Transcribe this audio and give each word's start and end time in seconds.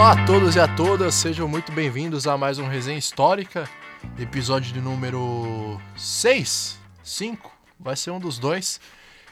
Olá 0.00 0.12
a 0.12 0.24
todos 0.24 0.56
e 0.56 0.58
a 0.58 0.66
todas, 0.66 1.14
sejam 1.14 1.46
muito 1.46 1.70
bem-vindos 1.72 2.26
a 2.26 2.34
mais 2.34 2.58
um 2.58 2.66
Resenha 2.66 2.96
Histórica, 2.96 3.68
episódio 4.18 4.72
de 4.72 4.80
número 4.80 5.78
6, 5.94 6.78
5, 7.04 7.52
vai 7.78 7.94
ser 7.94 8.10
um 8.10 8.18
dos 8.18 8.38
dois. 8.38 8.80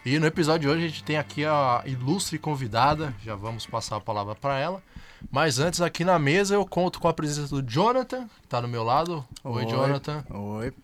E 0.05 0.19
no 0.19 0.27
episódio 0.27 0.69
de 0.69 0.69
hoje 0.69 0.85
a 0.85 0.89
gente 0.89 1.03
tem 1.03 1.17
aqui 1.17 1.43
a 1.43 1.83
ilustre 1.87 2.39
convidada, 2.39 3.15
já 3.25 3.35
vamos 3.35 3.65
passar 3.65 3.97
a 3.97 4.01
palavra 4.01 4.35
para 4.35 4.59
ela. 4.59 4.83
Mas 5.31 5.59
antes, 5.59 5.81
aqui 5.81 6.05
na 6.05 6.19
mesa, 6.19 6.55
eu 6.57 6.67
conto 6.67 7.01
com 7.01 7.09
a 7.09 7.15
presença 7.15 7.49
do 7.49 7.63
Jonathan, 7.63 8.29
que 8.43 8.47
tá 8.47 8.61
do 8.61 8.69
meu 8.69 8.85
lado. 8.85 9.25
Oi, 9.43 9.65
Oi. 9.65 9.71
Jonathan. 9.71 10.23
Oi. 10.29 10.75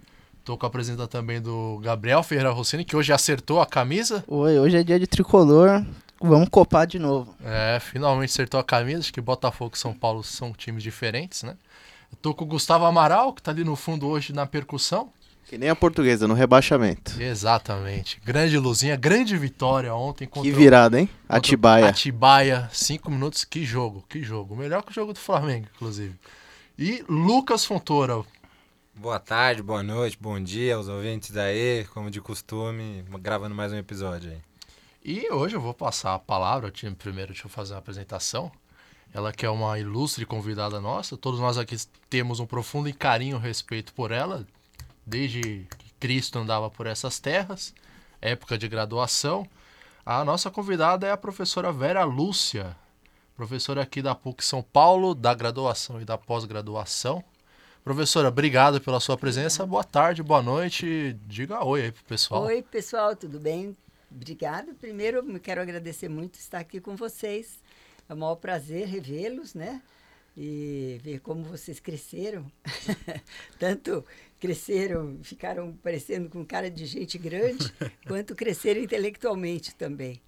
Tô 0.43 0.57
com 0.57 0.65
a 0.65 0.71
presença 0.71 1.07
também 1.07 1.43
do 1.43 1.79
Gabriel 1.83 2.23
Ferreira 2.23 2.51
Rossini, 2.51 2.87
que 2.87 2.97
hoje 2.97 3.13
acertou 3.13 3.61
a 3.61 3.67
camisa. 3.67 4.25
Oi, 4.29 4.59
hoje 4.59 4.79
é 4.79 4.83
dia 4.83 4.99
de 4.99 5.07
tricolor. 5.07 5.85
Vamos 6.21 6.49
copar 6.49 6.87
de 6.87 6.99
novo. 6.99 7.35
É, 7.45 7.79
finalmente 7.81 8.31
acertou 8.31 8.59
a 8.59 8.65
camisa. 8.65 9.01
Acho 9.01 9.13
que 9.13 9.21
Botafogo 9.21 9.73
e 9.75 9.79
São 9.79 9.93
Paulo 9.93 10.23
são 10.23 10.53
times 10.53 10.83
diferentes, 10.83 11.43
né? 11.43 11.57
Eu 12.11 12.19
tô 12.21 12.33
com 12.33 12.45
o 12.45 12.49
Gustavo 12.49 12.85
Amaral, 12.85 13.33
que 13.33 13.43
tá 13.43 13.51
ali 13.51 13.65
no 13.65 13.77
fundo 13.77 14.07
hoje 14.09 14.33
na 14.33 14.47
percussão. 14.47 15.13
Que 15.47 15.59
nem 15.59 15.69
a 15.69 15.77
portuguesa, 15.77 16.27
no 16.27 16.33
rebaixamento. 16.33 17.21
Exatamente. 17.21 18.21
Grande 18.25 18.59
luzinha, 18.59 18.97
grande 18.97 19.37
vitória 19.37 19.95
ontem 19.95 20.27
contra 20.27 20.51
Que 20.51 20.57
virada, 20.57 20.99
hein? 20.99 21.09
Atibaia. 21.29 21.89
Atibaia, 21.89 22.71
cinco 22.73 23.11
minutos. 23.11 23.45
Que 23.45 23.65
jogo, 23.65 24.03
que 24.09 24.23
jogo. 24.23 24.57
Melhor 24.57 24.83
que 24.83 24.91
o 24.91 24.95
jogo 24.95 25.13
do 25.13 25.19
Flamengo, 25.19 25.67
inclusive. 25.75 26.15
E 26.79 27.05
Lucas 27.09 27.65
Fontoura. 27.65 28.23
Boa 28.97 29.19
tarde, 29.19 29.63
boa 29.63 29.83
noite, 29.83 30.17
bom 30.19 30.41
dia 30.41 30.77
aos 30.77 30.89
ouvintes 30.89 31.37
aí, 31.37 31.85
como 31.93 32.11
de 32.11 32.21
costume, 32.21 33.05
gravando 33.21 33.55
mais 33.55 33.73
um 33.73 33.77
episódio 33.77 34.31
aí. 34.31 34.39
E 35.05 35.31
hoje 35.31 35.55
eu 35.55 35.61
vou 35.61 35.75
passar 35.75 36.15
a 36.15 36.19
palavra. 36.19 36.73
Primeiro, 36.97 37.33
deixa 37.33 37.47
eu 37.47 37.51
fazer 37.51 37.75
uma 37.75 37.79
apresentação. 37.79 38.51
Ela 39.13 39.35
que 39.35 39.45
é 39.45 39.51
uma 39.51 39.79
ilustre 39.79 40.25
convidada 40.25 40.81
nossa. 40.81 41.15
Todos 41.15 41.39
nós 41.39 41.59
aqui 41.59 41.77
temos 42.09 42.41
um 42.41 42.47
profundo 42.47 42.93
carinho 42.95 43.37
e 43.37 43.41
respeito 43.41 43.93
por 43.93 44.11
ela, 44.11 44.47
desde 45.05 45.67
que 45.79 45.93
Cristo 46.01 46.39
andava 46.39 46.71
por 46.71 46.87
essas 46.87 47.21
terras, 47.21 47.75
época 48.19 48.57
de 48.57 48.67
graduação. 48.67 49.47
A 50.07 50.25
nossa 50.25 50.51
convidada 50.51 51.07
é 51.07 51.11
a 51.11 51.19
professora 51.19 51.71
Vera 51.71 52.03
Lúcia, 52.05 52.75
professora 53.37 53.83
aqui 53.83 54.01
da 54.01 54.15
PUC 54.15 54.43
São 54.43 54.63
Paulo, 54.63 55.15
da 55.15 55.35
graduação 55.35 56.01
e 56.01 56.05
da 56.07 56.17
pós-graduação. 56.17 57.23
Professora, 57.85 58.29
obrigado 58.29 58.81
pela 58.81 58.99
sua 59.01 59.19
presença. 59.19 59.67
Boa 59.67 59.85
tarde, 59.85 60.23
boa 60.23 60.43
noite. 60.43 61.15
Diga 61.27 61.63
oi 61.63 61.83
aí 61.83 61.93
pro 61.93 62.05
pessoal. 62.05 62.45
Oi, 62.45 62.63
pessoal, 62.63 63.15
tudo 63.15 63.39
bem? 63.39 63.77
Obrigada. 64.15 64.73
Primeiro, 64.75 65.19
eu 65.19 65.41
quero 65.41 65.61
agradecer 65.61 66.09
muito 66.09 66.37
estar 66.37 66.61
aqui 66.61 66.81
com 66.81 66.95
vocês. 66.95 67.59
É 68.09 68.15
um 68.15 68.19
maior 68.19 68.37
prazer 68.37 68.87
revê-los, 68.87 69.55
né? 69.55 69.83
E 70.37 71.01
ver 71.03 71.21
como 71.21 71.43
vocês 71.43 71.81
cresceram. 71.81 72.47
Tanto 73.59 74.05
cresceram, 74.39 75.19
ficaram 75.23 75.73
parecendo 75.83 76.29
com 76.29 76.45
cara 76.45 76.71
de 76.71 76.87
gente 76.87 77.19
grande, 77.19 77.73
quanto 78.07 78.35
cresceram 78.35 78.81
intelectualmente 78.81 79.75
também. 79.75 80.21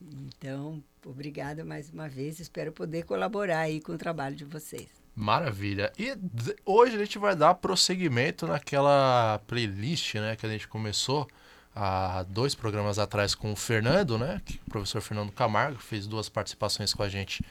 Então, 0.00 0.82
obrigada 1.04 1.64
mais 1.64 1.90
uma 1.90 2.08
vez. 2.08 2.38
Espero 2.38 2.70
poder 2.70 3.04
colaborar 3.04 3.60
aí 3.60 3.80
com 3.80 3.92
o 3.92 3.98
trabalho 3.98 4.36
de 4.36 4.44
vocês. 4.44 4.88
Maravilha. 5.14 5.90
E 5.98 6.14
hoje 6.66 6.96
a 6.96 6.98
gente 6.98 7.18
vai 7.18 7.34
dar 7.34 7.54
prosseguimento 7.54 8.46
naquela 8.46 9.40
playlist, 9.46 10.16
né, 10.16 10.36
que 10.36 10.44
a 10.44 10.50
gente 10.50 10.68
começou 10.68 11.26
há 11.76 12.22
dois 12.22 12.54
programas 12.54 12.98
atrás 12.98 13.34
com 13.34 13.52
o 13.52 13.56
Fernando, 13.56 14.16
né, 14.16 14.40
o 14.66 14.70
professor 14.70 15.02
Fernando 15.02 15.30
Camargo 15.30 15.78
fez 15.78 16.06
duas 16.06 16.26
participações 16.26 16.94
com 16.94 17.02
a 17.02 17.08
gente 17.08 17.44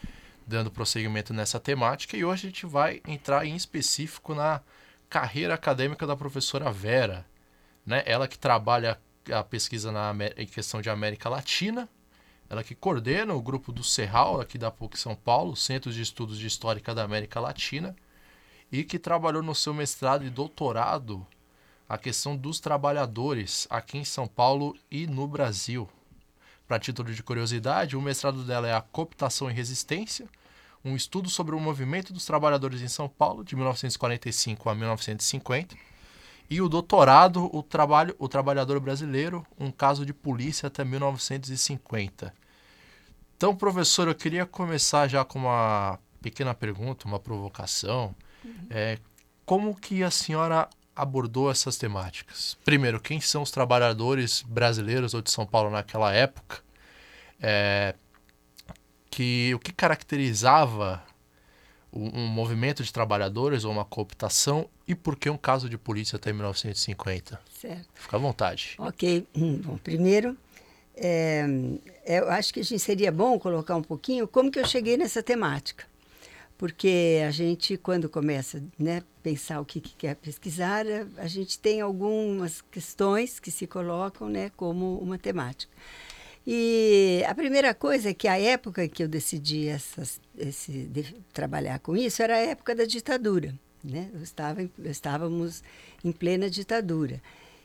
dando 0.47 0.71
prosseguimento 0.71 1.31
nessa 1.31 1.59
temática. 1.59 2.17
E 2.17 2.25
hoje 2.25 2.47
a 2.47 2.49
gente 2.49 2.65
vai 2.65 3.01
entrar 3.07 3.45
em 3.45 3.55
específico 3.55 4.33
na 4.33 4.61
carreira 5.07 5.53
acadêmica 5.53 6.07
da 6.07 6.15
professora 6.15 6.71
Vera, 6.71 7.25
né? 7.85 8.03
Ela 8.05 8.27
que 8.27 8.37
trabalha 8.37 8.99
a 9.31 9.43
pesquisa 9.43 9.91
na 9.91 10.13
em 10.37 10.47
questão 10.47 10.81
de 10.81 10.89
América 10.89 11.29
Latina, 11.29 11.87
ela 12.49 12.63
que 12.63 12.75
coordena 12.75 13.33
o 13.33 13.41
grupo 13.41 13.71
do 13.71 13.83
Serral, 13.83 14.41
aqui 14.41 14.57
da 14.57 14.69
PUC 14.69 14.99
São 14.99 15.15
Paulo, 15.15 15.55
Centro 15.55 15.91
de 15.91 16.01
Estudos 16.01 16.37
de 16.37 16.47
Histórica 16.47 16.93
da 16.93 17.03
América 17.03 17.39
Latina, 17.39 17.95
e 18.71 18.83
que 18.83 18.99
trabalhou 18.99 19.41
no 19.41 19.55
seu 19.55 19.73
mestrado 19.73 20.25
e 20.25 20.29
doutorado 20.29 21.25
a 21.87 21.97
questão 21.97 22.35
dos 22.35 22.59
trabalhadores 22.59 23.67
aqui 23.69 23.97
em 23.97 24.05
São 24.05 24.27
Paulo 24.27 24.75
e 24.89 25.05
no 25.07 25.27
Brasil. 25.27 25.87
Para 26.67 26.79
título 26.79 27.13
de 27.13 27.21
curiosidade, 27.21 27.95
o 27.95 28.01
mestrado 28.01 28.43
dela 28.43 28.67
é 28.67 28.73
a 28.73 28.81
Cooptação 28.81 29.49
e 29.49 29.53
Resistência, 29.53 30.27
um 30.83 30.95
estudo 30.95 31.29
sobre 31.29 31.55
o 31.55 31.59
movimento 31.59 32.11
dos 32.11 32.25
trabalhadores 32.25 32.81
em 32.81 32.87
São 32.87 33.07
Paulo 33.07 33.43
de 33.43 33.55
1945 33.55 34.69
a 34.69 34.75
1950, 34.75 35.75
e 36.49 36.61
o 36.61 36.69
doutorado, 36.69 37.49
o, 37.55 37.63
trabalho, 37.63 38.15
o 38.19 38.27
trabalhador 38.27 38.79
brasileiro, 38.79 39.45
um 39.59 39.71
caso 39.71 40.05
de 40.05 40.13
polícia 40.13 40.67
até 40.67 40.83
1950. 40.83 42.33
Então, 43.35 43.55
professor, 43.55 44.07
eu 44.07 44.15
queria 44.15 44.45
começar 44.45 45.07
já 45.07 45.25
com 45.25 45.39
uma 45.39 45.99
pequena 46.21 46.53
pergunta, 46.53 47.07
uma 47.07 47.19
provocação. 47.19 48.15
É, 48.69 48.99
como 49.43 49.75
que 49.75 50.03
a 50.03 50.11
senhora 50.11 50.69
abordou 50.95 51.51
essas 51.51 51.77
temáticas? 51.77 52.57
Primeiro, 52.63 52.99
quem 52.99 53.19
são 53.19 53.41
os 53.41 53.51
trabalhadores 53.51 54.41
brasileiros 54.43 55.13
ou 55.13 55.21
de 55.21 55.31
São 55.31 55.45
Paulo 55.45 55.69
naquela 55.69 56.13
época? 56.13 56.63
É, 57.41 57.95
que 59.09 59.53
o 59.53 59.59
que 59.59 59.71
caracterizava 59.71 61.03
um, 61.91 62.21
um 62.21 62.27
movimento 62.27 62.83
de 62.83 62.91
trabalhadores 62.91 63.63
ou 63.63 63.71
uma 63.71 63.85
cooptação 63.85 64.69
e 64.87 64.93
por 64.93 65.15
que 65.15 65.29
um 65.29 65.37
caso 65.37 65.69
de 65.69 65.77
polícia 65.77 66.17
até 66.17 66.31
1950? 66.33 67.39
Certo? 67.59 67.87
Fica 67.93 68.17
à 68.17 68.19
vontade. 68.19 68.75
Ok. 68.77 69.27
Bom, 69.63 69.77
primeiro, 69.77 70.37
é, 70.95 71.45
eu 72.05 72.29
acho 72.29 72.53
que 72.53 72.59
a 72.59 72.63
gente 72.63 72.79
seria 72.79 73.11
bom 73.11 73.39
colocar 73.39 73.75
um 73.75 73.81
pouquinho 73.81 74.27
como 74.27 74.51
que 74.51 74.59
eu 74.59 74.67
cheguei 74.67 74.97
nessa 74.97 75.23
temática. 75.23 75.85
Porque 76.57 77.21
a 77.27 77.31
gente, 77.31 77.75
quando 77.77 78.07
começa 78.09 78.63
né, 78.79 79.03
pensar 79.21 79.59
o 79.59 79.65
que, 79.65 79.81
que 79.81 79.93
quer 79.95 80.15
pesquisar, 80.15 80.85
a- 81.17 81.27
gente 81.27 81.59
tem 81.59 81.81
algumas 81.81 82.61
questões 82.71 83.39
que 83.39 83.51
se 83.51 83.67
colocam 83.67 84.29
né, 84.29 84.51
como 84.55 84.97
uma 84.99 85.17
temática. 85.17 85.71
E 86.47 87.23
a 87.27 87.33
primeira 87.33 87.73
coisa 87.73 88.09
é 88.09 88.13
que 88.13 88.27
a 88.27 88.39
época 88.39 88.87
que 88.87 89.03
eu 89.03 89.07
decidi 89.07 89.67
essas, 89.67 90.21
esse, 90.37 90.71
de- 90.85 91.15
trabalhar 91.33 91.79
com 91.79 91.97
isso 91.97 92.21
era 92.21 92.35
a 92.35 92.39
época 92.39 92.73
da 92.75 92.85
ditadura. 92.85 93.53
Né? 93.83 94.09
Eu 94.13 94.21
estava, 94.21 94.67
estávamos 94.85 95.63
em 96.03 96.11
plena 96.11 96.49
ditadura. 96.49 97.21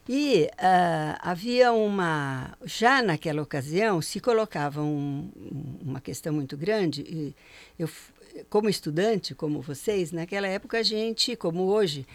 E 0.08 0.50
ah, 0.58 1.18
havia 1.22 1.72
uma. 1.72 2.56
Já 2.64 3.02
naquela 3.02 3.42
ocasião, 3.42 4.02
se 4.02 4.18
colocava 4.18 4.82
um- 4.82 5.30
um- 5.36 5.78
uma 5.90 6.00
questão 6.00 6.32
muito 6.32 6.56
grande. 6.56 7.02
E 7.02 7.34
eu, 7.78 7.88
como 8.48 8.68
estudante, 8.68 9.34
como 9.34 9.60
vocês, 9.60 10.12
naquela 10.12 10.46
época 10.46 10.78
a 10.78 10.82
gente, 10.82 11.36
como 11.36 11.64
hoje, 11.64 12.06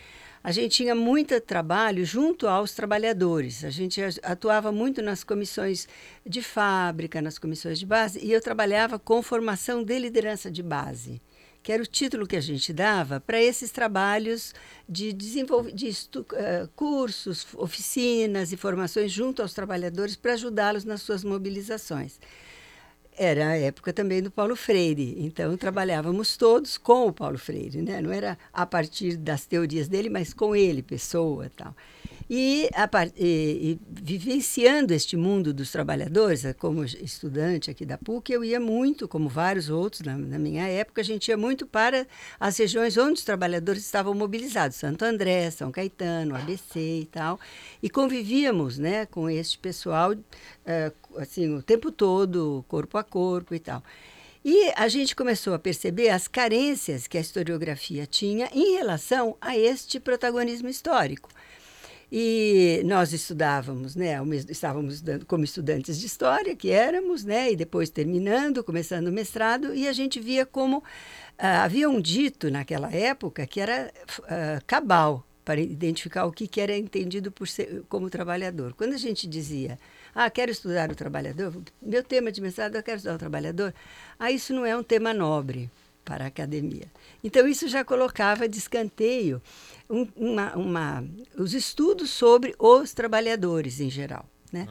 a 0.44 0.52
gente 0.52 0.76
tinha 0.76 0.94
muito 0.94 1.40
trabalho 1.42 2.06
junto 2.06 2.48
aos 2.48 2.74
trabalhadores. 2.74 3.64
A 3.64 3.70
gente 3.70 4.00
atuava 4.22 4.72
muito 4.72 5.02
nas 5.02 5.24
comissões 5.24 5.88
de 6.26 6.42
fábrica, 6.42 7.22
nas 7.22 7.40
comissões 7.40 7.80
de 7.80 7.86
base, 7.86 8.20
e 8.24 8.32
eu 8.32 8.40
trabalhava 8.40 9.00
com 9.00 9.24
formação 9.24 9.84
de 9.84 9.98
liderança 9.98 10.52
de 10.52 10.62
base 10.62 11.22
que 11.66 11.72
era 11.72 11.82
o 11.82 11.88
título 11.88 12.28
que 12.28 12.36
a 12.36 12.42
gente 12.42 12.72
dava 12.72 13.20
para 13.20 13.42
esses 13.42 13.72
trabalhos 13.72 14.54
de, 14.88 15.12
de 15.12 15.40
eh, 15.40 16.68
cursos, 16.76 17.48
oficinas 17.56 18.52
e 18.52 18.56
formações 18.56 19.12
junto 19.12 19.42
aos 19.42 19.52
trabalhadores 19.52 20.16
para 20.16 20.34
ajudá-los 20.34 20.86
nas 20.86 21.02
suas 21.02 21.24
mobilizações. 21.24 22.20
Era 23.18 23.50
a 23.50 23.58
época 23.58 23.94
também 23.94 24.22
do 24.22 24.30
Paulo 24.30 24.58
Freire, 24.58 25.16
então 25.20 25.56
trabalhávamos 25.56 26.36
todos 26.36 26.78
com 26.78 27.08
o 27.08 27.14
Paulo 27.14 27.38
Freire, 27.38 27.82
né? 27.82 28.02
não 28.02 28.12
era 28.12 28.38
a 28.52 28.66
partir 28.66 29.16
das 29.16 29.46
teorias 29.46 29.88
dele, 29.88 30.10
mas 30.10 30.34
com 30.34 30.54
ele, 30.54 30.84
pessoa 30.84 31.50
tal. 31.56 31.74
E, 32.28 32.68
a 32.74 32.90
e- 33.16 33.78
e 33.78 33.80
vivenciando 33.88 34.94
este 34.96 35.16
mundo 35.16 35.54
dos 35.54 35.72
trabalhadores, 35.72 36.44
eh, 36.44 36.54
como 36.54 36.84
estudante 36.84 37.70
aqui 37.70 37.86
da 37.86 38.00
PUC, 38.00 38.34
eu 38.34 38.44
ia 38.44 38.60
muito, 38.60 39.08
como 39.08 39.30
vários 39.30 39.70
outros 39.70 40.02
na, 40.02 40.18
na 40.18 40.40
minha 40.40 40.68
época, 40.68 41.02
a 41.02 41.04
gente 41.04 41.28
ia 41.28 41.38
muito 41.38 41.68
para 41.68 42.08
as 42.40 42.58
regiões 42.58 42.98
onde 42.98 43.20
os 43.20 43.24
trabalhadores 43.24 43.86
estavam 43.86 44.16
mobilizados, 44.16 44.76
Santo 44.78 45.06
André, 45.06 45.52
São 45.52 45.72
Caetano, 45.72 46.36
ABC 46.36 46.80
e 46.80 47.06
tal, 47.06 47.40
e 47.82 47.92
convivíamos 47.92 48.80
né, 48.80 49.06
com 49.06 49.30
este 49.30 49.60
pessoal 49.60 50.16
eh, 50.66 50.92
assim, 51.18 51.54
o 51.54 51.62
tempo 51.62 51.92
todo, 51.92 52.66
corpo 52.68 52.98
a 52.98 53.04
corpo 53.04 53.54
e 53.54 53.60
tal. 53.60 53.84
E 54.44 54.72
a 54.76 54.88
gente 54.88 55.16
começou 55.16 55.54
a 55.54 55.60
perceber 55.60 56.10
as 56.10 56.28
carências 56.28 57.08
que 57.08 57.18
a 57.18 57.22
historiografia 57.22 58.06
tinha 58.06 58.50
em 58.54 58.76
relação 58.78 59.36
a 59.42 59.58
este 59.58 60.00
protagonismo 60.00 60.70
histórico. 60.70 61.30
E 62.12 62.82
nós 62.86 63.14
estudávamos, 63.14 63.96
né? 63.96 64.18
Estávamos 64.50 64.96
estudando 64.96 65.26
como 65.26 65.44
estudantes 65.44 66.00
de 66.00 66.06
história, 66.06 66.56
que 66.56 66.70
éramos, 66.70 67.24
né? 67.24 67.52
E 67.52 67.56
depois 67.56 67.90
terminando, 67.90 68.64
começando 68.64 69.08
o 69.08 69.12
mestrado, 69.12 69.74
e 69.74 69.88
a 69.88 69.94
gente 69.94 70.20
via 70.20 70.46
como 70.46 70.84
ah, 71.38 71.64
havia 71.64 71.90
um 71.90 72.00
dito 72.00 72.52
naquela 72.52 72.92
época 72.92 73.46
que 73.48 73.60
era 73.60 73.92
ah, 74.28 74.62
cabal 74.66 75.26
para 75.44 75.62
identificar 75.62 76.26
o 76.26 76.32
que, 76.32 76.48
que 76.48 76.60
era 76.60 76.76
entendido 76.76 77.32
por 77.32 77.48
ser, 77.48 77.84
como 77.88 78.10
trabalhador. 78.10 78.74
Quando 78.74 78.94
a 78.94 78.98
gente 78.98 79.28
dizia, 79.28 79.78
ah, 80.14 80.30
quero 80.30 80.52
estudar 80.52 80.92
o 80.92 80.96
trabalhador, 80.96 81.56
meu 81.80 82.04
tema 82.04 82.32
de 82.32 82.42
mestrado 82.42 82.76
eu 82.76 82.84
quero 82.84 82.98
estudar 82.98 83.16
o 83.16 83.20
trabalhador, 83.20 83.74
ah, 84.18 84.32
isso 84.32 84.54
não 84.54 84.66
é 84.66 84.76
um 84.76 84.84
tema 84.84 85.14
nobre 85.14 85.70
para 86.06 86.26
a 86.26 86.28
academia. 86.28 86.86
Então, 87.24 87.48
isso 87.48 87.68
já 87.68 87.84
colocava 87.84 88.48
de 88.48 88.58
escanteio 88.60 89.42
um- 89.90 90.08
uma- 90.16 90.56
uma- 90.56 91.06
os 91.38 91.54
estudos 91.54 92.10
sobre 92.10 92.56
os 92.60 92.94
trabalhadores 92.94 93.80
em 93.80 93.90
geral, 93.90 94.26
né? 94.52 94.68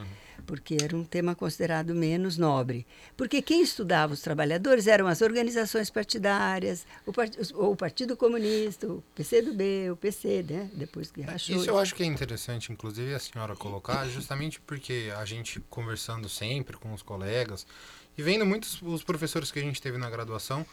porque 0.46 0.76
era 0.82 0.94
um 0.94 1.04
tema 1.04 1.34
considerado 1.34 1.94
menos 1.94 2.36
nobre. 2.36 2.86
Porque 3.16 3.40
quem 3.40 3.62
estudava 3.62 4.12
os 4.12 4.20
trabalhadores 4.20 4.86
eram 4.86 5.06
as 5.06 5.22
organizações 5.22 5.88
partidárias, 5.88 6.86
o, 7.06 7.14
part- 7.14 7.38
o 7.54 7.74
Partido 7.74 8.14
Comunista, 8.14 8.86
o 8.86 9.02
PCdoB, 9.14 9.90
o 9.92 9.96
PC, 9.96 10.44
né? 10.46 10.68
depois 10.74 11.10
que 11.10 11.22
rachou. 11.22 11.56
Isso 11.56 11.70
eu 11.70 11.78
acho 11.78 11.94
que 11.94 12.02
é 12.02 12.06
interessante, 12.06 12.70
inclusive, 12.70 13.14
a 13.14 13.18
senhora 13.18 13.56
colocar, 13.56 14.06
justamente 14.06 14.60
porque 14.60 15.10
a 15.16 15.24
gente 15.24 15.60
conversando 15.70 16.28
sempre 16.28 16.76
com 16.76 16.92
os 16.92 17.00
colegas 17.00 17.66
e 18.18 18.22
vendo 18.22 18.44
muitos 18.44 18.82
os 18.82 19.02
professores 19.02 19.50
que 19.50 19.58
a 19.58 19.62
gente 19.62 19.80
teve 19.80 19.96
na 19.96 20.10
graduação, 20.10 20.66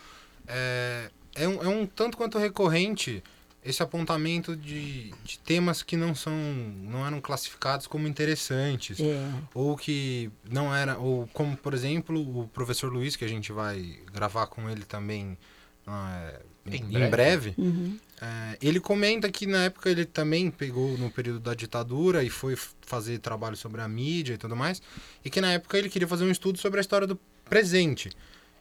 é, 0.49 1.09
é, 1.33 1.47
um, 1.47 1.63
é 1.63 1.67
um 1.69 1.85
tanto 1.87 2.17
quanto 2.17 2.37
recorrente 2.37 3.23
esse 3.63 3.83
apontamento 3.83 4.55
de, 4.55 5.13
de 5.23 5.37
temas 5.39 5.83
que 5.83 5.95
não 5.95 6.15
são 6.15 6.33
não 6.33 7.05
eram 7.05 7.21
classificados 7.21 7.85
como 7.87 8.07
interessantes 8.07 8.99
É, 8.99 9.31
ou 9.53 9.77
que 9.77 10.31
não 10.49 10.73
era 10.73 10.97
ou 10.97 11.27
como 11.33 11.55
por 11.55 11.73
exemplo 11.73 12.19
o 12.41 12.47
professor 12.47 12.91
Luiz 12.91 13.15
que 13.15 13.23
a 13.23 13.27
gente 13.27 13.51
vai 13.51 13.99
gravar 14.11 14.47
com 14.47 14.69
ele 14.69 14.83
também 14.83 15.37
ah, 15.85 16.31
é, 16.67 16.75
Em 16.75 16.75
em, 16.75 16.91
breve. 16.91 17.09
breve, 17.09 17.53
uhum, 17.57 17.97
é, 18.21 18.57
ele 18.61 18.79
comenta 18.79 19.31
que 19.31 19.47
na 19.47 19.63
época 19.65 19.89
ele 19.89 20.05
também 20.05 20.51
pegou 20.51 20.95
no 20.97 21.09
período 21.09 21.39
da 21.39 21.55
ditadura 21.55 22.23
e 22.23 22.29
foi 22.29 22.55
fazer 22.81 23.17
trabalho 23.19 23.55
sobre 23.55 23.81
a 23.81 23.87
mídia 23.87 24.35
e 24.35 24.37
tudo 24.37 24.55
mais, 24.55 24.79
e 25.25 25.29
que 25.29 25.41
na 25.41 25.53
época 25.53 25.77
ele 25.77 25.89
queria 25.89 26.07
fazer 26.07 26.23
um 26.23 26.29
estudo 26.31 26.59
sobre 26.59 26.79
a 26.79 26.81
história 26.81 27.07
do 27.07 27.17
presente. 27.49 28.11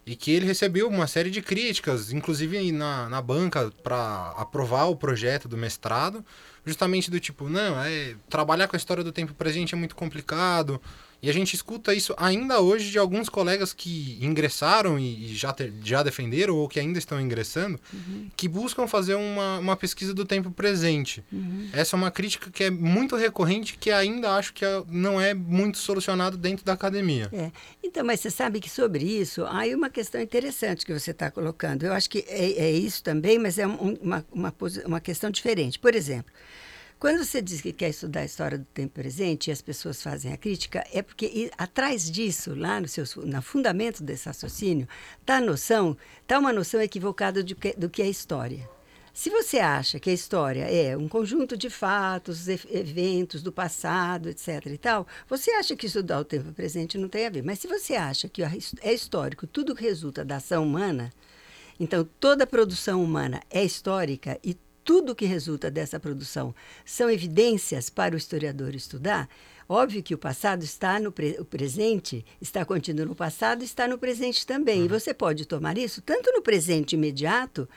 E 0.06 0.16
que 0.16 0.30
ele 0.30 0.46
recebeu 0.46 0.88
uma 0.88 1.06
série 1.06 1.30
de 1.30 1.42
críticas, 1.42 2.12
inclusive 2.12 2.72
na, 2.72 3.08
na 3.08 3.20
banca, 3.20 3.70
para 3.82 4.34
aprovar 4.36 4.84
o 4.86 4.96
projeto 4.96 5.46
do 5.46 5.56
mestrado, 5.56 6.24
justamente 6.64 7.10
do 7.10 7.20
tipo, 7.20 7.48
não, 7.48 7.80
é, 7.82 8.14
trabalhar 8.28 8.66
com 8.66 8.76
a 8.76 8.78
história 8.78 9.04
do 9.04 9.12
tempo 9.12 9.34
presente 9.34 9.74
é 9.74 9.78
muito 9.78 9.94
complicado. 9.94 10.80
E 11.22 11.28
a 11.28 11.32
gente 11.34 11.54
escuta 11.54 11.92
isso 11.94 12.14
ainda 12.16 12.60
hoje 12.60 12.90
de 12.90 12.98
alguns 12.98 13.28
colegas 13.28 13.72
que 13.74 14.18
ingressaram 14.22 14.98
e, 14.98 15.34
já, 15.34 15.52
ter- 15.52 15.72
já 15.84 16.02
defenderam 16.02 16.54
ou 16.56 16.66
que 16.66 16.80
ainda 16.80 16.98
estão 16.98 17.20
ingressando, 17.20 17.78
que 18.36 18.48
buscam 18.48 18.86
fazer 18.86 19.14
uma, 19.16 19.58
uma 19.58 19.76
pesquisa 19.76 20.14
do 20.14 20.24
tempo 20.24 20.50
presente. 20.50 21.22
Essa 21.72 21.94
é 21.94 21.98
uma 21.98 22.10
crítica 22.10 22.50
que 22.50 22.64
é 22.64 22.70
muito 22.70 23.16
recorrente, 23.16 23.76
que 23.78 23.90
ainda 23.90 24.30
acho 24.36 24.54
que 24.54 24.64
é- 24.64 24.82
não 24.88 25.20
é 25.20 25.34
muito 25.34 25.76
solucionado 25.78 26.38
dentro 26.38 26.64
da 26.64 26.72
academia. 26.72 27.28
é. 27.32 27.50
Então, 27.84 28.04
mas 28.04 28.20
você 28.20 28.30
sabe 28.30 28.60
que 28.60 28.70
sobre 28.70 29.04
isso, 29.04 29.44
há 29.44 29.58
aí 29.60 29.74
uma 29.74 29.90
questão 29.90 30.20
interessante 30.20 30.86
que 30.86 30.92
você 30.92 31.10
está 31.10 31.30
colocando. 31.30 31.82
Eu 31.84 31.92
acho 31.92 32.08
que 32.08 32.24
é, 32.28 32.52
é 32.66 32.70
isso 32.70 33.02
também, 33.02 33.38
mas 33.38 33.58
é 33.58 33.66
um- 33.66 33.94
uma, 34.00 34.24
uma, 34.32 34.54
uma 34.86 35.00
questão 35.00 35.30
diferente. 35.30 35.78
Por 35.78 35.94
exemplo, 35.94 36.32
quando 37.00 37.24
você 37.24 37.40
diz 37.40 37.62
que 37.62 37.72
quer 37.72 37.88
estudar 37.88 38.20
a 38.20 38.24
história 38.26 38.58
do 38.58 38.64
tempo 38.66 38.92
presente 38.92 39.48
e 39.48 39.52
as 39.52 39.62
pessoas 39.62 40.02
fazem 40.02 40.34
a 40.34 40.36
crítica, 40.36 40.84
é 40.92 41.00
porque 41.00 41.24
e- 41.24 41.50
atrás 41.56 42.10
disso, 42.10 42.54
lá 42.54 42.78
no, 42.78 42.86
seu, 42.86 43.04
no 43.24 43.40
fundamento 43.40 44.02
desse 44.02 44.26
raciocínio, 44.26 44.86
está 45.18 45.38
a 45.38 45.40
noção, 45.40 45.96
está 46.20 46.38
uma 46.38 46.52
noção 46.52 46.78
equivocada 46.78 47.42
de 47.42 47.56
do 47.78 47.88
que 47.88 48.02
é 48.02 48.08
história. 48.08 48.68
Se 49.14 49.30
você 49.30 49.58
acha 49.58 49.98
que 49.98 50.10
a 50.10 50.12
história 50.12 50.64
é 50.64 50.94
um 50.96 51.08
conjunto 51.08 51.56
de 51.56 51.70
fatos, 51.70 52.46
eventos 52.48 53.42
do 53.42 53.50
passado, 53.50 54.28
etc. 54.28 54.66
e 54.66 54.78
tal, 54.78 55.06
você 55.26 55.50
acha 55.52 55.74
que 55.74 55.86
estudar 55.86 56.20
o 56.20 56.24
tempo 56.24 56.52
presente 56.52 56.98
não 56.98 57.08
tem 57.08 57.26
a 57.26 57.30
ver. 57.30 57.42
Mas 57.42 57.58
se 57.58 57.66
você 57.66 57.94
acha 57.96 58.28
que 58.28 58.42
é 58.42 58.92
histórico 58.92 59.46
tudo 59.46 59.74
que 59.74 59.82
resulta 59.82 60.24
da 60.24 60.36
ação 60.36 60.64
humana, 60.64 61.10
então 61.78 62.06
toda 62.20 62.46
produção 62.46 63.02
humana 63.02 63.42
é 63.50 63.64
histórica 63.64 64.38
e 64.44 64.54
tudo 64.84 65.14
que 65.14 65.24
resulta 65.24 65.70
dessa 65.70 66.00
produção 66.00 66.54
são 66.84 67.10
evidências 67.10 67.88
para 67.90 68.14
o 68.14 68.18
historiador 68.18 68.74
estudar. 68.74 69.28
Óbvio 69.68 70.02
que 70.02 70.14
o 70.14 70.18
passado 70.18 70.64
está 70.64 70.98
no 70.98 71.12
pre- 71.12 71.36
o 71.38 71.44
presente, 71.44 72.24
está 72.40 72.64
contido 72.64 73.06
no 73.06 73.14
passado, 73.14 73.62
está 73.62 73.86
no 73.86 73.98
presente 73.98 74.44
também. 74.44 74.84
E 74.84 74.88
você 74.88 75.14
pode 75.14 75.46
tomar 75.46 75.78
isso 75.78 76.02
tanto 76.02 76.32
no 76.32 76.42
presente 76.42 76.94
imediato, 76.94 77.68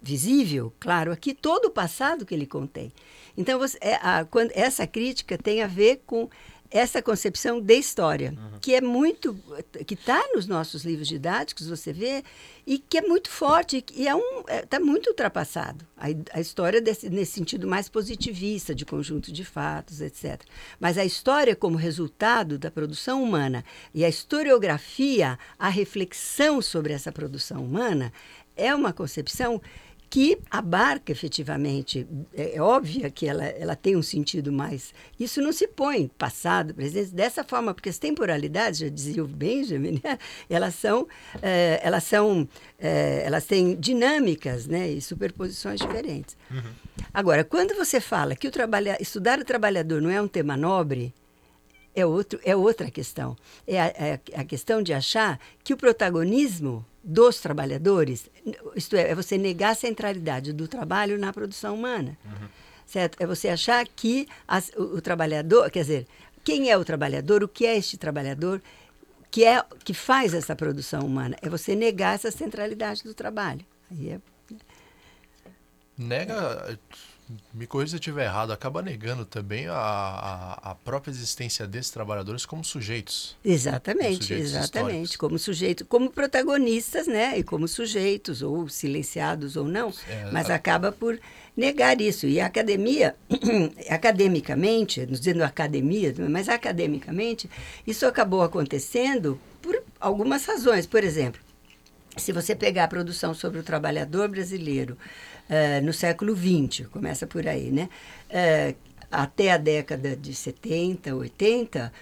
visível, 0.00 0.72
claro, 0.80 1.12
aqui 1.12 1.32
todo 1.34 1.66
o 1.66 1.70
passado 1.70 2.24
que 2.26 2.34
ele 2.34 2.46
contém. 2.46 2.92
Então, 3.36 3.58
você- 3.58 3.78
é, 3.80 3.94
a- 4.02 4.24
quando, 4.24 4.50
essa 4.54 4.86
crítica 4.86 5.38
tem 5.38 5.62
a 5.62 5.66
ver 5.66 6.02
com 6.06 6.28
essa 6.72 7.02
concepção 7.02 7.60
de 7.60 7.74
história, 7.74 8.34
que 8.60 8.74
é 8.74 8.80
muito, 8.80 9.38
que 9.86 9.92
está 9.92 10.22
nos 10.34 10.46
nossos 10.46 10.84
livros 10.84 11.06
didáticos, 11.06 11.68
você 11.68 11.92
vê, 11.92 12.24
e 12.66 12.78
que 12.78 12.96
é 12.96 13.02
muito 13.02 13.28
forte, 13.28 13.84
e 13.94 14.08
é 14.08 14.14
um, 14.14 14.44
está 14.48 14.80
muito 14.80 15.08
ultrapassado. 15.10 15.86
A, 15.96 16.06
a 16.32 16.40
história 16.40 16.80
desse, 16.80 17.10
nesse 17.10 17.32
sentido 17.32 17.68
mais 17.68 17.90
positivista, 17.90 18.74
de 18.74 18.86
conjunto 18.86 19.30
de 19.30 19.44
fatos, 19.44 20.00
etc. 20.00 20.40
Mas 20.80 20.96
a 20.96 21.04
história 21.04 21.54
como 21.54 21.76
resultado 21.76 22.58
da 22.58 22.70
produção 22.70 23.22
humana 23.22 23.62
e 23.92 24.02
a 24.02 24.08
historiografia, 24.08 25.38
a 25.58 25.68
reflexão 25.68 26.62
sobre 26.62 26.94
essa 26.94 27.12
produção 27.12 27.62
humana, 27.62 28.12
é 28.56 28.74
uma 28.74 28.92
concepção 28.92 29.60
que 30.12 30.38
abarca 30.50 31.10
efetivamente, 31.10 32.06
é, 32.34 32.56
é 32.56 32.60
óbvia 32.60 33.08
que 33.08 33.26
ela, 33.26 33.46
ela 33.46 33.74
tem 33.74 33.96
um 33.96 34.02
sentido 34.02 34.52
mais. 34.52 34.92
Isso 35.18 35.40
não 35.40 35.52
se 35.52 35.66
põe 35.66 36.06
passado, 36.06 36.74
presente, 36.74 37.14
dessa 37.14 37.42
forma, 37.42 37.72
porque 37.72 37.88
as 37.88 37.96
temporalidades, 37.96 38.80
já 38.80 38.90
dizia 38.90 39.24
o 39.24 39.26
Benjamin, 39.26 40.02
né, 40.04 40.18
elas 40.50 40.74
são, 40.74 41.08
eh, 41.40 41.80
elas 41.82 42.04
são, 42.04 42.46
eh, 42.78 43.22
elas 43.24 43.46
têm 43.46 43.74
dinâmicas 43.74 44.66
né, 44.66 44.90
e 44.90 45.00
superposições 45.00 45.80
diferentes. 45.80 46.36
Agora, 47.14 47.42
quando 47.42 47.74
você 47.74 47.98
fala 47.98 48.36
que 48.36 48.46
o 48.46 48.50
trabalha, 48.50 48.98
estudar 49.00 49.38
o 49.38 49.44
trabalhador 49.46 50.02
não 50.02 50.10
é 50.10 50.20
um 50.20 50.28
tema 50.28 50.58
nobre, 50.58 51.14
é, 51.94 52.04
outro, 52.04 52.38
é 52.44 52.54
outra 52.54 52.90
questão. 52.90 53.34
É 53.66 53.80
a, 53.80 53.86
é 53.86 54.20
a 54.34 54.44
questão 54.44 54.82
de 54.82 54.92
achar 54.92 55.40
que 55.64 55.72
o 55.72 55.76
protagonismo 55.76 56.84
dos 57.04 57.40
trabalhadores, 57.40 58.28
isto 58.76 58.94
é, 58.96 59.10
é 59.10 59.14
você 59.14 59.36
negar 59.36 59.70
a 59.70 59.74
centralidade 59.74 60.52
do 60.52 60.68
trabalho 60.68 61.18
na 61.18 61.32
produção 61.32 61.74
humana. 61.74 62.16
Certo? 62.86 63.16
É 63.20 63.26
você 63.26 63.48
achar 63.48 63.86
que 63.88 64.28
as- 64.46 64.70
o, 64.76 64.96
o 64.96 65.00
trabalhador, 65.00 65.70
quer 65.70 65.80
dizer, 65.80 66.06
quem 66.44 66.70
é 66.70 66.76
o 66.76 66.84
trabalhador, 66.84 67.42
o 67.42 67.48
que 67.48 67.64
é 67.66 67.76
este 67.76 67.96
trabalhador, 67.96 68.60
que 69.30 69.44
é 69.44 69.64
que 69.84 69.94
faz 69.94 70.34
essa 70.34 70.54
produção 70.54 71.00
humana? 71.06 71.36
É 71.40 71.48
você 71.48 71.74
negar 71.74 72.14
essa 72.14 72.30
centralidade 72.30 73.02
do 73.02 73.14
trabalho. 73.14 73.64
Aí 73.90 74.10
é 74.10 74.20
Nega, 75.96 76.78
me 77.52 77.66
corrija 77.66 77.90
se 77.90 77.96
eu 77.96 78.00
estiver 78.00 78.24
errado, 78.24 78.52
acaba 78.52 78.82
negando 78.82 79.24
também 79.24 79.66
a, 79.68 79.74
a, 79.74 80.70
a 80.70 80.74
própria 80.74 81.10
existência 81.10 81.66
desses 81.66 81.90
trabalhadores 81.90 82.44
como 82.46 82.64
sujeitos. 82.64 83.36
Exatamente, 83.44 84.22
sujeitos 84.24 84.50
exatamente. 84.50 84.88
históricos. 84.92 85.16
Como 85.16 85.38
sujeito, 85.38 85.84
como 85.86 86.10
protagonistas, 86.10 87.06
né? 87.06 87.38
E 87.38 87.42
como 87.42 87.66
sujeitos, 87.68 88.42
ou 88.42 88.68
silenciados 88.68 89.56
ou 89.56 89.66
não, 89.66 89.92
É, 90.08 90.30
mas 90.32 90.50
a- 90.50 90.54
acaba 90.54 90.90
por 90.92 91.18
negar 91.56 92.00
isso. 92.00 92.26
E 92.26 92.40
a 92.40 92.46
academia, 92.46 93.14
academicamente, 93.88 95.00
não 95.06 95.12
dizendo 95.12 95.42
academia, 95.42 96.14
mas 96.30 96.48
academicamente, 96.48 97.48
isso 97.86 98.06
acabou 98.06 98.42
acontecendo 98.42 99.38
por 99.60 99.80
algumas 100.00 100.44
razões. 100.44 100.86
Por 100.86 101.04
exemplo, 101.04 101.40
se 102.16 102.32
você 102.32 102.54
pegar 102.54 102.84
a 102.84 102.88
produção 102.88 103.32
sobre 103.32 103.58
o 103.58 103.62
trabalhador 103.62 104.28
brasileiro 104.28 104.98
eh, 105.52 105.82
no 105.82 105.92
século 105.92 106.34
XX, 106.34 106.86
começa 106.88 107.26
por 107.26 107.46
aí, 107.46 107.70
né? 107.70 107.90
Eh, 108.30 108.74
até 109.10 109.52
a 109.52 109.58
década 109.58 110.16
de 110.16 110.34
70, 110.34 111.14
80, 111.14 111.92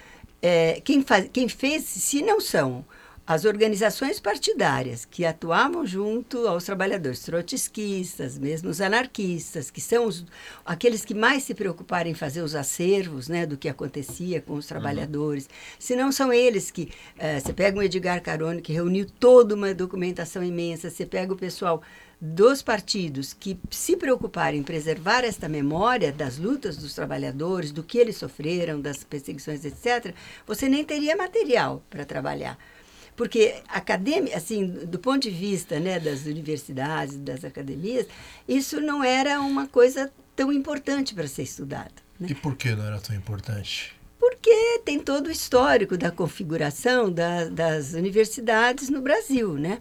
eh, 0.40 0.80
quem, 0.84 1.02
faz, 1.02 1.28
quem 1.32 1.48
fez, 1.48 1.82
se 1.84 2.22
não 2.22 2.40
são 2.40 2.84
as 3.26 3.44
organizações 3.44 4.18
partidárias 4.20 5.04
que 5.04 5.24
atuavam 5.24 5.84
junto 5.86 6.46
aos 6.48 6.64
trabalhadores, 6.64 7.20
trotskistas, 7.20 8.38
mesmo 8.38 8.70
os 8.70 8.80
anarquistas, 8.80 9.70
que 9.70 9.80
são 9.80 10.06
os, 10.06 10.24
aqueles 10.64 11.04
que 11.04 11.14
mais 11.14 11.42
se 11.42 11.54
preocuparam 11.54 12.10
em 12.10 12.14
fazer 12.14 12.42
os 12.42 12.54
acervos 12.54 13.28
né, 13.28 13.46
do 13.46 13.56
que 13.56 13.68
acontecia 13.68 14.40
com 14.40 14.54
os 14.54 14.66
trabalhadores. 14.66 15.48
Se 15.78 15.96
não 15.96 16.12
são 16.12 16.32
eles 16.32 16.70
que. 16.70 16.88
eh, 17.18 17.40
você 17.40 17.52
pega 17.52 17.78
o 17.78 17.82
Edgar 17.82 18.22
Carone, 18.22 18.62
que 18.62 18.72
reuniu 18.72 19.06
toda 19.18 19.54
uma 19.56 19.74
documentação 19.74 20.42
imensa, 20.42 20.88
você 20.90 21.04
pega 21.06 21.32
o 21.32 21.36
pessoal 21.36 21.82
dos 22.20 22.60
partidos 22.62 23.32
que 23.32 23.58
se 23.70 23.96
preocuparem 23.96 24.60
em 24.60 24.62
preservar 24.62 25.24
esta 25.24 25.48
memória 25.48 26.12
das 26.12 26.36
lutas 26.36 26.76
dos 26.76 26.92
trabalhadores, 26.94 27.72
do 27.72 27.82
que 27.82 27.96
eles 27.96 28.16
sofreram, 28.16 28.80
das 28.80 29.02
perseguições, 29.02 29.64
etc., 29.64 30.14
você 30.46 30.68
nem 30.68 30.84
teria 30.84 31.16
material 31.16 31.82
para 31.88 32.04
trabalhar. 32.04 32.58
Porque 33.16 33.54
academia, 33.68 34.36
assim, 34.36 34.66
do 34.66 34.98
ponto 34.98 35.22
de 35.22 35.30
vista 35.30 35.78
né, 35.80 35.98
das 35.98 36.26
universidades, 36.26 37.16
das 37.16 37.44
academias, 37.44 38.06
isso 38.46 38.80
não 38.80 39.02
era 39.02 39.40
uma 39.40 39.66
coisa 39.66 40.10
tão 40.36 40.52
importante 40.52 41.14
para 41.14 41.26
ser 41.26 41.42
estudada. 41.42 41.92
né? 42.18 42.28
E 42.30 42.34
por 42.34 42.54
que 42.56 42.74
não 42.74 42.84
era 42.84 43.00
tão 43.00 43.16
importante? 43.16 43.94
Porque 44.18 44.80
tem 44.84 44.98
todo 44.98 45.28
o 45.28 45.30
histórico 45.30 45.96
da 45.96 46.10
configuração 46.10 47.10
da- 47.10 47.46
das 47.48 47.94
universidades 47.94 48.90
no 48.90 49.00
Brasil, 49.00 49.54
né? 49.54 49.78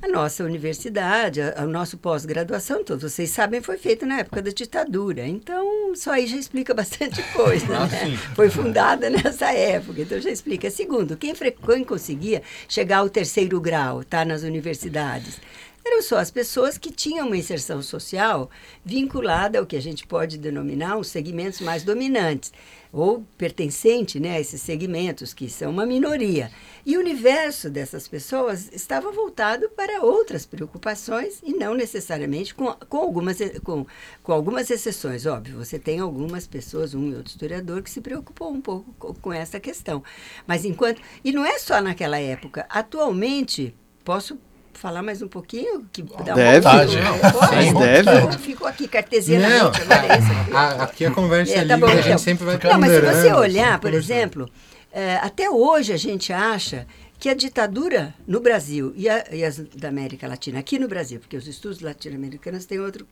A 0.00 0.06
nossa 0.06 0.44
universidade, 0.44 1.40
a- 1.42 1.64
o 1.64 1.66
nosso 1.66 1.98
pós-graduação, 1.98 2.84
todos 2.84 3.02
vocês 3.12 3.30
sabem, 3.30 3.60
foi 3.60 3.76
feito 3.76 4.06
na 4.06 4.20
época 4.20 4.40
da 4.40 4.50
ditadura. 4.50 5.26
Então, 5.26 5.92
só 5.96 6.12
aí 6.12 6.26
já 6.28 6.36
explica 6.36 6.72
bastante 6.74 7.20
coisa. 7.32 7.66
Ah, 7.76 7.86
né? 7.86 8.16
Foi 8.36 8.48
fundada 8.48 9.10
nessa 9.10 9.52
época, 9.52 10.02
então 10.02 10.20
já 10.20 10.30
explica. 10.30 10.70
Segundo, 10.70 11.16
quem, 11.16 11.34
quem 11.34 11.84
conseguia 11.84 12.42
chegar 12.68 12.98
ao 12.98 13.10
terceiro 13.10 13.60
grau, 13.60 14.04
tá, 14.04 14.24
nas 14.24 14.42
universidades, 14.44 15.40
eram 15.84 16.00
só 16.02 16.18
as 16.18 16.30
pessoas 16.30 16.78
que 16.78 16.92
tinham 16.92 17.26
uma 17.26 17.36
inserção 17.36 17.82
social 17.82 18.48
vinculada 18.84 19.58
ao 19.58 19.66
que 19.66 19.76
a 19.76 19.82
gente 19.82 20.06
pode 20.06 20.38
denominar 20.38 20.96
os 20.96 21.08
segmentos 21.08 21.60
mais 21.60 21.82
dominantes, 21.82 22.52
ou 22.92 23.24
pertencente 23.36 24.18
né, 24.18 24.36
a 24.36 24.40
esses 24.40 24.60
segmentos, 24.62 25.34
que 25.34 25.48
são 25.48 25.70
uma 25.70 25.84
minoria. 25.84 26.50
E 26.84 26.96
o 26.96 27.00
universo 27.00 27.68
dessas 27.68 28.08
pessoas 28.08 28.70
estava 28.72 29.10
voltado 29.12 29.68
para 29.70 30.02
outras 30.02 30.46
preocupações 30.46 31.40
e 31.42 31.52
não 31.52 31.74
necessariamente 31.74 32.54
com, 32.54 32.72
com, 32.72 32.96
algumas, 32.96 33.38
com, 33.62 33.86
com 34.22 34.32
algumas 34.32 34.70
exceções. 34.70 35.26
Óbvio, 35.26 35.58
você 35.58 35.78
tem 35.78 36.00
algumas 36.00 36.46
pessoas, 36.46 36.94
um 36.94 37.10
e 37.10 37.14
outro 37.14 37.30
historiador, 37.30 37.82
que 37.82 37.90
se 37.90 38.00
preocupou 38.00 38.50
um 38.50 38.60
pouco 38.60 38.92
com, 38.98 39.14
com 39.14 39.32
essa 39.32 39.60
questão. 39.60 40.02
Mas 40.46 40.64
enquanto. 40.64 41.00
E 41.22 41.32
não 41.32 41.44
é 41.44 41.58
só 41.58 41.80
naquela 41.80 42.18
época. 42.18 42.66
Atualmente, 42.70 43.74
posso 44.04 44.38
falar 44.78 45.02
mais 45.02 45.20
um 45.20 45.28
pouquinho? 45.28 45.84
Que 45.92 46.02
dá 46.02 46.34
Deve. 46.34 46.66
Uma... 46.66 46.84
Vontade. 46.86 46.96
Pode? 47.32 47.64
Sim, 47.64 47.74
deve. 47.74 48.38
Ficou 48.38 48.66
aqui 48.66 48.88
cartesianamente, 48.88 49.58
Não, 49.60 49.66
agora 49.94 50.14
é 50.14 50.18
isso 50.18 50.32
aqui. 50.32 50.52
a- 50.56 50.82
aqui 50.84 51.04
a 51.06 51.10
conversa 51.10 51.52
é, 51.52 51.56
É, 51.56 51.64
tá 51.66 51.74
livre, 51.76 51.80
bom, 51.80 51.86
a 51.86 51.90
então. 51.92 52.02
gente 52.04 52.20
sempre 52.20 52.44
vai 52.44 52.54
Não, 52.62 52.78
mas 52.80 52.90
se 52.92 53.00
você 53.00 53.06
ponderando, 53.06 53.38
olhar, 53.40 53.78
por 53.80 53.92
exemplo, 53.94 54.48
é, 54.92 55.16
até 55.16 55.50
hoje 55.50 55.92
a 55.92 55.96
gente 55.96 56.32
acha 56.32 56.86
que 57.18 57.28
a 57.28 57.34
ditadura 57.34 58.14
no 58.26 58.38
Brasil 58.40 58.92
e, 58.94 59.08
a- 59.08 59.24
e 59.32 59.44
as 59.44 59.58
da 59.58 59.88
América 59.88 60.28
Latina, 60.28 60.60
aqui 60.60 60.78
no 60.78 60.86
Brasil, 60.86 61.18
porque 61.18 61.36
os 61.36 61.48
estudos 61.48 61.80
latino-americanos 61.80 62.64
têm 62.64 62.78
outro 62.78 63.04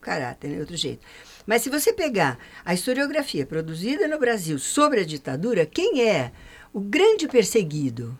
caráter, 0.00 0.48
né, 0.50 0.60
outro 0.60 0.76
jeito. 0.76 1.00
Mas 1.46 1.62
se 1.62 1.68
você 1.70 1.92
pegar 1.92 2.38
a 2.64 2.72
historiografia 2.72 3.44
produzida 3.44 4.06
no 4.06 4.18
Brasil 4.20 4.56
sobre 4.58 5.00
a 5.00 5.04
ditadura, 5.04 5.66
quem 5.66 6.08
é 6.08 6.30
o 6.72 6.78
grande 6.78 7.26
perseguido? 7.26 8.16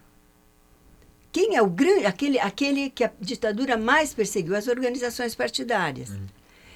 Quem 1.32 1.56
é 1.56 1.62
o 1.62 1.68
grande, 1.68 2.06
aquele, 2.06 2.38
aquele 2.38 2.90
que 2.90 3.04
a 3.04 3.10
ditadura 3.20 3.76
mais 3.76 4.12
perseguiu? 4.12 4.56
As 4.56 4.66
organizações 4.66 5.34
partidárias. 5.34 6.10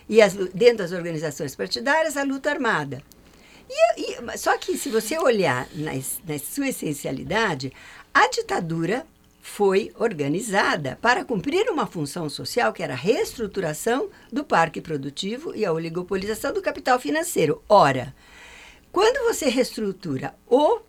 E 0.09 0.21
as, 0.23 0.35
dentro 0.35 0.79
das 0.79 0.93
organizações 0.93 1.57
partidárias, 1.57 2.17
a 2.17 2.23
luta 2.23 2.51
armada. 2.51 3.03
E, 3.69 4.13
e- 4.13 4.39
só 4.39 4.57
que 4.59 4.77
se 4.77 4.91
você 4.91 5.19
olhar 5.19 5.67
na, 5.75 5.93
na 5.93 6.39
sua 6.39 6.69
essencialidade, 6.69 7.73
a 8.13 8.29
ditadura 8.29 9.07
foi 9.41 9.93
organizada 9.99 10.99
para 11.03 11.25
cumprir 11.25 11.69
uma 11.69 11.87
função 11.87 12.31
social 12.31 12.73
que 12.73 12.83
era 12.83 12.95
a 12.95 12.97
reestruturação 12.97 14.09
do 14.33 14.43
parque 14.43 14.81
produtivo 14.81 15.55
e 15.55 15.65
a 15.67 15.73
oligopolização 15.73 16.53
do 16.53 16.63
capital 16.63 16.99
financeiro. 16.99 17.63
Ora, 17.69 18.15
quando 18.91 19.25
você 19.27 19.49
reestrutura 19.49 20.35
o, 20.47 20.81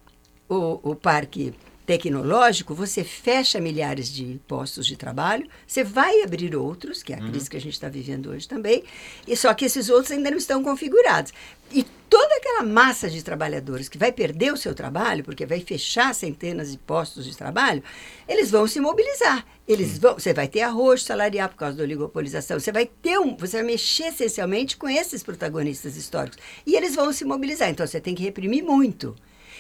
o, 0.48 0.92
o 0.92 0.96
parque 0.96 1.54
tecnológico, 1.86 2.74
você 2.74 3.04
fecha 3.04 3.60
milhares 3.60 4.10
de 4.10 4.40
postos 4.48 4.86
de 4.88 4.96
trabalho, 4.96 5.48
você 5.68 5.84
vai 5.84 6.22
abrir 6.24 6.56
outros, 6.56 7.04
que 7.04 7.14
é 7.14 7.18
a 7.18 7.22
crise 7.22 7.50
que 7.50 7.58
a 7.58 7.62
gente 7.62 7.74
está 7.74 7.88
vivendo 7.88 8.32
hoje 8.32 8.48
também, 8.48 8.84
e 9.28 9.36
só 9.38 9.54
que 9.54 9.66
esses 9.66 9.90
outros 9.90 10.12
ainda 10.12 10.32
não 10.32 10.38
estão 10.38 10.64
configurados. 10.64 11.32
E 11.72 11.84
toda 12.10 12.36
aquela 12.36 12.64
massa 12.64 13.10
de 13.10 13.24
trabalhadores 13.24 13.90
que 13.90 13.98
vai 13.98 14.12
perder 14.12 14.54
o 14.54 14.58
seu 14.58 14.74
trabalho, 14.74 15.24
porque 15.24 15.46
vai 15.46 15.60
fechar 15.60 16.14
centenas 16.14 16.72
de 16.72 16.78
postos 16.78 17.26
de 17.26 17.36
trabalho, 17.36 17.84
eles 18.28 18.52
vão 18.52 18.68
se 18.68 18.80
mobilizar. 18.80 19.46
Eles 19.68 19.98
vão, 19.98 20.14
você 20.14 20.32
vai 20.32 20.48
ter 20.48 20.62
arroz 20.62 21.04
salarial 21.04 21.50
por 21.50 21.56
causa 21.56 21.78
da 21.78 21.84
oligopolização, 21.84 22.60
você 22.60 22.72
vai 22.72 22.86
ter 22.86 23.18
um, 23.20 23.36
você 23.36 23.58
vai 23.58 23.66
mexer 23.66 24.08
essencialmente 24.08 24.78
com 24.78 24.88
esses 24.88 25.24
protagonistas 25.24 25.98
históricos. 25.98 26.40
E 26.66 26.76
eles 26.76 26.96
vão 26.96 27.12
se 27.12 27.26
mobilizar, 27.26 27.70
então 27.70 27.86
você 27.86 28.00
tem 28.00 28.14
que 28.14 28.24
reprimir 28.24 28.64
muito. 28.64 29.16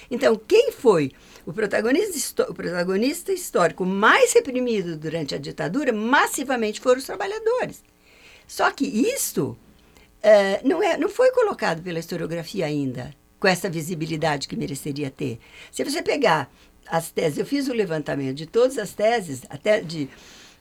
Então, 0.09 0.39
quem 0.47 0.71
foi 0.71 1.11
o 1.45 1.53
protagonista, 1.53 2.49
o 2.49 2.53
protagonista 2.53 3.31
histórico 3.31 3.85
mais 3.85 4.33
reprimido 4.33 4.97
durante 4.97 5.33
a 5.35 5.37
ditadura, 5.37 5.93
massivamente 5.93 6.81
foram 6.81 6.99
os 6.99 7.05
trabalhadores. 7.05 7.81
Só 8.47 8.71
que 8.71 8.85
isto 8.85 9.57
eh, 10.23 10.59
não, 10.63 10.81
é, 10.81 10.97
não 10.97 11.07
foi 11.07 11.29
colocado 11.31 11.83
pela 11.83 11.99
historiografia 11.99 12.65
ainda, 12.65 13.13
com 13.39 13.47
essa 13.47 13.69
visibilidade 13.69 14.47
que 14.47 14.55
mereceria 14.55 15.11
ter. 15.11 15.37
Se 15.71 15.83
você 15.83 16.01
pegar 16.01 16.49
as 16.87 17.11
teses, 17.11 17.37
eu 17.37 17.45
fiz 17.45 17.67
o 17.67 17.73
levantamento 17.73 18.35
de 18.35 18.47
todas 18.47 18.77
as 18.77 18.93
teses, 18.93 19.41
até 19.49 19.81
de 19.81 20.07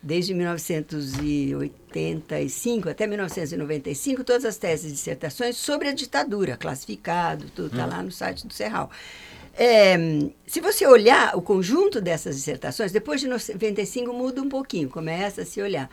desde 0.02 0.34
1985 0.34 2.90
até 2.90 3.06
1995, 3.06 4.22
todas 4.22 4.44
as 4.44 4.58
teses 4.58 4.90
e 4.90 4.94
dissertações 4.94 5.56
sobre 5.56 5.88
a 5.88 5.94
ditadura, 5.94 6.58
classificado, 6.58 7.46
tudo 7.56 7.68
está 7.68 7.86
lá 7.86 8.02
no 8.02 8.12
site 8.12 8.46
do 8.46 8.52
Serral. 8.52 8.90
É, 9.56 9.96
se 10.46 10.60
você 10.60 10.86
olhar 10.86 11.36
o 11.36 11.42
conjunto 11.42 12.00
dessas 12.00 12.36
dissertações, 12.36 12.90
depois 12.90 13.20
de 13.20 13.28
95 13.28 14.12
muda 14.12 14.42
um 14.42 14.48
pouquinho, 14.48 14.88
começa 14.88 15.42
a 15.42 15.46
se 15.46 15.62
olhar. 15.62 15.88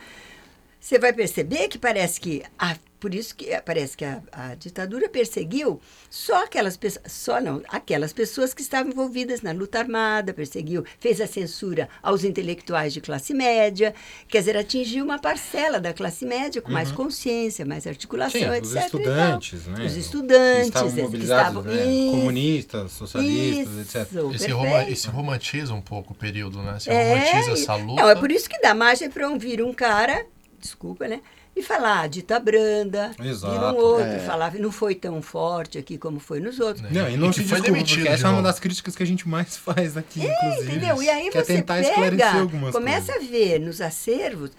Você 0.79 0.97
vai 0.97 1.13
perceber 1.13 1.67
que 1.67 1.77
parece 1.77 2.19
que 2.19 2.41
a, 2.57 2.75
por 3.01 3.13
isso 3.15 3.35
que 3.35 3.47
parece 3.65 3.97
que 3.97 4.05
a, 4.05 4.21
a 4.31 4.55
ditadura 4.55 5.09
perseguiu 5.09 5.81
só 6.09 6.43
aquelas 6.45 6.77
pessoas, 6.77 7.11
só 7.11 7.41
não, 7.41 7.61
aquelas 7.67 8.13
pessoas 8.13 8.53
que 8.53 8.61
estavam 8.61 8.91
envolvidas 8.91 9.41
na 9.41 9.51
luta 9.51 9.79
armada, 9.79 10.33
perseguiu, 10.33 10.85
fez 10.99 11.19
a 11.19 11.25
censura 11.27 11.89
aos 12.01 12.23
intelectuais 12.23 12.93
de 12.93 13.01
classe 13.01 13.33
média, 13.33 13.93
quer 14.27 14.37
dizer, 14.39 14.55
atingiu 14.55 15.03
uma 15.03 15.17
parcela 15.19 15.79
da 15.79 15.91
classe 15.93 16.25
média 16.25 16.61
com 16.61 16.71
mais 16.71 16.91
consciência, 16.91 17.65
mais 17.65 17.87
articulação, 17.87 18.39
Sim, 18.39 18.45
etc. 18.53 18.61
os 18.63 18.75
estudantes, 18.75 19.65
né? 19.65 19.85
Os 19.85 19.95
estudantes, 19.97 20.61
que 20.61 20.67
estavam 20.67 20.87
esses 20.87 20.95
que 20.95 21.01
mobilizados, 21.01 21.47
estavam- 21.57 21.63
né? 21.63 21.85
Isso, 21.91 22.11
comunistas, 22.11 22.91
socialistas, 22.91 23.77
etc. 23.79 23.95
isso, 23.95 24.19
Esse, 24.19 24.29
perfeito. 24.29 24.53
roma, 24.55 24.83
esse 24.89 25.07
romantiza 25.07 25.73
um 25.73 25.81
pouco 25.81 26.13
o 26.13 26.15
período, 26.15 26.61
né? 26.61 26.77
Você 26.79 26.91
É, 26.91 27.13
romantiza 27.15 27.51
essa 27.53 27.75
luta. 27.75 28.01
Não, 28.03 28.09
é 28.09 28.15
por 28.15 28.31
isso 28.31 28.47
que 28.47 28.59
dá 28.61 28.75
margem 28.75 29.09
para 29.09 29.27
um 29.27 29.39
vir 29.39 29.59
um 29.63 29.73
cara, 29.73 30.23
desculpa, 30.59 31.07
né? 31.07 31.19
E 31.53 31.61
falar, 31.61 32.07
dita 32.07 32.39
branda, 32.39 33.11
Exato. 33.21 33.53
vir 33.53 33.59
um 33.59 33.75
outro, 33.75 34.05
É. 34.05 34.17
e 34.17 34.19
falar, 34.25 34.53
não 34.55 34.71
foi 34.71 34.95
tão 34.95 35.21
forte 35.21 35.77
aqui 35.77 35.97
como 35.97 36.17
foi 36.19 36.39
nos 36.39 36.59
outros. 36.61 36.89
Não, 36.89 37.09
e 37.09 37.17
não 37.17 37.29
E 37.29 37.33
se 37.33 37.39
foi 37.39 37.57
desculpa, 37.59 37.71
demitido 37.73 37.97
porque 37.97 38.09
de 38.09 38.15
essa 38.15 38.27
é 38.27 38.29
uma 38.29 38.41
das 38.41 38.59
críticas 38.59 38.95
que 38.95 39.03
a 39.03 39.05
gente 39.05 39.27
mais 39.27 39.57
faz 39.57 39.97
aqui, 39.97 40.21
inclusive. 40.25 40.71
Entendeu? 40.77 41.03
E 41.03 41.09
aí 41.09 41.29
que 41.29 41.37
é 41.37 41.43
você 41.43 41.53
tentar 41.55 41.81
esclarecer 41.81 42.17
pega, 42.27 42.39
algumas 42.39 42.71
começa 42.73 43.11
coisas. 43.13 43.27
a 43.27 43.31
ver 43.31 43.59
nos 43.59 43.81
acervos 43.81 44.51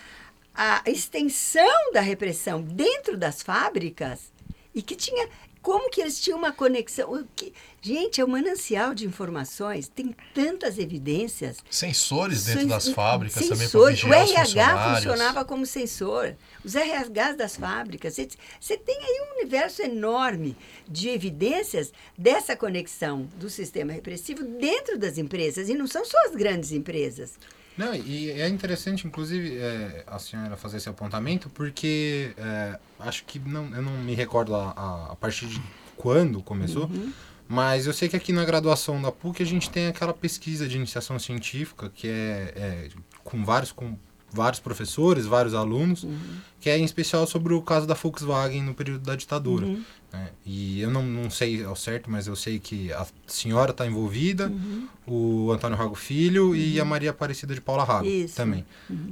a 0.55 0.83
extensão 0.87 1.93
da 1.95 2.01
repressão 2.03 2.61
dentro 2.61 3.17
das 3.17 3.43
fábricas 3.43 4.31
e 4.75 4.83
que 4.83 4.95
tinha 4.95 5.29
como 5.63 5.89
que 5.89 6.01
eles 6.01 6.21
tinham 6.21 6.37
uma 6.39 6.53
conexão. 6.53 7.13
o 7.13 7.25
que- 7.37 7.53
gente, 7.81 8.21
é 8.21 8.25
um 8.25 8.29
manancial 8.29 8.93
de 8.95 9.07
informações, 9.07 9.89
tem 9.89 10.15
tantas 10.35 10.77
evidências. 10.79 11.59
Sensores 11.71 12.45
dentro 12.45 12.61
Sens- 12.63 12.71
das 12.71 12.89
fábricas 12.89 13.35
também 13.43 13.49
para 13.57 13.67
sensores. 13.67 14.03
O 14.03 14.07
vigiar 14.07 14.25
os 14.25 14.31
RH 14.55 14.95
funcionava 14.97 15.45
como 15.45 15.65
sensor. 15.65 16.35
Os 16.65 16.75
RHs 16.75 17.37
das 17.37 17.57
fábricas. 17.57 18.15
Você, 18.15 18.29
você 18.61 18.77
tem 18.77 18.97
aí 18.99 19.23
um 19.31 19.39
universo 19.41 19.83
enorme 19.83 20.57
de 20.89 21.09
evidências 21.09 21.93
dessa 22.19 22.55
conexão 22.57 23.29
do 23.37 23.49
sistema 23.49 23.93
repressivo 23.93 24.43
dentro 24.45 24.99
das 24.99 25.17
empresas. 25.19 25.69
E 25.69 25.75
não 25.75 25.87
são 25.87 26.05
só 26.05 26.19
as 26.27 26.35
grandes 26.35 26.73
empresas. 26.73 27.35
Não, 27.77 27.95
e 27.95 28.31
é 28.31 28.49
interessante, 28.49 29.07
inclusive, 29.07 29.57
é, 29.57 30.05
a 30.07 30.19
senhora 30.19 30.57
fazer 30.57 30.77
esse 30.77 30.89
apontamento, 30.89 31.49
porque 31.51 32.33
é, 32.37 32.79
acho 33.01 33.25
que 33.25 33.39
não, 33.39 33.75
eu 33.75 33.83
não 33.83 33.93
me 33.99 34.15
recordo 34.15 34.55
a, 34.55 34.71
a, 34.71 35.13
a 35.13 35.17
partir 35.17 35.47
de 35.47 35.61
quando 35.97 36.43
começou, 36.43 36.87
Uhum. 36.87 37.13
Mas 37.49 37.87
eu 37.87 37.93
sei 37.93 38.09
que 38.09 38.17
aqui 38.17 38.33
na 38.33 38.47
graduação 38.47 39.03
da 39.03 39.13
PUC 39.13 39.43
a 39.43 39.47
gente 39.47 39.69
tem 39.69 39.89
aquela 39.89 40.15
pesquisa 40.15 40.67
de 40.67 40.77
iniciação 40.77 41.19
científica 41.19 41.91
que 41.95 42.09
é, 42.09 42.53
é 42.57 42.89
com 43.23 43.45
vários 43.45 43.71
com 43.73 43.99
vários 44.33 44.61
professores, 44.61 45.27
vários 45.27 45.55
alunos, 45.55 46.03
Uhum. 46.05 46.19
que 46.61 46.71
é 46.71 46.79
em 46.79 46.85
especial 46.85 47.27
sobre 47.27 47.53
o 47.55 47.61
caso 47.63 47.87
da 47.87 47.95
Volkswagen 47.95 48.63
no 48.63 48.75
período 48.75 49.05
da 49.05 49.15
ditadura. 49.17 49.67
Uhum. 49.67 49.83
né? 50.13 50.29
E 50.45 50.81
eu 50.81 50.91
não, 50.91 51.03
não 51.03 51.31
sei 51.31 51.65
ao 51.65 51.75
certo, 51.75 52.11
mas 52.11 52.27
eu 52.27 52.37
sei 52.37 52.59
que 52.59 52.93
a 52.93 53.07
senhora 53.27 53.71
está 53.71 53.87
envolvida, 53.87 54.49
Uhum. 54.49 54.87
o 55.07 55.51
Antônio 55.53 55.77
Rago 55.79 55.95
Filho 55.95 56.55
e 56.55 56.79
a 56.79 56.85
Maria 56.85 57.11
Aparecida 57.11 57.55
de 57.55 57.61
Paula 57.63 57.83
Rago 57.83 58.07
Isso. 58.07 58.37
também. 58.37 58.65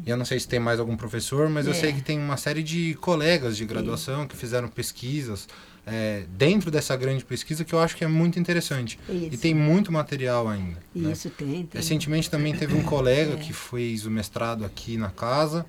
E 0.04 0.10
eu 0.10 0.16
não 0.16 0.24
sei 0.26 0.38
se 0.38 0.46
tem 0.46 0.60
mais 0.60 0.78
algum 0.78 0.96
professor, 0.98 1.48
mas 1.48 1.66
eu 1.66 1.72
É. 1.72 1.74
sei 1.74 1.92
que 1.94 2.02
tem 2.02 2.18
uma 2.18 2.36
série 2.36 2.62
de 2.62 2.94
colegas 3.00 3.56
de 3.56 3.64
graduação 3.64 4.26
que 4.26 4.36
fizeram 4.36 4.68
pesquisas 4.68 5.48
é, 5.92 6.22
dentro 6.38 6.70
dessa 6.70 6.96
grande 6.96 7.24
pesquisa 7.24 7.64
que 7.64 7.72
eu 7.74 7.80
acho 7.80 7.96
que 7.96 8.04
é 8.04 8.06
muito 8.08 8.38
interessante. 8.38 8.96
E 9.08 9.28
Isso. 9.32 9.38
tem 9.42 9.52
muito 9.52 9.90
material 9.90 10.48
ainda. 10.48 10.78
né? 10.94 11.10
Isso 11.10 11.28
tem, 11.30 11.48
tem. 11.66 11.68
Recentemente 11.74 12.30
também 12.30 12.54
teve 12.54 12.74
um 12.76 12.82
colega 12.84 13.34
É. 13.34 13.36
que 13.36 13.52
fez 13.52 14.06
o 14.06 14.10
mestrado 14.10 14.64
aqui 14.64 14.96
na 14.96 15.10
casa, 15.10 15.66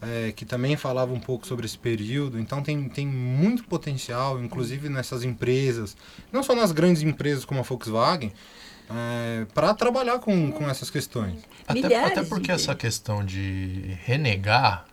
é, 0.00 0.32
que 0.32 0.44
também 0.44 0.76
falava 0.76 1.12
um 1.12 1.18
pouco 1.18 1.44
sobre 1.46 1.66
esse 1.66 1.76
período. 1.78 2.38
Então 2.38 2.62
tem, 2.62 2.88
tem 2.88 3.06
muito 3.06 3.64
potencial, 3.64 4.40
inclusive 4.40 4.88
nessas 4.88 5.24
empresas, 5.24 5.96
não 6.32 6.42
só 6.42 6.54
nas 6.54 6.70
grandes 6.70 7.02
empresas 7.02 7.44
como 7.44 7.58
a 7.60 7.62
Volkswagen, 7.64 8.32
para 9.54 9.72
trabalhar 9.74 10.18
com, 10.18 10.52
com 10.52 10.68
essas 10.68 10.90
questões. 10.90 11.38
Até, 11.66 12.04
até 12.04 12.22
de 12.22 12.28
porque 12.28 12.52
essa 12.52 12.74
questão 12.74 13.24
de 13.24 13.96
renegar 14.04 14.84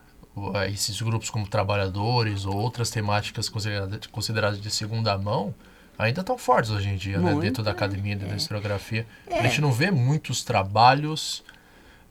esses 0.71 1.01
grupos 1.01 1.29
como 1.29 1.47
trabalhadores 1.47 2.45
ou 2.45 2.55
outras 2.55 2.89
temáticas 2.89 3.49
consideradas, 3.49 4.07
consideradas 4.07 4.61
de 4.61 4.71
segunda 4.71 5.17
mão 5.17 5.53
ainda 5.97 6.21
estão 6.21 6.37
fortes 6.37 6.71
hoje 6.71 6.89
em 6.89 6.95
dia, 6.95 7.19
né? 7.19 7.35
Dentro 7.39 7.61
da 7.61 7.71
academia, 7.71 8.15
dentro 8.15 8.29
da 8.29 8.35
historiografia. 8.37 9.05
A 9.29 9.35
É. 9.35 9.43
gente 9.43 9.61
não 9.61 9.71
vê 9.71 9.91
muitos 9.91 10.43
trabalhos 10.43 11.43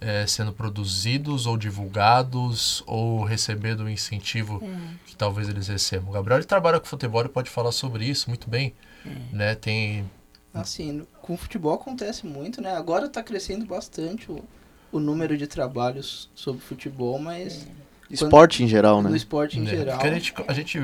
eh, 0.03 0.27
sendo 0.27 0.51
produzidos 0.53 1.45
ou 1.47 1.59
divulgados 1.59 2.83
ou 2.87 3.23
recebendo 3.23 3.81
o 3.81 3.91
incentivo 3.91 4.59
É. 4.65 4.95
que 5.07 5.15
talvez 5.17 5.47
eles 5.49 5.69
recebam. 5.69 6.09
O 6.09 6.13
Gabriel 6.13 6.39
ele 6.39 6.47
trabalha 6.47 6.81
com 6.81 6.87
futebol 6.87 7.23
e 7.25 7.29
pode 7.29 7.51
falar 7.51 7.71
sobre 7.73 8.05
isso 8.07 8.31
muito 8.31 8.49
bem. 8.49 8.73
É. 9.05 9.11
Né? 9.37 9.55
Tem 9.55 10.09
Assim, 10.55 11.07
com 11.21 11.35
o 11.35 11.37
futebol 11.37 11.75
acontece 11.75 12.27
muito, 12.27 12.61
né? 12.63 12.75
Agora 12.77 13.09
tá 13.09 13.23
crescendo 13.23 13.65
bastante 13.67 14.31
o, 14.33 14.43
o 14.91 14.99
número 14.99 15.37
de 15.37 15.47
trabalhos 15.47 16.31
sobre 16.35 16.61
futebol, 16.63 17.19
mas 17.19 17.69
Esporte 18.11 18.65
em 18.65 18.69
geral, 18.69 19.03
no 19.03 19.11
né? 19.11 19.17
esporte 19.17 19.59
em 19.59 19.63
né? 19.63 19.71
geral. 19.71 19.99
Porque 19.99 20.09
a 20.09 20.15
gente, 20.15 20.35
a 20.49 20.53
gente 20.53 20.79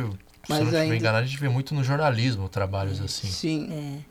se 0.47 0.53
Mas 0.53 0.61
eu 0.61 0.67
não 0.73 0.79
ainda- 0.81 0.97
enganado, 0.97 1.25
a 1.25 1.27
gente 1.27 1.39
vê 1.41 1.49
muito 1.49 1.75
no 1.75 1.83
jornalismo 1.83 2.49
trabalhos 2.49 3.01
assim. 3.01 3.27
Sim. 3.29 3.69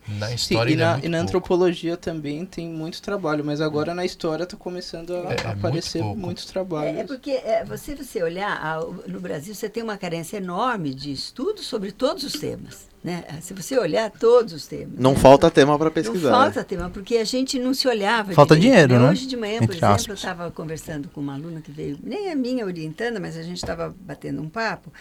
É. 0.08 0.12
Na 0.20 0.28
Sim, 0.28 0.36
história 0.36 0.70
e 0.70 0.74
ainda 0.74 0.84
é 0.84 0.86
na, 0.86 0.92
muito 0.94 1.06
e 1.06 1.10
na 1.10 1.18
pouco. 1.18 1.28
antropologia 1.30 1.96
também 1.98 2.46
tem 2.46 2.68
muito 2.68 3.02
trabalho, 3.02 3.44
mas 3.44 3.62
agora 3.62 3.94
na 3.96 4.04
história 4.06 4.46
tá 4.46 4.58
começando 4.58 5.14
a 5.14 5.18
É, 5.18 5.20
é 5.22 5.28
muito 5.28 5.48
aparecer 5.48 6.02
pouco. 6.02 6.18
muitos 6.20 6.46
É, 6.48 6.52
trabalhos. 6.52 7.00
é 7.00 7.04
porque 7.06 7.32
é, 7.32 7.64
você 7.66 7.96
você 7.96 8.22
olhar 8.22 8.80
o- 8.82 9.04
no 9.08 9.20
Brasil 9.20 9.56
você 9.56 9.70
tem 9.70 9.82
uma 9.82 9.98
carência 9.98 10.38
enorme 10.38 10.94
de 10.94 11.12
estudos 11.12 11.66
sobre 11.66 11.92
todos 11.94 12.24
os 12.24 12.34
temas, 12.34 12.88
né? 13.04 13.24
Se 13.42 13.54
você 13.54 13.78
olhar 13.80 14.12
todos 14.12 14.52
os 14.54 14.68
temas. 14.68 15.00
Não 15.00 15.12
né? 15.14 15.18
falta 15.18 15.50
tema 15.50 15.78
para 15.78 15.86
Não 15.86 15.92
pesquisar. 15.94 16.32
falta 16.32 16.64
tema, 16.64 16.90
porque 16.90 17.16
a 17.18 17.24
gente 17.24 17.58
não 17.58 17.74
se 17.74 17.88
olhava. 17.88 18.34
Falta 18.34 18.56
direito, 18.56 18.88
dinheiro, 18.88 19.04
né? 19.06 19.10
Hoje 19.12 19.26
de 19.26 19.38
manhã, 19.38 19.60
por 19.60 19.64
Entre 19.66 19.78
exemplo, 19.78 19.96
aspas. 19.96 20.08
eu 20.10 20.16
estava 20.16 20.52
conversando 20.52 21.08
com 21.10 21.22
uma 21.22 21.34
aluna 21.36 21.62
que 21.62 21.72
veio, 21.72 21.98
nem 22.04 22.30
a 22.32 22.36
minha 22.36 22.66
orientando, 22.66 23.22
mas 23.22 23.38
a 23.38 23.44
gente 23.44 23.58
estava 23.58 23.96
batendo 24.02 24.42
um 24.42 24.50
papo, 24.50 24.92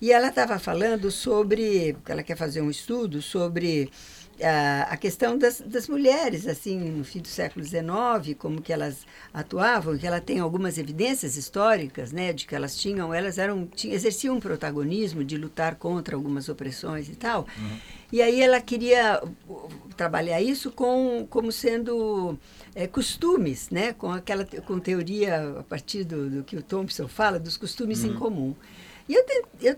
e 0.00 0.12
ela 0.12 0.28
estava 0.28 0.58
falando 0.58 1.10
sobre, 1.10 1.96
ela 2.06 2.22
quer 2.22 2.36
fazer 2.36 2.60
um 2.60 2.70
estudo 2.70 3.20
sobre 3.20 3.90
ah, 4.40 4.86
a 4.90 4.96
questão 4.96 5.36
das, 5.36 5.60
das 5.60 5.88
mulheres, 5.88 6.46
assim, 6.46 6.78
no 6.78 7.04
fim 7.04 7.18
do 7.18 7.26
século 7.26 7.64
XIX, 7.64 8.36
como 8.38 8.62
que 8.62 8.72
elas 8.72 9.04
atuavam, 9.34 9.98
que 9.98 10.06
ela 10.06 10.20
tem 10.20 10.38
algumas 10.38 10.78
evidências 10.78 11.36
históricas, 11.36 12.12
né, 12.12 12.32
de 12.32 12.46
que 12.46 12.54
elas 12.54 12.76
tinham, 12.76 13.12
elas 13.12 13.36
eram, 13.36 13.66
tinham, 13.66 13.96
exerciam 13.96 14.36
um 14.36 14.40
protagonismo 14.40 15.24
de 15.24 15.36
lutar 15.36 15.74
contra 15.74 16.14
algumas 16.14 16.48
opressões 16.48 17.08
e 17.08 17.16
tal. 17.16 17.48
E 18.12 18.22
aí 18.22 18.40
ela 18.40 18.60
queria 18.60 19.20
trabalhar 19.96 20.40
isso 20.40 20.70
com, 20.70 21.26
como 21.28 21.50
sendo 21.50 22.38
eh, 22.76 22.86
costumes, 22.86 23.70
né, 23.70 23.92
com 23.92 24.12
aquela 24.12 24.44
com 24.44 24.78
teoria 24.78 25.58
a 25.58 25.62
partir 25.64 26.04
do, 26.04 26.30
do 26.30 26.44
que 26.44 26.56
o 26.56 26.62
Thompson 26.62 27.08
fala 27.08 27.40
dos 27.40 27.56
costumes 27.56 28.04
em 28.04 28.14
comum. 28.14 28.54
E 29.08 29.14
eu, 29.14 29.24
eu 29.62 29.76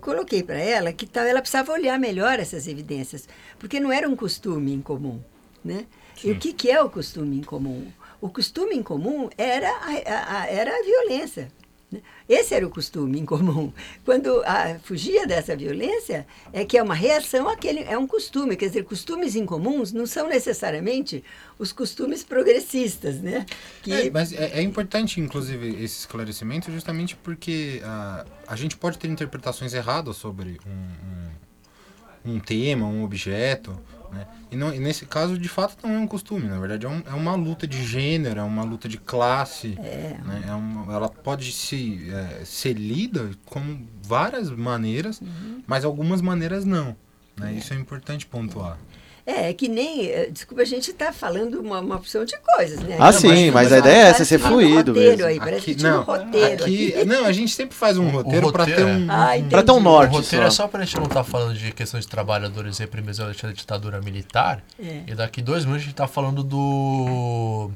coloquei 0.00 0.42
para 0.42 0.58
ela 0.58 0.92
que 0.92 1.06
tal, 1.06 1.24
ela 1.24 1.40
precisava 1.40 1.72
olhar 1.72 1.98
melhor 1.98 2.38
essas 2.38 2.66
evidências, 2.68 3.28
porque 3.58 3.80
não 3.80 3.90
era 3.90 4.08
um 4.08 4.14
costume 4.16 4.72
em 4.72 4.82
comum. 4.82 5.20
Né? 5.64 5.86
E 6.22 6.30
o 6.30 6.38
que, 6.38 6.52
que 6.52 6.70
é 6.70 6.80
o 6.82 6.88
costume 6.90 7.38
em 7.38 7.42
comum? 7.42 7.90
O 8.20 8.28
costume 8.28 8.74
em 8.76 8.82
comum 8.82 9.28
era 9.36 9.68
a, 9.68 9.90
a- 9.90 10.40
a- 10.42 10.46
era 10.46 10.70
a 10.70 10.82
violência. 10.82 11.48
Né? 11.90 12.00
Esse 12.28 12.54
era 12.54 12.66
o 12.66 12.70
costume 12.70 13.20
em 13.20 13.24
comum. 13.24 13.72
Quando 14.04 14.42
ah, 14.44 14.78
fugia 14.82 15.26
dessa 15.26 15.56
violência, 15.56 16.26
é 16.52 16.64
que 16.64 16.76
é 16.76 16.82
uma 16.82 16.94
reação 16.94 17.48
àquele. 17.48 17.80
É 17.84 17.96
um 17.96 18.06
costume. 18.06 18.56
Quer 18.56 18.66
dizer, 18.66 18.84
costumes 18.84 19.36
incomuns 19.36 19.92
não 19.92 20.06
são 20.06 20.28
necessariamente 20.28 21.22
os 21.58 21.72
costumes 21.72 22.24
progressistas. 22.24 23.20
Né? 23.20 23.46
Que, 23.82 23.92
É, 23.92 24.10
mas 24.10 24.32
é, 24.32 24.58
é 24.58 24.62
importante, 24.62 25.20
inclusive, 25.20 25.68
esse 25.68 26.00
esclarecimento 26.00 26.70
justamente 26.72 27.14
porque 27.16 27.80
ah, 27.84 28.24
a 28.46 28.56
gente 28.56 28.76
pode 28.76 28.98
ter 28.98 29.08
interpretações 29.08 29.72
erradas 29.72 30.16
sobre 30.16 30.58
um, 30.66 32.30
um, 32.30 32.34
um 32.34 32.40
tema, 32.40 32.86
um 32.86 33.04
objeto, 33.04 33.80
né? 34.12 34.26
E, 34.50 34.56
não, 34.56 34.72
e 34.74 34.78
nesse 34.78 35.06
caso, 35.06 35.38
de 35.38 35.48
fato, 35.48 35.76
não 35.86 35.94
é 35.94 35.98
um 35.98 36.06
costume. 36.06 36.46
Na 36.48 36.58
verdade, 36.58 36.86
é, 36.86 36.88
um- 36.88 37.02
é 37.06 37.14
uma 37.14 37.34
luta 37.34 37.66
de 37.66 37.84
gênero, 37.84 38.40
é 38.40 38.42
uma 38.42 38.62
luta 38.62 38.88
de 38.88 38.98
classe. 38.98 39.76
É. 39.78 40.16
né? 40.24 40.44
É 40.48 40.52
uma- 40.52 40.92
ela 40.92 41.08
pode 41.08 41.50
se, 41.52 42.08
é, 42.10 42.44
ser 42.44 42.74
lida 42.74 43.30
com 43.44 43.86
várias 44.02 44.50
maneiras, 44.50 45.20
Uhum. 45.20 45.62
mas 45.66 45.84
algumas 45.84 46.20
maneiras 46.20 46.64
não. 46.64 46.96
Né? 47.38 47.52
Isso 47.54 47.74
é 47.74 47.76
importante 47.76 48.24
pontuar. 48.26 48.78
É, 49.26 49.50
é 49.50 49.52
que 49.52 49.66
nem. 49.66 50.06
eh, 50.06 50.28
Desculpa, 50.30 50.62
a 50.62 50.64
gente 50.64 50.92
está 50.92 51.12
falando 51.12 51.60
uma, 51.60 51.80
uma 51.80 51.96
opção 51.96 52.24
de 52.24 52.36
coisas, 52.38 52.78
né? 52.80 52.96
Ah, 53.00 53.10
sim, 53.12 53.50
mas 53.50 53.68
parece 53.68 53.74
a 53.74 53.78
ideia 53.78 53.94
é 53.96 54.08
essa, 54.08 54.24
ser 54.24 54.38
tinha 54.38 54.48
um 54.48 54.52
fluido 54.52 54.92
roteiro 54.92 55.10
mesmo. 55.10 55.26
Aí, 55.26 55.38
parece 55.38 55.56
Aqui- 55.56 55.74
que 55.74 55.80
tinha 55.80 55.92
um 55.92 55.96
não, 55.96 56.02
roteiro. 56.04 56.62
aqui- 56.64 56.94
aqui. 56.94 57.04
não, 57.04 57.24
a 57.24 57.32
gente 57.32 57.52
sempre 57.52 57.76
faz 57.76 57.98
um 57.98 58.08
roteiro 58.08 58.52
para 58.52 58.64
ter 58.64 58.70
roteiro, 58.78 58.90
um. 59.00 59.10
Ah, 59.10 59.26
um- 59.30 59.34
entendi. 59.34 59.48
Pra 59.50 59.62
ter 59.64 59.72
um 59.72 59.76
O 59.76 59.80
norte 59.80 60.12
roteiro 60.12 60.44
só. 60.44 60.48
é 60.48 60.50
só 60.52 60.68
pra 60.68 60.84
gente 60.84 60.96
não 60.96 61.06
estar 61.06 61.24
falando 61.24 61.54
de 61.58 61.72
questões 61.72 62.04
de 62.04 62.10
trabalhadores 62.10 62.78
reprimidos 62.78 63.18
durante 63.18 63.44
a 63.46 63.52
ditadura 63.52 64.00
militar. 64.00 64.62
É. 64.80 65.00
E 65.08 65.14
daqui 65.16 65.42
dois 65.42 65.64
minutos 65.64 65.82
a 65.82 65.86
gente 65.86 65.96
tá 65.96 66.06
falando 66.06 66.44
do. 66.44 67.70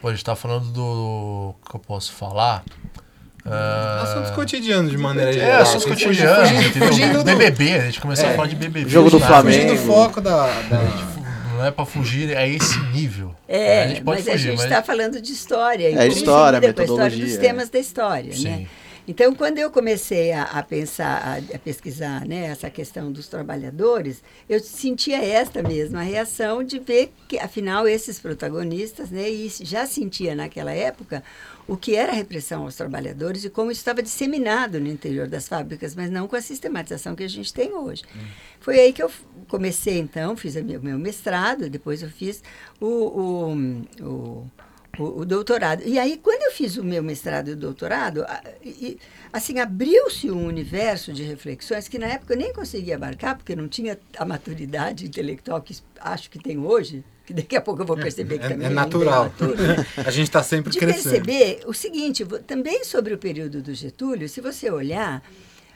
Pô, 0.00 0.08
a 0.08 0.10
gente 0.10 0.24
tá 0.24 0.34
falando 0.34 0.64
do. 0.72 1.54
O 1.62 1.70
que 1.70 1.76
eu 1.76 1.80
posso 1.80 2.12
falar? 2.12 2.64
Ah, 3.44 4.02
Assuntos 4.04 4.30
cotidianos, 4.30 4.90
de 4.90 4.96
maneira 4.98 5.30
É, 5.30 5.32
geral. 5.34 5.62
assuntos 5.62 5.84
Fugindo- 5.84 6.06
cotidianos, 6.08 6.48
fugindo- 6.48 6.68
entendeu? 6.68 6.88
fugindo 6.88 7.18
do- 7.18 7.24
BBB, 7.24 7.72
a 7.74 7.80
gente 7.86 8.00
começou 8.00 8.26
É. 8.26 8.32
a 8.32 8.34
falar 8.36 8.48
de 8.48 8.56
BBB. 8.56 8.88
Jogo 8.88 9.10
do? 9.10 9.18
Flamengo. 9.18 9.62
Fugindo 9.62 9.80
do 9.80 9.86
foco 9.86 10.20
da. 10.20 10.46
da- 10.68 11.12
Não 11.58 11.66
é 11.66 11.70
pra 11.70 11.84
fugir, 11.84 12.30
é 12.36 12.48
esse 12.48 12.78
nível. 12.92 13.34
É, 13.46 13.84
a 13.84 13.88
gente 13.88 14.02
pode 14.02 14.20
mas 14.20 14.28
a 14.28 14.32
fugir, 14.32 14.48
gente 14.50 14.56
mas. 14.58 14.64
está 14.70 14.82
falando 14.82 15.20
de 15.20 15.32
história. 15.32 15.86
É 15.86 16.06
história, 16.08 16.10
se 16.60 16.66
lida 16.66 16.72
com 16.74 16.80
a 16.80 16.84
história 16.84 17.08
metodologia, 17.10 17.24
dos 17.24 17.34
é. 17.34 17.38
temas 17.38 17.68
da 17.68 17.78
história, 17.78 18.32
Sim. 18.32 18.44
né? 18.48 18.66
Então, 19.06 19.34
quando 19.34 19.58
eu 19.58 19.68
comecei 19.68 20.30
a, 20.32 20.44
a 20.44 20.62
pensar, 20.62 21.20
a, 21.52 21.56
a 21.56 21.58
pesquisar 21.58 22.24
né, 22.24 22.46
essa 22.46 22.70
questão 22.70 23.10
dos 23.10 23.26
trabalhadores, 23.26 24.22
eu 24.48 24.60
sentia 24.60 25.20
esta 25.22 25.60
mesma 25.60 26.02
reação 26.02 26.62
de 26.62 26.78
ver 26.78 27.12
que, 27.26 27.36
afinal, 27.36 27.88
esses 27.88 28.20
protagonistas, 28.20 29.10
né, 29.10 29.28
e 29.28 29.50
já 29.62 29.86
sentia 29.86 30.36
naquela 30.36 30.70
época 30.72 31.20
o 31.68 31.76
que 31.76 31.94
era 31.94 32.12
repressão 32.12 32.62
aos 32.64 32.74
trabalhadores 32.76 33.44
e 33.44 33.50
como 33.50 33.70
isso 33.70 33.80
estava 33.80 34.02
disseminado 34.02 34.80
no 34.80 34.88
interior 34.88 35.28
das 35.28 35.46
fábricas, 35.48 35.94
mas 35.94 36.10
não 36.10 36.26
com 36.26 36.36
a 36.36 36.42
sistematização 36.42 37.14
que 37.14 37.22
a 37.22 37.28
gente 37.28 37.52
tem 37.52 37.72
hoje. 37.72 38.02
Foi 38.60 38.78
aí 38.80 38.92
que 38.92 39.02
eu 39.02 39.10
comecei, 39.48 39.98
então, 39.98 40.36
fiz 40.36 40.56
o 40.56 40.62
meu, 40.64 40.98
mestrado, 40.98 41.70
depois 41.70 42.02
eu 42.02 42.08
fiz 42.10 42.42
o, 42.80 42.86
o, 42.86 43.52
o, 44.00 44.50
o- 44.98 45.20
o 45.20 45.24
doutorado. 45.24 45.82
E 45.86 45.98
aí, 45.98 46.18
quando 46.22 46.42
eu 46.42 46.52
fiz 46.52 46.76
o 46.76 46.84
meu 46.84 47.02
mestrado 47.02 47.48
e 47.48 47.52
o 47.52 47.56
doutorado, 47.56 48.24
assim, 49.32 49.58
abriu-se 49.58 50.30
um 50.30 50.46
universo 50.46 51.12
de 51.12 51.22
reflexões 51.22 51.88
que 51.88 51.98
na 51.98 52.06
época 52.06 52.34
eu 52.34 52.38
nem 52.38 52.52
conseguia 52.52 52.96
abarcar, 52.96 53.36
porque 53.36 53.56
não 53.56 53.68
tinha 53.68 53.98
a 54.18 54.24
maturidade 54.24 55.06
intelectual 55.06 55.60
que 55.62 55.76
acho 56.00 56.30
que 56.30 56.38
tem 56.38 56.58
hoje, 56.58 57.04
que 57.32 57.36
daqui 57.42 57.56
a 57.56 57.60
pouco 57.60 57.82
eu 57.82 57.86
vou 57.86 57.96
perceber 57.96 58.38
que 58.38 58.44
é, 58.46 58.48
também 58.50 58.66
é 58.66 58.70
natural. 58.70 59.26
imaturo, 59.26 59.56
né? 59.62 59.86
A 60.04 60.10
gente 60.10 60.28
está 60.28 60.42
sempre 60.42 60.70
de 60.72 60.78
crescendo. 60.78 61.24
perceber 61.24 61.60
o 61.66 61.72
seguinte, 61.72 62.24
também 62.46 62.84
sobre 62.84 63.14
o 63.14 63.18
período 63.18 63.62
do 63.62 63.74
Getúlio, 63.74 64.28
se 64.28 64.40
você 64.40 64.70
olhar, 64.70 65.22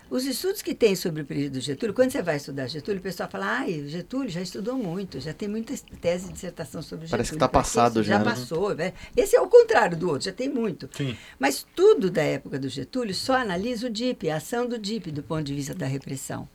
os 0.08 0.24
estudos 0.24 0.62
que 0.62 0.72
tem 0.72 0.94
sobre 0.94 1.22
o 1.22 1.24
período 1.24 1.54
do 1.54 1.60
Getúlio, 1.60 1.92
quando 1.92 2.12
você 2.12 2.22
vai 2.22 2.36
estudar 2.36 2.68
Getúlio, 2.68 3.00
o 3.00 3.02
pessoal 3.02 3.28
fala, 3.28 3.46
ai, 3.58 3.80
o 3.80 3.88
Getúlio 3.88 4.28
já 4.28 4.40
estudou 4.40 4.76
muito, 4.76 5.18
já 5.20 5.32
tem 5.32 5.48
muita 5.48 5.74
tese 6.00 6.28
de 6.28 6.34
dissertação 6.34 6.80
sobre 6.80 7.06
o 7.06 7.08
Parece 7.10 7.30
que 7.30 7.34
Getúlio. 7.34 7.40
tá 7.40 7.48
Pra 7.48 7.60
passado 7.60 8.00
isso? 8.00 8.04
já, 8.08 8.18
Já 8.18 8.18
né? 8.20 8.24
passou, 8.24 8.72
né? 8.74 8.92
Esse 9.16 9.34
é 9.34 9.40
o 9.40 9.48
contrário 9.48 9.96
do 9.96 10.08
outro, 10.08 10.26
já 10.26 10.32
tem 10.32 10.48
muito. 10.48 10.88
Sim. 10.96 11.16
Mas 11.40 11.66
tudo 11.74 12.08
da 12.08 12.22
época 12.22 12.56
do 12.56 12.68
Getúlio 12.68 13.12
só 13.14 13.34
analisa 13.34 13.88
o 13.88 13.90
DIP, 13.90 14.30
a 14.30 14.36
ação 14.36 14.68
do 14.68 14.78
DIP 14.78 15.10
do 15.10 15.24
ponto 15.24 15.42
de 15.42 15.54
vista 15.54 15.74
da 15.74 15.86
repressão. 15.86 16.48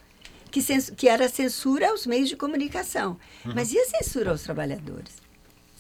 Que, 0.52 0.62
que 0.96 1.08
era 1.08 1.30
censura 1.30 1.90
aos 1.90 2.06
meios 2.06 2.30
de 2.30 2.36
comunicação. 2.36 3.18
Mas 3.44 3.72
e 3.72 3.80
a 3.80 3.86
censura 3.86 4.32
aos 4.32 4.44
trabalhadores? 4.44 5.21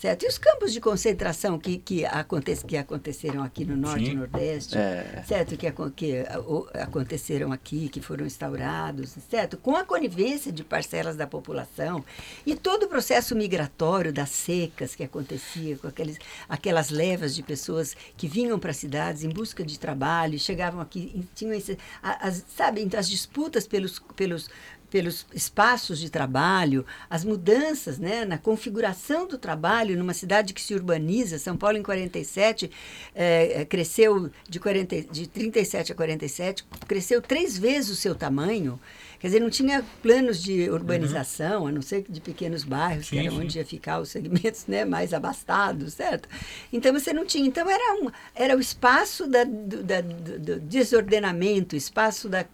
Certo? 0.01 0.23
E 0.23 0.27
os 0.27 0.39
campos 0.39 0.73
de 0.73 0.81
concentração 0.81 1.59
que, 1.59 1.77
que, 1.77 2.03
aconte, 2.03 2.55
que 2.65 2.75
aconteceram 2.75 3.43
aqui 3.43 3.63
no 3.63 3.77
Norte 3.77 4.05
e 4.05 4.15
Nordeste, 4.15 4.75
É. 4.75 5.23
certo? 5.27 5.55
Que, 5.55 5.71
que 5.95 6.17
ah, 6.27 6.81
aconteceram 6.81 7.51
aqui, 7.51 7.87
que 7.87 8.01
foram 8.01 8.25
instaurados, 8.25 9.11
certo? 9.29 9.57
Com 9.57 9.75
a 9.75 9.83
conivência 9.85 10.51
de 10.51 10.63
parcelas 10.63 11.15
da 11.15 11.27
população 11.27 12.03
e 12.43 12.55
todo 12.55 12.83
o 12.83 12.87
processo 12.87 13.35
migratório 13.35 14.11
das 14.11 14.29
secas 14.31 14.95
que 14.95 15.03
acontecia, 15.03 15.77
com 15.77 15.87
aqueles, 15.87 16.17
aquelas 16.49 16.89
levas 16.89 17.35
de 17.35 17.43
pessoas 17.43 17.95
que 18.17 18.27
vinham 18.27 18.57
para 18.57 18.71
as 18.71 18.77
cidades 18.77 19.23
em 19.23 19.29
busca 19.29 19.63
de 19.63 19.77
trabalho, 19.77 20.39
chegavam 20.39 20.81
aqui, 20.81 21.23
tinham 21.35 21.53
esse, 21.53 21.77
as, 22.01 22.43
sabe, 22.57 22.81
então, 22.81 22.99
as 22.99 23.07
disputas 23.07 23.67
pelos, 23.67 23.99
pelos 24.15 24.49
pelos 24.91 25.25
espaços 25.33 25.97
de 25.99 26.09
trabalho, 26.09 26.85
as 27.09 27.23
mudanças 27.23 27.97
né, 27.97 28.25
na 28.25 28.37
configuração 28.37 29.25
do 29.25 29.37
trabalho 29.37 29.97
numa 29.97 30.13
cidade 30.13 30.53
que 30.53 30.61
se 30.61 30.75
urbaniza. 30.75 31.39
São 31.39 31.55
Paulo, 31.57 31.77
em 31.77 31.81
47, 31.83 32.69
eh, 33.15 33.61
eh, 33.61 33.65
cresceu 33.65 34.29
de, 34.47 34.59
40, 34.59 35.01
de 35.03 35.27
37 35.27 35.93
a 35.93 35.95
47, 35.95 36.65
cresceu 36.87 37.21
três 37.21 37.57
vezes 37.57 37.89
o 37.89 37.95
seu 37.95 38.13
tamanho. 38.13 38.79
Quer 39.19 39.27
dizer, 39.27 39.39
não 39.39 39.49
tinha 39.51 39.85
planos 40.01 40.41
de 40.41 40.69
urbanização, 40.69 41.67
a 41.67 41.71
não 41.71 41.81
ser 41.81 42.01
que 42.03 42.11
de 42.11 42.19
pequenos 42.19 42.63
bairros, 42.63 43.07
que 43.09 43.15
Sim, 43.15 43.21
era 43.27 43.31
sim. 43.31 43.39
onde 43.39 43.57
ia 43.59 43.65
ficar 43.65 43.99
os 44.01 44.09
segmentos 44.09 44.65
né, 44.67 44.83
mais 44.83 45.13
abastados, 45.13 45.93
certo? 45.93 46.27
Então 46.73 46.91
você 46.91 47.13
não 47.13 47.25
tinha. 47.25 47.47
Então 47.47 47.69
era, 47.69 48.01
um, 48.03 48.09
era 48.35 48.57
o 48.57 48.59
espaço 48.59 49.27
da, 49.27 49.43
do, 49.43 49.83
da- 49.83 50.01
do- 50.01 50.39
do 50.39 50.59
desordenamento, 50.59 51.75
espaço 51.75 52.27
da 52.27 52.45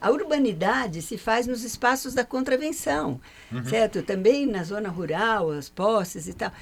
a 0.00 0.10
urbanidade 0.10 1.00
se 1.02 1.16
faz 1.18 1.46
nos 1.46 1.64
espaços 1.64 2.14
da 2.14 2.24
contravenção, 2.24 3.20
certo? 3.68 4.02
Também 4.02 4.46
na 4.46 4.62
zona 4.64 4.88
rural, 4.88 5.50
as 5.50 5.68
posses 5.68 6.26
e 6.28 6.34
tal. 6.34 6.52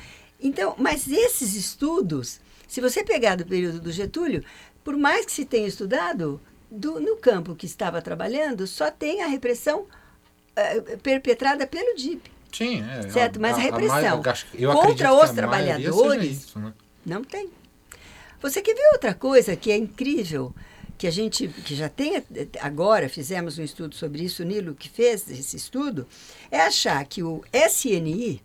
Então, 0.40 0.74
mas 0.78 1.08
esses 1.08 1.54
estudos, 1.54 2.40
se 2.68 2.80
você 2.80 3.02
pegar 3.02 3.36
do 3.36 3.46
período 3.46 3.80
do 3.80 3.90
Getúlio, 3.92 4.44
por 4.84 4.96
mais 4.96 5.24
que 5.26 5.32
se 5.32 5.44
tenha 5.44 5.66
estudado, 5.66 6.40
do- 6.70 7.00
no 7.00 7.16
campo 7.16 7.54
que 7.54 7.66
estava 7.66 8.02
trabalhando, 8.02 8.66
só 8.66 8.90
tem 8.90 9.22
a 9.22 9.26
repressão 9.26 9.86
eh, 10.56 10.96
perpetrada 11.02 11.66
pelo 11.66 11.94
DIP. 11.96 12.30
Sim, 12.52 12.82
é. 12.82 13.08
Certo, 13.10 13.38
mas 13.38 13.56
a 13.56 13.60
repressão 13.60 14.22
eu 14.24 14.30
acho- 14.30 14.46
eu 14.54 14.72
contra 14.72 15.12
os 15.12 15.30
a 15.30 15.34
trabalhadores- 15.34 16.38
isso, 16.44 16.58
né? 16.58 16.72
Não 17.04 17.22
tem. 17.22 17.50
Você 18.40 18.62
quer 18.62 18.74
ver 18.74 18.88
outra 18.92 19.12
coisa 19.14 19.54
que 19.56 19.70
é 19.70 19.76
incrível, 19.76 20.54
que 20.96 21.06
a 21.06 21.10
gente 21.10 21.48
que 21.48 21.74
já 21.74 21.88
tem 21.88 22.16
eh, 22.16 22.22
agora, 22.60 23.08
fizemos 23.08 23.58
um 23.58 23.62
estudo 23.62 23.94
sobre 23.94 24.24
isso, 24.24 24.42
o 24.42 24.46
Nilo 24.46 24.74
que 24.74 24.88
fez 24.88 25.30
esse 25.30 25.56
estudo, 25.56 26.06
é 26.50 26.60
achar 26.60 27.04
que 27.06 27.22
o 27.22 27.44
SNI, 27.52 28.42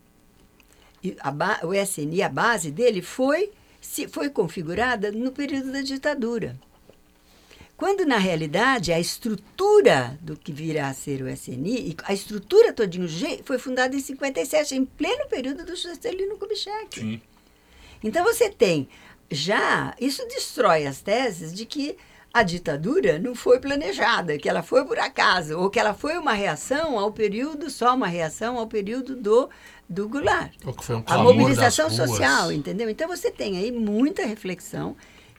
a 1.19 1.65
o 1.65 1.73
SNI, 1.73 2.21
a 2.21 2.29
base 2.29 2.71
dele 2.71 3.01
foi, 3.01 3.51
se, 3.79 4.07
foi 4.07 4.29
configurada 4.29 5.11
no 5.11 5.31
período 5.31 5.71
da 5.71 5.81
ditadura. 5.81 6.59
Quando, 7.77 8.05
na 8.05 8.19
realidade, 8.19 8.93
a 8.93 8.99
estrutura 8.99 10.15
do 10.21 10.37
que 10.37 10.51
virá 10.51 10.89
a 10.89 10.93
ser 10.93 11.23
o 11.23 11.27
SNI, 11.27 11.95
a 12.03 12.13
estrutura 12.13 12.71
todinho 12.71 13.07
foi 13.43 13.57
fundada 13.57 13.95
em 13.95 13.99
57, 13.99 14.75
em 14.75 14.85
pleno 14.85 15.27
período 15.27 15.65
do 15.65 15.75
Juscelino 15.75 16.37
Kubitschek. 16.37 16.99
Sim. 16.99 17.21
Então 18.03 18.23
você 18.23 18.51
tem 18.51 18.87
já, 19.31 19.95
isso 19.99 20.27
destrói 20.27 20.85
as 20.85 21.01
teses 21.01 21.53
de 21.53 21.65
que 21.65 21.97
a 22.33 22.43
ditadura 22.43 23.19
não 23.19 23.35
foi 23.35 23.59
planejada, 23.59 24.37
que 24.37 24.47
ela 24.47 24.63
foi 24.63 24.85
por 24.85 24.97
acaso, 24.97 25.57
ou 25.59 25.69
que 25.69 25.79
ela 25.79 25.93
foi 25.93 26.17
uma 26.17 26.33
reação 26.33 26.97
ao 26.97 27.11
período, 27.11 27.69
só 27.69 27.93
uma 27.95 28.07
reação 28.07 28.57
ao 28.57 28.67
período 28.67 29.15
do, 29.15 29.49
do 29.89 30.07
Goulart. 30.07 30.53
O 30.63 30.73
que 30.73 30.83
foi 30.83 30.95
um 30.95 31.03
A 31.05 31.17
mobilização 31.17 31.89
das 31.89 31.97
ruas. 31.97 32.09
social, 32.11 32.51
entendeu? 32.51 32.89
Então 32.89 33.07
você 33.07 33.29
tem 33.29 33.57
aí 33.57 33.71
muita 33.71 34.25
reflexão 34.25 34.95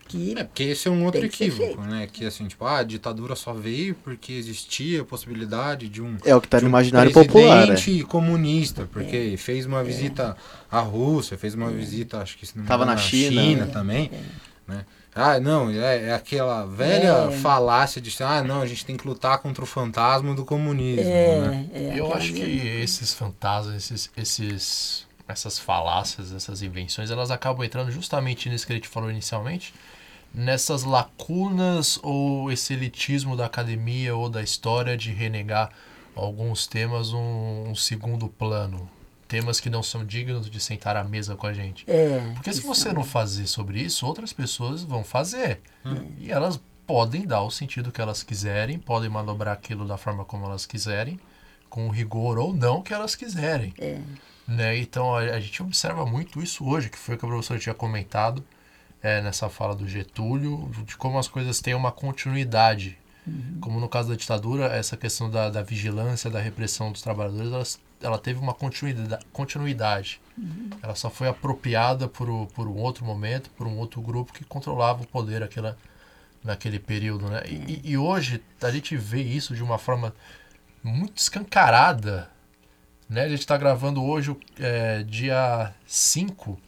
que 0.09 0.35
É, 0.37 0.45
porque 0.45 0.65
esse 0.65 0.89
é 0.89 0.91
um 0.91 1.05
outro 1.05 1.25
equívoco, 1.25 1.81
né? 1.83 2.07
Que 2.13 2.27
assim, 2.27 2.47
tipo, 2.47 2.65
ah, 2.67 2.79
a 2.79 2.83
ditadura 2.83 3.35
só 3.35 3.55
veio 3.55 3.95
porque 3.95 4.33
existia 4.35 5.01
a 5.01 5.05
possibilidade 5.05 5.89
de 5.89 6.03
um. 6.03 6.17
É 6.25 6.35
o 6.35 6.41
que 6.41 6.49
tá 6.49 6.59
de 6.59 6.65
no 6.65 6.69
um 6.69 6.73
imaginário 6.73 7.13
popular. 7.13 7.63
É. 7.63 7.67
presidente 7.69 8.05
comunista, 8.05 8.87
porque 8.93 9.37
fez 9.39 9.65
uma 9.65 9.83
visita 9.83 10.37
à 10.71 10.81
Rússia, 10.81 11.39
fez 11.39 11.55
uma 11.55 11.71
visita, 11.71 12.19
acho 12.19 12.37
que 12.37 12.45
se 12.45 12.57
não 12.57 12.65
me 12.65 12.69
Tava 12.69 12.83
engano, 12.83 12.97
na 12.97 13.03
China. 13.03 13.65
né? 13.65 13.73
também. 13.73 14.11
Né? 14.67 14.85
Ah, 15.15 15.39
não, 15.39 15.69
é, 15.69 16.09
é 16.09 16.15
aquela 16.15 16.65
velha 16.65 17.29
É. 17.31 17.39
falácia 17.39 18.01
de 18.01 18.15
ah, 18.23 18.43
não, 18.43 18.63
a 18.63 18.67
gente 18.67 18.85
tem 18.87 18.97
que 18.97 19.07
lutar 19.07 19.39
contra 19.39 19.63
o 19.63 19.67
fantasma 19.67 20.35
do 20.35 20.45
comunismo. 20.45 21.05
né? 21.05 21.69
é, 21.75 21.85
é 21.85 22.01
Eu 22.01 22.13
acho 22.15 22.33
que 22.33 22.41
esses 22.41 23.13
fantasmas, 23.13 23.75
esses, 23.75 24.11
esses, 24.17 25.07
essas 25.29 25.59
falácias, 25.59 26.33
essas 26.33 26.63
invenções, 26.63 27.11
elas 27.11 27.31
acabam 27.31 27.65
entrando 27.65 27.91
justamente 27.91 28.49
nisso 28.49 28.67
que 28.67 28.73
a 28.73 28.77
gente 28.77 28.89
falou 28.89 29.11
inicialmente, 29.11 29.75
nessas 30.35 30.83
lacunas 30.83 31.99
ou 32.03 32.51
esse 32.51 32.73
elitismo 32.73 33.37
da 33.37 33.45
academia 33.45 34.17
ou 34.17 34.31
da 34.31 34.43
história 34.43 34.97
de 34.97 35.13
renegar 35.13 35.71
alguns 36.17 36.67
temas 36.67 37.13
um, 37.13 37.65
um 37.69 37.75
segundo 37.75 38.29
plano. 38.29 38.89
Temas 39.33 39.59
que 39.61 39.71
não 39.71 39.83
são 39.83 40.05
dignos 40.05 40.51
de 40.51 40.61
sentar 40.61 40.95
à 40.95 41.03
mesa 41.03 41.35
com 41.35 41.47
a 41.47 41.55
gente. 41.55 41.85
É, 41.91 42.21
Porque 42.35 42.53
se 42.53 42.61
você 42.61 42.83
são- 42.83 42.93
não 42.93 43.03
fazer 43.03 43.47
sobre 43.47 43.81
isso, 43.81 44.05
outras 44.07 44.31
pessoas 44.31 44.83
vão 44.83 45.03
fazer. 45.03 45.61
E 46.19 46.31
elas 46.31 46.61
podem 46.87 47.27
dar 47.27 47.41
o 47.41 47.51
sentido 47.51 47.91
que 47.91 47.99
elas 48.03 48.23
quiserem, 48.23 48.79
podem 48.79 49.09
manobrar 49.09 49.55
aquilo 49.55 49.87
da 49.87 49.97
forma 49.97 50.23
como 50.23 50.45
elas 50.45 50.67
quiserem, 50.67 51.19
com 51.71 51.87
o 51.89 51.91
rigor 51.91 52.37
ou 52.39 52.53
não 52.53 52.83
que 52.83 52.93
elas 52.93 53.15
quiserem. 53.15 53.73
É. 53.79 53.99
Né? 54.47 54.77
Então 54.77 55.15
a, 55.17 55.21
a 55.21 55.41
gente 55.41 55.63
observa 55.63 56.05
muito 56.05 56.43
isso 56.43 56.69
hoje, 56.69 56.91
que 56.91 56.99
foi 56.99 57.15
o 57.15 57.19
que 57.19 57.25
a 57.25 57.29
professora 57.29 57.59
tinha 57.59 57.75
comentado 57.75 58.45
é, 59.03 59.23
nessa 59.23 59.49
fala 59.49 59.75
do 59.75 59.89
Getúlio, 59.89 60.71
de 60.85 60.95
como 60.99 61.19
as 61.19 61.27
coisas 61.27 61.59
têm 61.59 61.73
uma 61.75 61.91
continuidade. 61.91 62.99
Como 63.61 63.79
no 63.81 63.89
caso 63.89 64.09
da 64.11 64.17
ditadura, 64.17 64.67
essa 64.67 64.97
questão 64.97 65.31
da, 65.31 65.49
da 65.49 65.63
vigilância, 65.63 66.29
da 66.29 66.41
repressão 66.41 66.91
dos 66.93 67.01
trabalhadores, 67.01 67.53
elas, 67.53 67.81
ela 68.03 68.19
teve 68.19 68.39
uma 68.39 68.55
continuidade. 68.55 69.25
continuidade. 69.33 70.21
Ela 70.83 70.95
só 70.95 71.11
foi 71.11 71.29
apropriada 71.29 72.09
por, 72.09 72.47
por 72.49 72.67
um 72.67 72.77
outro 72.79 73.05
momento, 73.05 73.51
por 73.51 73.67
um 73.67 73.77
outro 73.79 74.01
grupo 74.01 74.33
que 74.33 74.45
controlava 74.45 75.03
o 75.03 75.07
poder 75.07 75.43
aquela, 75.43 75.77
naquele 76.43 76.79
período. 76.79 77.29
Né? 77.29 77.43
E, 77.47 77.93
e- 77.93 77.97
hoje 77.97 78.43
a 78.61 78.71
gente 78.71 78.97
vê 78.97 79.23
isso 79.23 79.55
de 79.55 79.63
uma 79.63 79.79
forma 79.79 80.15
muito 80.83 81.19
escancarada. 81.19 82.31
Né? 83.09 83.23
A 83.25 83.29
gente 83.29 83.41
está 83.41 83.57
gravando 83.57 84.03
hoje, 84.03 84.37
é, 84.59 85.03
dia 85.03 85.73
5. 85.87 86.59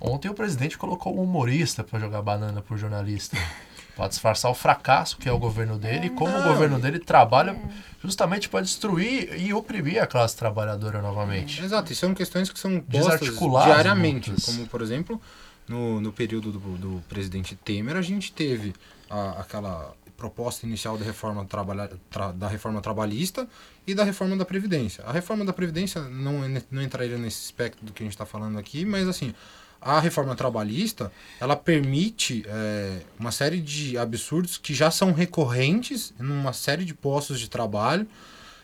Ontem 0.00 0.28
o 0.28 0.34
presidente 0.34 0.78
colocou 0.78 1.16
um 1.18 1.22
humorista 1.22 1.82
para 1.82 1.98
jogar 1.98 2.22
banana 2.22 2.62
por 2.62 2.78
jornalista. 2.78 3.36
Para 3.98 4.08
disfarçar 4.08 4.48
o 4.50 4.54
fracasso 4.54 5.18
que 5.18 5.28
é 5.28 5.32
o 5.32 5.38
governo 5.38 5.76
dele 5.76 6.06
e 6.06 6.10
como 6.10 6.34
o 6.38 6.42
governo 6.44 6.78
dele 6.78 6.98
trabalha 7.00 7.60
justamente 8.02 8.48
para 8.48 8.60
destruir 8.60 9.34
e 9.40 9.52
oprimir 9.52 10.00
a 10.00 10.06
classe 10.06 10.36
trabalhadora 10.36 11.02
novamente. 11.02 11.60
Exato, 11.62 11.92
e 11.92 11.96
são 11.96 12.14
questões 12.14 12.48
que 12.48 12.58
são 12.60 12.80
postas 12.80 13.36
diariamente. 13.66 14.30
lutas. 14.30 14.44
Como, 14.46 14.66
por 14.68 14.82
exemplo, 14.82 15.20
no, 15.68 16.00
no 16.00 16.12
período 16.12 16.52
do, 16.52 16.58
do 16.78 17.02
presidente 17.08 17.56
Temer, 17.56 17.96
a 17.96 18.02
gente 18.02 18.32
teve 18.32 18.72
a- 19.10 19.40
aquela 19.40 19.92
proposta 20.16 20.64
inicial 20.64 20.96
da 20.96 21.04
reforma, 21.04 21.44
trabalha, 21.44 21.90
tra- 22.10 22.30
da 22.32 22.46
reforma 22.48 22.80
trabalhista 22.80 23.48
e 23.86 23.94
da 23.94 24.04
reforma 24.04 24.36
da 24.36 24.44
Previdência. 24.44 25.02
A 25.04 25.12
reforma 25.12 25.44
da 25.44 25.52
Previdência 25.52 26.02
não, 26.02 26.44
é 26.44 26.62
não 26.70 26.82
entraria 26.82 27.18
nesse 27.18 27.46
aspecto 27.46 27.84
do 27.84 27.92
que 27.92 28.02
a 28.02 28.06
gente 28.06 28.14
está 28.14 28.24
falando 28.26 28.58
aqui, 28.58 28.84
mas 28.84 29.08
assim, 29.08 29.34
a 29.80 30.00
reforma 30.00 30.34
trabalhista, 30.34 31.12
ela 31.40 31.54
permite 31.56 32.44
é, 32.46 33.00
uma 33.18 33.30
série 33.30 33.60
de 33.60 33.96
absurdos 33.96 34.58
que 34.58 34.74
já 34.74 34.90
são 34.90 35.12
recorrentes 35.12 36.12
numa 36.18 36.52
série 36.52 36.84
de 36.84 36.94
postos 36.94 37.38
de 37.38 37.48
trabalho, 37.48 38.06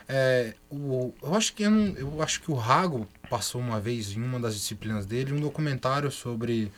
é, 0.08 0.54
o, 0.70 1.12
eu, 1.22 1.34
acho 1.34 1.54
que 1.54 1.62
eu, 1.62 1.70
não- 1.70 1.94
eu 1.96 2.22
acho 2.22 2.40
que 2.42 2.50
o 2.50 2.54
Rago 2.54 3.08
passou 3.30 3.60
uma 3.60 3.80
vez 3.80 4.12
em 4.12 4.22
uma 4.22 4.38
das 4.38 4.54
disciplinas 4.54 5.06
dele 5.06 5.32
um 5.32 5.40
documentário 5.40 6.10
sobre 6.10 6.70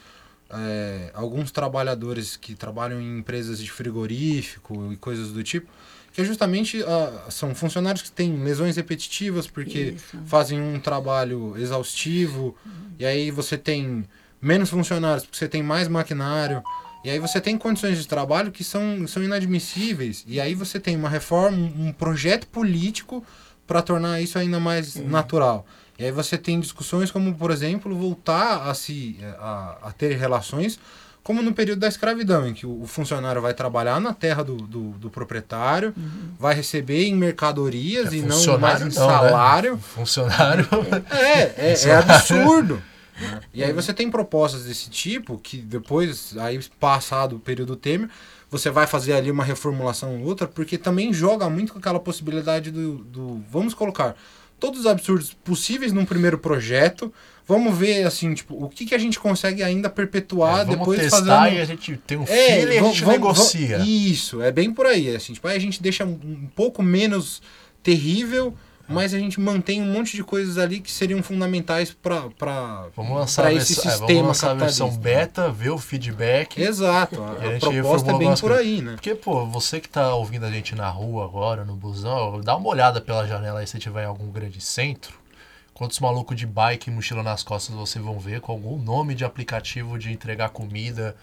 é, 0.49 1.11
alguns 1.13 1.51
trabalhadores 1.51 2.37
que 2.37 2.55
trabalham 2.55 3.01
em 3.01 3.19
empresas 3.19 3.59
de 3.59 3.71
frigorífico 3.71 4.93
e 4.93 4.97
coisas 4.97 5.33
do 5.33 5.43
tipo, 5.43 5.69
que 6.13 6.21
é 6.21 6.25
justamente 6.25 6.83
ah, 6.85 7.27
são 7.31 7.55
funcionários 7.55 8.03
que 8.03 8.11
têm 8.13 8.43
lesões 8.43 8.77
repetitivas 8.77 9.47
porque 9.47 9.95
Isso. 9.97 10.17
fazem 10.25 10.61
um 10.61 10.79
trabalho 10.81 11.55
exaustivo. 11.59 12.57
E 12.99 13.05
aí 13.05 13.31
você 13.31 13.59
tem 13.59 14.05
menos 14.41 14.71
funcionários 14.71 15.25
porque 15.25 15.39
você 15.39 15.49
tem 15.49 15.63
mais 15.63 15.89
maquinário 15.89 16.63
e 17.05 17.11
aí 17.11 17.19
você 17.19 17.41
tem 17.41 17.57
condições 17.57 17.99
de 17.99 18.07
trabalho 18.07 18.51
que 18.51 18.65
são, 18.65 19.07
são 19.07 19.23
inadmissíveis 19.23 20.25
e 20.27 20.41
aí 20.41 20.55
você 20.55 20.81
tem 20.81 20.97
uma 20.97 21.09
reforma, 21.09 21.57
um 21.57 21.93
projeto 21.93 22.47
político 22.49 23.25
para 23.67 23.83
tornar 23.83 24.21
isso 24.21 24.39
ainda 24.39 24.59
mais 24.61 24.97
natural. 24.97 25.67
E 25.99 26.05
aí 26.05 26.11
você 26.11 26.37
tem 26.37 26.61
discussões 26.61 27.11
como, 27.11 27.35
por 27.35 27.51
exemplo, 27.51 27.95
voltar 27.97 28.69
a 28.69 28.75
se 28.75 29.19
a, 29.39 29.77
a 29.85 29.93
ter 29.93 30.17
relações 30.17 30.79
como 31.23 31.43
no 31.43 31.53
período 31.53 31.81
da 31.81 31.89
escravidão, 31.89 32.47
em 32.47 32.55
que 32.55 32.65
o 32.65 32.83
o 32.83 32.87
funcionário 32.87 33.43
vai 33.43 33.53
trabalhar 33.53 34.01
na 34.01 34.13
terra 34.15 34.45
do, 34.45 34.57
do, 34.57 34.91
do 34.91 35.11
proprietário, 35.11 35.93
vai 36.39 36.55
receber 36.55 37.05
em 37.07 37.15
mercadorias 37.15 38.13
e 38.13 38.21
não 38.21 38.59
mais 38.59 38.81
em 38.81 38.87
É 38.87 38.91
funcionário 38.91 38.95
não, 38.95 39.23
né? 39.23 39.31
salário. 39.31 39.79
Funcionário. 39.79 40.69
É, 41.11 41.73
é, 41.73 41.89
é 41.89 41.97
absurdo. 41.97 42.81
né? 43.21 43.41
E 43.55 43.63
aí 43.65 43.73
você 43.73 43.93
tem 43.95 44.11
propostas 44.11 44.65
desse 44.65 44.91
tipo 44.91 45.39
que 45.39 45.57
depois, 45.59 46.37
aí 46.39 46.59
passado 46.81 47.37
o 47.37 47.41
período 47.41 47.77
Temer, 47.77 48.09
você 48.51 48.71
vai 48.71 48.87
fazer 48.87 49.13
ali 49.15 49.31
uma 49.31 49.45
reformulação 49.45 50.21
ou 50.21 50.27
outra, 50.27 50.47
porque 50.47 50.79
também 50.79 51.13
joga 51.13 51.49
muito 51.51 51.73
com 51.73 51.79
aquela 51.79 51.99
possibilidade 52.01 52.71
do, 52.71 52.99
do 52.99 53.43
vamos 53.51 53.75
colocar 53.75 54.15
todos 54.59 54.81
os 54.81 54.87
absurdos 54.87 55.35
possíveis 55.45 55.93
num 55.93 56.05
primeiro 56.07 56.39
projeto, 56.39 57.13
vamos 57.47 57.77
ver 57.77 58.05
assim, 58.05 58.33
tipo, 58.33 58.55
o 58.65 58.69
que, 58.71 58.87
que 58.87 58.95
a 58.95 58.99
gente 58.99 59.19
consegue 59.21 59.63
ainda 59.63 59.91
perpetuar 59.91 60.61
É, 60.61 60.65
vamos 60.65 60.79
depois 60.79 60.99
testar 61.01 61.19
fazendo 61.19 61.57
e 61.57 61.61
a 61.61 61.65
gente 61.67 61.97
tem 62.07 62.17
um 62.17 62.23
é, 62.23 62.27
filho 62.61 62.73
e 62.73 62.79
a 62.79 62.83
gente 62.83 63.01
vamos- 63.01 63.19
negocia. 63.19 63.79
vamos- 63.79 63.93
Isso, 63.93 64.41
é 64.41 64.51
bem 64.51 64.73
por 64.73 64.87
aí. 64.87 65.15
Assim, 65.15 65.35
tipo, 65.35 65.47
aí 65.47 65.57
a 65.57 65.61
gente 65.61 65.83
deixa 65.83 66.07
um, 66.07 66.19
um 66.25 66.49
pouco 66.57 66.83
menos 66.83 67.43
terrível, 67.83 68.55
mas 68.89 69.13
a 69.13 69.19
gente 69.19 69.41
mantém 69.41 69.83
um 69.83 69.93
monte 69.93 70.17
de 70.17 70.23
coisas 70.23 70.59
ali 70.59 70.81
que 70.81 70.91
seriam 70.91 71.23
fundamentais 71.23 71.91
para 71.91 72.89
Vamos 72.95 73.17
lançar, 73.17 73.53
esse 73.53 73.75
versão, 73.75 73.91
é, 73.91 73.97
sistema 73.97 74.07
vamos 74.07 74.27
lançar 74.29 74.51
a 74.51 74.55
versão 74.55 74.89
capitalista. 74.89 75.27
beta, 75.27 75.51
ver 75.51 75.71
o 75.71 75.79
feedback. 75.79 76.61
Exato, 76.61 77.23
a, 77.23 77.45
E 77.45 77.47
a 77.47 77.49
a 77.49 77.53
gente 77.53 77.69
proposta 77.69 78.13
é 78.13 78.19
bem 78.19 78.35
por 78.37 78.53
aí, 78.53 78.83
né? 78.83 78.93
Porque, 78.93 79.15
pô, 79.15 79.47
você 79.47 79.81
que 79.81 79.89
tá 79.89 80.15
ouvindo 80.15 80.47
a 80.47 80.51
gente 80.51 80.75
na 80.75 80.89
rua 80.89 81.25
agora, 81.25 81.65
no 81.65 81.75
busão, 81.75 82.41
dá 82.41 82.57
uma 82.57 82.69
olhada 82.69 83.01
pela 83.01 83.27
janela 83.27 83.61
aí 83.61 83.67
se 83.67 83.79
tiver 83.79 84.05
em 84.05 84.07
algum 84.07 84.31
grande 84.31 84.61
centro. 84.61 85.27
Quantos 85.75 86.01
malucos 86.01 86.37
de 86.37 86.47
bike 86.47 86.89
e 86.89 86.93
mochila 86.93 87.23
nas 87.23 87.43
costas 87.43 87.77
vocês 87.77 88.03
vão 88.03 88.19
ver 88.19 88.41
com 88.41 88.51
algum 88.51 88.79
nome 88.79 89.15
de 89.15 89.27
aplicativo 89.27 89.99
de 89.99 90.11
entregar 90.11 90.49
comida, 90.49 91.15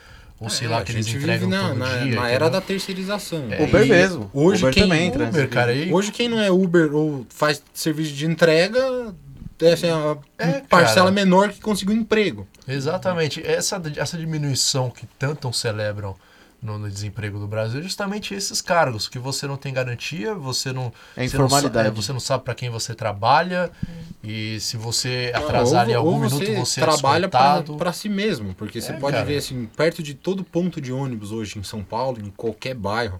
ou 0.43 0.49
sei 0.49 0.67
É, 0.67 0.69
lá, 0.69 0.77
a 0.79 0.81
que 0.83 0.91
eles 0.91 1.05
gente 1.07 1.17
entregam 1.17 1.49
vive 1.49 1.61
na, 1.61 1.67
todo 1.69 1.77
na, 1.79 1.85
dia. 1.85 1.95
na 1.99 2.05
entendeu? 2.07 2.23
era 2.25 2.49
da 2.49 2.61
terceirização. 2.61 3.47
É, 3.49 3.63
Uber 3.63 3.87
mesmo. 3.87 4.29
hoje 4.33 4.61
Uber 4.61 4.73
quem- 4.73 4.83
também 4.83 5.07
entra. 5.07 5.25
Uber, 5.25 5.49
cara, 5.49 5.73
e 5.73 5.91
Hoje 5.93 6.11
quem 6.11 6.27
não 6.29 6.39
é 6.39 6.51
Uber 6.51 6.93
ou 6.95 7.25
faz 7.29 7.63
serviço 7.73 8.13
de 8.13 8.25
entrega 8.25 9.13
é 9.61 9.73
assim, 9.73 9.89
a 9.89 10.17
É, 10.37 10.59
parcela 10.69 11.05
cara. 11.09 11.11
menor 11.11 11.49
que 11.49 11.61
conseguiu 11.61 11.95
emprego. 11.95 12.45
Exatamente. 12.67 13.41
Essa, 13.45 13.81
essa 13.95 14.17
diminuição 14.17 14.89
que 14.89 15.05
tanto 15.17 15.51
celebram 15.53 16.15
no, 16.63 16.77
no 16.79 16.89
desemprego 16.89 17.37
do 17.39 17.47
Brasil 17.47 17.79
é 17.79 17.83
justamente 17.83 18.33
esses 18.33 18.61
cargos, 18.61 19.07
que 19.07 19.19
você 19.19 19.45
não 19.47 19.57
tem 19.57 19.73
garantia, 19.73 20.33
você 20.33 20.71
não. 20.71 20.91
É 21.15 21.27
você 21.27 21.37
não 21.37 21.49
sa- 21.49 21.57
informalidade. 21.57 21.87
é, 21.89 21.91
Você 21.91 22.13
não 22.13 22.19
sabe 22.19 22.43
para 22.43 22.55
quem 22.55 22.69
você 22.69 22.95
trabalha, 22.95 23.71
e 24.23 24.59
se 24.59 24.77
você 24.77 25.31
atrasar 25.35 25.79
ou, 25.81 25.81
ali 25.81 25.93
algum 25.93 26.11
ou 26.11 26.19
minuto, 26.19 26.39
você 26.39 26.55
você 26.55 26.81
é 26.81 26.83
trabalha 26.83 27.27
descontado. 27.27 27.75
para 27.75 27.91
si 27.93 28.07
mesmo, 28.09 28.53
porque 28.55 28.79
você 28.81 28.93
É, 28.93 28.95
pode 28.97 29.15
cara. 29.17 29.25
ver 29.27 29.37
assim, 29.37 29.65
perto 29.75 30.01
de 30.01 30.13
todo 30.13 30.43
ponto 30.43 30.79
de 30.79 30.91
ônibus 30.93 31.31
hoje 31.31 31.59
em 31.59 31.63
São 31.63 31.83
Paulo, 31.83 32.19
em 32.21 32.29
qualquer 32.31 32.73
bairro, 32.75 33.19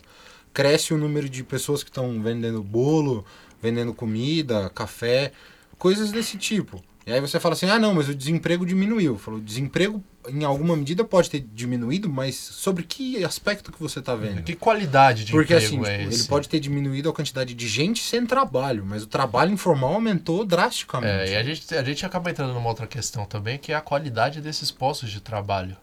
cresce 0.54 0.94
o 0.94 0.98
número 0.98 1.28
de 1.28 1.44
pessoas 1.44 1.84
que 1.84 1.90
estão 1.90 2.22
vendendo 2.22 2.62
bolo, 2.64 3.26
vendendo 3.62 3.94
comida, 3.94 4.70
café, 4.70 5.32
coisas 5.78 6.12
desse 6.12 6.38
tipo. 6.38 6.82
E 7.06 7.12
aí 7.12 7.20
você 7.20 7.40
fala 7.40 7.54
assim: 7.54 7.70
"Ah, 7.70 7.78
não, 7.78 7.94
mas 7.94 8.08
o 8.08 8.16
desemprego 8.16 8.66
diminuiu". 8.66 9.18
Falou: 9.18 9.40
"O 9.40 9.44
desemprego 9.44 10.04
em 10.30 10.46
alguma 10.46 10.76
medida 10.76 11.04
pode 11.04 11.30
ter 11.30 11.42
diminuído, 11.54 12.08
mas 12.10 12.36
sobre 12.36 12.84
que 12.84 13.24
aspecto 13.26 13.72
que 13.72 13.80
você 13.82 14.00
está 14.00 14.16
vendo?" 14.16 14.42
Que 14.44 14.56
qualidade 14.56 15.26
de 15.26 15.32
Porque 15.32 15.54
emprego 15.54 15.66
assim, 15.66 15.76
tipo, 15.78 15.88
é 15.88 16.02
ele 16.02 16.14
esse? 16.14 16.28
pode 16.28 16.48
ter 16.48 16.60
diminuído 16.60 17.10
a 17.10 17.14
quantidade 17.14 17.54
de 17.54 17.68
gente 17.68 18.02
sem 18.02 18.26
trabalho, 18.26 18.86
mas 18.86 19.04
o 19.04 19.08
trabalho 19.08 19.52
informal 19.52 19.94
aumentou 19.96 20.46
drasticamente. 20.46 21.32
É, 21.32 21.34
e 21.34 21.36
a 21.36 21.44
gente, 21.44 21.76
a 21.76 21.84
gente 21.84 22.06
acaba 22.06 22.30
entrando 22.30 22.54
numa 22.54 22.70
outra 22.70 22.88
questão 22.88 23.26
também, 23.26 23.58
que 23.58 23.72
é 23.74 23.76
a 23.76 23.82
qualidade 23.82 24.40
desses 24.40 24.72
postos 24.72 25.12
de 25.12 25.20
trabalho. 25.20 25.76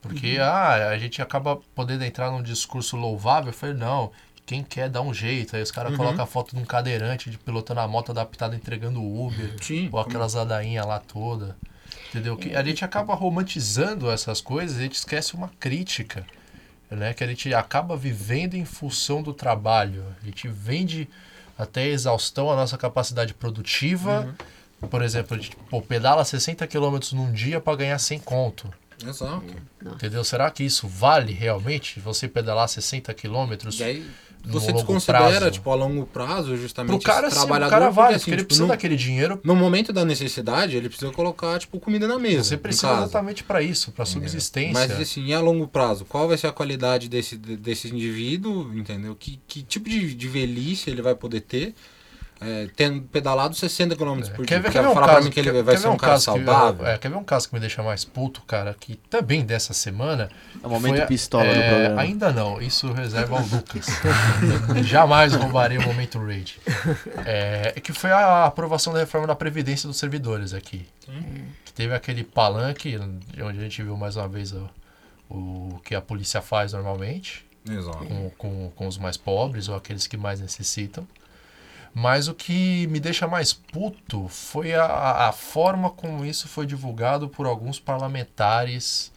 Porque 0.00 0.36
Uhum. 0.38 0.44
ah, 0.44 0.88
a 0.90 0.98
gente 0.98 1.20
acaba 1.20 1.58
podendo 1.74 2.04
entrar 2.04 2.30
num 2.30 2.40
discurso 2.42 2.96
louvável. 2.96 3.52
Falei, 3.52 3.74
não, 3.74 4.12
quem 4.48 4.64
quer 4.64 4.88
dá 4.88 5.02
um 5.02 5.12
jeito. 5.12 5.54
Aí 5.54 5.62
os 5.62 5.70
caras 5.70 5.92
Uhum. 5.92 5.98
colocam 5.98 6.24
a 6.24 6.26
foto 6.26 6.56
de 6.56 6.62
um 6.62 6.64
cadeirante 6.64 7.28
de 7.30 7.36
pilotando 7.36 7.80
a 7.80 7.86
moto 7.86 8.12
adaptada 8.12 8.56
entregando 8.56 9.02
Uber. 9.04 9.54
Sim, 9.60 9.90
Ou 9.92 10.00
aquelas 10.00 10.32
ladainhas 10.32 10.86
lá 10.86 10.98
toda. 10.98 11.54
Entendeu? 12.08 12.34
Que 12.34 12.56
a 12.56 12.62
gente 12.64 12.82
acaba 12.82 13.14
romantizando 13.14 14.10
essas 14.10 14.40
coisas 14.40 14.78
e 14.78 14.80
a 14.80 14.82
gente 14.84 14.94
esquece 14.94 15.34
uma 15.34 15.50
crítica. 15.60 16.24
Né? 16.90 17.12
Que 17.12 17.22
a 17.22 17.26
gente 17.26 17.52
acaba 17.52 17.94
vivendo 17.94 18.54
em 18.54 18.64
função 18.64 19.22
do 19.22 19.34
trabalho. 19.34 20.02
A 20.22 20.24
gente 20.24 20.48
vende 20.48 21.06
até 21.58 21.82
a 21.82 21.86
exaustão 21.88 22.50
a 22.50 22.56
nossa 22.56 22.78
capacidade 22.78 23.34
produtiva. 23.34 24.34
Por 24.90 25.02
exemplo, 25.02 25.36
a 25.36 25.40
gente 25.40 25.54
pô, 25.68 25.82
pedala 25.82 26.24
60 26.24 26.66
km 26.66 26.98
num 27.12 27.30
dia 27.30 27.60
para 27.60 27.76
ganhar 27.76 27.98
100 27.98 28.20
conto. 28.20 28.72
Exato. 29.06 29.44
Entendeu? 29.84 30.24
Será 30.24 30.50
que 30.50 30.64
isso 30.64 30.88
vale 30.88 31.32
realmente? 31.34 32.00
Você 32.00 32.26
pedalar 32.26 32.66
60 32.68 33.12
quilômetros? 33.12 33.78
E 33.80 33.84
aí 33.84 34.10
você 34.46 34.72
desconsidera, 34.72 35.28
prazo? 35.38 35.50
tipo, 35.50 35.70
a 35.70 35.74
longo 35.74 36.06
prazo, 36.06 36.56
justamente 36.56 36.90
Pro 36.92 37.02
cara, 37.02 37.26
esse 37.26 37.36
sim, 37.36 37.42
o 37.42 37.46
trabalhador. 37.46 37.70
cara 37.70 37.90
vale, 37.90 38.14
porque, 38.14 38.18
porque 38.20 38.30
ele 38.30 38.36
tipo, 38.38 38.46
precisa 38.48 38.64
no, 38.64 38.68
daquele 38.70 38.96
dinheiro. 38.96 39.40
no 39.44 39.54
momento 39.56 39.92
da 39.92 40.04
necessidade, 40.04 40.76
ele 40.76 40.88
precisa 40.88 41.10
colocar, 41.12 41.58
tipo, 41.58 41.78
comida 41.80 42.06
na 42.08 42.18
mesa. 42.18 42.44
Você 42.44 42.56
precisa 42.56 42.92
exatamente 42.94 43.44
para 43.44 43.60
isso, 43.62 43.92
para 43.92 44.04
subsistência. 44.04 44.72
Mas 44.72 44.90
assim, 45.00 45.24
e 45.26 45.34
a 45.34 45.40
longo 45.40 45.66
prazo, 45.68 46.04
qual 46.04 46.26
vai 46.28 46.36
ser 46.38 46.46
a 46.46 46.52
qualidade 46.52 47.08
desse, 47.08 47.36
de- 47.36 47.56
desse 47.56 47.88
indivíduo, 47.88 48.70
entendeu? 48.74 49.14
Que, 49.14 49.38
que 49.46 49.62
tipo 49.62 49.88
de, 49.88 50.14
de 50.14 50.28
velhice 50.28 50.90
ele 50.90 51.02
vai 51.02 51.14
poder 51.14 51.40
ter, 51.42 51.74
é, 52.40 52.68
tendo 52.76 53.02
pedalado 53.02 53.54
60 53.54 53.96
km 53.96 54.20
por 54.34 54.44
dia? 54.44 54.44
Quer 54.46 54.60
ver, 54.60 54.70
Quer 54.70 54.82
ver 54.82 54.88
um 54.88 54.94
falar 54.94 55.06
caso, 55.06 55.16
pra 55.18 55.24
mim 55.24 55.30
que 55.30 55.40
ele 55.40 55.50
quer- 55.52 55.62
vai 55.62 55.74
quer 55.74 55.80
ser 55.80 55.88
ver 55.88 55.94
um 55.94 55.96
cara 55.96 56.12
caso 56.12 56.32
que- 56.32 56.44
saudável? 56.44 56.86
é, 56.86 56.98
quer 56.98 57.08
ver 57.10 57.16
um 57.16 57.24
caso 57.24 57.48
que 57.48 57.54
me 57.54 57.60
deixa 57.60 57.82
mais 57.82 58.04
puto, 58.04 58.42
cara? 58.42 58.74
Que 58.78 58.96
também 59.10 59.44
dessa 59.44 59.72
semana. 59.74 60.30
É 60.62 60.66
o 60.66 60.70
momento 60.70 60.96
foi 60.98 61.06
pistola 61.06 61.44
do 61.44 61.50
é, 61.60 61.68
programa. 61.68 62.00
Ainda 62.02 62.32
não, 62.32 62.60
isso 62.60 62.92
reserva 62.92 63.36
ao 63.38 63.44
Lucas. 63.46 63.86
Jamais 64.84 65.34
roubarei 65.34 65.78
o 65.78 65.82
momento 65.82 66.18
raid. 66.24 66.58
É, 67.24 67.72
que 67.80 67.92
foi 67.92 68.10
a 68.10 68.44
aprovação 68.46 68.92
da 68.92 69.00
reforma 69.00 69.26
da 69.26 69.34
Previdência 69.34 69.86
dos 69.88 69.96
servidores 69.98 70.52
aqui. 70.54 70.86
Que 71.64 71.72
teve 71.72 71.94
aquele 71.94 72.24
palanque, 72.24 72.96
onde 73.42 73.58
a 73.58 73.62
gente 73.62 73.82
viu 73.82 73.96
mais 73.96 74.16
uma 74.16 74.28
vez 74.28 74.52
o, 74.52 74.68
o 75.30 75.80
que 75.84 75.94
a 75.94 76.00
polícia 76.00 76.40
faz 76.42 76.72
normalmente 76.72 77.44
Exato. 77.68 77.98
com, 78.04 78.30
com, 78.36 78.72
com 78.74 78.86
os 78.86 78.98
mais 78.98 79.16
pobres 79.16 79.68
ou 79.68 79.76
aqueles 79.76 80.06
que 80.06 80.16
mais 80.16 80.40
necessitam. 80.40 81.06
Mas 82.00 82.28
o 82.28 82.34
que 82.34 82.86
me 82.88 83.00
deixa 83.00 83.26
mais 83.26 83.52
puto 83.52 84.28
foi 84.28 84.72
a, 84.74 85.28
a 85.28 85.32
forma 85.32 85.90
como 85.90 86.24
isso 86.24 86.46
foi 86.46 86.64
divulgado 86.66 87.28
por 87.28 87.44
alguns 87.46 87.80
parlamentares 87.80 89.10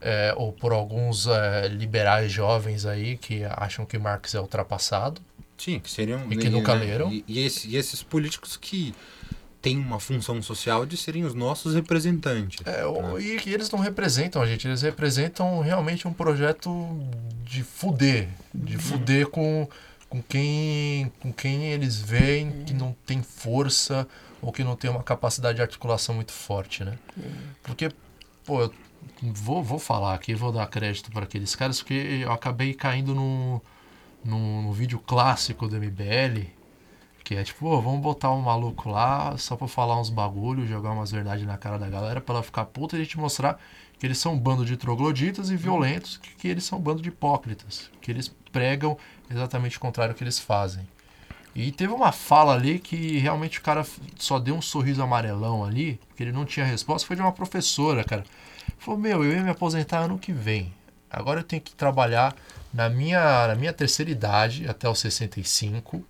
é, 0.00 0.32
ou 0.36 0.52
por 0.52 0.72
alguns 0.72 1.26
é, 1.26 1.68
liberais 1.68 2.30
jovens 2.32 2.86
aí 2.86 3.16
que 3.18 3.44
acham 3.44 3.84
que 3.84 3.98
Marx 3.98 4.34
é 4.34 4.40
ultrapassado. 4.40 5.20
Sim, 5.58 5.80
que 5.80 5.90
seriam. 5.90 6.20
E 6.30 6.36
que 6.36 6.48
nunca 6.48 6.72
leram. 6.72 7.12
E, 7.12 7.24
e 7.26 7.44
esse- 7.44 7.68
e 7.68 7.76
esses 7.76 8.02
políticos 8.02 8.56
que 8.56 8.94
têm 9.60 9.76
uma 9.76 9.98
função 9.98 10.40
social 10.40 10.86
de 10.86 10.96
serem 10.96 11.24
os 11.24 11.34
nossos 11.34 11.74
representantes. 11.74 12.64
É, 12.64 12.86
o- 12.86 13.18
e 13.18 13.36
que 13.38 13.50
eles 13.50 13.68
não 13.70 13.80
representam 13.80 14.40
a 14.40 14.46
gente, 14.46 14.68
eles 14.68 14.82
representam 14.82 15.60
realmente 15.60 16.06
um 16.06 16.12
projeto 16.12 16.70
de 17.44 17.62
fuder, 17.64 18.28
de 18.54 18.78
fuder 18.78 19.26
com, 19.26 19.68
com, 20.08 20.22
quem, 20.22 21.12
com 21.20 21.32
quem 21.32 21.64
eles 21.66 22.00
veem 22.00 22.64
que 22.64 22.72
não 22.72 22.94
tem 23.06 23.22
força 23.22 24.06
ou 24.40 24.52
que 24.52 24.64
não 24.64 24.76
tem 24.76 24.90
uma 24.90 25.02
capacidade 25.02 25.56
de 25.56 25.62
articulação 25.62 26.14
muito 26.14 26.32
forte, 26.32 26.84
né? 26.84 26.96
Porque, 27.62 27.90
pô, 28.44 28.62
eu 28.62 28.72
vou, 29.22 29.62
vou 29.62 29.78
falar 29.78 30.14
aqui, 30.14 30.34
vou 30.34 30.52
dar 30.52 30.66
crédito 30.66 31.10
para 31.10 31.24
aqueles 31.24 31.54
caras, 31.54 31.78
porque 31.78 31.94
eu 32.22 32.32
acabei 32.32 32.72
caindo 32.74 33.14
no, 33.14 33.60
no, 34.24 34.62
no 34.62 34.72
vídeo 34.72 34.98
clássico 35.00 35.68
do 35.68 35.76
MBL, 35.76 36.46
que 37.24 37.34
é 37.34 37.44
tipo, 37.44 37.66
"Ô, 37.66 37.80
vamos 37.82 38.00
botar 38.00 38.30
um 38.32 38.40
maluco 38.40 38.88
lá 38.88 39.36
só 39.36 39.56
pra 39.56 39.68
falar 39.68 40.00
uns 40.00 40.08
bagulho, 40.08 40.66
jogar 40.66 40.92
umas 40.92 41.10
verdades 41.10 41.44
na 41.46 41.58
cara 41.58 41.78
da 41.78 41.88
galera 41.88 42.20
pra 42.20 42.36
ela 42.36 42.42
ficar 42.42 42.64
puta 42.64 42.96
e 42.96 43.00
a 43.00 43.04
gente 43.04 43.18
mostrar 43.18 43.58
que 43.98 44.06
eles 44.06 44.18
são 44.18 44.34
um 44.34 44.38
bando 44.38 44.64
de 44.64 44.76
trogloditas 44.76 45.50
e 45.50 45.56
violentos, 45.56 46.16
que, 46.18 46.34
que 46.36 46.48
eles 46.48 46.64
são 46.64 46.78
um 46.78 46.82
bando 46.82 47.02
de 47.02 47.08
hipócritas, 47.08 47.90
que 48.00 48.10
eles 48.10 48.28
pregam 48.52 48.96
exatamente 49.30 49.76
o 49.76 49.80
contrário 49.80 50.14
que 50.14 50.22
eles 50.24 50.38
fazem. 50.38 50.86
E 51.54 51.72
teve 51.72 51.92
uma 51.92 52.12
fala 52.12 52.54
ali 52.54 52.78
que 52.78 53.18
realmente 53.18 53.58
o 53.58 53.62
cara 53.62 53.84
só 54.16 54.38
deu 54.38 54.54
um 54.54 54.62
sorriso 54.62 55.02
amarelão 55.02 55.64
ali, 55.64 55.98
porque 56.08 56.22
ele 56.22 56.32
não 56.32 56.44
tinha 56.44 56.64
resposta, 56.64 57.06
foi 57.06 57.16
de 57.16 57.22
uma 57.22 57.32
professora, 57.32 58.04
cara. 58.04 58.24
Falou, 58.78 59.00
meu, 59.00 59.24
eu 59.24 59.32
ia 59.32 59.42
me 59.42 59.50
aposentar 59.50 59.98
ano 60.00 60.18
que 60.18 60.32
vem. 60.32 60.72
Agora 61.10 61.40
eu 61.40 61.44
tenho 61.44 61.62
que 61.62 61.74
trabalhar 61.74 62.36
na 62.72 62.88
minha, 62.88 63.48
na 63.48 63.54
minha 63.54 63.72
terceira 63.72 64.10
idade, 64.10 64.68
até 64.68 64.88
os 64.88 64.98
65, 65.00 66.04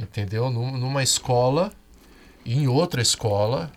entendeu? 0.00 0.50
Num- 0.50 0.76
Numa 0.76 1.02
escola, 1.02 1.72
e 2.44 2.54
em 2.58 2.66
outra 2.66 3.00
escola, 3.02 3.70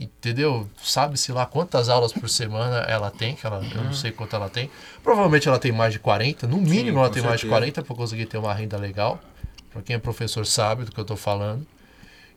entendeu? 0.00 0.68
Sabe-se 0.82 1.32
lá 1.32 1.44
quantas 1.46 1.88
aulas 1.88 2.12
por 2.12 2.28
semana 2.28 2.78
ela 2.88 3.10
tem, 3.10 3.34
que 3.34 3.46
ela, 3.46 3.62
eu 3.74 3.82
não 3.84 3.92
sei 3.92 4.10
quanto 4.12 4.34
ela 4.36 4.48
tem. 4.48 4.70
Provavelmente 5.02 5.48
ela 5.48 5.58
tem 5.58 5.72
mais 5.72 5.92
de 5.92 5.98
40, 5.98 6.46
no 6.46 6.58
mínimo 6.58 6.98
ela 6.98 7.08
com 7.08 7.14
tem 7.14 7.22
mais 7.22 7.36
de 7.40 7.46
certeza. 7.46 7.60
40 7.60 7.82
para 7.82 7.96
conseguir 7.96 8.26
ter 8.26 8.38
uma 8.38 8.52
renda 8.54 8.76
legal. 8.76 9.20
Para 9.72 9.82
quem 9.82 9.96
é 9.96 9.98
professor 9.98 10.46
sabe 10.46 10.84
do 10.84 10.92
que 10.92 10.98
eu 10.98 11.04
tô 11.04 11.16
falando. 11.16 11.66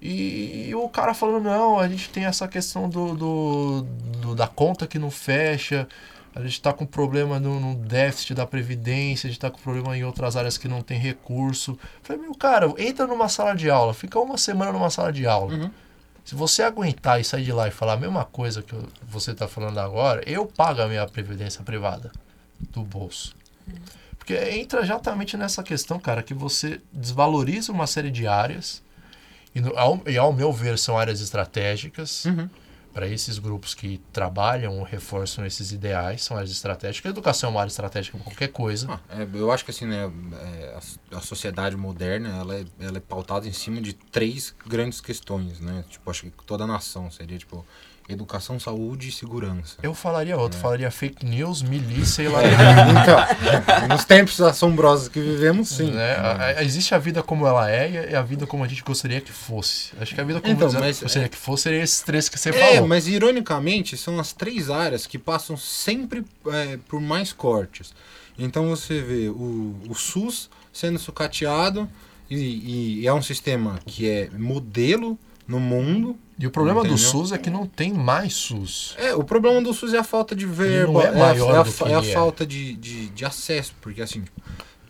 E, 0.02 0.67
e 0.69 0.76
o 0.76 0.89
cara 0.89 1.13
falando, 1.13 1.43
não, 1.43 1.80
a 1.80 1.88
gente 1.88 2.10
tem 2.10 2.26
essa 2.26 2.47
questão 2.47 2.89
do, 2.89 3.13
do, 3.15 3.82
do- 4.21 4.36
da 4.36 4.47
conta 4.47 4.88
que 4.88 4.97
não 4.97 5.12
fecha, 5.12 5.88
a 6.34 6.41
gente 6.41 6.54
está 6.54 6.74
com 6.74 6.86
problema 6.88 7.39
no, 7.39 7.60
no, 7.60 7.76
déficit 7.76 8.34
da 8.34 8.47
Previdência, 8.47 9.28
a 9.28 9.30
gente 9.30 9.38
está 9.38 9.52
com 9.52 9.60
problema 9.60 9.95
em 9.95 10.04
outras 10.04 10.36
áreas 10.36 10.58
que 10.58 10.67
não 10.67 10.82
tem 10.82 10.97
recurso. 10.97 11.78
falei, 12.02 12.21
meu 12.21 12.34
cara, 12.34 12.74
entra 12.80 13.06
numa 13.06 13.30
sala 13.30 13.54
de 13.56 13.69
aula, 13.69 13.93
fica 13.93 14.19
uma 14.19 14.38
semana 14.38 14.71
numa 14.71 14.89
sala 14.89 15.13
de 15.13 15.28
aula. 15.28 15.54
Uhum. 15.54 15.71
Se 16.23 16.36
você 16.36 16.63
aguentar 16.63 17.19
e 17.19 17.23
sair 17.23 17.43
de 17.43 17.51
lá 17.51 17.67
e 17.67 17.71
falar 17.71 17.93
a 17.93 17.97
mesma 17.97 18.23
coisa 18.23 18.62
que 18.62 18.75
você 19.03 19.31
está 19.31 19.47
falando 19.47 19.79
agora, 19.79 20.23
eu 20.29 20.45
pago 20.45 20.81
a 20.81 20.88
minha 20.88 21.05
Previdência 21.07 21.63
privada 21.63 22.12
do 22.60 22.84
bolso. 22.84 23.36
Porque 24.17 24.36
entra 24.36 24.81
exatamente 24.81 25.36
nessa 25.36 25.63
questão, 25.63 25.99
cara, 25.99 26.21
que 26.21 26.34
você 26.34 26.79
desvaloriza 26.91 27.71
uma 27.71 27.88
série 27.88 28.12
de 28.12 28.27
áreas, 28.27 28.84
e, 29.53 29.60
ao, 29.75 30.01
e 30.07 30.17
ao 30.17 30.31
meu 30.31 30.53
ver 30.53 30.77
são 30.77 30.97
áreas 30.97 31.21
estratégicas. 31.21 32.25
Uhum 32.25 32.49
para 32.93 33.08
esses 33.08 33.39
grupos 33.39 33.73
que 33.73 34.01
trabalham 34.12 34.77
ou 34.77 34.84
reforçam 34.84 35.45
esses 35.45 35.71
ideais, 35.71 36.23
são 36.23 36.36
áreas 36.36 36.51
estratégicas. 36.51 37.10
A 37.10 37.13
educação 37.13 37.49
é 37.49 37.51
uma 37.51 37.62
área 37.62 37.69
estratégica 37.69 38.17
para 38.17 38.25
qualquer 38.25 38.49
coisa. 38.49 38.88
Ah, 39.10 39.21
é, 39.21 39.27
eu 39.34 39.51
acho 39.51 39.63
que 39.63 39.71
assim, 39.71 39.86
né, 39.86 40.12
é, 40.34 40.80
a, 41.12 41.17
a, 41.17 41.21
sociedade 41.21 41.75
moderna, 41.75 42.30
ela 42.30 42.56
é, 42.56 42.65
ela 42.80 42.97
é 42.97 42.99
pautada 42.99 43.47
em 43.47 43.54
cima 43.54 43.82
de 43.82 43.93
três 43.93 44.56
grandes 44.67 44.99
questões, 44.99 45.60
né? 45.60 45.84
Tipo, 45.89 46.10
acho 46.10 46.23
que 46.23 46.32
toda 46.45 46.67
nação 46.67 47.10
seria, 47.10 47.38
tipo, 47.38 47.65
educação, 48.09 48.59
saúde 48.59 49.09
e 49.09 49.11
segurança. 49.11 49.77
Eu 49.81 49.93
falaria 49.93 50.37
outro, 50.37 50.57
é. 50.57 50.61
falaria 50.61 50.91
fake 50.91 51.25
news, 51.25 51.61
milícia 51.61 52.23
e 52.23 52.27
lá. 52.27 52.41
É, 52.43 52.47
então, 53.01 53.87
nos 53.89 54.05
tempos 54.05 54.41
assombrosos 54.41 55.07
que 55.07 55.19
vivemos, 55.19 55.69
sim. 55.69 55.91
Né? 55.91 56.15
A, 56.15 56.63
existe 56.63 56.93
a 56.93 56.97
vida 56.97 57.23
como 57.23 57.47
ela 57.47 57.69
é 57.71 58.09
e 58.11 58.15
a 58.15 58.21
vida 58.21 58.45
como 58.45 58.63
a 58.63 58.67
gente 58.67 58.83
gostaria 58.83 59.21
que 59.21 59.31
fosse. 59.31 59.91
Acho 59.99 60.13
que 60.13 60.21
a 60.21 60.23
vida 60.23 60.41
como 60.41 60.53
então, 60.53 60.71
mas, 60.73 61.01
gostaria 61.01 61.25
é... 61.25 61.29
que 61.29 61.37
fosse 61.37 61.63
seria 61.63 61.83
esses 61.83 62.01
três 62.01 62.27
que 62.27 62.37
você 62.37 62.49
é, 62.49 62.53
falou. 62.53 62.75
É, 62.75 62.81
mas 62.81 63.07
ironicamente 63.07 63.95
são 63.95 64.19
as 64.19 64.33
três 64.33 64.69
áreas 64.69 65.05
que 65.05 65.17
passam 65.17 65.55
sempre 65.55 66.25
é, 66.47 66.77
por 66.87 66.99
mais 66.99 67.31
cortes. 67.31 67.93
Então 68.37 68.69
você 68.69 68.99
vê 69.01 69.29
o, 69.29 69.75
o 69.87 69.95
SUS 69.95 70.49
sendo 70.73 70.97
sucateado 70.97 71.87
e, 72.29 73.01
e 73.01 73.07
é 73.07 73.13
um 73.13 73.21
sistema 73.21 73.79
que 73.85 74.09
é 74.09 74.29
modelo 74.31 75.17
no 75.47 75.59
mundo 75.59 76.17
e 76.41 76.47
o 76.47 76.49
problema 76.49 76.80
Entendeu? 76.80 76.97
do 76.97 77.01
SUS 77.01 77.32
é 77.32 77.38
que 77.38 77.51
não 77.51 77.67
tem 77.67 77.93
mais 77.93 78.34
SUS. 78.34 78.95
É, 78.97 79.13
o 79.13 79.23
problema 79.23 79.62
do 79.62 79.71
SUS 79.75 79.93
é 79.93 79.99
a 79.99 80.04
falta 80.04 80.36
de 80.36 80.47
verba, 80.47 81.04
é, 81.04 81.12
maior 81.12 81.54
é, 81.54 81.58
a, 81.60 81.89
é, 81.89 81.89
a, 81.89 81.91
é 81.91 81.95
a 81.95 82.13
falta 82.15 82.43
de, 82.47 82.73
de, 82.73 83.10
de, 83.10 83.23
acesso, 83.23 83.75
porque 83.80 84.01
assim, 84.01 84.23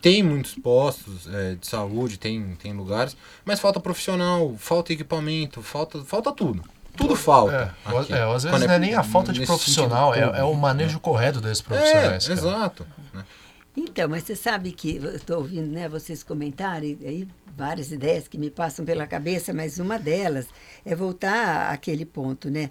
tem 0.02 0.24
muitos 0.24 0.56
postos 0.56 1.28
é, 1.28 1.56
de 1.56 1.68
saúde, 1.68 2.18
tem, 2.18 2.56
tem 2.56 2.72
lugares, 2.72 3.18
mas 3.44 3.60
falta 3.60 3.82
profissional, 3.82 4.56
falta 4.58 4.94
equipamento, 4.94 5.62
falta, 5.62 6.02
falta 6.06 6.32
tudo. 6.32 6.64
Tudo 6.96 7.18
falta. 7.18 7.76
É, 7.86 7.98
aqui, 8.00 8.14
é 8.14 8.24
às 8.24 8.44
vezes 8.44 8.66
não 8.66 8.74
é 8.74 8.80
nem 8.80 8.96
a 8.96 9.04
falta 9.04 9.34
de 9.34 9.46
profissional, 9.46 10.16
é, 10.16 10.22
é, 10.22 10.44
o 10.44 10.54
manejo 10.54 10.94
né? 10.94 11.00
correto 11.02 11.42
desses 11.42 11.62
profissionais. 11.62 12.30
É, 12.30 12.32
exato. 12.32 12.88
Né? 13.14 13.26
Então, 13.76 14.10
mas 14.10 14.24
você 14.24 14.36
sabe 14.36 14.72
que 14.72 14.98
estou 15.16 15.38
ouvindo 15.38 15.68
né, 15.72 15.88
vocês 15.88 16.24
comentarem, 16.24 16.98
aí 17.04 17.28
várias 17.56 17.92
ideias 17.92 18.28
que 18.28 18.38
me 18.38 18.50
passam 18.50 18.84
pela 18.84 19.08
cabeça, 19.08 19.54
mas 19.54 19.80
uma 19.80 19.98
delas 19.98 20.48
é 20.86 20.96
voltar 20.96 21.72
àquele 21.72 22.06
ponto, 22.06 22.50
né? 22.50 22.70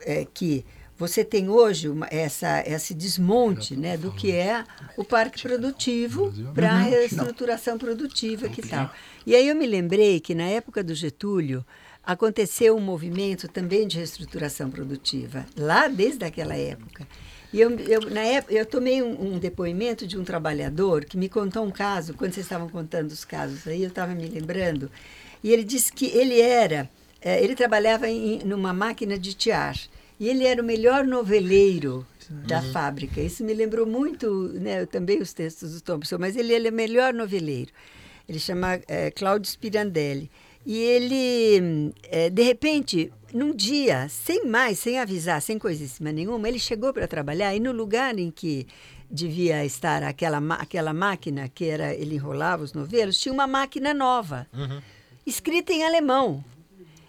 É 0.00 0.26
que 0.26 0.64
você 0.96 1.24
tem 1.24 1.48
hoje 1.48 1.88
uma, 1.88 2.06
essa, 2.10 2.62
esse 2.66 2.94
desmonte 2.94 3.74
né, 3.74 3.96
do 3.96 4.12
que 4.12 4.30
é 4.30 4.64
o 4.96 5.04
parque 5.04 5.42
produtivo 5.42 6.32
para 6.54 6.72
a 6.72 6.78
reestruturação 6.78 7.76
produtiva 7.76 8.48
que 8.48 8.62
tal. 8.62 8.90
E 9.26 9.34
aí 9.34 9.48
eu 9.48 9.56
me 9.56 9.66
lembrei 9.66 10.20
que 10.20 10.34
na 10.34 10.44
época 10.44 10.84
do 10.84 10.94
Getúlio 10.94 11.64
aconteceu 12.02 12.76
um 12.76 12.80
movimento 12.80 13.48
também 13.48 13.88
de 13.88 13.96
reestruturação 13.96 14.70
produtiva, 14.70 15.46
lá 15.56 15.88
desde 15.88 16.24
aquela 16.24 16.54
época. 16.54 17.08
E 17.54 17.60
eu, 17.60 17.70
eu, 17.78 18.10
na 18.10 18.22
época, 18.22 18.52
eu 18.52 18.66
tomei 18.66 19.00
um, 19.00 19.34
um, 19.34 19.38
depoimento 19.38 20.08
de 20.08 20.18
um 20.18 20.24
trabalhador 20.24 21.04
que 21.04 21.16
me 21.16 21.28
contou 21.28 21.64
um 21.64 21.70
caso, 21.70 22.12
quando 22.14 22.32
vocês 22.32 22.44
estavam 22.44 22.68
contando 22.68 23.12
os 23.12 23.24
casos 23.24 23.64
aí, 23.68 23.84
eu 23.84 23.90
estava 23.90 24.12
me 24.12 24.26
lembrando, 24.26 24.90
e 25.40 25.52
ele 25.52 25.62
disse 25.62 25.92
que 25.92 26.06
ele 26.06 26.40
era, 26.40 26.90
é, 27.22 27.40
ele 27.40 27.54
trabalhava 27.54 28.08
em 28.08 28.40
numa 28.40 28.72
máquina 28.72 29.16
de 29.16 29.34
tiar, 29.34 29.78
e 30.18 30.28
ele 30.28 30.44
era 30.44 30.60
o 30.60 30.64
melhor 30.64 31.06
noveleiro 31.06 32.04
da 32.28 32.58
uhum. 32.58 32.72
fábrica. 32.72 33.20
Isso 33.20 33.44
me 33.44 33.54
lembrou 33.54 33.86
muito, 33.86 34.48
né, 34.54 34.84
também 34.84 35.22
os 35.22 35.32
textos 35.32 35.74
do 35.74 35.80
Thompson, 35.80 36.18
mas 36.18 36.34
ele, 36.34 36.52
ele 36.52 36.66
é 36.66 36.70
o 36.72 36.74
melhor 36.74 37.14
noveleiro. 37.14 37.70
Ele 38.28 38.40
chama 38.40 38.80
é, 38.88 39.12
Cláudio 39.12 39.48
Spirandelli. 39.48 40.28
E 40.66 40.76
ele, 40.76 41.92
é, 42.02 42.30
de 42.30 42.42
repente, 42.42 43.12
num 43.34 43.52
dia, 43.52 44.08
sem 44.08 44.46
mais, 44.46 44.78
sem 44.78 45.00
avisar, 45.00 45.42
sem 45.42 45.58
coisíssima 45.58 46.12
nenhuma, 46.12 46.48
ele 46.48 46.60
chegou 46.60 46.92
para 46.92 47.08
trabalhar 47.08 47.52
e 47.52 47.58
no 47.58 47.72
lugar 47.72 48.16
em 48.16 48.30
que 48.30 48.64
devia 49.10 49.64
estar 49.64 50.04
aquela, 50.04 50.38
aquela 50.54 50.92
máquina 50.92 51.48
que 51.48 51.64
era 51.64 51.92
ele 51.92 52.14
enrolava 52.14 52.62
os 52.62 52.72
novelos, 52.72 53.18
tinha 53.18 53.32
uma 53.32 53.48
máquina 53.48 53.92
nova, 53.92 54.46
uhum. 54.54 54.80
escrita 55.26 55.72
em 55.72 55.82
alemão. 55.82 56.44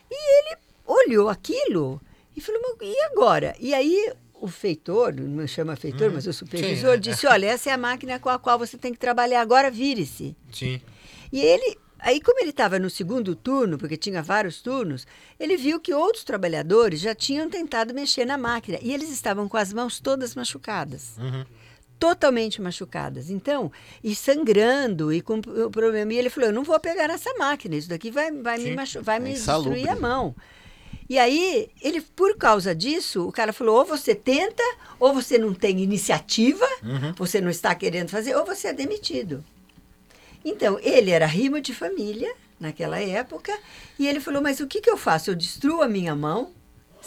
E 0.10 0.40
ele 0.40 0.58
olhou 0.88 1.30
aquilo 1.30 2.02
e 2.36 2.42
falou, 2.42 2.60
e 2.82 3.00
agora? 3.12 3.56
E 3.60 3.76
aí 3.76 4.12
o 4.34 4.48
feitor, 4.48 5.14
não 5.14 5.46
chama 5.46 5.76
feitor, 5.76 6.08
uhum. 6.08 6.16
mas 6.16 6.26
o 6.26 6.34
supervisor, 6.34 6.96
Sim. 6.96 7.02
disse, 7.02 7.28
olha, 7.28 7.46
essa 7.46 7.70
é 7.70 7.74
a 7.74 7.78
máquina 7.78 8.18
com 8.18 8.30
a 8.30 8.40
qual 8.40 8.58
você 8.58 8.80
tem 8.80 8.92
que 8.92 9.00
trabalhar 9.00 9.42
agora, 9.42 9.70
vire-se. 9.70 10.36
Sim. 10.52 10.82
E 11.32 11.40
ele 11.40 11.78
Aí, 12.06 12.22
como 12.22 12.40
ele 12.40 12.52
estava 12.52 12.78
no 12.78 12.88
segundo 12.88 13.36
turno, 13.36 13.80
porque 13.80 13.98
tinha 13.98 14.22
vários 14.22 14.62
turnos, 14.62 15.08
ele 15.40 15.58
viu 15.58 15.80
que 15.80 15.92
outros 15.92 16.24
trabalhadores 16.24 17.00
já 17.00 17.16
tinham 17.16 17.50
tentado 17.50 17.96
mexer 17.96 18.26
na 18.26 18.38
máquina 18.38 18.78
e 18.80 18.94
eles 18.94 19.10
estavam 19.10 19.50
com 19.50 19.58
as 19.58 19.74
mãos 19.74 20.00
todas 20.00 20.36
machucadas. 20.36 21.18
Uhum. 21.18 21.44
Totalmente 21.98 22.62
machucadas. 22.62 23.32
Então, 23.32 23.72
e 24.04 24.14
sangrando 24.14 25.12
e 25.12 25.20
com 25.20 25.40
o 25.40 25.72
problema. 25.72 26.14
E 26.14 26.18
ele 26.18 26.30
falou: 26.30 26.50
Eu 26.50 26.54
não 26.54 26.64
vou 26.64 26.80
pegar 26.80 27.10
essa 27.10 27.34
máquina, 27.40 27.76
isso 27.76 27.90
daqui 27.90 28.12
vai, 28.12 28.32
vai 28.32 28.60
me, 28.60 28.76
machu 28.76 29.02
vai 29.02 29.20
me 29.20 29.34
destruir 29.34 29.90
a 29.90 29.96
mão. 29.96 30.36
E 31.10 31.18
aí, 31.18 31.70
ele, 31.82 32.02
por 32.02 32.38
causa 32.38 32.76
disso, 32.76 33.28
o 33.28 33.32
cara 33.32 33.52
falou: 33.52 33.78
ou 33.80 33.86
você 33.86 34.14
tenta, 34.14 34.62
ou 35.00 35.12
você 35.12 35.40
não 35.40 35.56
tem 35.56 35.80
iniciativa, 35.80 36.68
uhum. 36.84 37.14
você 37.18 37.42
não 37.42 37.50
está 37.50 37.74
querendo 37.74 38.10
fazer, 38.10 38.36
ou 38.36 38.46
você 38.46 38.68
é 38.68 38.74
demitido. 38.74 39.44
Então, 40.46 40.80
ele 40.84 41.10
era 41.10 41.26
rimo 41.26 41.60
de 41.60 41.74
família 41.74 42.32
naquela 42.60 43.00
época, 43.00 43.52
e 43.98 44.08
ele 44.08 44.20
falou: 44.20 44.42
Mas 44.42 44.60
o 44.60 44.68
que, 44.68 44.80
que 44.80 44.90
eu 44.90 44.96
faço? 44.96 45.32
Eu 45.32 45.36
destruo 45.36 45.82
a 45.82 45.88
minha 45.88 46.16
mão, 46.16 46.54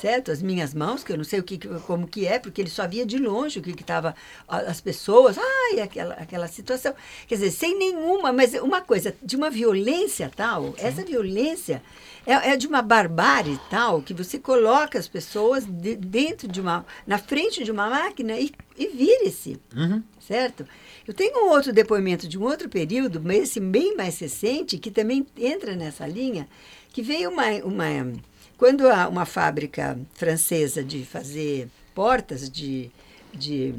certo? 0.00 0.30
As 0.30 0.40
minhas 0.42 0.72
mãos, 0.72 1.02
que 1.02 1.12
eu 1.12 1.16
não 1.16 1.24
sei 1.24 1.40
o 1.40 1.42
que, 1.42 1.58
como 1.86 2.06
que 2.06 2.26
é, 2.26 2.38
porque 2.38 2.60
ele 2.60 2.70
só 2.70 2.86
via 2.86 3.04
de 3.04 3.18
longe 3.18 3.58
o 3.58 3.62
que 3.62 3.70
estava 3.70 4.14
as 4.46 4.80
pessoas, 4.80 5.36
ai, 5.38 5.80
aquela, 5.80 6.14
aquela 6.14 6.48
situação. 6.48 6.94
Quer 7.26 7.36
dizer, 7.36 7.50
sem 7.50 7.76
nenhuma, 7.76 8.32
mas 8.32 8.54
uma 8.54 8.80
coisa, 8.80 9.14
de 9.22 9.36
uma 9.36 9.50
violência 9.50 10.30
tal, 10.34 10.66
Sim. 10.66 10.74
essa 10.78 11.04
violência 11.04 11.82
é, 12.26 12.50
é, 12.50 12.56
de 12.56 12.66
uma 12.66 12.82
barbárie 12.82 13.58
tal, 13.70 14.02
que 14.02 14.14
você 14.14 14.38
coloca 14.38 14.98
as 14.98 15.08
pessoas 15.08 15.64
de, 15.64 15.96
dentro 15.96 16.46
de 16.46 16.60
uma, 16.60 16.84
na 17.06 17.18
frente 17.18 17.64
de 17.64 17.70
uma 17.70 17.88
máquina 17.88 18.38
e, 18.38 18.52
e 18.76 18.86
vire-se, 18.88 19.58
uhum. 19.74 20.02
certo? 20.20 20.66
Eu 21.06 21.14
tenho 21.14 21.46
um 21.46 21.50
outro 21.50 21.72
depoimento 21.72 22.28
de 22.28 22.38
um 22.38 22.42
outro 22.42 22.68
período, 22.68 23.20
mas 23.24 23.44
esse 23.44 23.60
bem 23.60 23.96
mais 23.96 24.18
recente, 24.18 24.76
que 24.76 24.90
também 24.90 25.26
entra 25.36 25.74
nessa 25.74 26.06
linha, 26.06 26.46
que 26.92 27.02
veio 27.02 27.30
uma. 27.30 27.46
uma 27.64 28.12
quando 28.58 28.84
uma 29.08 29.24
fábrica 29.24 29.98
francesa 30.14 30.82
de 30.82 31.04
fazer 31.04 31.68
portas 31.94 32.50
de, 32.50 32.90
de 33.32 33.74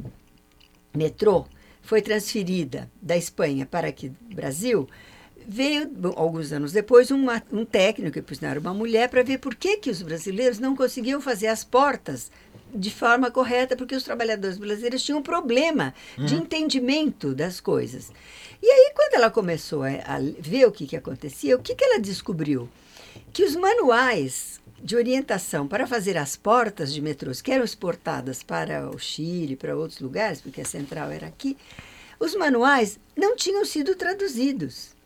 metrô 0.96 1.46
foi 1.84 2.02
transferida 2.02 2.90
da 3.02 3.18
Espanha 3.18 3.66
para 3.66 3.90
aqui 3.90 4.12
Brasil, 4.34 4.88
veio, 5.46 5.90
alguns 6.16 6.54
anos 6.54 6.72
depois, 6.72 7.12
uma, 7.12 7.44
um 7.52 7.66
técnico, 7.66 8.14
que 8.14 8.22
por 8.22 8.38
era 8.42 8.60
uma 8.60 8.74
mulher, 8.74 9.10
para 9.10 9.24
ver 9.24 9.40
por 9.40 9.54
que, 9.56 9.78
que 9.78 9.90
os 9.90 10.02
brasileiros 10.02 10.60
não 10.60 10.76
conseguiam 10.76 11.20
fazer 11.20 11.48
as 11.48 11.64
portas 11.64 12.32
de 12.74 12.92
forma 12.92 13.32
correta, 13.32 13.76
porque 13.76 13.96
os 13.96 14.04
trabalhadores 14.04 14.58
brasileiros 14.58 15.04
tinham 15.04 15.20
um 15.20 15.24
problema 15.24 15.94
uhum. 16.18 16.26
de 16.26 16.36
entendimento 16.36 17.34
das 17.34 17.60
coisas. 17.60 18.12
E 18.62 18.68
aí, 18.68 18.92
quando 18.96 19.16
ela 19.16 19.32
começou 19.32 19.84
a, 19.84 19.90
a 19.90 20.20
ver 20.40 20.68
o 20.68 20.72
que, 20.72 20.86
que 20.86 20.96
acontecia, 20.96 21.56
o 21.56 21.62
que, 21.62 21.74
que 21.74 21.84
ela 21.84 22.00
descobriu? 22.00 22.70
Que 23.34 23.44
os 23.44 23.56
manuais 23.56 24.62
de 24.84 24.96
orientação 24.96 25.68
para 25.68 25.88
fazer 25.88 26.18
as 26.18 26.36
portas 26.36 26.94
de 26.94 27.02
metrôs 27.02 27.42
que 27.42 27.52
eram 27.52 27.64
exportadas 27.64 28.44
para 28.44 28.90
o 28.90 28.98
Chile, 28.98 29.56
para 29.56 29.76
outros 29.76 30.00
lugares, 30.00 30.42
porque 30.42 30.62
a 30.62 30.66
central 30.66 31.12
era 31.12 31.28
aqui, 31.28 31.58
os 32.20 32.36
manuais 32.36 33.00
não 33.16 33.36
tinham 33.36 33.64
sido 33.66 33.96
traduzidos. 33.96 34.99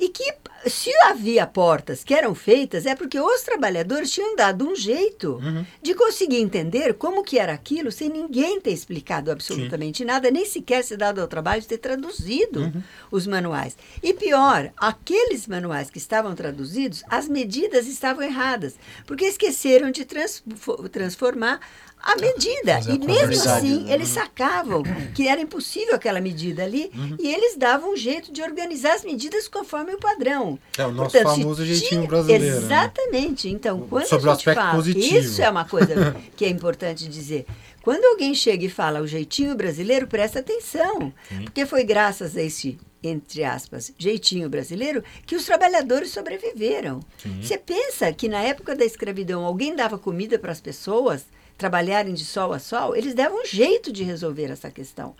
E 0.00 0.08
que 0.08 0.24
se 0.66 0.90
havia 1.04 1.46
portas 1.46 2.02
que 2.02 2.14
eram 2.14 2.34
feitas 2.34 2.84
é 2.86 2.94
porque 2.94 3.20
os 3.20 3.42
trabalhadores 3.42 4.10
tinham 4.10 4.34
dado 4.34 4.68
um 4.68 4.74
jeito 4.74 5.34
uhum. 5.34 5.64
de 5.82 5.94
conseguir 5.94 6.38
entender 6.38 6.94
como 6.94 7.22
que 7.22 7.38
era 7.38 7.52
aquilo 7.52 7.92
sem 7.92 8.08
ninguém 8.08 8.60
ter 8.60 8.72
explicado 8.72 9.30
absolutamente 9.30 9.98
Sim. 9.98 10.04
nada, 10.04 10.30
nem 10.30 10.44
sequer 10.44 10.82
se 10.84 10.96
dado 10.96 11.20
ao 11.20 11.28
trabalho 11.28 11.62
de 11.62 11.68
ter 11.68 11.78
traduzido 11.78 12.60
uhum. 12.60 12.82
os 13.10 13.26
manuais. 13.26 13.76
E 14.02 14.12
pior, 14.12 14.70
aqueles 14.76 15.46
manuais 15.46 15.90
que 15.90 15.98
estavam 15.98 16.34
traduzidos, 16.34 17.02
as 17.08 17.28
medidas 17.28 17.86
estavam 17.86 18.22
erradas, 18.22 18.76
porque 19.06 19.26
esqueceram 19.26 19.90
de 19.90 20.04
trans 20.04 20.42
transformar 20.90 21.60
a 22.02 22.16
medida. 22.16 22.74
Fazer 22.74 22.92
E 22.94 22.98
mesmo 22.98 23.50
assim, 23.50 23.90
eles 23.90 24.08
sacavam 24.08 24.82
que 25.14 25.28
era 25.28 25.40
impossível 25.40 25.94
aquela 25.94 26.20
medida 26.20 26.62
ali 26.64 26.90
e 27.18 27.28
eles 27.32 27.56
davam 27.56 27.92
um 27.92 27.96
jeito 27.96 28.32
de 28.32 28.42
organizar 28.42 28.94
as 28.94 29.04
medidas 29.04 29.48
conforme 29.48 29.94
o 29.94 29.98
padrão. 29.98 30.58
É 30.78 30.84
o 30.86 30.90
nosso 30.92 31.12
Portanto, 31.12 31.36
famoso 31.38 31.64
jeitinho 31.64 32.06
brasileiro. 32.06 32.44
né? 32.44 32.50
Exatamente. 32.66 33.48
Então, 33.48 33.86
quando 33.88 34.06
Sobre 34.06 34.28
o 34.28 34.30
a 34.30 34.34
gente 34.34 34.40
aspecto 34.48 34.60
fala, 34.60 34.74
positivo. 34.76 35.16
isso 35.18 35.42
é 35.42 35.50
uma 35.50 35.64
coisa 35.64 36.16
que 36.36 36.44
é 36.44 36.48
importante 36.48 37.06
dizer. 37.08 37.46
Quando 37.82 38.04
alguém 38.04 38.34
chega 38.34 38.64
e 38.64 38.68
fala 38.68 39.00
o 39.00 39.06
jeitinho 39.06 39.54
brasileiro, 39.54 40.06
presta 40.06 40.40
atenção. 40.40 41.12
Porque 41.44 41.64
foi 41.64 41.82
graças 41.82 42.36
a 42.36 42.42
esse, 42.42 42.78
entre 43.02 43.42
aspas, 43.42 43.90
jeitinho 43.96 44.50
brasileiro 44.50 45.02
que 45.26 45.34
os 45.34 45.46
trabalhadores 45.46 46.10
sobreviveram. 46.10 47.00
Você 47.40 47.56
pensa 47.56 48.12
que 48.12 48.28
na 48.28 48.42
época 48.42 48.76
da 48.76 48.84
escravidão 48.84 49.44
alguém 49.46 49.74
dava 49.74 49.98
comida 49.98 50.38
para 50.38 50.52
as 50.52 50.60
pessoas 50.60 51.24
trabalharem 51.60 52.14
de 52.14 52.24
sol 52.24 52.52
a 52.52 52.58
sol? 52.58 52.96
Eles 52.96 53.14
davam 53.14 53.42
um 53.42 53.46
jeito 53.46 53.92
de 53.92 54.02
resolver 54.02 54.50
essa 54.50 54.70
questão. 54.70 55.14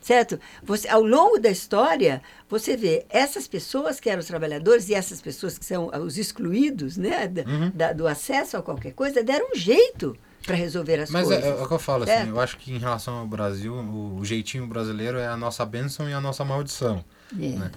Certo? 0.00 0.38
Você, 0.62 0.86
ao 0.88 1.02
longo 1.02 1.36
da 1.40 1.50
história, 1.50 2.22
você 2.48 2.76
vê 2.76 3.04
essas 3.10 3.48
pessoas 3.48 3.98
que 3.98 4.08
eram 4.08 4.20
os 4.20 4.26
trabalhadores 4.26 4.88
e 4.88 4.94
essas 4.94 5.20
pessoas 5.20 5.58
que 5.58 5.64
são 5.64 5.90
os 6.04 6.16
excluídos 6.16 6.96
né, 6.96 7.26
da- 7.26 7.42
Uhum. 7.42 7.70
da- 7.74 7.92
do 7.92 8.06
acesso 8.06 8.56
a 8.56 8.62
qualquer 8.62 8.92
coisa, 8.92 9.24
deram 9.24 9.48
um 9.52 9.56
jeito 9.56 10.16
para 10.46 10.54
resolver 10.54 11.00
as 11.00 11.10
Mas 11.10 11.28
é, 11.28 11.40
coisas. 11.40 11.60
é 11.60 11.62
o 11.64 11.66
que 11.66 11.74
eu 11.74 11.78
falo, 11.80 12.04
assim, 12.04 12.12
Certo? 12.12 12.28
eu 12.28 12.38
acho 12.40 12.56
que 12.56 12.72
em 12.72 12.78
relação 12.78 13.14
ao 13.18 13.26
Brasil, 13.26 13.74
o, 13.74 14.18
o 14.20 14.24
jeitinho 14.24 14.64
brasileiro 14.68 15.18
é 15.18 15.26
a 15.26 15.36
nossa 15.36 15.64
bênção 15.66 16.08
e 16.08 16.12
a 16.12 16.20
nossa 16.20 16.44
maldição. 16.44 17.04
É. 17.34 17.46
né? 17.48 17.70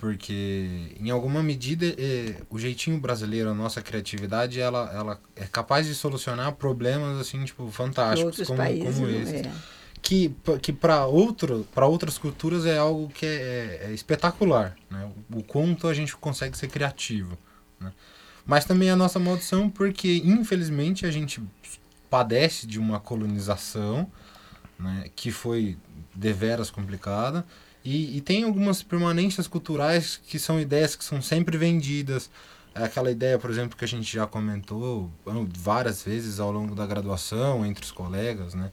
Porque, 0.00 0.96
em 0.98 1.10
alguma 1.10 1.42
medida, 1.42 1.84
é, 1.84 2.34
o 2.48 2.58
jeitinho 2.58 2.98
brasileiro, 2.98 3.50
a 3.50 3.54
nossa 3.54 3.82
criatividade, 3.82 4.58
ela, 4.58 4.90
ela 4.94 5.20
é 5.36 5.44
capaz 5.44 5.86
de 5.86 5.94
solucionar 5.94 6.52
problemas, 6.52 7.20
assim, 7.20 7.44
tipo, 7.44 7.70
fantásticos, 7.70 8.38
Outros 8.38 8.48
como, 8.48 8.56
países 8.56 8.94
como 8.94 9.06
esse. 9.10 9.36
é. 9.46 9.52
Que, 10.00 10.34
que 10.62 10.72
para 10.72 11.04
outro, 11.04 11.68
para 11.74 11.86
outras 11.86 12.16
culturas 12.16 12.64
é 12.64 12.78
algo 12.78 13.10
que 13.10 13.26
é, 13.26 13.88
é 13.88 13.92
espetacular, 13.92 14.74
né? 14.90 15.06
O 15.30 15.42
quanto 15.42 15.86
a 15.86 15.92
gente 15.92 16.16
consegue 16.16 16.56
ser 16.56 16.68
criativo, 16.68 17.36
né? 17.78 17.92
Mas 18.46 18.64
também 18.64 18.88
é 18.88 18.92
a 18.92 18.96
nossa 18.96 19.18
maldição 19.18 19.68
porque, 19.68 20.22
infelizmente, 20.24 21.04
a 21.04 21.10
gente 21.10 21.42
padece 22.08 22.66
de 22.66 22.78
uma 22.78 22.98
colonização, 22.98 24.10
né? 24.78 25.10
Que 25.14 25.30
foi 25.30 25.76
deveras 26.14 26.70
complicada. 26.70 27.44
E, 27.84 28.16
e 28.16 28.20
tem 28.20 28.44
algumas 28.44 28.82
permanências 28.82 29.46
culturais 29.46 30.20
que 30.26 30.38
são 30.38 30.60
ideias 30.60 30.94
que 30.94 31.04
são 31.04 31.22
sempre 31.22 31.56
vendidas. 31.56 32.30
É 32.74 32.84
aquela 32.84 33.10
ideia, 33.10 33.38
por 33.38 33.50
exemplo, 33.50 33.76
que 33.76 33.84
a 33.84 33.88
gente 33.88 34.12
já 34.12 34.26
comentou 34.26 35.10
várias 35.56 36.02
vezes 36.02 36.38
ao 36.38 36.52
longo 36.52 36.74
da 36.74 36.86
graduação, 36.86 37.64
entre 37.64 37.84
os 37.84 37.90
colegas, 37.90 38.54
né? 38.54 38.70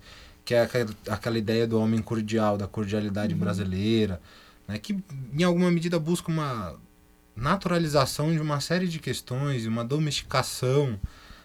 que 0.47 0.53
é 0.53 0.61
aquela, 0.61 0.89
aquela 1.09 1.37
ideia 1.37 1.67
do 1.67 1.77
homem 1.77 2.01
cordial, 2.01 2.57
da 2.57 2.65
cordialidade 2.65 3.35
brasileira, 3.35 4.21
né, 4.65 4.77
que 4.79 4.97
em 5.33 5.43
alguma 5.43 5.69
medida 5.69 5.99
busca 5.99 6.31
uma 6.31 6.73
naturalização 7.35 8.31
de 8.31 8.39
uma 8.39 8.61
série 8.61 8.87
de 8.87 8.97
questões, 8.97 9.65
uma 9.65 9.83
domesticação 9.83 10.97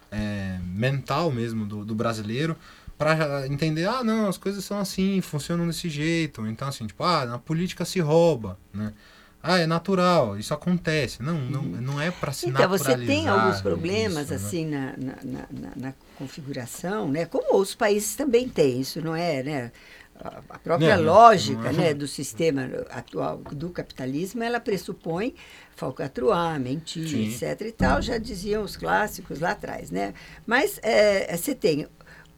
é, 0.09 0.57
mental 0.63 1.29
mesmo 1.33 1.65
do, 1.65 1.83
do 1.83 1.93
brasileiro 1.93 2.55
para 3.03 3.47
entender, 3.47 3.85
ah, 3.87 4.03
não, 4.03 4.27
as 4.27 4.37
coisas 4.37 4.63
são 4.63 4.79
assim, 4.79 5.21
funcionam 5.21 5.67
desse 5.67 5.89
jeito. 5.89 6.45
Então, 6.47 6.67
assim, 6.67 6.87
tipo, 6.87 7.03
ah, 7.03 7.25
na 7.25 7.39
política 7.39 7.85
se 7.85 7.99
rouba, 7.99 8.57
né? 8.73 8.93
Ah, 9.41 9.59
é 9.59 9.67
natural, 9.67 10.37
isso 10.39 10.53
acontece. 10.53 11.21
Não, 11.21 11.37
não, 11.37 11.61
não 11.63 12.01
é 12.01 12.11
para 12.11 12.31
se 12.31 12.47
Então, 12.47 12.69
você 12.69 12.95
tem 12.97 13.27
alguns 13.27 13.59
problemas, 13.61 14.23
isso, 14.23 14.31
né? 14.31 14.35
assim, 14.37 14.65
na, 14.65 14.93
na, 14.97 15.15
na, 15.23 15.47
na- 15.51 15.73
na 15.75 15.93
configuração, 16.17 17.09
né? 17.09 17.25
Como 17.25 17.53
outros 17.53 17.75
países 17.75 18.15
também 18.15 18.47
têm, 18.47 18.79
isso 18.81 19.01
não 19.01 19.15
é, 19.15 19.43
né? 19.43 19.71
A 20.49 20.59
própria 20.59 20.95
Não, 20.95 21.03
não, 21.03 21.13
lógica 21.13 21.71
não 21.73 21.83
é. 21.83 21.87
né, 21.89 21.93
do 21.93 22.07
sistema 22.07 22.69
atual 22.91 23.37
do 23.39 23.69
capitalismo, 23.71 24.43
ela 24.43 24.59
pressupõe 24.59 25.33
falcatruar, 25.75 26.59
mentir, 26.59 27.09
Sim. 27.09 27.23
etc. 27.33 27.61
e 27.67 27.71
tal, 27.71 28.01
já 28.01 28.17
diziam 28.17 28.63
os 28.63 28.77
clássicos 28.77 29.39
lá 29.39 29.51
atrás, 29.51 29.89
né? 29.89 30.13
Mas 30.45 30.79
é, 30.83 31.35
você 31.35 31.55
tem 31.55 31.87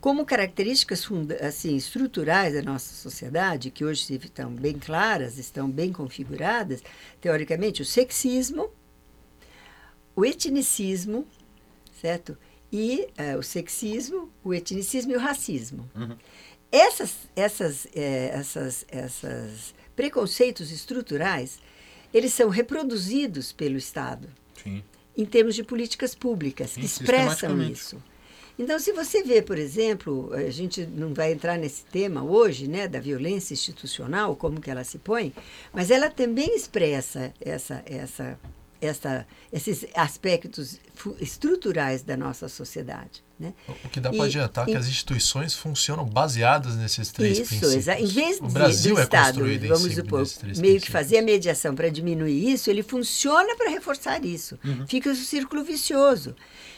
como 0.06 0.24
características 0.24 1.03
assim, 1.41 1.76
estruturais 1.76 2.53
da 2.53 2.62
nossa 2.62 2.93
sociedade, 2.93 3.72
que 3.72 3.84
hoje 3.84 4.14
estão 4.14 4.51
bem 4.51 4.78
claras, 4.78 5.39
estão 5.39 5.68
bem 5.68 5.91
configuradas, 5.91 6.84
teoricamente, 7.20 7.82
o 7.82 7.86
sexismo, 7.86 8.70
o 10.16 10.24
etnicismo, 10.24 11.26
certo? 11.99 12.38
E 12.72 13.08
eh, 13.18 13.36
o 13.36 13.41
sexismo, 13.41 14.32
o 14.43 14.53
etnicismo 14.53 15.14
e 15.14 15.16
o 15.16 15.20
racismo. 15.20 15.89
Uhum. 15.95 16.16
Essas, 16.72 17.16
essas, 17.36 17.88
eh, 17.95 18.30
essas, 18.32 18.86
essas 18.89 19.74
preconceitos 19.95 20.72
estruturais, 20.72 21.58
eles 22.14 22.32
são 22.32 22.49
reproduzidos 22.49 23.51
pelo 23.51 23.76
Estado 23.76 24.30
Sim. 24.64 24.84
em 25.18 25.26
termos 25.26 25.56
de 25.56 25.64
políticas 25.64 26.14
públicas 26.14 26.76
que 26.76 26.82
Sim, 26.82 26.86
expressam 26.86 27.32
sistematicamente. 27.32 27.72
isso. 27.72 28.14
Então, 28.58 28.80
se 28.80 28.93
você 28.93 29.22
vê, 29.22 29.41
por 29.41 29.58
exemplo, 29.58 30.32
a 30.34 30.49
gente 30.49 30.86
não 30.86 31.14
vai 31.14 31.34
entrar 31.34 31.58
nesse 31.58 31.84
tema 31.86 32.24
hoje, 32.24 32.68
né, 32.68 32.88
da 32.88 32.99
violência 32.99 33.53
institucional, 33.53 34.36
como 34.36 34.62
que 34.62 34.72
ela 34.72 34.84
se 34.84 34.97
põe, 34.97 35.34
mas 35.74 35.91
ela 35.91 36.10
também 36.10 36.56
expressa 36.56 37.34
essa, 37.41 37.84
essa, 37.86 38.39
essa, 38.80 39.28
esses 39.51 39.86
aspectos 39.93 40.80
estruturais 41.20 42.01
da 42.01 42.16
nossa 42.16 42.47
sociedade. 42.47 43.24
Né? 43.38 43.53
O 43.84 43.89
que 43.89 43.99
dá 43.99 44.10
para 44.14 44.24
adiantar 44.24 44.66
é 44.66 44.70
e- 44.70 44.72
que 44.72 44.78
as 44.78 44.88
instituições 44.88 45.53
funcionam 45.53 46.06
baseadas 46.06 46.78
nesses 46.78 47.12
três 47.12 47.38
Isso, 47.38 47.49
princípios. 47.60 47.88
em 47.89 48.06
vez 48.06 48.39
o 48.39 48.47
de, 48.47 48.53
Brasil 48.53 48.95
do 48.95 49.01
é 49.01 49.03
Estado, 49.03 49.39
vamos 49.68 49.93
supor, 49.93 50.20
meio 50.22 50.26
que 50.30 50.39
princípios. 50.39 50.88
fazer 50.88 51.18
a 51.18 51.22
mediação 51.22 51.76
para 51.76 51.89
diminuir 51.89 52.53
isso, 52.53 52.70
ele 52.70 52.82
funciona 52.82 53.53
para 53.58 53.70
reforçar 53.70 54.24
isso. 54.24 54.58
Uhum. 54.64 54.88
Fica 54.88 55.10
um 55.10 55.16
círculo 55.16 55.66
vicioso. 55.66 56.34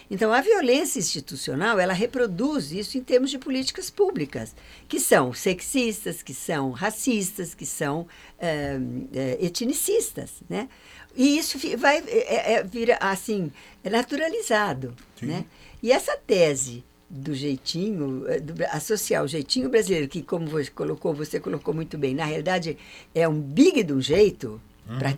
Então, 0.10 0.32
a 0.32 0.42
violência 0.42 1.00
institucional, 1.00 1.80
ela 1.80 1.94
reproduz 1.94 2.72
isso 2.72 2.98
em 2.98 3.04
termos 3.04 3.30
de 3.30 3.38
políticas 3.38 3.90
públicas, 3.90 4.56
que 4.88 5.00
são 5.00 5.34
sexistas, 5.34 6.24
que 6.24 6.34
são 6.34 6.72
racistas, 6.72 7.54
que 7.54 7.66
são 7.66 8.08
eh, 8.40 8.80
eh, 9.14 9.38
etnicistas, 9.42 10.36
né? 10.50 10.70
E 11.16 11.38
isso 11.38 11.58
vai 11.78 11.98
é, 12.08 12.54
é, 12.54 12.64
vira 12.64 12.98
assim 13.02 13.52
é 13.84 13.90
naturalizado, 13.90 14.96
né? 15.22 15.46
E 15.82 15.92
essa 15.92 16.16
tese 16.16 16.86
do 17.10 17.34
jeitinho, 17.34 18.24
do, 18.42 18.64
associar 18.72 19.24
o 19.24 19.28
jeitinho 19.28 19.70
brasileiro, 19.70 20.08
que 20.08 20.22
como 20.22 20.46
você 20.48 20.70
colocou, 20.70 21.14
você 21.14 21.40
colocou 21.40 21.74
muito 21.74 21.98
bem, 21.98 22.14
na 22.14 22.26
realidade 22.26 22.78
é 23.16 23.28
um 23.28 23.40
big 23.40 23.84
de 23.84 23.94
um 23.94 24.02
jeito 24.02 24.62
para 25.00 25.18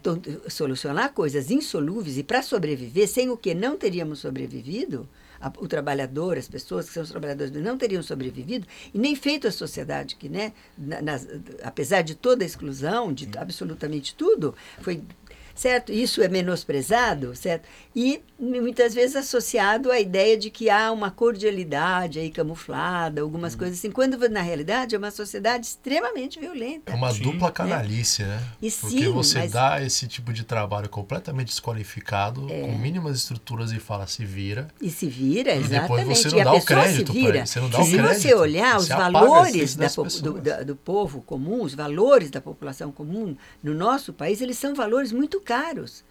solucionar 0.49 1.13
coisas 1.13 1.51
insolúveis 1.51 2.17
e 2.17 2.23
para 2.23 2.41
sobreviver, 2.41 3.07
sem 3.07 3.29
o 3.29 3.37
que 3.37 3.53
não 3.53 3.77
teríamos 3.77 4.19
sobrevivido, 4.19 5.07
a- 5.41 5.53
o 5.57 5.67
trabalhador, 5.69 6.37
as 6.37 6.49
pessoas 6.49 6.87
que 6.87 6.93
são 6.93 7.03
os 7.03 7.09
trabalhadores 7.11 7.53
não 7.53 7.77
teriam 7.77 8.03
sobrevivido 8.03 8.67
e 8.93 8.97
nem 8.99 9.15
feito 9.15 9.47
a 9.47 9.51
sociedade 9.51 10.15
que, 10.17 10.27
né, 10.27 10.51
na- 10.77 11.01
nas- 11.01 11.27
apesar 11.63 12.01
de 12.01 12.13
toda 12.15 12.43
a 12.43 12.45
exclusão, 12.45 13.13
de 13.13 13.29
absolutamente 13.37 14.13
tudo, 14.15 14.53
foi 14.81 15.01
certo? 15.59 15.91
Isso 15.91 16.21
é 16.21 16.29
menosprezado, 16.29 17.35
certo? 17.35 17.67
E 17.93 18.21
muitas 18.39 18.93
vezes 18.93 19.17
associado 19.17 19.91
à 19.91 19.99
ideia 19.99 20.37
de 20.37 20.49
que 20.49 20.69
há 20.69 20.89
uma 20.89 21.11
cordialidade 21.11 22.17
aí 22.19 22.29
camuflada, 22.29 23.19
algumas 23.21 23.55
coisas 23.55 23.77
assim, 23.77 23.91
quando 23.91 24.17
na 24.29 24.41
realidade 24.41 24.95
é 24.95 24.97
uma 24.97 25.11
sociedade 25.11 25.65
extremamente 25.65 26.39
violenta. 26.39 26.93
É 26.93 26.95
uma 26.95 27.11
Sim. 27.11 27.23
dupla 27.23 27.51
canalice, 27.51 28.23
né? 28.23 28.41
E 28.61 28.71
Porque 28.71 28.97
sim, 29.03 29.09
você 29.11 29.39
mas- 29.39 29.51
dá 29.51 29.81
esse 29.83 30.07
tipo 30.07 30.31
de 30.31 30.45
trabalho 30.45 30.87
completamente 30.87 31.47
desqualificado, 31.47 32.47
É. 32.49 32.61
com 32.61 32.77
mínimas 32.77 33.17
estruturas 33.17 33.73
e 33.73 33.79
fala 33.79 34.07
se 34.07 34.23
vira. 34.23 34.69
E 34.81 34.89
se 34.89 35.07
vira, 35.07 35.55
E 35.55 35.63
depois 35.63 36.03
exatamente. 36.03 36.05
você 36.17 36.29
não 36.29 36.39
e 36.39 36.43
dá 36.45 36.53
o 36.53 36.61
crédito 36.63 37.11
vira. 37.13 37.37
ele, 37.39 37.45
você 37.47 37.59
não 37.59 37.69
dá 37.69 37.79
e 37.79 37.81
o 37.81 37.85
se 37.85 37.91
você 37.97 38.03
crédito, 38.07 38.37
olhar 38.37 38.77
os 38.77 38.87
você 38.87 38.93
apaga 38.93 39.07
as 39.07 39.11
valores 39.13 39.75
da 39.75 39.87
do, 40.21 40.33
da- 40.41 40.63
do 40.63 40.75
povo 40.77 41.21
comum, 41.21 41.63
os 41.63 41.73
valores 41.75 42.31
da 42.31 42.39
população 42.39 42.91
comum 42.93 43.35
no 43.61 43.73
nosso 43.73 44.13
país, 44.13 44.39
eles 44.41 44.57
são 44.57 44.73
valores 44.73 45.11
muito 45.11 45.41
caros. 45.49 46.03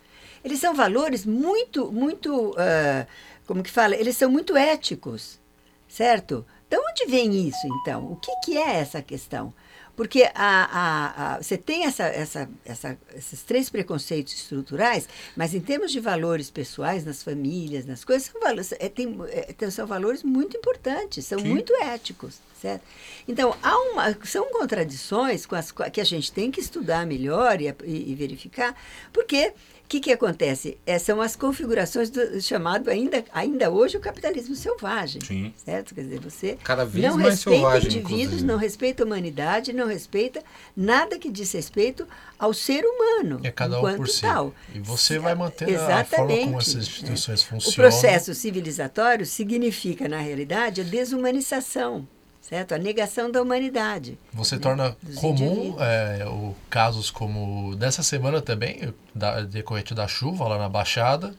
Eles 0.45 0.59
são 0.59 0.75
valores 0.75 1.25
muito, 1.25 1.93
muito, 1.93 2.55
ah, 2.59 3.07
como 3.47 3.63
que 3.63 3.71
fala? 3.71 3.95
Eles 3.95 4.17
são 4.17 4.29
muito 4.31 4.57
éticos, 4.57 5.41
certo? 5.89 6.45
De 6.69 6.77
onde 6.77 7.07
vem 7.07 7.49
isso, 7.49 7.67
então? 7.81 8.13
O 8.13 8.17
que, 8.17 8.33
que 8.45 8.59
é 8.59 8.77
essa 8.77 9.01
questão? 9.01 9.55
Porque 9.99 10.23
a, 10.33 10.33
a, 10.37 11.35
a- 11.35 11.43
você 11.43 11.59
tem 11.59 11.85
essa, 11.85 12.05
essa, 12.05 12.49
essa, 12.65 12.97
esses 13.17 13.43
três 13.43 13.69
preconceitos 13.69 14.33
estruturais, 14.33 15.09
mas 15.37 15.55
em 15.55 15.61
termos 15.61 15.91
de 15.91 15.99
valores 15.99 16.49
pessoais, 16.51 17.05
nas 17.05 17.21
famílias, 17.21 17.85
nas 17.85 18.05
coisas, 18.05 18.31
são 18.31 18.41
valores, 18.41 18.73
é, 18.79 18.89
tem, 18.89 19.19
é, 19.29 19.71
são 19.71 19.89
valores 19.89 20.23
muito 20.23 20.57
importantes, 20.57 21.27
são 21.27 21.41
Sim. 21.41 21.49
muito 21.49 21.73
éticos, 21.83 22.37
certo? 22.63 22.85
Então, 23.27 23.57
há 23.61 23.77
uma, 23.91 24.17
são 24.25 24.45
contradições 24.53 25.45
com 25.45 25.57
as 25.57 25.73
que 25.93 26.01
a 26.01 26.05
gente 26.05 26.31
tem 26.31 26.49
que 26.53 26.61
estudar 26.61 27.05
melhor 27.05 27.61
e, 27.61 27.67
e- 27.85 28.13
e 28.13 28.15
verificar, 28.15 28.77
porque 29.13 29.53
que, 29.89 30.01
que 30.01 30.13
acontece? 30.13 30.77
É, 30.85 30.99
são 30.99 31.21
as 31.21 31.35
configurações 31.35 32.11
do 32.11 32.41
chamado 32.43 32.91
ainda, 32.91 33.25
ainda 33.33 33.71
hoje 33.71 33.97
o 33.97 34.01
capitalismo 34.01 34.55
selvagem, 34.55 35.21
Sim. 35.25 35.53
certo? 35.57 35.95
Quer 35.95 36.03
dizer, 36.03 36.21
você 36.21 36.59
Cada 36.63 36.85
vez 36.85 37.05
não 37.07 37.17
mais 37.17 37.31
respeita 37.37 37.57
selvagem, 37.59 37.89
indivíduos, 37.89 38.21
inclusive. 38.23 38.45
não 38.45 38.57
respeita 38.59 39.03
a 39.03 39.07
humanidade, 39.07 39.73
não 39.73 39.87
respeita 39.87 40.43
nada 40.77 41.19
que 41.19 41.31
diz 41.31 41.51
respeito 41.53 42.07
ao 42.39 42.53
ser 42.53 42.85
humano. 42.85 43.41
É 43.43 43.51
cada 43.51 43.81
um 43.81 43.97
por 43.97 44.09
si. 44.09 44.21
tal. 44.21 44.55
E 44.75 44.79
você 44.79 45.19
vai 45.19 45.35
manter 45.35 45.65
a 45.75 45.79
forma 45.79 45.85
Exatamente. 46.01 46.45
como 46.45 46.59
essas 46.59 46.75
instituições 46.77 47.43
O 47.43 47.47
funcionam. 47.47 47.91
processo 47.91 48.35
civilizatório 48.35 49.25
significa, 49.25 50.07
na 50.09 50.19
realidade, 50.21 50.83
a 50.83 50.85
desumanização, 50.85 52.07
certo? 52.49 52.73
A 52.75 52.79
negação 52.79 53.31
da 53.31 53.43
humanidade. 53.43 54.19
Você 54.33 54.59
torna 54.59 54.97
dos 55.03 55.17
comum 55.17 55.77
é, 55.79 56.25
o, 56.27 56.55
casos 56.71 57.11
como 57.11 57.77
dessa 57.77 58.03
semana 58.03 58.41
também, 58.41 58.95
da, 59.15 59.43
decorrente 59.43 59.95
da 59.95 60.09
chuva 60.09 60.49
lá 60.49 60.59
na 60.59 60.69
Baixada, 60.69 61.35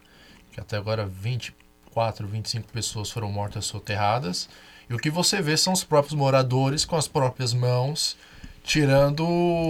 que 0.51 0.59
até 0.59 0.77
agora 0.77 1.05
24, 1.05 2.27
25 2.27 2.71
pessoas 2.71 3.09
foram 3.09 3.31
mortas 3.31 3.65
soterradas. 3.65 4.47
E 4.89 4.93
o 4.93 4.97
que 4.97 5.09
você 5.09 5.41
vê 5.41 5.57
são 5.57 5.73
os 5.73 5.83
próprios 5.83 6.13
moradores 6.13 6.85
com 6.85 6.95
as 6.95 7.07
próprias 7.07 7.53
mãos 7.53 8.15
tirando 8.63 9.25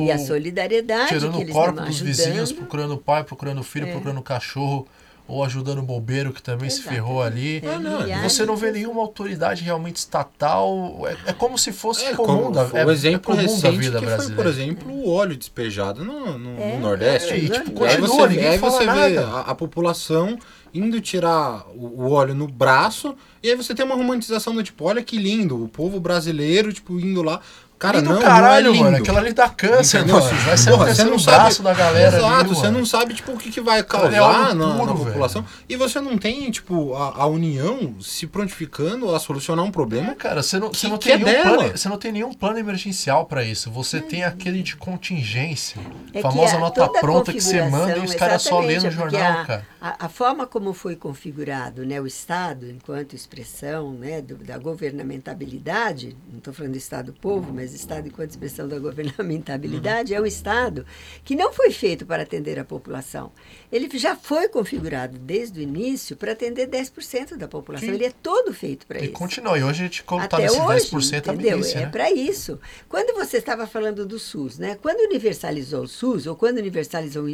E 0.05 0.11
a 0.11 0.17
solidariedade 0.17 1.09
tirando 1.09 1.39
o 1.39 1.47
corpo 1.47 1.81
dos 1.81 2.01
vizinhos, 2.01 2.51
procurando 2.51 2.95
o 2.95 2.97
pai, 2.97 3.23
procurando 3.23 3.59
o 3.59 3.63
filho, 3.63 3.87
É. 3.87 3.91
procurando 3.91 4.17
o 4.17 4.23
cachorro, 4.23 4.87
ou 5.29 5.43
ajudando 5.43 5.77
o 5.79 5.83
bombeiro 5.83 6.33
que 6.33 6.41
também 6.41 6.69
se 6.69 6.79
Exato. 6.79 6.95
ferrou 6.95 7.21
ali. 7.21 7.61
É, 7.63 7.77
não, 7.77 8.23
Você 8.27 8.45
não 8.45 8.55
vê 8.57 8.71
nenhuma 8.71 8.99
autoridade 9.01 9.63
realmente 9.63 9.97
estatal. 9.97 10.99
É, 11.25 11.29
é 11.29 11.33
como 11.33 11.57
se 11.57 11.71
fosse 11.71 12.03
É, 12.05 12.13
comum 12.15 12.37
como 12.45 12.51
da, 12.51 12.65
o 12.65 12.77
é, 12.77 12.83
é 12.83 12.91
exemplo 12.91 13.35
comum 13.35 13.59
da 13.61 13.71
vida 13.71 13.99
que 13.99 14.05
foi, 14.05 14.15
brasileira. 14.15 14.35
por 14.35 14.45
exemplo, 14.49 14.91
o 14.91 15.09
óleo 15.09 15.37
despejado 15.37 16.03
no, 16.03 16.37
no- 16.37 16.59
É, 16.59 16.73
no 16.75 16.79
Nordeste. 16.81 17.33
é, 17.33 17.37
e, 17.37 17.49
tipo, 17.49 17.83
aí 17.83 17.97
continua, 17.97 18.07
você, 18.27 18.27
ninguém 18.29 18.47
aí 18.49 18.57
fala 18.57 18.71
você 18.71 18.85
vê 18.85 19.17
a, 19.19 19.39
a 19.41 19.55
população 19.55 20.37
indo 20.73 20.99
tirar 21.01 21.65
o, 21.75 22.03
o 22.03 22.11
óleo 22.11 22.35
no 22.35 22.47
braço, 22.47 23.15
e 23.41 23.49
aí 23.49 23.55
você 23.55 23.73
tem 23.73 23.83
uma 23.85 23.95
romantização 23.95 24.53
do 24.53 24.61
tipo, 24.63 24.85
olha 24.85 25.01
que 25.03 25.17
lindo, 25.17 25.63
o 25.63 25.67
povo 25.67 25.99
brasileiro, 25.99 26.71
tipo, 26.73 26.99
indo 26.99 27.21
lá. 27.23 27.39
Cara, 27.79 27.99
Lindo 27.99 28.13
não, 28.13 28.21
caralho, 28.21 28.65
não 28.65 28.71
é 28.71 28.73
lindo. 28.73 28.83
mano. 28.83 28.97
Aquilo 28.97 29.17
ali 29.17 29.31
dá 29.31 29.47
câncer, 29.47 29.99
Entendeu? 29.99 30.19
mano. 30.19 30.37
Vai 30.41 30.57
ser 30.57 30.71
Porra, 30.71 30.93
você 30.93 31.03
no 31.05 31.17
sabe- 31.17 31.37
braço 31.37 31.63
da 31.63 31.73
galera 31.73 32.17
Exato, 32.17 32.33
ali, 32.41 32.49
você 32.49 32.61
mano. 32.63 32.77
não 32.79 32.85
sabe, 32.85 33.13
tipo, 33.13 33.31
o 33.31 33.37
que, 33.37 33.49
que 33.49 33.61
vai 33.61 33.79
é 33.79 33.83
causar 33.83 34.53
na, 34.53 34.65
puro, 34.73 34.85
na 34.85 34.93
velho. 34.93 35.05
população. 35.05 35.45
E 35.69 35.77
você 35.77 36.01
não 36.01 36.17
tem, 36.17 36.51
tipo, 36.51 36.93
a, 36.93 37.23
a 37.23 37.25
União 37.27 37.95
se 38.01 38.27
prontificando 38.27 39.15
a 39.15 39.19
solucionar 39.19 39.63
um 39.63 39.69
É, 39.69 39.71
problema. 39.71 40.13
cara, 40.13 40.43
você 40.43 40.59
não, 40.59 40.67
você 40.67 40.87
Que- 40.87 40.91
não 40.91 40.97
que 40.97 41.05
tem 41.05 41.13
é 41.13 41.17
nenhum 41.17 41.31
dela? 41.43 41.57
plano, 41.57 41.77
você 41.77 41.87
não 41.89 41.97
tem 41.97 42.11
nenhum 42.11 42.33
plano 42.33 42.59
emergencial 42.59 43.25
pra 43.25 43.45
isso. 43.45 43.71
Você 43.71 44.01
tem 44.01 44.25
aquele 44.25 44.61
de 44.61 44.75
contingência. 44.75 45.79
É 46.13 46.21
famosa 46.21 46.57
a- 46.57 46.59
nota 46.59 46.85
toda 46.85 46.97
a 46.97 47.01
pronta 47.01 47.31
que 47.31 47.39
você 47.39 47.61
manda 47.69 47.97
e 47.97 48.01
os 48.01 48.13
caras 48.13 48.41
só 48.41 48.59
lêem 48.59 48.81
no 48.81 48.87
é 48.87 48.91
jornal, 48.91 49.21
a, 49.41 49.45
cara. 49.45 49.65
A, 49.79 50.05
a 50.05 50.09
forma 50.09 50.45
como 50.45 50.73
foi 50.73 50.97
configurado 50.97 51.85
né, 51.85 52.01
o 52.01 52.05
Estado, 52.05 52.69
enquanto 52.69 53.15
expressão 53.15 53.93
né, 53.93 54.21
do- 54.21 54.35
da 54.35 54.57
governamentabilidade, 54.57 56.15
não 56.29 56.39
estou 56.39 56.53
falando 56.53 56.73
do 56.73 56.77
Estado-povo, 56.77 57.51
mas 57.53 57.68
Estado 57.75 58.07
enquanto 58.07 58.31
expressão 58.31 58.67
da 58.67 58.77
governamentabilidade, 58.79 60.13
é 60.13 60.21
um 60.21 60.25
Estado 60.25 60.85
que 61.23 61.35
não 61.35 61.53
foi 61.53 61.71
feito 61.71 62.05
para 62.05 62.23
atender 62.23 62.59
a 62.59 62.65
população. 62.65 63.31
Ele 63.71 63.89
já 63.97 64.15
foi 64.15 64.47
configurado 64.49 65.17
desde 65.17 65.59
o 65.59 65.63
início 65.63 66.15
para 66.15 66.31
atender 66.31 66.67
10% 66.67 67.35
da 67.35 67.47
população. 67.47 67.89
Sim. 67.89 67.95
Ele 67.95 68.05
é 68.05 68.11
todo 68.11 68.53
feito 68.53 68.85
para 68.85 68.99
E 68.99 69.05
isso. 69.05 69.13
continua. 69.13 69.57
E 69.57 69.63
hoje 69.63 69.81
a 69.81 69.85
gente 69.85 70.01
está 70.01 70.39
nesse 70.39 70.59
hoje, 70.59 70.85
10% 70.89 71.13
a 71.13 71.33
entendeu? 71.33 71.57
milícia, 71.57 71.77
é 71.79 71.81
né? 71.85 71.91
para 71.91 72.11
isso. 72.11 72.59
Quando 72.87 73.13
você 73.15 73.37
estava 73.37 73.67
falando 73.67 74.05
do 74.05 74.19
SUS, 74.19 74.57
né? 74.57 74.77
Quando 74.81 74.99
universalizou 75.01 75.83
o 75.83 75.87
SUS 75.87 76.27
ou 76.27 76.35
quando 76.35 76.57
universalizou 76.57 77.25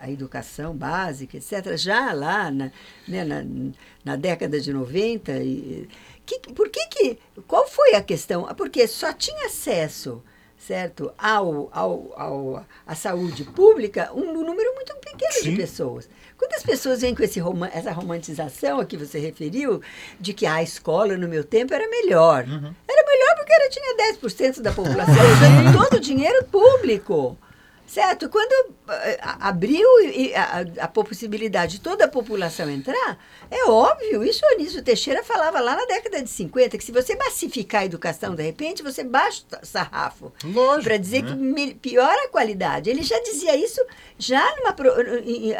a 0.00 0.10
educação 0.10 0.74
básica, 0.74 1.36
etc., 1.36 1.76
já 1.76 2.12
lá 2.12 2.50
na, 2.50 2.70
né, 3.06 3.24
na, 3.24 3.44
na 4.04 4.16
década 4.16 4.60
de 4.60 4.72
90, 4.72 5.32
e, 5.38 5.88
que, 6.24 6.38
por 6.52 6.68
que 6.68 6.86
que 6.86 7.18
qual 7.46 7.66
foi 7.66 7.94
a 7.94 8.02
questão? 8.02 8.44
Porque 8.54 8.86
só 8.86 9.12
tinha 9.12 9.46
acesso 9.46 10.22
certo 10.66 11.12
ao, 11.18 11.68
ao, 11.72 12.12
ao 12.16 12.66
à 12.86 12.94
saúde 12.94 13.44
pública 13.44 14.10
um 14.14 14.32
número 14.32 14.74
muito 14.74 14.94
pequeno 14.96 15.32
Sim. 15.32 15.50
de 15.50 15.56
pessoas. 15.56 16.08
Quando 16.38 16.54
as 16.54 16.62
pessoas 16.62 17.02
vêm 17.02 17.14
com 17.14 17.22
esse 17.22 17.40
essa 17.72 17.92
romantização 17.92 18.80
a 18.80 18.84
que 18.84 18.96
você 18.96 19.18
referiu, 19.18 19.80
de 20.18 20.32
que 20.32 20.46
a 20.46 20.62
escola 20.62 21.16
no 21.16 21.28
meu 21.28 21.44
tempo 21.44 21.74
era 21.74 21.88
melhor. 21.88 22.44
Era 22.88 23.06
melhor 23.06 23.36
porque 23.36 23.52
era, 23.52 23.68
tinha 23.68 24.14
10% 24.14 24.60
da 24.60 24.72
população 24.72 25.14
usando 25.32 25.78
todo 25.78 25.96
o 25.96 26.00
dinheiro 26.00 26.44
público. 26.46 27.38
Certo? 27.94 28.28
Quando 28.28 28.74
eh, 28.90 29.20
abriu 29.22 29.86
e 30.02 30.34
a, 30.34 30.64
a 30.80 30.88
possibilidade 30.88 31.74
de 31.74 31.80
toda 31.80 32.06
a 32.06 32.08
população 32.08 32.68
entrar, 32.68 33.16
é 33.48 33.66
óbvio, 33.70 34.24
isso 34.24 34.40
o 34.44 34.54
Anísio 34.54 34.82
Teixeira 34.82 35.22
falava 35.22 35.60
lá 35.60 35.76
na 35.76 35.84
década 35.86 36.20
de 36.20 36.28
50, 36.28 36.76
que 36.76 36.82
se 36.84 36.90
você 36.90 37.14
massificar 37.14 37.82
a 37.82 37.84
educação 37.84 38.34
de 38.34 38.42
repente, 38.42 38.82
você 38.82 39.04
baixa 39.04 39.42
o 39.62 39.64
sarrafo 39.64 40.32
Lógico. 40.44 40.82
para 40.82 40.96
dizer 40.96 41.22
né? 41.22 41.66
que 41.68 41.74
piora 41.76 42.24
a 42.24 42.28
qualidade. 42.28 42.90
Ele 42.90 43.04
já 43.04 43.16
dizia 43.22 43.54
isso 43.56 43.80
já 44.18 44.42
numa 44.56 44.74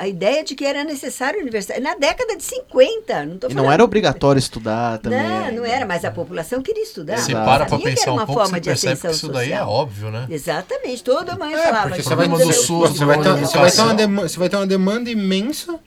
a 0.01 0.09
ideia 0.09 0.43
de 0.43 0.57
que 0.57 0.65
era 0.65 0.83
necessário 0.83 1.41
universidade 1.41 1.81
na 1.81 1.95
década 1.95 2.37
de 2.37 2.43
50, 2.43 3.27
não 3.27 3.39
tô 3.39 3.47
E 3.47 3.51
falando 3.51 3.65
não 3.65 3.73
era 3.73 3.85
obrigatório 3.85 4.41
estudar 4.41 4.99
também. 4.99 5.23
Não, 5.23 5.53
não 5.53 5.65
era, 5.65 5.87
mas 5.87 6.05
a 6.05 6.11
população 6.11 6.61
queria 6.63 6.83
estudar. 6.83 7.19
Você 7.19 7.33
para 7.33 7.65
que 7.67 7.79
pensar 7.79 8.03
era 8.03 8.11
um 8.11 8.15
uma 8.17 8.27
pouco, 8.27 8.41
forma 8.41 8.57
você 8.57 8.61
de 8.61 8.69
percebe 8.71 9.01
que 9.01 9.07
isso 9.09 9.29
daí 9.29 9.53
é 9.53 9.59
social. 9.59 9.69
óbvio, 9.71 10.11
né? 10.11 10.27
Exatamente, 10.29 11.05
toda 11.05 11.37
mãe 11.37 11.55
É, 11.55 11.59
falava. 11.63 11.83
porque 11.89 12.01
"Isso 12.01 12.09
você 12.09 12.15
vai, 12.17 12.24
problema 12.29 12.53
do 12.53 12.57
SUS, 12.57 12.67
quê". 12.93 12.99
você, 12.99 13.05
vai 13.05 13.21
ter, 13.23 13.35
você, 13.35 13.59
vai 13.59 13.71
ter 13.71 13.81
uma 13.83 13.95
demanda, 13.95 14.29
você 14.29 14.39
vai 14.39 14.49
ter 14.49 14.57
uma 14.57 14.67
demanda 14.67 15.11
imensa. 15.11 15.79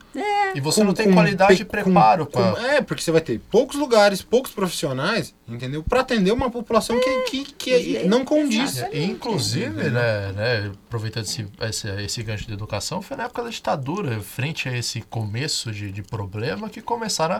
E 0.55 0.61
você 0.61 0.79
com- 0.81 0.87
não 0.87 0.93
tem 0.93 1.07
com 1.07 1.13
qualidade 1.13 1.51
pe- 1.51 1.57
de 1.57 1.65
preparo 1.65 2.25
com- 2.25 2.31
pra... 2.31 2.51
com- 2.53 2.61
É, 2.65 2.81
porque 2.81 3.01
você 3.03 3.11
vai 3.11 3.21
ter 3.21 3.39
poucos 3.51 3.75
lugares, 3.77 4.21
poucos 4.21 4.51
profissionais, 4.51 5.35
entendeu? 5.47 5.83
Pra 5.83 5.99
atender 6.01 6.31
uma 6.31 6.49
população 6.49 6.99
que, 6.99 7.21
que, 7.23 7.45
que 7.53 7.97
É, 7.97 8.07
não 8.07 8.23
condiz. 8.25 8.77
E, 8.91 9.03
Inclusive, 9.03 9.89
né, 9.89 10.31
né, 10.31 10.71
aproveitando 10.87 11.25
esse, 11.25 11.45
esse, 11.61 11.87
esse 12.01 12.23
gancho 12.23 12.47
de 12.47 12.53
educação, 12.53 13.01
foi 13.01 13.17
na 13.17 13.23
época 13.25 13.43
da 13.43 13.49
ditadura, 13.49 14.19
frente 14.21 14.67
a 14.69 14.75
esse 14.77 15.01
começo 15.01 15.71
de, 15.71 15.91
de 15.91 16.01
problema, 16.01 16.69
que 16.69 16.81
começaram 16.81 17.35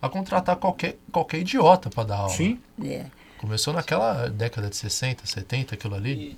a, 0.00 0.06
a 0.06 0.08
contratar 0.08 0.56
qualquer, 0.56 0.96
qualquer 1.10 1.38
idiota 1.38 1.90
para 1.90 2.04
dar 2.04 2.16
aula. 2.16 2.28
Sim. 2.30 2.58
É. 2.84 3.04
Começou 3.38 3.74
naquela 3.74 4.28
década 4.28 4.68
de 4.70 4.76
60, 4.76 5.26
70, 5.26 5.74
aquilo 5.74 5.96
ali. 5.96 6.36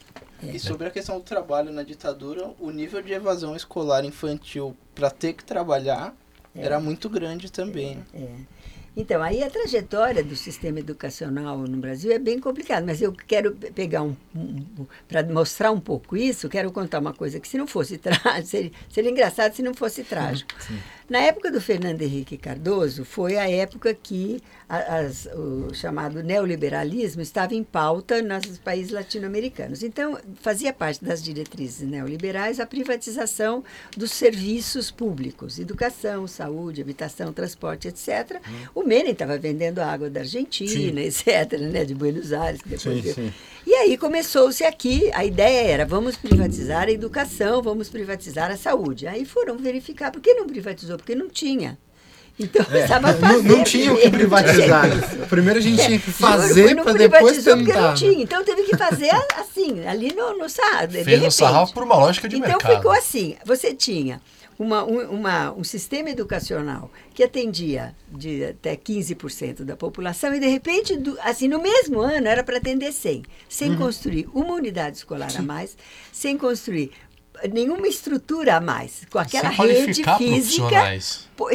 E, 0.53 0.57
e 0.57 0.61
sobre 0.61 0.87
a 0.87 0.91
questão 0.91 1.19
do 1.19 1.25
trabalho 1.25 1.73
na 1.73 1.83
ditadura, 1.83 2.51
o 2.61 2.71
nível 2.71 3.03
de 3.03 3.13
evasão 3.13 3.55
escolar 3.57 4.05
infantil 4.05 4.77
para 4.95 5.11
ter 5.11 5.33
que 5.33 5.45
trabalhar 5.45 6.15
era 6.55 6.79
muito 6.79 7.09
grande 7.09 7.51
também. 7.51 7.99
É. 8.15 8.29
Então, 8.97 9.21
aí 9.21 9.43
a 9.43 9.51
trajetória 9.51 10.23
do 10.23 10.37
sistema 10.37 10.79
educacional 10.79 11.59
no 11.59 11.77
Brasil 11.79 12.13
é 12.13 12.19
bem 12.19 12.39
complicada, 12.39 12.87
mas 12.87 13.03
eu 13.03 13.13
quero 13.13 13.51
pe- 13.51 13.73
pegar 13.73 14.03
um, 14.03 14.15
para 15.09 15.21
mostrar 15.25 15.73
um 15.73 15.81
pouco 15.81 16.17
isso, 16.17 16.49
quero 16.49 16.71
contar 16.71 17.01
uma 17.01 17.13
coisa 17.13 17.41
que 17.41 17.49
se 17.49 17.59
não 17.59 17.67
fosse 17.67 17.99
trágico, 17.99 18.31
seria, 18.47 18.71
seria 18.89 19.11
engraçado 19.11 19.53
se 19.53 19.63
não 19.63 19.75
fosse 19.75 20.05
trágico. 20.05 20.49
Na 21.09 21.19
época 21.19 21.51
do 21.51 21.61
Fernando 21.61 22.01
Henrique 22.01 22.39
Cardoso, 22.39 23.05
foi 23.05 23.37
a 23.37 23.49
época 23.51 23.93
que 23.95 24.41
as- 24.67 25.27
o 25.27 25.73
chamado 25.75 26.23
neoliberalismo 26.23 27.21
estava 27.21 27.55
em 27.55 27.63
pauta 27.63 28.23
nos 28.23 28.57
países 28.59 28.91
latino-americanos. 28.91 29.83
Então, 29.83 30.19
fazia 30.41 30.73
parte 30.73 31.05
das 31.05 31.23
diretrizes 31.23 31.87
neoliberais 31.87 32.59
a 32.59 32.65
privatização 32.67 33.63
dos 33.95 34.13
serviços 34.13 34.91
públicos, 34.91 35.59
educação, 35.59 36.27
saúde, 36.27 36.81
habitação, 36.81 37.33
transporte, 37.35 37.87
etc. 37.89 38.41
O 38.75 38.83
Menem 38.83 39.13
estava 39.13 39.37
vendendo 39.37 39.81
a 39.81 39.87
água 39.87 40.09
da 40.09 40.21
Argentina, 40.21 41.01
etc., 41.03 41.59
né, 41.71 41.85
de 41.85 41.95
Buenos 41.95 42.33
Aires, 42.33 42.63
que 42.63 42.69
depois 42.71 43.05
Sim, 43.05 43.13
sim. 43.13 43.33
E 43.67 43.75
aí 43.75 43.97
começou-se 43.97 44.63
aqui, 44.65 45.11
a 45.15 45.25
ideia 45.25 45.67
era, 45.69 45.87
vamos 45.87 46.17
privatizar 46.17 46.89
a 46.89 46.91
educação, 46.91 47.63
vamos 47.63 47.89
privatizar 47.89 48.51
a 48.51 48.57
saúde. 48.57 49.07
Aí 49.07 49.25
foram 49.25 49.57
verificar, 49.59 50.11
por 50.11 50.21
que 50.21 50.33
não 50.35 50.47
privatizou? 50.47 50.94
Porque 50.99 51.15
não 51.15 51.29
tinha. 51.29 51.79
Então, 52.39 52.67
É, 52.73 52.89
Não, 53.01 53.15
fazer. 53.15 53.43
não 53.49 53.63
tinha 53.63 53.93
o 53.93 53.97
que 54.01 54.11
privatizar. 54.11 54.85
Primeiro 55.31 55.59
a 55.61 55.63
gente 55.63 55.85
tinha 55.87 55.99
que 56.01 56.11
fazer 56.11 56.75
não 56.75 56.83
pra 56.83 56.93
depois 56.95 57.23
privatizou 57.23 57.57
porque 57.57 57.67
tentar. 57.73 57.81
não 57.83 57.89
né? 57.91 57.97
tinha. 57.97 58.23
Então 58.25 58.45
teve 58.45 58.63
que 58.65 58.77
fazer 58.77 59.11
assim, 59.37 59.87
ali 59.87 60.13
no, 60.13 60.37
no 60.37 60.49
sarrafo. 60.49 60.93
Fez 61.05 61.23
um 61.23 61.31
sarrafo 61.31 61.73
por 61.73 61.85
uma 61.85 61.97
lógica 61.97 62.29
de 62.29 62.37
então 62.37 62.49
mercado. 62.49 62.77
ficou 62.77 62.91
assim, 62.91 63.37
você 63.47 63.73
tinha 63.73 64.21
uma, 64.59 64.85
um, 64.85 64.99
uma- 65.11 65.53
um 65.53 65.63
sistema 65.65 66.11
educacional 66.11 66.91
que 67.15 67.23
atendia 67.23 67.95
de 68.11 68.45
até 68.47 68.75
15% 68.77 69.63
da 69.65 69.77
população 69.77 70.35
e 70.35 70.41
de 70.41 70.49
repente, 70.49 70.97
do- 70.97 71.17
assim, 71.23 71.47
no 71.47 71.61
mesmo 71.63 72.01
ano 72.01 72.27
era 72.27 72.43
para 72.43 72.57
atender 72.59 72.93
100, 72.93 73.23
sem 73.49 73.71
Uhum. 73.71 73.77
construir 73.79 74.29
uma 74.35 74.55
unidade 74.55 74.97
escolar 74.97 75.31
a 75.37 75.43
mais, 75.43 75.77
sem 76.13 76.37
construir 76.37 76.91
nenhuma 77.53 77.87
estrutura 77.89 78.57
a 78.57 78.61
mais, 78.61 79.03
com 79.11 79.19
aquela 79.19 79.53
Sem 79.55 79.67
rede 79.67 80.03
física 80.19 80.99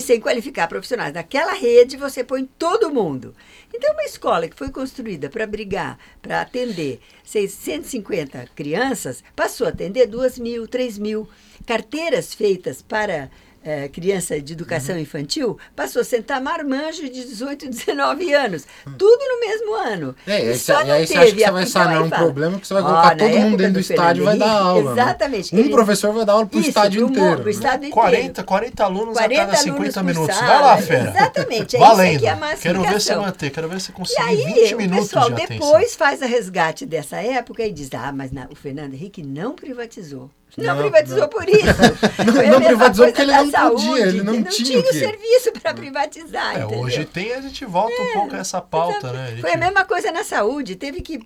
sem 0.01 0.19
qualificar 0.19 0.67
profissionais. 0.67 1.13
Naquela 1.13 1.53
rede 1.53 1.97
você 1.97 2.23
põe 2.23 2.45
todo 2.57 2.93
mundo. 2.93 3.33
Então, 3.73 3.93
uma 3.93 4.03
escola 4.03 4.47
que 4.47 4.57
foi 4.57 4.69
construída 4.69 5.29
para 5.29 5.47
brigar, 5.47 5.97
para 6.21 6.41
atender 6.41 6.99
650 7.23 8.49
crianças, 8.55 9.23
passou 9.35 9.67
a 9.67 9.69
atender 9.69 10.07
2 10.07 10.39
mil, 10.39 10.67
3 10.67 10.97
mil. 10.97 11.29
Carteiras 11.65 12.33
feitas 12.33 12.81
para 12.81 13.29
eh, 13.69 13.87
criança 13.87 14.39
de 14.41 14.53
educação 14.53 14.95
Uhum. 14.95 15.01
infantil, 15.01 15.57
passou 15.75 16.01
a 16.01 16.05
sentar 16.05 16.41
marmanjo 16.41 17.03
de 17.03 17.23
18, 17.23 17.69
19 17.69 18.33
anos. 18.33 18.65
Tudo 18.97 19.19
no 19.25 19.39
mesmo 19.39 19.75
ano. 19.75 20.15
É, 20.25 20.45
E 20.45 20.49
aí 20.49 20.57
só 20.57 20.77
você- 20.79 20.83
não 20.85 20.93
aí 20.93 21.07
você 21.07 21.17
acha 21.17 21.31
que 21.31 21.37
você 21.39 21.43
a- 21.45 21.51
vai 21.51 21.65
sanar 21.65 22.01
um 22.03 22.09
fala, 22.09 22.23
problema 22.23 22.59
que 22.59 22.67
você 22.67 22.73
vai 22.73 22.83
colocar 22.83 23.15
todo 23.17 23.29
mundo 23.39 23.57
dentro 23.57 23.73
do 23.73 23.79
do 23.79 23.79
estádio 23.79 24.23
e 24.23 24.25
vai 24.25 24.37
dar 24.37 24.51
aula. 24.51 24.93
né? 24.95 25.01
Exatamente. 25.01 25.55
Um 25.55 25.59
Ele- 25.59 25.69
professor 25.69 26.13
vai 26.13 26.25
dar 26.25 26.33
aula 26.33 26.45
pro 26.47 26.59
Isso, 26.59 26.69
estádio 26.69 27.01
pro 27.05 27.11
inteiro. 27.15 27.35
pro 27.37 27.45
né? 27.45 27.51
estado 27.51 27.75
inteiro. 27.77 27.93
40, 27.95 28.43
40 28.43 28.83
alunos 28.83 29.15
a 29.17 29.19
40 29.21 29.45
cada 29.45 29.57
50 29.57 29.99
alunos 29.99 30.15
por 30.17 30.23
minutos. 30.23 30.35
sala. 30.35 30.47
Vai 30.51 30.61
lá, 30.61 30.77
fera. 30.77 31.09
Exatamente, 31.09 31.75
é 31.75 31.79
isso 31.79 31.87
Valendo. 31.87 32.15
aqui 32.15 32.25
é 32.25 32.29
a 32.29 32.35
Quero 32.35 32.39
ver 32.39 32.57
você 32.57 32.75
massificação. 32.89 33.21
manter, 33.21 33.49
quero 33.51 33.69
ver 33.69 33.79
você 33.79 33.91
E 33.91 33.93
conseguir 33.93 34.21
aí, 34.21 34.35
20 34.53 34.73
o 34.73 34.77
minutos 34.77 35.05
pessoal 35.07 35.29
de 35.29 35.41
atenção. 35.43 35.67
depois 35.67 35.95
faz 35.95 36.21
a 36.21 36.25
resgate 36.25 36.85
dessa 36.85 37.17
época 37.17 37.63
e 37.63 37.71
diz: 37.71 37.89
ah, 37.93 38.11
mas 38.11 38.31
na- 38.31 38.47
o 38.51 38.55
Fernando 38.55 38.93
Henrique 38.93 39.21
não 39.23 39.53
privatizou. 39.55 40.29
Não, 40.57 40.65
Não, 40.75 40.81
privatizou 40.81 41.19
não. 41.19 41.27
por 41.29 41.47
isso. 41.47 41.63
Não- 42.25 42.51
não 42.59 42.61
privatizou 42.61 43.05
porque 43.05 43.21
ele 43.21 43.31
não 43.31 43.51
podia, 43.51 44.07
ele 44.07 44.23
não 44.23 44.43
que 44.43 44.63
tinha 44.63 44.79
o 44.79 44.83
serviço 44.93 45.51
para 45.61 45.73
privatizar. 45.73 46.59
É, 46.59 46.65
hoje 46.65 47.05
tem, 47.05 47.33
a 47.33 47.41
gente 47.41 47.63
volta 47.65 48.01
um 48.01 48.13
pouco 48.13 48.35
a 48.35 48.39
essa 48.39 48.59
pauta, 48.59 49.13
né? 49.13 49.25
A 49.25 49.29
gente- 49.31 49.41
Foi 49.41 49.53
a 49.53 49.57
mesma 49.57 49.85
coisa 49.85 50.11
na 50.11 50.23
saúde. 50.23 50.75
Teve 50.75 51.01
que 51.01 51.19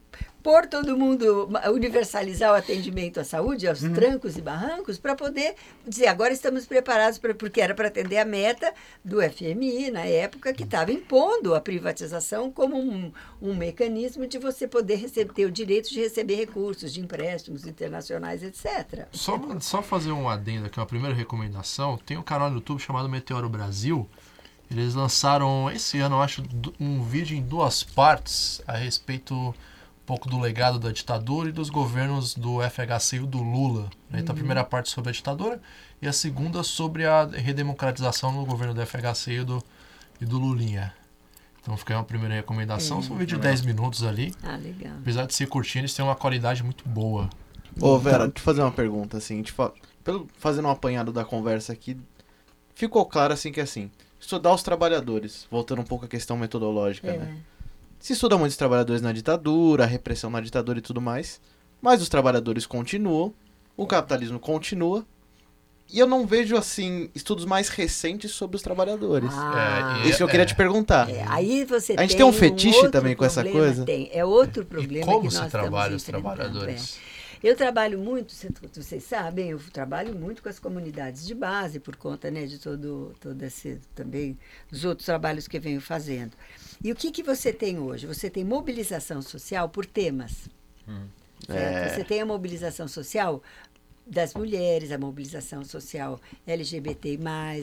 pôr 0.43 0.67
todo 0.67 0.97
mundo, 0.97 1.49
universalizar 1.73 2.51
o 2.51 2.55
atendimento 2.55 3.19
à 3.19 3.23
saúde, 3.23 3.65
aos 3.67 3.81
Uhum. 3.81 3.93
trancos 3.93 4.35
e 4.37 4.41
barrancos, 4.41 4.97
para 4.99 5.15
poder 5.15 5.55
dizer, 5.87 6.07
agora 6.07 6.33
estamos 6.33 6.65
preparados, 6.65 7.17
pra, 7.17 7.33
porque 7.33 7.61
era 7.61 7.73
para 7.73 7.87
atender 7.87 8.17
a 8.17 8.25
meta 8.25 8.73
do 9.03 9.21
FMI, 9.21 9.89
na 9.89 10.01
época, 10.05 10.53
que 10.53 10.63
estava 10.63 10.91
impondo 10.91 11.55
a 11.55 11.61
privatização 11.61 12.51
como 12.51 12.77
um, 12.77 13.11
um 13.41 13.55
mecanismo 13.55 14.27
de 14.27 14.37
você 14.37 14.67
poder 14.67 14.95
receber, 14.95 15.33
ter 15.33 15.45
o 15.45 15.51
direito 15.51 15.89
de 15.89 16.01
receber 16.01 16.35
recursos, 16.35 16.91
de 16.93 16.99
empréstimos 16.99 17.65
internacionais, 17.65 18.43
etc. 18.43 19.07
Só, 19.13 19.39
só 19.61 19.81
fazer 19.81 20.11
um 20.11 20.27
adendo 20.27 20.65
aqui, 20.65 20.77
uma 20.77 20.85
primeira 20.85 21.15
recomendação. 21.15 21.97
Tem 22.05 22.17
um 22.17 22.21
canal 22.21 22.49
no 22.49 22.57
YouTube 22.57 22.79
chamado 22.79 23.07
Meteoro 23.07 23.47
Brasil. 23.47 24.07
Eles 24.69 24.93
lançaram 24.93 25.69
esse 25.71 25.99
ano, 25.99 26.15
eu 26.15 26.21
acho, 26.21 26.43
um 26.79 27.01
vídeo 27.03 27.37
em 27.37 27.41
duas 27.41 27.83
partes 27.83 28.61
a 28.67 28.75
respeito 28.75 29.53
pouco 30.05 30.29
do 30.29 30.39
legado 30.39 30.77
da 30.79 30.91
ditadura 30.91 31.49
e 31.49 31.51
dos 31.51 31.69
governos 31.69 32.33
do 32.35 32.59
FHC 32.61 33.17
e 33.17 33.19
do 33.19 33.41
Lula. 33.41 33.89
né? 34.09 34.19
Então, 34.19 34.33
a 34.33 34.35
primeira 34.35 34.63
parte 34.63 34.89
sobre 34.89 35.09
a 35.09 35.13
ditadura 35.13 35.61
e 36.01 36.07
a 36.07 36.13
segunda 36.13 36.61
sobre 36.63 37.05
a 37.05 37.25
redemocratização 37.25 38.31
no 38.31 38.45
governo 38.45 38.73
do 38.73 38.85
FHC 38.85 39.31
e 39.39 39.43
do, 39.43 39.63
e 40.19 40.25
do 40.25 40.37
Lulinha. 40.37 40.93
Então, 41.61 41.77
fica 41.77 41.93
aí 41.93 41.97
uma 41.97 42.03
primeira 42.03 42.35
recomendação. 42.35 43.01
São 43.01 43.15
um 43.15 43.19
vídeo 43.19 43.37
de 43.37 43.43
10 43.43 43.61
minutos 43.61 44.03
ali. 44.03 44.33
Ah, 44.43 44.57
legal. 44.57 44.93
Apesar 44.99 45.25
de 45.25 45.33
ser 45.33 45.47
curtinho, 45.47 45.81
eles 45.83 45.93
têm 45.93 46.03
uma 46.03 46.15
qualidade 46.15 46.61
muito 46.61 46.87
boa. 46.87 47.29
Ô, 47.79 47.97
Vera, 47.97 48.25
deixa 48.27 48.39
eu 48.39 48.43
fazer 48.43 48.61
uma 48.61 48.71
pergunta, 48.71 49.17
assim, 49.17 49.41
fa- 49.45 49.71
pelo, 50.03 50.27
fazendo 50.37 50.67
um 50.67 50.71
apanhado 50.71 51.13
da 51.13 51.23
conversa 51.23 51.71
aqui, 51.71 51.97
ficou 52.75 53.05
claro, 53.05 53.33
assim, 53.33 53.51
que, 53.51 53.61
assim, 53.61 53.89
estudar 54.19 54.53
os 54.53 54.61
trabalhadores, 54.61 55.47
voltando 55.49 55.79
um 55.81 55.85
pouco 55.85 56.03
à 56.05 56.07
questão 56.07 56.35
metodológica, 56.37 57.07
É. 57.07 57.17
né? 57.17 57.37
Se 58.03 58.11
estuda 58.11 58.37
muitos 58.37 58.57
trabalhadores 58.57 59.01
na 59.01 59.13
ditadura, 59.13 59.85
a 59.85 59.87
repressão 59.87 60.29
na 60.29 60.41
ditadura 60.41 60.77
e 60.77 60.81
tudo 60.81 60.99
mais, 60.99 61.39
mas 61.81 62.01
os 62.01 62.09
trabalhadores 62.09 62.65
continuam, 62.65 63.33
o 63.77 63.87
capitalismo 63.87 64.41
continua, 64.41 65.05
e 65.89 65.99
eu 65.99 66.05
não 66.05 66.27
vejo, 66.27 66.57
assim, 66.57 67.09
estudos 67.15 67.45
mais 67.45 67.69
recentes 67.69 68.31
sobre 68.31 68.57
os 68.57 68.61
trabalhadores. 68.61 69.29
Ah, 69.31 70.01
É, 70.03 70.09
Isso 70.09 70.17
que 70.17 70.23
eu 70.23 70.27
queria 70.27 70.43
é. 70.43 70.45
te 70.45 70.53
perguntar. 70.53 71.09
É, 71.09 71.23
aí 71.29 71.63
você 71.63 71.93
A 71.97 72.01
gente 72.01 72.17
tem, 72.17 72.25
um 72.25 72.33
fetiche 72.33 72.75
outro 72.75 72.91
também 72.91 73.15
com 73.15 73.23
essa 73.23 73.41
coisa? 73.41 73.85
Tem, 73.85 74.09
é 74.11 74.25
outro 74.25 74.63
E 74.63 74.65
problema 74.65 75.05
como 75.05 75.29
que 75.29 75.33
se 75.33 75.39
nós 75.39 75.49
trabalha 75.49 75.95
os 75.95 76.03
trabalhadores? 76.03 76.99
é. 77.09 77.47
Eu 77.47 77.57
trabalho 77.57 77.99
muito, 77.99 78.31
cê- 78.31 78.47
vocês 78.73 79.03
sabem, 79.03 79.49
eu 79.49 79.59
trabalho 79.71 80.15
muito 80.15 80.41
com 80.41 80.47
as 80.47 80.59
comunidades 80.59 81.25
de 81.27 81.35
base 81.35 81.77
por 81.77 81.95
conta 81.97 82.31
né, 82.31 82.45
de 82.45 82.57
todo, 82.57 83.13
todo 83.19 83.43
esse 83.43 83.79
também 83.93 84.37
dos 84.71 84.85
outros 84.85 85.05
trabalhos 85.05 85.45
que 85.45 85.57
eu 85.57 85.61
venho 85.61 85.81
fazendo. 85.81 86.31
E 86.83 86.91
o 86.91 86.95
que, 86.95 87.11
que 87.11 87.23
você 87.23 87.53
tem 87.53 87.79
hoje? 87.79 88.05
Você 88.05 88.29
tem 88.29 88.43
mobilização 88.43 89.21
social 89.21 89.69
por 89.69 89.85
temas. 89.85 90.49
certo? 91.45 91.77
É. 91.77 91.89
Você 91.89 92.03
tem 92.03 92.21
a 92.21 92.25
mobilização 92.25 92.87
social 92.87 93.41
das 94.05 94.33
mulheres, 94.33 94.91
a 94.91 94.97
mobilização 94.97 95.63
social 95.63 96.19
LGBT+, 96.45 97.17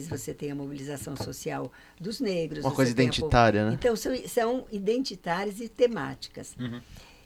você 0.09 0.33
tem 0.33 0.51
a 0.51 0.55
mobilização 0.55 1.15
social 1.15 1.71
dos 1.99 2.19
negros. 2.19 2.65
Uma 2.65 2.73
coisa 2.73 2.95
tem 2.95 3.05
a 3.05 3.09
identitária, 3.09 3.69
né? 3.69 3.73
Então, 3.73 3.95
são, 3.95 4.15
são 4.27 4.65
identitárias 4.71 5.59
e 5.59 5.69
temáticas. 5.69 6.55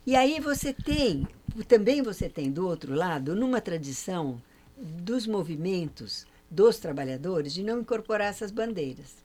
E 0.05 0.15
aí 0.15 0.39
você 0.39 0.73
tem, 0.73 1.25
também 1.67 2.01
você 2.01 2.27
tem 2.27 2.51
do 2.51 2.67
outro 2.67 2.93
lado, 2.93 3.33
numa 3.35 3.61
tradição 3.61 4.41
dos 4.77 5.25
movimentos 5.25 6.27
dos 6.51 6.77
trabalhadores, 6.77 7.53
de 7.53 7.63
não 7.63 7.79
incorporar 7.79 8.27
essas 8.27 8.51
bandeiras. 8.51 9.15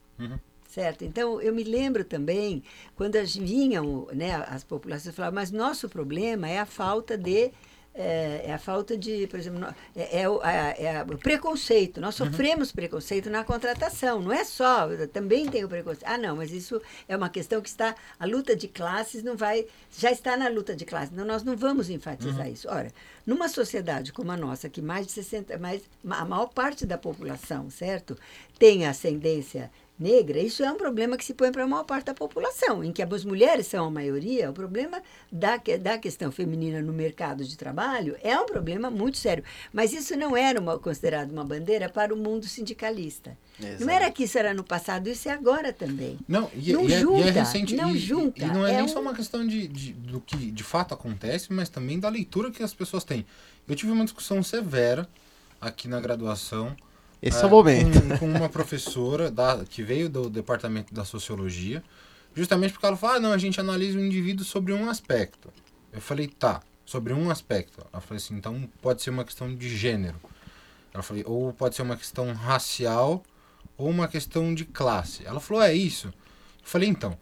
Certo? 0.71 1.05
Então, 1.05 1.41
eu 1.43 1.53
me 1.53 1.65
lembro 1.65 2.05
também, 2.05 2.63
quando 2.95 3.17
as 3.17 3.35
vinham 3.35 4.07
né, 4.13 4.37
as 4.49 4.63
populações 4.63 5.13
falavam, 5.13 5.35
mas 5.35 5.51
nosso 5.51 5.89
problema 5.89 6.49
é 6.49 6.59
a 6.61 6.67
falta 6.67 7.19
de. 7.19 7.51
É, 7.93 8.45
é 8.45 8.53
a 8.55 8.59
falta 8.59 8.97
de, 8.97 9.27
por 9.27 9.41
exemplo, 9.41 9.67
é, 9.97 10.21
é 10.21 10.29
o, 10.29 10.41
é 10.41 11.03
o 11.03 11.19
preconceito. 11.19 12.01
Nós 12.01 12.15
sofremos 12.15 12.71
preconceito 12.71 13.29
na 13.29 13.43
contratação, 13.43 14.23
não 14.23 14.33
é 14.33 14.45
só, 14.45 14.87
também 15.13 15.49
tem 15.49 15.65
o 15.65 15.69
preconceito. 15.69 16.05
Ah, 16.07 16.17
não, 16.17 16.37
mas 16.37 16.53
isso 16.53 16.81
é 17.09 17.17
uma 17.17 17.29
questão 17.29 17.61
que 17.61 17.69
está. 17.69 17.97
A 18.17 18.25
luta 18.25 18.55
de 18.55 18.69
classes 18.69 19.25
não 19.25 19.37
vai. 19.37 19.67
Já 19.99 20.13
está 20.13 20.37
na 20.37 20.49
luta 20.49 20.77
de 20.77 20.85
classes. 20.85 21.13
Então, 21.13 21.25
nós 21.25 21.43
não 21.43 21.57
vamos 21.57 21.91
enfatizar 21.91 22.49
isso. 22.49 22.69
Ora, 22.69 22.93
numa 23.27 23.49
sociedade 23.49 24.13
como 24.13 24.31
a 24.31 24.37
nossa, 24.37 24.69
que 24.69 24.81
mais 24.81 25.05
de 25.05 25.13
60, 25.13 25.59
mais, 25.59 25.83
a 26.09 26.25
maior 26.25 26.47
parte 26.47 26.87
da 26.87 26.97
população, 26.97 27.69
certo? 27.71 28.17
Tem 28.57 28.87
ascendência 28.87 29.69
negra, 30.01 30.39
isso 30.41 30.65
é 30.65 30.73
um 30.73 30.77
problema 30.79 31.17
que 31.19 31.25
se 31.25 31.35
põe 31.35 31.53
para 31.53 31.65
a 31.65 31.67
maior 31.67 31.85
parte 31.85 32.07
da 32.07 32.15
população, 32.15 32.83
em 32.83 32.91
que 32.91 33.03
as 33.03 33.25
mulheres 33.25 33.67
são 33.67 33.85
a 33.87 33.91
maioria, 33.91 34.49
o 34.51 34.53
problema 34.55 35.03
da, 35.31 35.61
da 35.79 35.99
questão 35.99 36.33
feminina 36.33 36.81
no 36.81 36.93
mercado 36.93 37.45
de 37.45 37.55
trabalho 37.57 38.17
é 38.23 38.39
um 38.41 38.47
problema 38.47 38.91
muito 38.91 39.19
sério. 39.19 39.45
Mas 39.73 39.93
isso 39.93 40.17
não 40.17 40.35
era 40.35 40.59
uma, 40.59 40.79
considerado 40.79 41.31
uma 41.31 41.45
bandeira 41.45 41.89
para 41.91 42.15
o 42.15 42.17
mundo 42.17 42.47
sindicalista. 42.47 43.37
Não 43.79 43.91
era 43.91 44.11
que 44.11 44.25
isso 44.25 44.39
era 44.39 44.55
no 44.55 44.65
passado, 44.65 45.07
isso 45.09 45.29
é 45.29 45.33
agora 45.33 45.71
também. 45.71 46.19
Não, 46.27 46.51
e, 46.55 46.73
Não 46.73 46.83
e 46.83 46.87
é, 46.87 46.91
e 46.91 46.95
é 46.95 47.01
junta, 47.01 47.31
recente. 47.33 47.77
não 47.77 47.95
e, 47.95 47.99
junta, 47.99 48.43
E 48.43 48.47
não 48.47 48.67
é, 48.67 48.73
é 48.73 48.77
nem 48.77 48.85
um- 48.85 48.89
só 48.89 49.01
uma 49.03 49.15
questão 49.15 49.47
de, 49.47 49.69
de- 49.69 49.93
do 49.93 50.19
que 50.21 50.51
de 50.51 50.65
fato 50.65 50.95
acontece, 50.95 51.53
mas 51.53 51.69
também 51.69 52.01
da 52.01 52.09
leitura 52.09 52.51
que 52.51 52.63
as 52.63 52.73
pessoas 52.73 53.05
têm. 53.05 53.27
Eu 53.69 53.77
tive 53.77 53.93
uma 53.93 54.05
discussão 54.05 54.43
severa 54.43 55.07
aqui 55.61 55.87
na 55.89 56.01
graduação. 56.01 56.75
Esse 57.23 57.39
é, 57.39 57.43
é, 57.43 57.47
o 57.47 57.51
momento. 57.51 58.01
Com, 58.01 58.19
com 58.19 58.27
uma 58.27 58.49
professora 58.49 59.31
da, 59.31 59.65
que 59.65 59.83
veio 59.83 60.09
do 60.09 60.31
departamento 60.31 60.95
da 60.95 61.05
sociologia, 61.05 61.83
justamente 62.35 62.73
porque 62.73 62.87
ela 62.87 62.97
falou: 62.97 63.17
ah, 63.17 63.21
não, 63.21 63.33
a 63.33 63.39
gente 63.39 63.61
analisa 63.61 63.99
o 63.99 64.05
indivíduo 64.05 64.45
sobre 64.45 64.73
um 64.73 64.89
aspecto. 64.89 65.53
Eu 65.93 66.01
falei: 66.01 66.29
tá, 66.29 66.63
sobre 66.85 67.13
um 67.13 67.31
aspecto. 67.31 67.87
Ela 67.93 68.01
falou 68.01 68.17
assim: 68.17 68.35
então 68.35 68.69
pode 68.81 69.03
ser 69.03 69.11
uma 69.11 69.25
questão 69.25 69.55
de 69.55 69.69
gênero. 69.69 70.17
Ela 70.95 71.03
falou: 71.03 71.23
ou 71.27 71.53
pode 71.53 71.75
ser 71.75 71.83
uma 71.83 71.97
questão 71.97 72.33
racial 72.33 73.23
ou 73.77 73.89
uma 73.89 74.09
questão 74.09 74.55
de 74.55 74.65
classe. 74.65 75.27
Ela 75.27 75.41
falou: 75.41 75.63
é 75.63 75.75
isso. 75.75 76.09
Eu 76.09 76.13
falei: 76.65 76.89
então. 76.89 77.17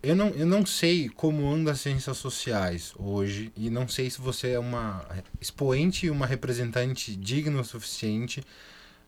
Eu 0.00 0.14
não, 0.14 0.28
eu 0.28 0.46
não 0.46 0.64
sei 0.64 1.08
como 1.08 1.52
anda 1.52 1.72
as 1.72 1.80
ciências 1.80 2.16
sociais 2.18 2.94
hoje 2.96 3.52
e 3.56 3.68
não 3.68 3.88
sei 3.88 4.08
se 4.08 4.20
você 4.20 4.50
é 4.50 4.58
uma 4.58 5.04
expoente 5.40 6.06
e 6.06 6.10
uma 6.10 6.24
representante 6.24 7.16
digna 7.16 7.60
o 7.60 7.64
suficiente 7.64 8.40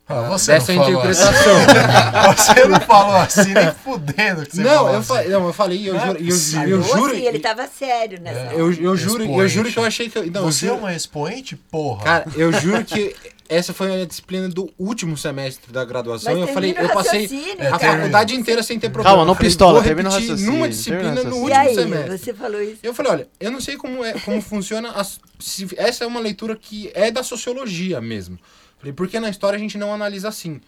Ah, 0.07 0.25
ah, 0.25 0.29
você 0.29 0.51
dessa 0.53 0.73
não 0.73 0.83
interpretação. 0.89 1.53
Você 2.35 2.65
não 2.67 2.79
falou 2.81 3.15
assim, 3.15 3.53
nem 3.53 3.71
fudendo 3.71 4.45
que 4.45 4.55
você 4.57 4.61
Não, 4.61 4.69
falou 4.75 4.89
eu, 4.91 4.97
assim. 4.99 5.07
falei, 5.07 5.29
não, 5.29 5.47
eu 5.47 5.53
falei, 5.53 5.89
eu 5.89 5.93
Não 5.93 6.01
é 6.01 6.05
juro, 6.07 6.19
eu, 6.19 6.25
possível. 6.27 6.69
eu 6.69 6.83
juro, 6.83 7.13
assim, 7.13 7.25
ele 7.27 7.37
estava 7.37 7.67
sério 7.67 8.19
nessa 8.21 8.39
hora. 8.41 8.53
eu, 8.53 8.73
eu 8.73 8.97
juro, 8.97 9.23
eu 9.23 9.47
juro 9.47 9.71
que 9.71 9.79
eu 9.79 9.85
achei 9.85 10.09
que 10.09 10.17
eu, 10.17 10.25
não, 10.29 10.41
eu 10.41 10.51
Você 10.51 10.65
é 10.65 10.69
juro- 10.69 10.81
uma 10.81 10.93
expoente, 10.93 11.55
porra. 11.55 12.03
Cara, 12.03 12.25
eu 12.35 12.51
juro 12.51 12.83
que 12.83 13.15
essa 13.47 13.73
foi 13.73 14.01
a 14.01 14.05
disciplina 14.05 14.49
do 14.49 14.69
último 14.77 15.15
semestre 15.17 15.71
da 15.71 15.85
graduação. 15.85 16.33
Mas 16.37 16.47
eu 16.47 16.53
falei, 16.53 16.75
eu 16.77 16.85
o 16.85 16.89
passei 16.93 17.21
raciocínio, 17.23 17.73
a 17.75 17.79
faculdade 17.79 18.35
inteira 18.35 18.63
sem 18.63 18.79
ter 18.79 18.89
problema. 18.89 19.09
Calma, 19.15 19.25
não 19.25 19.31
Eu 19.31 19.35
falei, 19.35 19.49
pistola, 19.49 19.83
termina 19.83 20.09
o 20.09 20.13
raciocínio, 20.13 20.51
numa 20.51 20.67
disciplina 20.67 21.23
no. 21.23 21.35
E 21.35 21.39
último 21.39 21.55
aí, 21.57 21.75
semestre. 21.75 22.17
você 22.17 22.33
falou 22.33 22.61
isso? 22.61 22.79
Eu 22.83 22.93
falei, 22.93 23.11
olha, 23.13 23.27
eu 23.39 23.51
não 23.51 23.61
sei 23.61 23.77
como 23.77 24.03
é, 24.03 24.13
como 24.19 24.41
funciona 24.41 24.93
se 25.39 25.67
essa 25.77 26.03
é 26.03 26.07
uma 26.07 26.19
leitura 26.19 26.55
que 26.55 26.91
é 26.93 27.11
da 27.11 27.23
sociologia 27.23 28.01
mesmo. 28.01 28.37
Falei, 28.81 28.93
porque 28.93 29.19
na 29.19 29.29
história 29.29 29.55
a 29.55 29.59
gente 29.59 29.77
não 29.77 29.93
analisa 29.93 30.27
assim. 30.27 30.59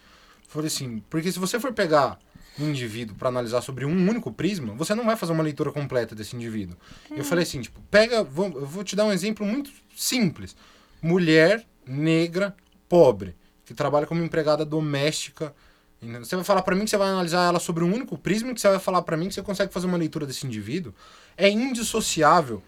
Falei 0.46 0.68
assim, 0.68 1.02
porque 1.10 1.32
se 1.32 1.38
você 1.38 1.58
for 1.58 1.72
pegar 1.72 2.16
um 2.60 2.68
indivíduo 2.68 3.16
para 3.16 3.28
analisar 3.28 3.60
sobre 3.60 3.84
um 3.84 4.08
único 4.08 4.32
prisma, 4.32 4.72
você 4.74 4.94
não 4.94 5.04
vai 5.04 5.16
fazer 5.16 5.32
uma 5.32 5.42
leitura 5.42 5.72
completa 5.72 6.14
desse 6.14 6.36
indivíduo. 6.36 6.76
Eu 7.10 7.24
falei 7.24 7.42
assim, 7.42 7.60
tipo, 7.60 7.80
pega, 7.90 8.22
vou, 8.22 8.46
eu 8.46 8.64
vou 8.64 8.84
te 8.84 8.94
dar 8.94 9.04
um 9.04 9.12
exemplo 9.12 9.44
muito 9.44 9.68
simples. 9.96 10.54
Mulher 11.02 11.66
negra 11.84 12.54
pobre 12.88 13.34
que 13.64 13.74
trabalha 13.74 14.06
como 14.06 14.22
empregada 14.22 14.64
doméstica. 14.64 15.52
Você 16.20 16.36
vai 16.36 16.44
falar 16.44 16.62
para 16.62 16.76
mim 16.76 16.84
que 16.84 16.90
você 16.90 16.96
vai 16.96 17.08
analisar 17.08 17.48
ela 17.48 17.58
sobre 17.58 17.82
um 17.82 17.92
único 17.92 18.16
prisma, 18.16 18.50
e 18.50 18.54
que 18.54 18.60
você 18.60 18.68
vai 18.68 18.78
falar 18.78 19.02
para 19.02 19.16
mim 19.16 19.26
que 19.26 19.34
você 19.34 19.42
consegue 19.42 19.72
fazer 19.72 19.88
uma 19.88 19.96
leitura 19.96 20.24
desse 20.24 20.46
indivíduo. 20.46 20.94
É 21.36 21.48
indissociável 21.48 22.62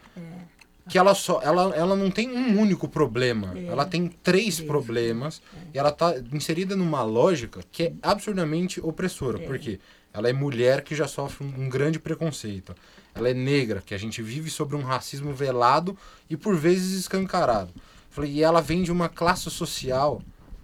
que 0.89 0.99
ela 0.99 1.15
só 1.15 1.41
ela, 1.43 1.75
ela 1.75 1.97
não 1.97 2.11
tem 2.11 2.31
um 2.31 2.61
único 2.61 2.89
problema. 2.89 3.53
É. 3.57 3.67
Ela 3.67 3.85
tem 3.85 4.09
três 4.09 4.61
problemas 4.61 5.43
e 5.75 5.79
ela 5.79 5.91
tá 5.91 6.15
inserida 6.33 6.77
numa 6.77 7.03
lógica 7.03 7.61
que 7.73 7.85
é 7.85 7.93
absurdamente 8.03 8.81
opressora. 8.81 9.39
Por 9.39 9.59
quê? 9.59 9.81
Ela 10.13 10.31
é 10.31 10.33
mulher 10.33 10.83
que 10.83 10.95
já 10.95 11.07
sofre 11.07 11.45
um, 11.45 11.65
um 11.65 11.69
grande 11.69 11.99
preconceito. 11.99 12.75
Ela 13.15 13.31
é 13.31 13.35
negra, 13.35 13.83
que 13.85 13.95
a 13.95 13.99
gente 13.99 14.23
vive 14.23 14.51
sobre 14.51 14.77
um 14.77 14.83
racismo 14.83 15.33
velado 15.33 15.97
e 16.29 16.37
por 16.37 16.57
vezes 16.57 16.99
escancarado. 16.99 17.73
E 18.25 18.43
ela 18.43 18.63
vem 18.63 18.83
de 18.83 18.93
uma 18.93 19.09
classe 19.09 19.51
social 19.51 20.23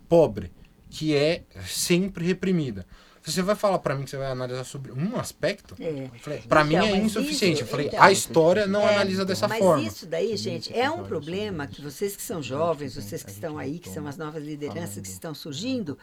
pobre, 0.09 0.51
que 0.89 1.14
é 1.14 1.43
sempre 1.66 2.25
reprimida. 2.25 2.87
Você 3.25 3.41
vai 3.43 3.55
falar 3.55 3.79
pra 3.79 3.95
mim 3.95 4.05
que 4.05 4.11
você 4.11 4.16
vai 4.16 4.31
analisar 4.31 4.64
sobre 4.64 4.91
um 4.93 5.16
aspecto? 5.16 5.77
É. 5.81 6.09
Pra 6.49 6.64
mim 6.64 6.75
Então, 6.75 6.87
é 6.89 6.93
mas 6.93 7.05
insuficiente. 7.05 7.55
isso- 7.55 7.62
eu 7.62 7.66
falei, 7.68 7.87
então- 7.87 8.03
a 8.03 8.11
história 8.11 8.66
não 8.66 8.81
É, 8.83 8.95
analisa 8.95 9.25
dessa 9.25 9.47
Mas 9.47 9.59
forma. 9.61 9.83
isso 9.87 10.07
daí, 10.07 10.37
gente, 10.37 10.75
é 10.77 10.91
um 10.91 11.05
problema 11.05 11.66
que 11.66 11.81
vocês 11.81 12.16
que 12.16 12.23
são 12.23 12.43
jovens, 12.43 12.95
vocês 12.97 13.23
que 13.23 13.31
estão 13.31 13.59
aí, 13.59 13.79
que 13.79 13.89
são 13.89 14.07
as 14.09 14.16
novas 14.16 14.43
lideranças 14.43 15.01
que 15.03 15.09
estão 15.09 15.35
surgindo, 15.35 15.97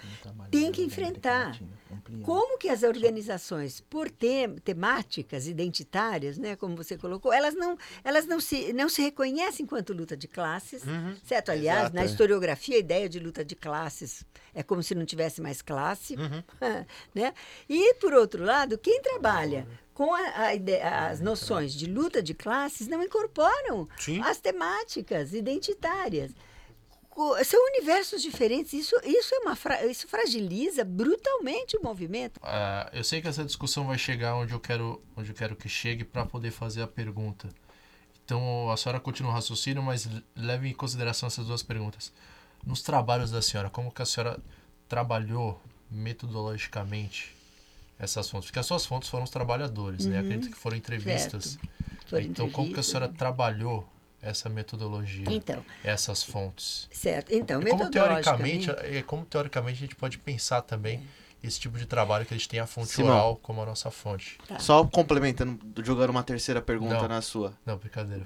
têm 0.49 0.71
que 0.71 0.81
enfrentar. 0.81 1.59
Como 2.23 2.57
que 2.57 2.69
as 2.69 2.83
organizações, 2.83 3.81
por 3.89 4.09
tem, 4.09 4.55
temáticas 4.59 5.47
identitárias, 5.47 6.37
né, 6.37 6.55
como 6.55 6.75
você 6.75 6.97
colocou, 6.97 7.33
elas 7.33 7.53
não, 7.53 7.77
elas 8.03 8.25
não 8.25 8.39
se, 8.39 8.71
não 8.73 8.87
se 8.87 9.01
reconhecem 9.01 9.63
enquanto 9.65 9.91
luta 9.93 10.15
de 10.15 10.27
classes, 10.27 10.83
Uhum. 10.85 11.15
certo? 11.25 11.49
Aliás, 11.51 11.79
Exato, 11.81 11.95
na 11.95 12.01
é. 12.03 12.05
historiografia, 12.05 12.75
a 12.77 12.79
ideia 12.79 13.09
de 13.09 13.19
luta 13.19 13.43
de 13.43 13.55
classes 13.55 14.23
é 14.53 14.63
como 14.63 14.81
se 14.83 14.93
não 14.95 15.05
tivesse 15.05 15.41
mais 15.41 15.61
classe, 15.61 16.15
Uhum. 16.15 16.43
né? 17.15 17.33
E, 17.67 17.93
por 17.95 18.13
outro 18.13 18.43
lado, 18.43 18.77
quem 18.77 19.01
trabalha 19.01 19.67
com 19.93 20.13
a- 20.13 20.39
a 20.45 20.55
ide- 20.55 20.81
as 20.81 21.19
noções 21.19 21.73
de 21.73 21.85
luta 21.85 22.21
de 22.23 22.33
classes 22.33 22.87
não 22.87 23.03
incorporam 23.03 23.87
Sim. 23.97 24.21
as 24.21 24.39
temáticas 24.39 25.33
identitárias. 25.33 26.31
São 27.43 27.59
universos 27.75 28.21
diferentes. 28.21 28.71
Isso, 28.71 28.95
isso, 29.03 29.35
é 29.35 29.39
uma 29.39 29.53
fra- 29.53 29.85
isso 29.85 30.07
fragiliza 30.07 30.85
brutalmente 30.85 31.75
o 31.75 31.83
movimento. 31.83 32.39
Ah, 32.41 32.89
eu 32.93 33.03
sei 33.03 33.21
que 33.21 33.27
essa 33.27 33.43
discussão 33.43 33.85
vai 33.85 33.97
chegar 33.97 34.35
onde 34.35 34.53
eu 34.53 34.59
quero, 34.59 35.03
onde 35.17 35.31
eu 35.31 35.35
quero 35.35 35.53
que 35.53 35.67
chegue 35.67 36.05
para 36.05 36.25
poder 36.25 36.51
fazer 36.51 36.81
a 36.81 36.87
pergunta. 36.87 37.49
Então 38.23 38.71
a 38.71 38.77
senhora 38.77 39.01
continua 39.01 39.31
o 39.31 39.33
raciocínio, 39.35 39.83
mas 39.83 40.07
leve 40.33 40.69
em 40.69 40.73
consideração 40.73 41.27
essas 41.27 41.45
duas 41.47 41.61
perguntas. 41.61 42.13
Nos 42.65 42.81
trabalhos 42.81 43.31
da 43.31 43.41
senhora, 43.41 43.69
como 43.69 43.91
que 43.91 44.01
a 44.01 44.05
senhora 44.05 44.39
trabalhou 44.87 45.61
metodologicamente 45.89 47.35
essas 47.97 48.29
fontes? 48.29 48.47
Porque 48.49 48.59
as 48.59 48.65
suas 48.65 48.85
fontes 48.85 49.09
foram 49.09 49.23
os 49.23 49.29
trabalhadores, 49.29 50.05
né? 50.05 50.19
Acredito 50.19 50.51
que 50.51 50.57
foram 50.59 50.77
entrevistas. 50.77 51.57
Foram 52.07 52.23
então 52.23 52.49
como 52.49 52.73
que 52.73 52.79
a 52.79 52.83
senhora 52.83 53.07
né? 53.07 53.13
trabalhou 53.17 53.87
essa 54.21 54.49
metodologia, 54.49 55.25
Então, 55.29 55.63
essas 55.83 56.23
fontes? 56.23 56.87
certo. 56.91 57.33
Então, 57.33 57.61
E 57.61 57.69
como 57.69 57.89
teoricamente, 57.89 58.67
metodologicamente... 58.67 58.97
é, 58.97 59.03
como 59.03 59.25
teoricamente 59.25 59.77
a 59.77 59.79
gente 59.81 59.95
pode 59.95 60.17
pensar 60.17 60.61
também 60.61 61.07
esse 61.41 61.59
tipo 61.59 61.77
de 61.77 61.85
trabalho 61.85 62.25
que 62.25 62.33
a 62.33 62.37
gente 62.37 62.49
tem 62.49 62.59
a 62.59 62.67
fonte 62.67 62.89
Simão. 62.89 63.11
oral 63.13 63.39
como 63.41 63.61
a 63.61 63.65
nossa 63.65 63.89
fonte. 63.89 64.37
Tá. 64.47 64.59
Só 64.59 64.83
complementando, 64.85 65.57
jogando 65.83 66.09
uma 66.09 66.21
terceira 66.23 66.61
pergunta 66.61 66.95
Não. 66.95 67.07
na 67.07 67.21
sua. 67.21 67.53
Não, 67.65 67.77
brincadeira. 67.77 68.23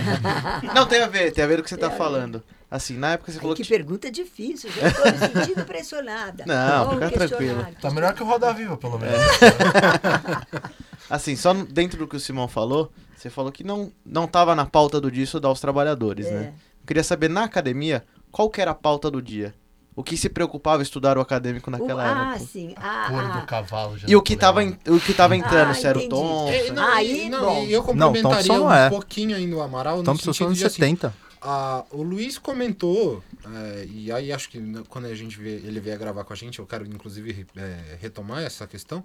Não, 0.74 0.86
tem 0.86 1.02
a 1.02 1.06
ver, 1.06 1.30
tem 1.32 1.44
a 1.44 1.46
ver 1.46 1.56
com 1.56 1.60
o 1.60 1.64
que 1.64 1.70
você 1.70 1.76
tá 1.76 1.90
falando. 1.90 2.42
Assim, 2.70 2.96
na 2.98 3.12
época 3.12 3.30
você 3.32 3.38
Ai, 3.38 3.40
falou 3.42 3.56
que 3.56 3.62
que. 3.62 3.68
pergunta 3.68 4.10
difícil, 4.10 4.70
já 4.72 4.88
estou 4.88 5.04
me 5.06 5.18
sentindo 5.40 5.64
pressionada. 5.64 6.44
Não, 6.46 6.90
fica 6.94 7.10
tranquilo. 7.10 7.66
Tá 7.80 7.90
melhor 7.90 8.14
que 8.14 8.22
o 8.22 8.26
Roda 8.26 8.52
Viva, 8.52 8.76
pelo 8.76 8.98
menos. 8.98 9.18
Assim, 11.08 11.36
só 11.36 11.54
dentro 11.54 11.98
do 11.98 12.06
que 12.06 12.16
o 12.16 12.20
Simão 12.20 12.48
falou, 12.48 12.92
você 13.16 13.30
falou 13.30 13.50
que 13.50 13.64
não, 13.64 13.90
não 14.04 14.26
tava 14.26 14.54
na 14.54 14.66
pauta 14.66 15.00
do 15.00 15.10
dia 15.10 15.24
estudar 15.24 15.50
os 15.50 15.60
trabalhadores, 15.60 16.26
É. 16.26 16.30
né? 16.30 16.52
Eu 16.82 16.86
queria 16.86 17.04
saber, 17.04 17.28
na 17.28 17.44
academia, 17.44 18.04
qual 18.30 18.48
que 18.50 18.60
era 18.60 18.70
a 18.70 18.74
pauta 18.74 19.10
do 19.10 19.20
dia? 19.20 19.54
O 19.98 20.04
que 20.04 20.16
se 20.16 20.28
preocupava 20.28 20.80
estudar 20.80 21.18
o 21.18 21.20
acadêmico 21.20 21.68
O- 21.68 21.72
naquela 21.72 22.04
ah, 22.04 22.30
época? 22.36 22.46
sim. 22.46 22.72
A 22.76 23.06
Ah, 23.06 23.10
cor 23.10 23.18
ah, 23.24 23.40
do 23.40 23.46
cavalo. 23.46 23.98
já 23.98 24.06
E 24.08 24.14
o 24.14 24.22
que 24.22 24.36
tava, 24.36 24.62
en- 24.62 24.78
o 24.86 25.00
que 25.00 25.12
tava 25.12 25.34
entrando, 25.34 25.70
Ah, 25.70 25.74
se 25.74 25.88
era 25.88 25.98
o. 25.98 26.08
Thompson? 26.08 26.48
É, 26.52 26.70
não, 26.70 26.84
Aí, 26.94 27.26
e, 27.26 27.28
não, 27.28 27.40
bom. 27.40 27.64
e 27.64 27.72
eu 27.72 27.82
complementaria 27.82 28.46
não 28.56 28.66
um 28.66 28.72
é. 28.72 28.88
pouquinho 28.88 29.34
ainda 29.36 29.56
o 29.56 29.60
Amaral. 29.60 29.96
no 29.96 30.04
Thompson 30.04 30.32
são 30.32 30.46
anos 30.46 30.58
de, 30.58 30.64
assim, 30.64 30.76
70. 30.76 31.12
a- 31.42 31.84
o 31.90 32.00
Luiz 32.04 32.38
comentou, 32.38 33.24
é, 33.44 33.86
e 33.90 34.12
aí 34.12 34.32
acho 34.32 34.48
que 34.48 34.62
quando 34.88 35.06
a 35.06 35.14
gente 35.16 35.36
vê, 35.36 35.54
ele 35.56 35.80
vier 35.80 35.98
gravar 35.98 36.22
com 36.22 36.32
a 36.32 36.36
gente, 36.36 36.60
eu 36.60 36.66
quero 36.66 36.86
inclusive 36.86 37.44
é, 37.56 37.96
retomar 38.00 38.44
essa 38.44 38.68
questão, 38.68 39.02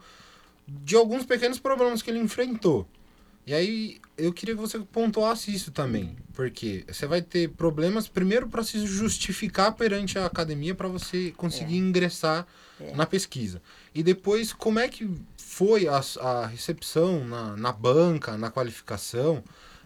de 0.67 0.95
alguns 0.95 1.25
pequenos 1.25 1.57
problemas 1.57 2.03
que 2.03 2.11
ele 2.11 2.19
enfrentou. 2.19 2.87
E 3.45 3.53
aí 3.53 3.99
eu 4.17 4.31
queria 4.31 4.55
que 4.55 4.61
você 4.61 4.79
pontuasse 4.79 5.53
isso 5.53 5.71
também, 5.71 6.15
porque 6.33 6.85
você 6.87 7.05
vai 7.05 7.21
ter 7.21 7.49
problemas 7.49 8.07
primeiro 8.07 8.47
para 8.47 8.63
se 8.63 8.85
justificar 8.85 9.73
perante 9.73 10.17
a 10.17 10.25
academia 10.25 10.73
para 10.73 10.87
você 10.87 11.33
conseguir 11.35 11.77
ingressar 11.77 12.47
na 12.95 13.05
pesquisa. 13.05 13.61
E 13.93 14.01
depois 14.01 14.53
como 14.53 14.79
é 14.79 14.87
que 14.87 15.09
foi 15.37 15.87
a, 15.87 16.01
a 16.21 16.47
recepção 16.47 17.25
na, 17.25 17.55
na 17.57 17.71
banca, 17.71 18.37
na 18.37 18.49
qualificação, 18.49 19.43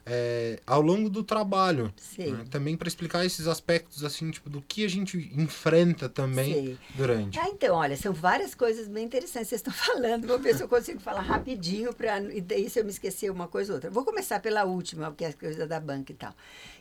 é, 0.09 0.59
ao 0.65 0.81
longo 0.81 1.09
do 1.09 1.21
trabalho. 1.21 1.93
Né? 2.17 2.45
Também 2.49 2.77
para 2.77 2.87
explicar 2.87 3.25
esses 3.25 3.45
aspectos 3.45 4.05
assim, 4.05 4.31
tipo, 4.31 4.49
do 4.49 4.61
que 4.61 4.85
a 4.85 4.87
gente 4.87 5.17
enfrenta 5.35 6.07
também 6.07 6.53
Sei. 6.53 6.77
durante. 6.95 7.37
Ah, 7.37 7.49
então, 7.49 7.75
olha, 7.75 7.97
são 7.97 8.13
várias 8.13 8.55
coisas 8.55 8.87
bem 8.87 9.05
interessantes 9.05 9.49
que 9.49 9.57
vocês 9.57 9.61
estão 9.61 9.73
falando. 9.93 10.25
Vou 10.25 10.39
ver 10.39 10.55
se 10.55 10.63
eu 10.63 10.69
consigo 10.69 11.01
falar 11.01 11.21
rapidinho, 11.21 11.93
pra, 11.93 12.21
e 12.21 12.39
daí 12.39 12.69
se 12.69 12.79
eu 12.79 12.85
me 12.85 12.89
esquecer 12.89 13.29
uma 13.29 13.47
coisa 13.47 13.73
ou 13.73 13.75
outra. 13.75 13.89
Vou 13.89 14.05
começar 14.05 14.39
pela 14.39 14.63
última, 14.63 15.13
que 15.13 15.25
é 15.25 15.27
a 15.27 15.33
coisa 15.33 15.67
da 15.67 15.79
banca 15.79 16.13
e 16.13 16.15
tal. 16.15 16.33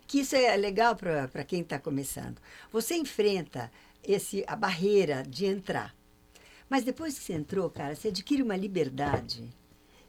Que 0.07 0.21
isso 0.21 0.37
é 0.37 0.57
legal 0.57 0.95
para 0.95 1.45
quem 1.45 1.63
está 1.63 1.81
começando. 1.81 2.37
Você 2.71 2.95
enfrenta 2.95 3.73
esse, 4.05 4.45
a 4.47 4.55
barreira 4.55 5.25
de 5.29 5.47
entrar. 5.47 5.95
Mas 6.69 6.85
depois 6.85 7.19
que 7.19 7.25
você 7.25 7.33
entrou, 7.33 7.69
cara, 7.71 7.95
você 7.95 8.09
adquire 8.09 8.43
uma 8.43 8.57
liberdade 8.57 9.53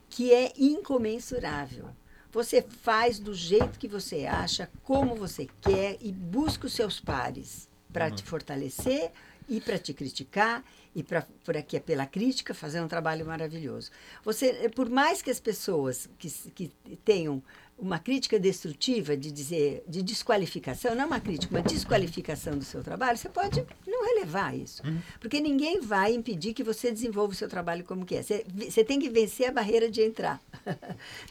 que 0.10 0.32
é 0.32 0.54
incomensurável. 0.58 1.90
Você 2.32 2.62
faz 2.62 3.20
do 3.20 3.34
jeito 3.34 3.80
que 3.80 3.88
você 3.88 4.26
acha, 4.26 4.70
como 4.84 5.16
você 5.16 5.48
quer 5.62 5.98
e 6.02 6.12
busca 6.12 6.68
os 6.68 6.74
seus 6.74 7.00
pares 7.00 7.68
para 7.92 8.12
te 8.12 8.24
fortalecer 8.24 9.12
e 9.48 9.62
para 9.62 9.80
te 9.80 9.94
criticar 9.94 10.64
e 10.94 11.02
para 11.02 11.26
por 11.44 11.56
aqui 11.56 11.80
pela 11.80 12.06
crítica 12.06 12.54
fazer 12.54 12.82
um 12.82 12.88
trabalho 12.88 13.26
maravilhoso. 13.26 13.92
Você, 14.24 14.70
por 14.70 14.90
mais 14.90 15.22
que 15.22 15.30
as 15.30 15.40
pessoas 15.40 16.10
que, 16.18 16.30
que 16.52 16.72
tenham 17.06 17.42
uma 17.78 18.00
crítica 18.00 18.40
destrutiva 18.40 19.16
de 19.16 19.32
dizer 19.32 19.84
de 19.88 20.02
desqualificação, 20.02 20.96
não 20.96 21.06
uma 21.06 21.20
crítica, 21.20 21.54
uma 21.54 21.62
desqualificação 21.62 22.58
do 22.58 22.66
seu 22.66 22.84
trabalho, 22.84 23.18
você 23.18 23.30
pode 23.30 23.64
não 23.86 24.06
relevar 24.06 24.58
isso, 24.58 24.82
porque 25.20 25.40
ninguém 25.40 25.80
vai 25.80 26.14
impedir 26.14 26.54
que 26.54 26.64
você 26.64 26.92
desenvolva 26.92 27.34
o 27.34 27.36
seu 27.36 27.48
trabalho 27.48 27.84
como 27.84 28.06
que 28.06 28.16
é. 28.16 28.24
Você, 28.24 28.46
você 28.56 28.84
tem 28.84 29.00
que 29.00 29.10
vencer 29.10 29.50
a 29.50 29.52
barreira 29.52 29.90
de 29.90 30.02
entrar. 30.02 30.42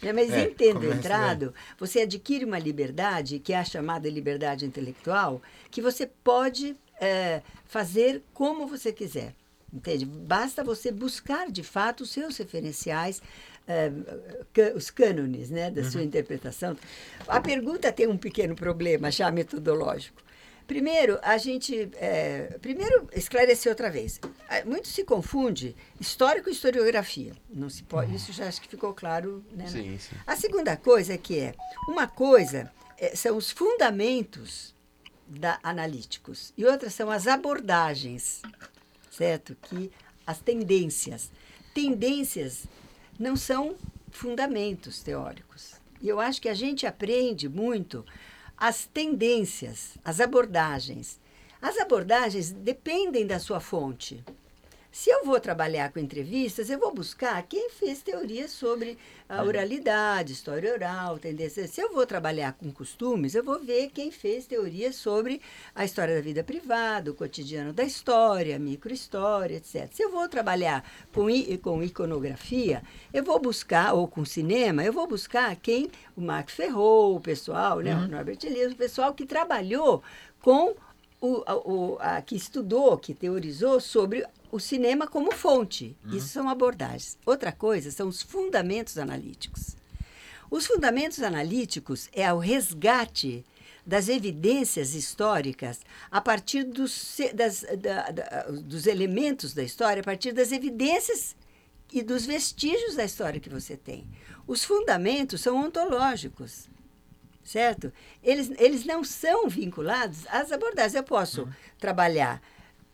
Né? 0.03 0.12
Mas 0.12 0.30
É, 0.30 0.44
em 0.44 0.55
tendo 0.55 0.80
começa 0.80 0.99
entrado, 0.99 1.55
você 1.78 2.01
adquire 2.01 2.44
uma 2.44 2.59
liberdade, 2.59 3.38
que 3.38 3.53
é 3.53 3.59
a 3.59 3.64
chamada 3.64 4.09
liberdade 4.09 4.64
intelectual, 4.64 5.40
que 5.70 5.80
você 5.80 6.07
pode 6.07 6.76
eh, 7.01 7.42
fazer 7.66 8.22
como 8.34 8.66
você 8.66 8.92
quiser. 8.92 9.34
Entende? 9.72 10.07
Basta 10.07 10.62
você 10.62 10.90
buscar, 10.92 11.51
de 11.51 11.62
fato, 11.62 12.03
os 12.03 12.11
seus 12.11 12.36
referenciais, 12.36 13.20
eh, 13.67 14.73
os 14.75 14.91
cânones 14.91 15.51
né, 15.51 15.71
da 15.71 15.83
sua 15.85 16.03
interpretação. 16.03 16.77
A 17.27 17.41
pergunta 17.41 17.93
tem 17.93 18.07
um 18.07 18.17
pequeno 18.17 18.55
problema 18.55 19.11
já 19.11 19.31
metodológico. 19.31 20.23
Primeiro, 20.67 21.19
a 21.23 21.39
gente. 21.39 21.89
eh, 21.95 22.59
primeiro, 22.61 23.09
esclarecer 23.12 23.71
outra 23.71 23.89
vez. 23.89 24.21
Ah, 24.49 24.64
Muito 24.64 24.89
se 24.89 25.05
confunde 25.05 25.77
histórico 26.01 26.49
e 26.49 26.53
historiografia. 26.53 27.33
Não 27.49 27.69
se 27.71 27.85
pode, 27.85 28.14
Isso 28.14 28.33
já 28.33 28.49
acho 28.49 28.61
que 28.61 28.69
ficou 28.69 28.93
claro. 28.93 29.45
Né? 29.53 29.69
Sim, 29.69 29.97
sim. 29.99 30.17
A 30.27 30.35
segunda 30.35 30.77
coisa 30.77 31.14
é 31.14 31.19
que 31.19 31.39
é 31.39 31.55
uma 31.89 32.09
coisa 32.09 32.73
eh, 32.99 33.14
são 33.14 33.37
os 33.37 33.51
fundamentos 33.53 34.75
da 35.29 35.59
analíticos 35.62 36.53
e 36.57 36.64
outra 36.64 36.91
são 36.91 37.11
as 37.11 37.27
abordagens, 37.29 38.43
certo? 39.11 39.57
Que 39.62 39.91
as 40.27 40.41
tendências, 40.41 41.31
tendências 41.73 42.64
não 43.19 43.37
são 43.37 43.77
fundamentos 44.11 45.03
teóricos. 45.03 45.75
E 46.01 46.09
eu 46.09 46.21
acho 46.21 46.41
que 46.41 46.49
a 46.49 46.55
gente 46.55 46.87
aprende 46.87 47.49
muito 47.49 48.05
as 48.57 48.87
tendências, 48.87 49.97
as 50.05 50.21
abordagens. 50.21 51.21
As 51.61 51.79
abordagens 51.79 52.51
dependem 52.51 53.27
da 53.27 53.39
sua 53.39 53.61
fonte. 53.61 54.25
Se 54.99 55.11
eu 55.11 55.26
vou 55.26 55.38
trabalhar 55.38 55.92
com 55.92 55.99
entrevistas, 56.01 56.70
eu 56.70 56.78
vou 56.78 56.90
buscar 56.92 57.42
quem 57.42 57.68
fez 57.68 58.01
teorias 58.03 58.51
sobre 58.51 58.97
a 59.28 59.42
oralidade, 59.44 60.32
história 60.32 60.72
oral, 60.72 61.18
tendência. 61.18 61.68
Se 61.68 61.82
eu 61.82 61.92
vou 61.92 62.07
trabalhar 62.07 62.55
com 62.55 62.72
costumes, 62.72 63.34
eu 63.34 63.44
vou 63.44 63.61
ver 63.62 63.90
quem 63.92 64.11
fez 64.11 64.47
teorias 64.47 64.97
sobre 64.97 65.42
a 65.74 65.84
história 65.84 66.14
da 66.14 66.22
vida 66.22 66.42
privada, 66.42 67.11
o 67.11 67.14
cotidiano 67.14 67.74
da 67.74 67.84
história, 67.84 68.59
microhistória, 68.59 69.57
etc. 69.59 69.86
Se 69.92 70.03
eu 70.03 70.11
vou 70.11 70.26
trabalhar 70.30 70.82
com, 71.12 71.26
com 71.62 71.82
iconografia, 71.82 72.82
eu 73.12 73.22
vou 73.22 73.38
buscar, 73.38 73.92
ou 73.92 74.09
com 74.09 74.24
cinema, 74.24 74.82
eu 74.82 74.94
vou 74.94 75.07
buscar 75.07 75.55
quem, 75.57 75.90
o 76.16 76.22
Mark 76.22 76.49
Ferro, 76.49 77.16
o 77.16 77.20
pessoal, 77.20 77.80
né, 77.80 77.94
o 77.94 78.09
Norbert 78.09 78.38
Elias, 78.44 78.72
o 78.72 78.76
pessoal 78.76 79.12
que 79.12 79.26
trabalhou 79.26 80.03
com 80.40 80.74
o, 81.20 81.42
o- 81.64 81.97
a- 82.01 82.20
que 82.22 82.36
estudou, 82.36 82.97
que 82.99 83.12
teorizou 83.14 83.80
sobre 83.80 84.24
o 84.51 84.59
cinema 84.61 85.07
como 85.07 85.32
fonte. 85.32 85.97
Isso 86.12 86.28
são 86.28 86.49
abordagens. 86.49 87.18
Outra 87.26 87.53
coisa 87.53 87.90
são 87.90 88.09
os 88.09 88.22
fundamentos 88.22 88.97
analíticos. 88.99 89.76
Os 90.51 90.66
fundamentos 90.66 91.22
analíticos 91.22 92.09
é 92.12 92.32
o 92.32 92.38
resgate 92.38 93.44
das 93.84 94.09
evidências 94.09 94.94
históricas 94.94 95.80
a 96.11 96.20
partir 96.20 96.64
dos, 96.64 97.16
das- 97.34 97.64
da- 97.80 98.11
da- 98.11 98.42
dos 98.51 98.86
elementos 98.86 99.55
da 99.55 99.62
história, 99.62 100.01
a 100.01 100.05
partir 100.05 100.32
das 100.32 100.51
evidências 100.53 101.36
e 101.92 102.03
dos 102.03 102.26
vestígios 102.26 102.97
da 102.97 103.05
história 103.05 103.38
que 103.40 103.49
você 103.49 103.76
tem. 103.76 104.07
Os 104.47 104.64
fundamentos 104.64 105.40
são 105.40 105.57
ontológicos 105.64 106.68
certo? 107.44 107.92
Eles, 108.24 108.51
eles 108.59 108.84
não 108.84 109.05
são 109.05 109.49
vinculados 109.49 110.26
às 110.26 110.51
abordagens. 110.51 110.97
Eu 110.97 111.05
posso 111.05 111.49
trabalhar, 111.78 112.42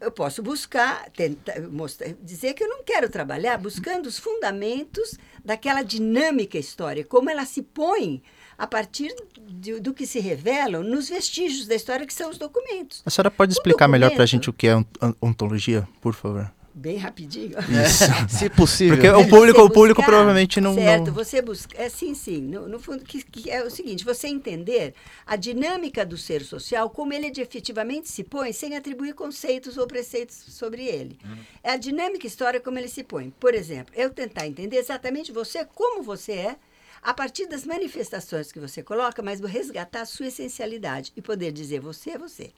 eu 0.02 0.10
posso 0.10 0.42
buscar, 0.42 1.08
tentar, 1.10 1.60
mostrar, 1.62 2.12
dizer 2.22 2.54
que 2.54 2.62
eu 2.64 2.68
não 2.68 2.82
quero 2.82 3.08
trabalhar 3.08 3.56
buscando 3.58 4.06
os 4.06 4.18
fundamentos 4.18 5.16
daquela 5.44 5.82
dinâmica 5.82 6.58
histórica, 6.58 7.08
como 7.08 7.30
ela 7.30 7.44
se 7.46 7.62
põe 7.62 8.22
a 8.58 8.66
partir 8.66 9.14
de- 9.48 9.80
do 9.80 9.94
que 9.94 10.06
se 10.06 10.20
revelam 10.20 10.82
nos 10.82 11.08
vestígios 11.08 11.66
da 11.66 11.74
história, 11.74 12.06
que 12.06 12.12
são 12.14 12.30
os 12.30 12.38
documentos. 12.38 13.02
A 13.06 13.10
senhora 13.10 13.30
pode 13.30 13.52
explicar 13.52 13.88
melhor 13.88 14.08
pra 14.10 14.24
documento- 14.24 14.30
gente 14.30 14.50
o 14.50 14.52
que 14.52 14.66
é 14.68 14.76
ont- 14.76 14.86
ontologia, 15.20 15.88
por 16.00 16.14
favor? 16.14 16.52
Bem 16.74 16.96
rapidinho. 16.96 17.56
Se 18.28 18.48
possível. 18.48 18.96
Porque 18.96 19.08
o 19.10 19.22
Você 19.24 19.28
público, 19.28 19.58
o 19.58 19.62
buscar- 19.64 19.74
público 19.74 20.02
provavelmente 20.02 20.60
não. 20.60 20.74
Certo, 20.74 21.08
não- 21.08 21.12
você 21.14 21.42
busca. 21.42 21.76
É, 21.80 21.88
sim, 21.90 22.14
sim. 22.14 22.40
No, 22.40 22.66
no 22.66 22.80
fundo, 22.80 23.04
que, 23.04 23.22
que 23.22 23.50
é 23.50 23.62
o 23.62 23.70
seguinte: 23.70 24.04
você 24.04 24.26
entender 24.28 24.94
a 25.26 25.36
dinâmica 25.36 26.04
do 26.06 26.16
ser 26.16 26.42
social, 26.42 26.88
como 26.88 27.12
ele 27.12 27.30
efetivamente 27.40 28.08
se 28.08 28.24
põe, 28.24 28.52
sem 28.54 28.74
atribuir 28.74 29.12
conceitos 29.14 29.76
ou 29.76 29.86
preceitos 29.86 30.34
sobre 30.48 30.84
ele. 30.86 31.18
É 31.62 31.72
a 31.72 31.76
dinâmica 31.76 32.26
histórica 32.26 32.64
como 32.64 32.78
ele 32.78 32.88
se 32.88 33.04
põe. 33.04 33.30
Por 33.38 33.54
exemplo, 33.54 33.92
eu 33.94 34.08
tentar 34.10 34.46
entender 34.46 34.76
exatamente 34.76 35.30
você, 35.30 35.66
como 35.66 36.02
você 36.02 36.32
é, 36.32 36.56
a 37.02 37.12
partir 37.12 37.46
das 37.46 37.66
manifestações 37.66 38.50
que 38.50 38.58
você 38.60 38.82
coloca, 38.82 39.20
mas 39.22 39.40
vou 39.40 39.48
resgatar 39.48 40.02
a 40.02 40.06
sua 40.06 40.28
essencialidade 40.28 41.12
e 41.16 41.20
poder 41.20 41.52
dizer 41.52 41.80
você 41.80 42.12
é 42.12 42.18
você. 42.18 42.50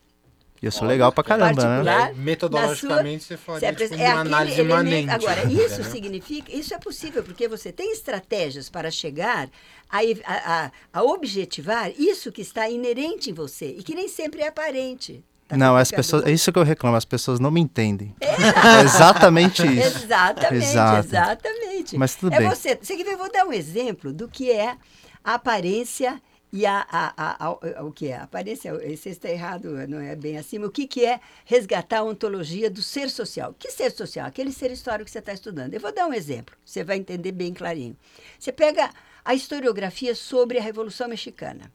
Isso 0.69 0.85
é 0.85 0.89
legal 0.89 1.12
pra 1.12 1.23
caramba, 1.25 1.83
né? 1.83 2.11
É, 2.11 2.15
metodologicamente, 2.15 3.25
você 3.25 3.37
Você 3.37 3.43
faria 3.43 3.69
é, 3.69 3.73
tipo, 3.75 3.95
é 3.95 4.12
uma 4.12 4.21
análise 4.21 4.61
elemento- 4.61 4.81
imanente. 4.83 5.11
Agora, 5.11 5.41
isso 5.45 5.75
entendeu? 5.75 5.91
significa, 5.91 6.57
isso 6.57 6.75
é 6.75 6.79
possível 6.79 7.23
porque 7.23 7.47
você 7.49 7.71
tem 7.73 7.93
estratégias 7.93 8.69
para 8.71 8.91
chegar 8.91 9.49
a, 9.91 9.99
a, 10.27 10.71
a- 10.93 11.03
objetivar 11.03 11.91
isso 11.99 12.31
que 12.33 12.43
está 12.43 12.69
inerente 12.69 13.31
em 13.31 13.33
você 13.33 13.67
e 13.79 13.83
que 13.83 13.95
nem 13.95 14.09
sempre 14.09 14.43
é 14.43 14.49
aparente. 14.49 15.23
Tá 15.47 15.57
Não, 15.59 15.77
as 15.77 15.91
pessoas. 15.91 16.25
É 16.25 16.31
isso 16.31 16.51
que 16.51 16.59
eu 16.59 16.62
reclamo, 16.62 16.97
as 16.97 17.05
pessoas 17.05 17.39
não 17.39 17.51
me 17.51 17.61
entendem. 17.61 18.15
É 18.19 18.81
exatamente 18.83 19.61
isso. 19.67 20.05
Exatamente, 20.05 20.65
Exato. 20.65 21.07
exatamente. 21.09 21.99
Mas 21.99 22.15
tudo 22.15 22.33
é 22.35 22.39
bem. 22.39 22.49
Você, 22.49 22.79
você 22.81 22.97
quer 22.97 23.05
ver, 23.05 23.17
vou 23.17 23.31
dar 23.31 23.45
um 23.45 23.53
exemplo 23.53 24.11
do 24.12 24.27
que 24.27 24.51
é 24.51 24.75
a 25.23 25.35
aparência 25.35 26.21
e 26.55 26.64
a, 26.66 26.86
a, 26.88 27.46
a- 27.48 27.84
o 27.84 27.90
que 27.90 28.07
é? 28.07 28.16
Aparência, 28.16 28.70
esse 28.84 29.09
está 29.09 29.28
errado, 29.28 29.72
não 29.88 29.98
é 29.98 30.14
bem 30.14 30.34
mas 30.34 30.52
o 30.52 30.70
que, 30.70 30.86
que 30.86 31.05
é 31.05 31.18
resgatar 31.44 31.98
a 31.98 32.05
ontologia 32.05 32.70
do 32.70 32.80
ser 32.80 33.11
social? 33.11 33.52
Que 33.59 33.72
ser 33.72 33.90
social? 33.90 34.24
Aquele 34.28 34.52
ser 34.52 34.70
histórico 34.70 35.07
que 35.07 35.11
você 35.11 35.18
está 35.18 35.32
estudando. 35.32 35.74
Eu 35.74 35.80
vou 35.80 35.92
dar 35.92 36.07
um 36.07 36.14
exemplo, 36.14 36.55
você 36.64 36.84
vai 36.84 36.96
entender 36.96 37.32
bem 37.32 37.52
clarinho. 37.52 37.96
Você 38.38 38.52
pega 38.52 38.88
a 39.24 39.34
historiografia 39.34 40.14
sobre 40.14 40.57
a 40.57 40.62
Revolução 40.62 41.09
Mexicana. 41.09 41.72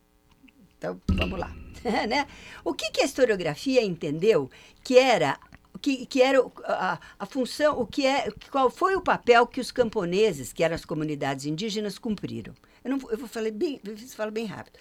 Então, 0.78 1.02
vamos 1.10 1.38
lá. 1.38 1.54
né? 2.08 2.26
O 2.64 2.74
que, 2.74 2.90
que 2.90 3.02
a 3.02 3.06
historiografia 3.06 3.84
entendeu 3.84 4.50
que 4.82 4.98
era 4.98 5.38
que, 5.82 6.06
que 6.06 6.22
era 6.22 6.40
a, 6.64 7.00
a 7.20 7.26
função, 7.26 7.78
o 7.82 7.86
que 7.86 8.06
é, 8.06 8.32
qual 8.50 8.70
foi 8.70 8.96
o 8.96 9.02
papel 9.02 9.46
que 9.46 9.60
os 9.60 9.72
camponeses, 9.72 10.54
que 10.54 10.64
eram 10.64 10.76
as 10.76 10.86
comunidades 10.86 11.46
indígenas, 11.46 12.00
cumpriram? 12.00 12.54
Eu, 12.84 12.92
não, 12.92 13.12
eu 13.12 13.18
vou 13.18 13.28
falar 13.28 13.52
bem, 13.52 13.80
falo 14.16 14.32
bem 14.32 14.46
rápido. 14.46 14.78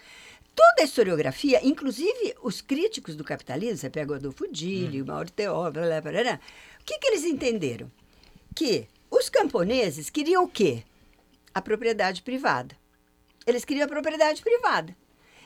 Toda 0.54 0.82
a 0.82 0.84
historiografia, 0.84 1.64
inclusive 1.64 2.34
os 2.42 2.60
críticos 2.60 3.14
do 3.14 3.22
capitalismo, 3.22 3.76
você 3.76 3.88
pega 3.88 4.12
o 4.12 4.14
Adolfo 4.16 4.50
Dilli, 4.50 5.00
o 5.00 5.06
Mauro 5.06 5.30
Teó, 5.30 5.70
blá, 5.70 5.82
blá, 5.82 6.00
blá, 6.00 6.22
blá, 6.22 6.40
o 6.80 6.84
que, 6.84 6.98
que 6.98 7.06
eles 7.06 7.24
entenderam? 7.24 7.90
Que 8.54 8.88
os 9.10 9.28
camponeses 9.28 10.10
queriam 10.10 10.44
o 10.44 10.48
quê? 10.48 10.82
A 11.54 11.62
propriedade 11.62 12.22
privada. 12.22 12.76
Eles 13.46 13.64
queriam 13.64 13.86
a 13.86 13.88
propriedade 13.88 14.42
privada. 14.42 14.96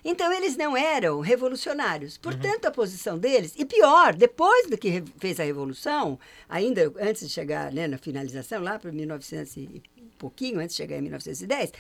Então, 0.05 0.33
eles 0.33 0.57
não 0.57 0.77
eram 0.77 1.21
revolucionários. 1.21 2.19
Portanto, 2.19 2.67
a 2.67 2.73
posição 2.73 3.17
deles, 3.19 3.55
e 3.57 3.65
pior, 3.65 4.15
depois 4.15 4.69
do 4.69 4.77
que 4.77 5.05
fez 5.19 5.39
a 5.39 5.45
Revolução, 5.45 6.19
ainda 6.49 6.93
antes 7.01 7.27
de 7.27 7.29
chegar 7.29 7.73
né, 7.73 7.87
na 7.87 7.99
finalização, 7.99 8.63
lá 8.63 8.79
para 8.81 8.91
1900 8.91 9.57
e 9.59 9.83
pouquinho, 10.19 10.61
antes 10.61 10.75
de 10.75 10.83
chegar 10.83 10.97
em 10.97 11.03
1910, 11.03 11.73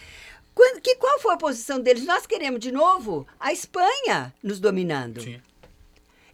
quando, 0.55 0.80
que, 0.80 0.96
qual 0.96 1.18
foi 1.18 1.34
a 1.34 1.38
posição 1.38 1.80
deles? 1.80 2.05
Nós 2.05 2.26
queremos, 2.26 2.61
de 2.61 2.72
novo, 2.72 3.26
a 3.38 3.53
Espanha 3.53 4.34
nos 4.42 4.61
dominando. 4.61 5.22
Sim. 5.22 5.40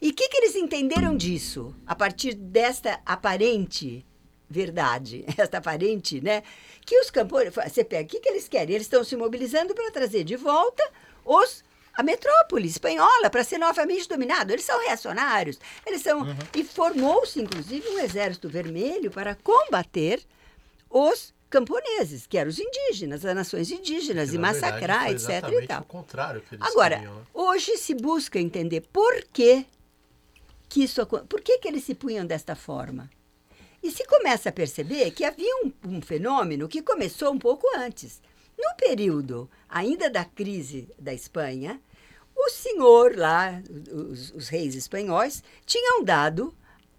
E 0.01 0.11
o 0.11 0.14
que, 0.14 0.29
que 0.29 0.37
eles 0.37 0.55
entenderam 0.55 1.16
disso, 1.16 1.75
a 1.87 1.95
partir 1.95 2.35
desta 2.35 3.01
aparente 3.05 4.05
verdade, 4.49 5.25
esta 5.37 5.59
aparente, 5.59 6.21
né? 6.21 6.43
Que 6.85 6.99
os 7.01 7.11
camponeses, 7.11 7.55
você 7.55 7.85
pega, 7.85 8.05
o 8.05 8.09
que, 8.09 8.21
que 8.21 8.29
eles 8.29 8.49
querem? 8.49 8.75
Eles 8.75 8.87
estão 8.87 9.05
se 9.05 9.16
mobilizando 9.16 9.75
para 9.75 9.91
trazer 9.91 10.25
de 10.25 10.37
volta 10.37 10.83
os 11.25 11.66
a 11.95 12.03
metrópole 12.03 12.69
espanhola 12.69 13.29
para 13.29 13.43
ser 13.43 13.59
novamente 13.59 14.09
dominado. 14.09 14.53
Eles 14.53 14.64
são 14.64 14.81
reacionários, 14.81 15.59
eles 15.85 16.01
são 16.01 16.25
e 16.55 16.62
formou-se 16.62 17.41
inclusive 17.41 17.89
um 17.89 17.99
exército 17.99 18.49
vermelho 18.49 19.11
para 19.11 19.35
combater 19.35 20.23
os 20.89 21.35
camponeses, 21.51 22.27
que 22.27 22.37
eram 22.37 22.51
os 22.51 22.59
indígenas, 22.59 23.25
as 23.25 23.35
nações 23.35 23.71
indígenas, 23.71 24.31
Que, 24.31 24.37
e 24.37 24.39
verdade, 24.39 24.61
massacrar, 24.61 25.05
foi 25.05 25.13
etc. 25.13 25.63
E 25.63 25.67
tal. 25.67 25.81
o 25.83 25.85
contrário 25.85 26.41
que 26.43 26.55
eles 26.55 26.67
Agora, 26.67 26.97
queriam, 26.97 27.15
né? 27.17 27.23
hoje 27.33 27.77
se 27.77 27.95
busca 27.95 28.39
entender 28.39 28.83
por 28.93 29.25
que, 29.33 29.67
que 30.69 30.83
isso 30.85 31.05
por 31.07 31.41
que, 31.41 31.59
que 31.59 31.69
eles 31.69 31.85
se 31.85 31.95
punham 31.95 32.27
desta 32.27 32.55
forma. 32.55 33.11
E 33.83 33.91
se 33.91 34.05
começa 34.05 34.49
a 34.49 34.53
perceber 34.53 35.11
que 35.13 35.25
havia 35.25 35.55
um, 35.65 35.73
um 35.87 36.01
fenômeno 36.03 36.69
que 36.69 36.83
começou 36.83 37.33
um 37.33 37.39
pouco 37.39 37.67
antes. 37.77 38.21
No 38.59 38.75
período 38.77 39.49
ainda 39.69 40.11
da 40.11 40.25
crise 40.25 40.89
da 40.99 41.15
Espanha, 41.15 41.81
o 42.37 42.51
senhor 42.51 43.17
lá, 43.17 43.63
os, 43.93 44.33
os 44.33 44.49
reis 44.49 44.75
espanhóis, 44.75 45.43
tinham 45.65 46.03
dado 46.03 46.53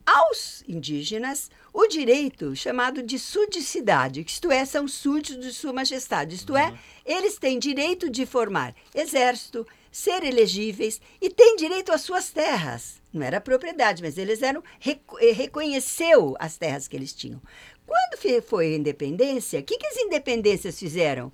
aos 0.09 0.63
indígenas 0.67 1.51
o 1.71 1.85
direito 1.85 2.55
chamado 2.55 3.03
de 3.03 3.19
sudicidade, 3.19 4.23
que 4.23 4.31
isto 4.31 4.51
é, 4.51 4.65
são 4.65 4.87
súditos 4.87 5.45
de 5.45 5.53
sua 5.53 5.71
majestade, 5.71 6.35
isto 6.35 6.57
é, 6.57 6.73
eles 7.05 7.37
têm 7.37 7.59
direito 7.59 8.09
de 8.09 8.25
formar 8.25 8.73
exército, 8.93 9.67
ser 9.91 10.23
elegíveis 10.23 10.99
e 11.21 11.29
têm 11.29 11.55
direito 11.55 11.91
às 11.91 12.01
suas 12.01 12.31
terras. 12.31 12.99
Não 13.13 13.23
era 13.23 13.39
propriedade, 13.39 14.01
mas 14.01 14.17
eles 14.17 14.41
eram 14.41 14.63
eh, 14.85 15.31
reconheceu 15.31 16.35
as 16.39 16.57
terras 16.57 16.87
que 16.87 16.95
eles 16.95 17.13
tinham. 17.13 17.41
Quando 17.85 18.41
foi 18.43 18.73
a 18.73 18.77
independência, 18.77 19.59
o 19.59 19.63
que, 19.63 19.77
que 19.77 19.87
as 19.87 19.97
independências 19.97 20.77
fizeram? 20.77 21.31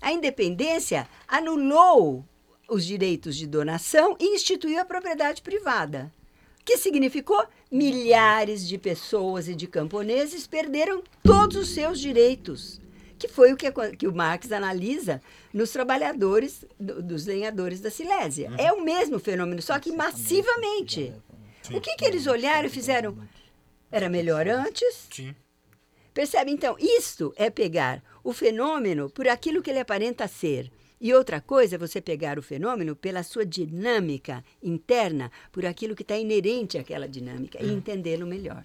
A 0.00 0.12
independência 0.12 1.08
anulou 1.28 2.24
os 2.68 2.84
direitos 2.84 3.36
de 3.36 3.46
donação 3.46 4.16
e 4.18 4.34
instituiu 4.34 4.80
a 4.80 4.84
propriedade 4.84 5.42
privada. 5.42 6.12
Que 6.64 6.76
significou 6.76 7.44
milhares 7.70 8.66
de 8.66 8.78
pessoas 8.78 9.48
e 9.48 9.54
de 9.54 9.66
camponeses 9.66 10.46
perderam 10.46 11.02
todos 11.22 11.56
os 11.56 11.68
seus 11.70 11.98
direitos. 11.98 12.80
Que 13.18 13.28
foi 13.28 13.52
o 13.52 13.56
que, 13.56 13.70
que 13.96 14.06
o 14.06 14.14
Marx 14.14 14.50
analisa 14.52 15.20
nos 15.52 15.70
trabalhadores 15.70 16.64
do- 16.78 17.02
dos 17.02 17.24
lenhadores 17.26 17.80
da 17.80 17.90
Silésia. 17.90 18.50
É 18.58 18.72
o 18.72 18.82
mesmo 18.82 19.18
fenômeno, 19.18 19.62
só 19.62 19.78
que 19.78 19.92
massivamente. 19.92 21.12
O 21.72 21.80
que, 21.80 21.94
que 21.96 22.04
eles 22.04 22.26
olharam 22.26 22.66
e 22.66 22.70
fizeram? 22.70 23.16
Era 23.90 24.08
melhor 24.08 24.48
antes? 24.48 25.08
Sim. 25.12 25.34
Percebe? 26.12 26.50
Então, 26.50 26.76
isto 26.78 27.32
é 27.36 27.48
pegar 27.48 28.02
o 28.24 28.32
fenômeno 28.32 29.08
por 29.08 29.28
aquilo 29.28 29.62
que 29.62 29.70
ele 29.70 29.78
aparenta 29.78 30.26
ser. 30.28 30.70
E 31.04 31.12
outra 31.12 31.40
coisa 31.40 31.74
é 31.74 31.78
você 31.78 32.00
pegar 32.00 32.38
o 32.38 32.42
fenômeno 32.42 32.94
pela 32.94 33.24
sua 33.24 33.44
dinâmica 33.44 34.44
interna, 34.62 35.32
por 35.50 35.66
aquilo 35.66 35.96
que 35.96 36.02
está 36.02 36.16
inerente 36.16 36.78
àquela 36.78 37.08
dinâmica, 37.08 37.58
e 37.60 37.72
entendê-lo 37.72 38.24
melhor. 38.24 38.64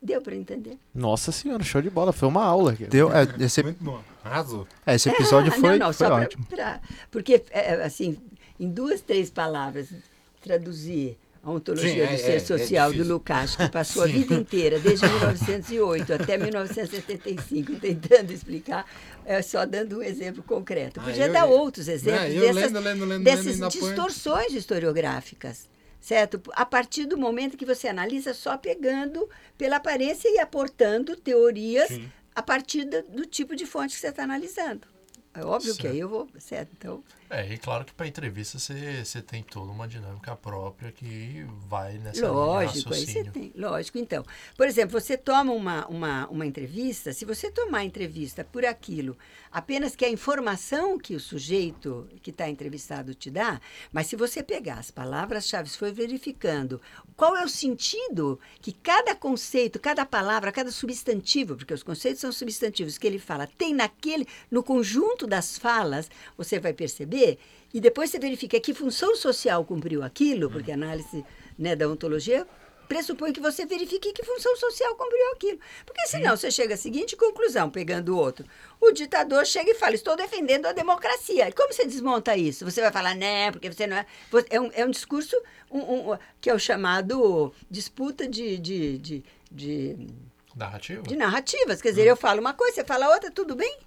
Deu 0.00 0.22
para 0.22 0.36
entender? 0.36 0.78
Nossa 0.94 1.32
senhora, 1.32 1.64
show 1.64 1.82
de 1.82 1.90
bola. 1.90 2.12
Foi 2.12 2.28
uma 2.28 2.44
aula. 2.44 2.70
aqui. 2.72 2.84
Deu, 2.84 3.10
é, 3.12 3.26
esse, 3.44 3.64
Muito 3.64 3.82
bom. 3.82 4.00
Arrasou. 4.22 4.64
é, 4.86 4.94
esse 4.94 5.08
episódio 5.08 5.50
Ah, 5.56 5.58
foi, 5.58 5.70
não, 5.70 5.78
não, 5.78 5.86
foi 5.86 5.94
só 5.94 6.06
pra- 6.06 6.16
ótimo. 6.24 6.46
pra- 6.46 6.80
porque, 7.10 7.42
é, 7.50 7.74
é, 7.74 7.84
assim, 7.84 8.16
em 8.60 8.70
duas, 8.70 9.00
três 9.00 9.28
palavras, 9.28 9.88
traduzir 10.40 11.18
a 11.46 11.50
ontologia 11.52 11.92
Sim, 11.92 12.00
é- 12.00 12.16
do 12.16 12.18
ser 12.20 12.30
é- 12.32 12.34
é 12.36 12.38
social 12.40 12.92
do. 12.92 13.04
Lukács, 13.04 13.54
que 13.56 13.68
passou 13.68 14.02
a 14.02 14.06
vida 14.06 14.34
inteira, 14.34 14.80
desde 14.80 15.06
1908 15.08 16.12
até 16.14 16.36
1975, 16.36 17.76
tentando 17.78 18.32
explicar, 18.32 18.84
é, 19.24 19.40
só 19.42 19.64
dando 19.64 19.98
um 19.98 20.02
exemplo 20.02 20.42
concreto. 20.42 20.98
Ah, 21.00 21.04
Podia 21.04 21.26
eu- 21.26 21.32
dar 21.32 21.44
outros 21.46 21.86
exemplos 21.86 22.22
É, 22.24 22.36
eu 22.36 22.40
dessas, 22.52 22.72
lendo, 22.72 22.80
lendo, 22.84 23.04
lendo, 23.04 23.22
dessas 23.24 23.58
distorções 23.72 24.52
historiográficas. 24.52 25.68
Certo? 26.00 26.40
A 26.52 26.64
partir 26.64 27.04
do 27.06 27.16
momento 27.16 27.56
que 27.56 27.64
você 27.64 27.88
analisa 27.88 28.32
só 28.34 28.56
pegando 28.56 29.28
pela 29.58 29.76
aparência 29.76 30.28
e 30.28 30.38
aportando 30.38 31.16
teorias 31.16 31.88
Sim. 31.88 32.08
a 32.34 32.42
partir 32.42 32.84
do, 32.84 33.02
do 33.02 33.26
tipo 33.26 33.56
de 33.56 33.66
fonte 33.66 33.94
que 33.94 34.00
você 34.00 34.08
está 34.08 34.22
analisando. 34.22 34.82
É 35.34 35.44
óbvio 35.44 35.74
que 35.74 35.82
Certo. 35.82 35.94
aí 35.94 35.98
eu 36.00 36.08
vou. 36.08 36.28
Certo? 36.38 36.70
Então, 36.78 37.02
É, 37.28 37.52
e 37.52 37.58
claro 37.58 37.84
que 37.84 37.92
para 37.92 38.06
entrevista 38.06 38.58
você, 38.58 39.22
tem 39.22 39.42
toda 39.42 39.72
uma 39.72 39.88
dinâmica 39.88 40.36
própria 40.36 40.92
que 40.92 41.44
vai 41.68 41.98
nessa 41.98 42.30
lógico, 42.30 42.94
aí 42.94 43.04
você 43.04 43.24
tem. 43.24 43.52
Lógico, 43.56 43.98
então. 43.98 44.24
Por 44.56 44.66
exemplo, 44.66 45.00
você 45.00 45.16
toma 45.16 45.52
uma, 45.52 45.86
uma, 45.88 46.28
uma 46.28 46.46
entrevista, 46.46 47.12
se 47.12 47.24
você 47.24 47.50
tomar 47.50 47.78
a 47.78 47.84
entrevista 47.84 48.44
por 48.44 48.64
aquilo, 48.64 49.16
apenas 49.56 49.96
que 49.96 50.04
a 50.04 50.10
informação 50.10 50.98
que 50.98 51.14
o 51.14 51.20
sujeito 51.20 52.06
que 52.20 52.28
está 52.28 52.46
entrevistado 52.46 53.14
te 53.14 53.30
dá, 53.30 53.58
mas 53.90 54.06
se 54.06 54.14
você 54.14 54.42
pegar 54.42 54.74
as 54.74 54.90
palavras-chave, 54.90 55.70
for 55.70 55.90
verificando 55.90 56.78
qual 57.16 57.34
é 57.34 57.42
o 57.42 57.48
sentido 57.48 58.38
que 58.60 58.70
cada 58.70 59.14
conceito, 59.14 59.80
cada 59.80 60.04
palavra, 60.04 60.52
cada 60.52 60.70
substantivo, 60.70 61.56
porque 61.56 61.72
os 61.72 61.82
conceitos 61.82 62.20
são 62.20 62.30
substantivos 62.30 62.98
que 62.98 63.06
ele 63.06 63.18
fala, 63.18 63.46
tem 63.46 63.72
naquele, 63.72 64.26
no 64.50 64.62
conjunto 64.62 65.26
das 65.26 65.56
falas, 65.56 66.10
você 66.36 66.60
vai 66.60 66.74
perceber, 66.74 67.38
e 67.72 67.80
depois 67.80 68.10
você 68.10 68.18
verifica 68.18 68.60
que 68.60 68.74
função 68.74 69.16
social 69.16 69.64
cumpriu 69.64 70.02
aquilo, 70.02 70.50
porque 70.50 70.70
a 70.70 70.74
análise 70.74 71.24
né, 71.58 71.74
da 71.74 71.88
ontologia 71.88 72.46
pressupõe 72.86 73.32
que 73.32 73.40
você 73.40 73.66
verifique 73.66 74.12
que 74.12 74.24
função 74.24 74.56
social 74.56 74.94
cumpriu 74.96 75.32
aquilo. 75.32 75.58
Porque 75.84 76.06
senão 76.06 76.36
você 76.36 76.50
chega 76.50 76.74
à 76.74 76.76
seguinte 76.76 77.16
conclusão, 77.16 77.68
pegando 77.70 78.14
o 78.14 78.18
outro. 78.18 78.46
O 78.80 78.92
ditador 78.92 79.44
chega 79.46 79.70
e 79.70 79.74
fala, 79.74 79.94
estou 79.94 80.16
defendendo 80.16 80.66
a 80.66 80.72
democracia. 80.72 81.48
E 81.48 81.52
como 81.52 81.72
você 81.72 81.84
desmonta 81.84 82.36
isso? 82.36 82.64
Você 82.64 82.80
vai 82.80 82.92
falar, 82.92 83.14
né, 83.14 83.50
porque 83.50 83.70
você 83.72 83.86
não 83.86 83.96
é... 83.96 84.06
É 84.50 84.60
um, 84.60 84.70
é 84.74 84.84
um 84.84 84.90
discurso 84.90 85.36
um- 85.70 86.12
um- 86.12 86.18
que 86.40 86.48
é 86.50 86.54
o 86.54 86.58
chamado 86.58 87.52
disputa 87.70 88.28
de, 88.28 88.58
de, 88.58 88.98
de, 88.98 89.24
de, 89.50 89.96
Narrativa? 90.54 91.02
de 91.02 91.16
narrativas. 91.16 91.82
Quer 91.82 91.90
dizer, 91.90 92.06
eu 92.06 92.16
falo 92.16 92.40
uma 92.40 92.54
coisa, 92.54 92.76
você 92.76 92.84
fala 92.84 93.08
outra, 93.12 93.30
tudo 93.30 93.54
bem? 93.54 93.78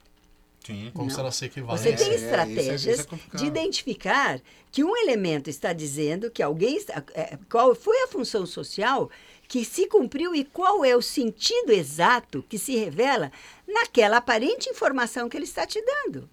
Sim. 0.70 0.92
Como 0.94 1.08
Não. 1.08 1.14
se 1.16 1.20
elas 1.20 1.36
se 1.36 1.46
equivalem. 1.46 1.82
Você 1.82 1.94
tem 1.94 2.10
é, 2.12 2.16
isso 2.16 2.24
é- 2.24 2.28
estratégias 2.28 2.86
isso 2.86 3.02
é 3.02 3.04
complicado. 3.06 3.40
de 3.42 3.46
identificar 3.48 4.40
que 4.72 4.84
um 4.84 4.96
elemento 4.96 5.50
está 5.50 5.74
dizendo 5.74 6.30
que 6.30 6.44
alguém 6.44 6.78
está, 6.78 7.04
é, 7.16 7.38
qual 7.50 7.74
foi 7.74 8.04
a 8.04 8.08
função 8.08 8.46
social 8.46 9.10
que 9.48 9.66
se 9.66 9.88
cumpriu 9.88 10.36
e 10.36 10.46
qual 10.46 10.86
é 10.86 10.96
o 10.96 11.02
sentido 11.02 11.72
exato 11.72 12.46
que 12.48 12.60
se 12.60 12.76
revela 12.76 13.32
naquela 13.68 14.18
aparente 14.18 14.70
informação 14.70 15.28
que 15.28 15.36
ele 15.36 15.46
está 15.46 15.66
te 15.66 15.82
dando. 15.84 16.30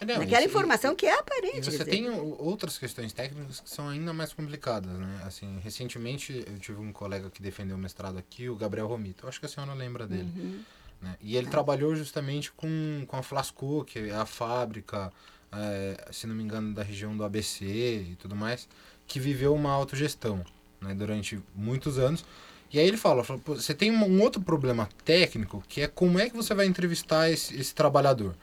É, 0.00 0.04
não, 0.04 0.18
naquela 0.18 0.40
isso- 0.40 0.48
informação 0.48 0.94
que 0.94 1.06
é 1.06 1.10
E 1.14 1.18
aparente. 1.18 1.70
você 1.70 1.84
tem 1.84 2.08
outras 2.10 2.76
questões 2.78 3.12
técnicas 3.12 3.60
que 3.60 3.70
são 3.70 3.88
ainda 3.88 4.12
mais 4.12 4.32
complicadas, 4.32 4.92
né? 4.92 5.22
Assim, 5.24 5.58
recentemente 5.62 6.44
eu 6.46 6.58
tive 6.58 6.80
um 6.80 6.92
colega 6.92 7.30
que 7.30 7.40
defendeu 7.42 7.76
o 7.76 7.78
mestrado 7.78 8.16
aqui, 8.18 8.48
o 8.48 8.54
Gabriel 8.56 8.86
Romito. 8.88 9.24
Eu 9.24 9.28
acho 9.28 9.38
que 9.40 9.46
a 9.46 9.48
senhora 9.48 9.72
lembra 9.74 10.06
dele. 10.06 10.28
Uhum. 10.36 10.60
Né? 11.00 11.16
E 11.20 11.36
ele 11.36 11.48
trabalhou 11.48 11.94
justamente 11.94 12.52
com, 12.52 13.04
com 13.06 13.16
a 13.16 13.22
Flasco, 13.22 13.84
que 13.84 13.98
é 13.98 14.14
a 14.14 14.26
fábrica, 14.26 15.12
é, 15.52 16.08
se 16.10 16.26
não 16.26 16.34
me 16.34 16.42
engano, 16.42 16.74
da 16.74 16.82
região 16.82 17.16
do 17.16 17.24
ABC 17.24 17.64
e 17.64 18.16
tudo 18.16 18.34
mais, 18.34 18.68
que 19.06 19.18
viveu 19.20 19.54
uma 19.54 19.70
autogestão 19.70 20.44
né, 20.80 20.94
durante 20.94 21.40
muitos 21.54 21.98
anos. 21.98 22.24
E 22.70 22.78
aí 22.78 22.86
ele 22.86 22.98
fala, 22.98 23.24
fala, 23.24 23.38
"Pô, 23.38 23.54
você 23.54 23.74
tem 23.74 23.90
um 23.90 24.20
outro 24.20 24.42
problema 24.42 24.88
técnico, 25.04 25.62
que 25.68 25.80
é 25.80 25.86
como 25.88 26.18
é 26.18 26.28
que 26.28 26.36
você 26.36 26.54
vai 26.54 26.66
entrevistar 26.66 27.30
esse, 27.30 27.58
esse 27.58 27.74
trabalhador. 27.74 28.36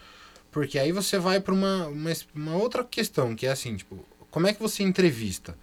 Porque 0.51 0.79
aí 0.79 0.91
você 0.91 1.19
vai 1.19 1.39
para 1.39 1.53
uma, 1.53 1.87
uma, 1.87 2.11
uma 2.33 2.55
outra 2.55 2.83
questão, 2.83 3.35
que 3.35 3.45
é 3.45 3.51
assim, 3.51 3.75
tipo, 3.75 4.03
como 4.31 4.47
é 4.47 4.53
que 4.53 4.59
você 4.59 4.83
entrevista? 4.83 5.57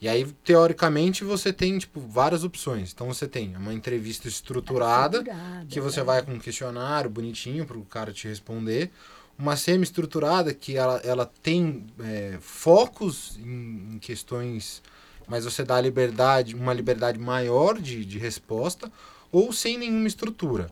E 0.00 0.08
aí, 0.08 0.24
teoricamente, 0.42 1.24
você 1.24 1.52
tem, 1.52 1.76
tipo, 1.78 2.00
várias 2.00 2.42
opções. 2.42 2.90
Então, 2.92 3.06
você 3.06 3.28
tem 3.28 3.54
uma 3.54 3.74
entrevista 3.74 4.28
estruturada, 4.28 5.18
Estruturada, 5.18 5.66
que 5.68 5.78
você 5.78 6.00
é. 6.00 6.02
vai 6.02 6.22
com 6.22 6.32
um 6.32 6.38
questionário 6.38 7.10
bonitinho 7.10 7.66
para 7.66 7.76
o 7.76 7.84
cara 7.84 8.10
te 8.10 8.26
responder. 8.26 8.90
Uma 9.38 9.56
semi-estruturada, 9.56 10.54
que 10.54 10.74
ela, 10.76 10.96
ela 11.04 11.30
tem 11.42 11.84
é, 12.02 12.38
focos 12.40 13.38
em, 13.38 13.94
em 13.94 13.98
questões, 13.98 14.82
mas 15.28 15.44
você 15.44 15.62
dá 15.64 15.78
liberdade, 15.78 16.54
uma 16.54 16.72
liberdade 16.72 17.18
maior 17.18 17.78
de, 17.78 18.02
de 18.02 18.18
resposta, 18.18 18.90
ou 19.30 19.52
sem 19.52 19.76
nenhuma 19.76 20.08
estrutura. 20.08 20.70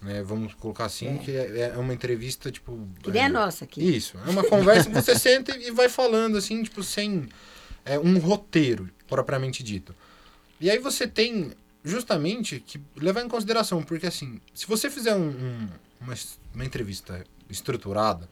Né? 0.00 0.22
Vamos 0.22 0.54
colocar 0.54 0.84
assim, 0.84 1.18
que 1.18 1.32
é, 1.32 1.72
é 1.74 1.78
uma 1.78 1.92
entrevista, 1.92 2.48
tipo... 2.52 2.86
Que 3.02 3.10
nem 3.10 3.22
é, 3.22 3.24
a 3.24 3.28
nossa 3.28 3.64
aqui. 3.64 3.82
isso, 3.82 4.16
é 4.24 4.30
uma 4.30 4.44
conversa 4.44 4.88
que 4.88 4.94
você 4.94 5.14
senta 5.18 5.56
e 5.56 5.72
vai 5.72 5.88
falando 5.88 6.38
assim, 6.38 6.62
tipo, 6.62 6.80
sem 6.84 7.28
é, 7.88 7.98
um 7.98 8.18
roteiro, 8.18 8.88
propriamente 9.06 9.62
dito. 9.62 9.94
E 10.60 10.70
aí 10.70 10.78
você 10.78 11.06
tem 11.06 11.52
justamente 11.84 12.60
que 12.60 12.80
levar 12.96 13.22
em 13.24 13.28
consideração, 13.28 13.82
porque 13.82 14.06
assim, 14.06 14.40
se 14.54 14.66
você 14.66 14.90
fizer 14.90 15.14
um- 15.14 15.28
um- 15.30 15.68
uma, 16.00 16.14
uma 16.54 16.64
entrevista 16.64 17.24
estruturada, 17.48 18.28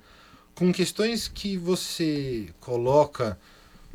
com 0.55 0.73
questões 0.73 1.29
que 1.29 1.57
você 1.57 2.49
coloca 2.61 3.39